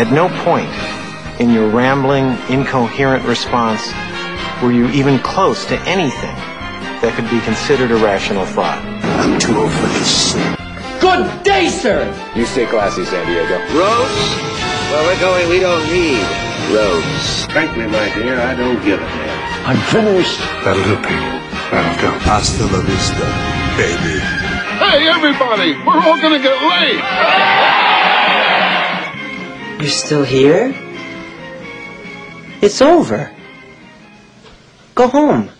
At 0.00 0.12
no 0.12 0.28
point 0.44 0.70
in 1.38 1.50
your 1.50 1.68
rambling, 1.68 2.36
incoherent 2.50 3.24
response 3.24 3.92
were 4.62 4.72
you 4.72 4.88
even 4.88 5.18
close 5.20 5.64
to 5.66 5.78
anything 5.86 6.34
that 6.98 7.14
could 7.14 7.30
be 7.30 7.40
considered 7.46 7.92
a 7.92 7.96
rational 7.96 8.44
thought. 8.44 8.82
I'm 9.22 9.38
too 9.38 9.54
old 9.54 9.70
for 9.70 9.86
this. 9.94 10.34
Good 10.98 11.30
day, 11.44 11.70
sir! 11.70 12.10
You 12.34 12.44
stay 12.44 12.66
classy, 12.66 13.04
San 13.04 13.22
Diego. 13.26 13.54
Roads? 13.70 14.18
Well, 14.90 15.06
we're 15.06 15.20
going, 15.22 15.48
we 15.48 15.60
don't 15.62 15.86
need 15.94 16.18
roads. 16.74 17.46
Frankly, 17.54 17.86
my 17.86 18.10
dear, 18.18 18.40
I 18.40 18.58
don't 18.58 18.82
give 18.82 18.98
a 18.98 19.06
damn. 19.06 19.38
I'm 19.62 19.78
finished. 19.94 20.38
That'll 20.66 20.82
do, 20.82 20.96
Pete. 21.06 21.22
That'll 21.70 21.94
do. 22.02 22.10
Hasta 22.26 22.66
la 22.66 22.82
vista, 22.82 23.26
baby. 23.78 24.18
Hey, 24.82 25.06
everybody! 25.06 25.78
We're 25.86 26.02
all 26.02 26.18
gonna 26.18 26.42
get 26.42 26.58
laid! 26.66 26.98
You're 29.78 29.90
still 29.94 30.24
here? 30.24 30.74
It's 32.60 32.82
over. 32.82 33.30
Go 34.94 35.06
home. 35.08 35.50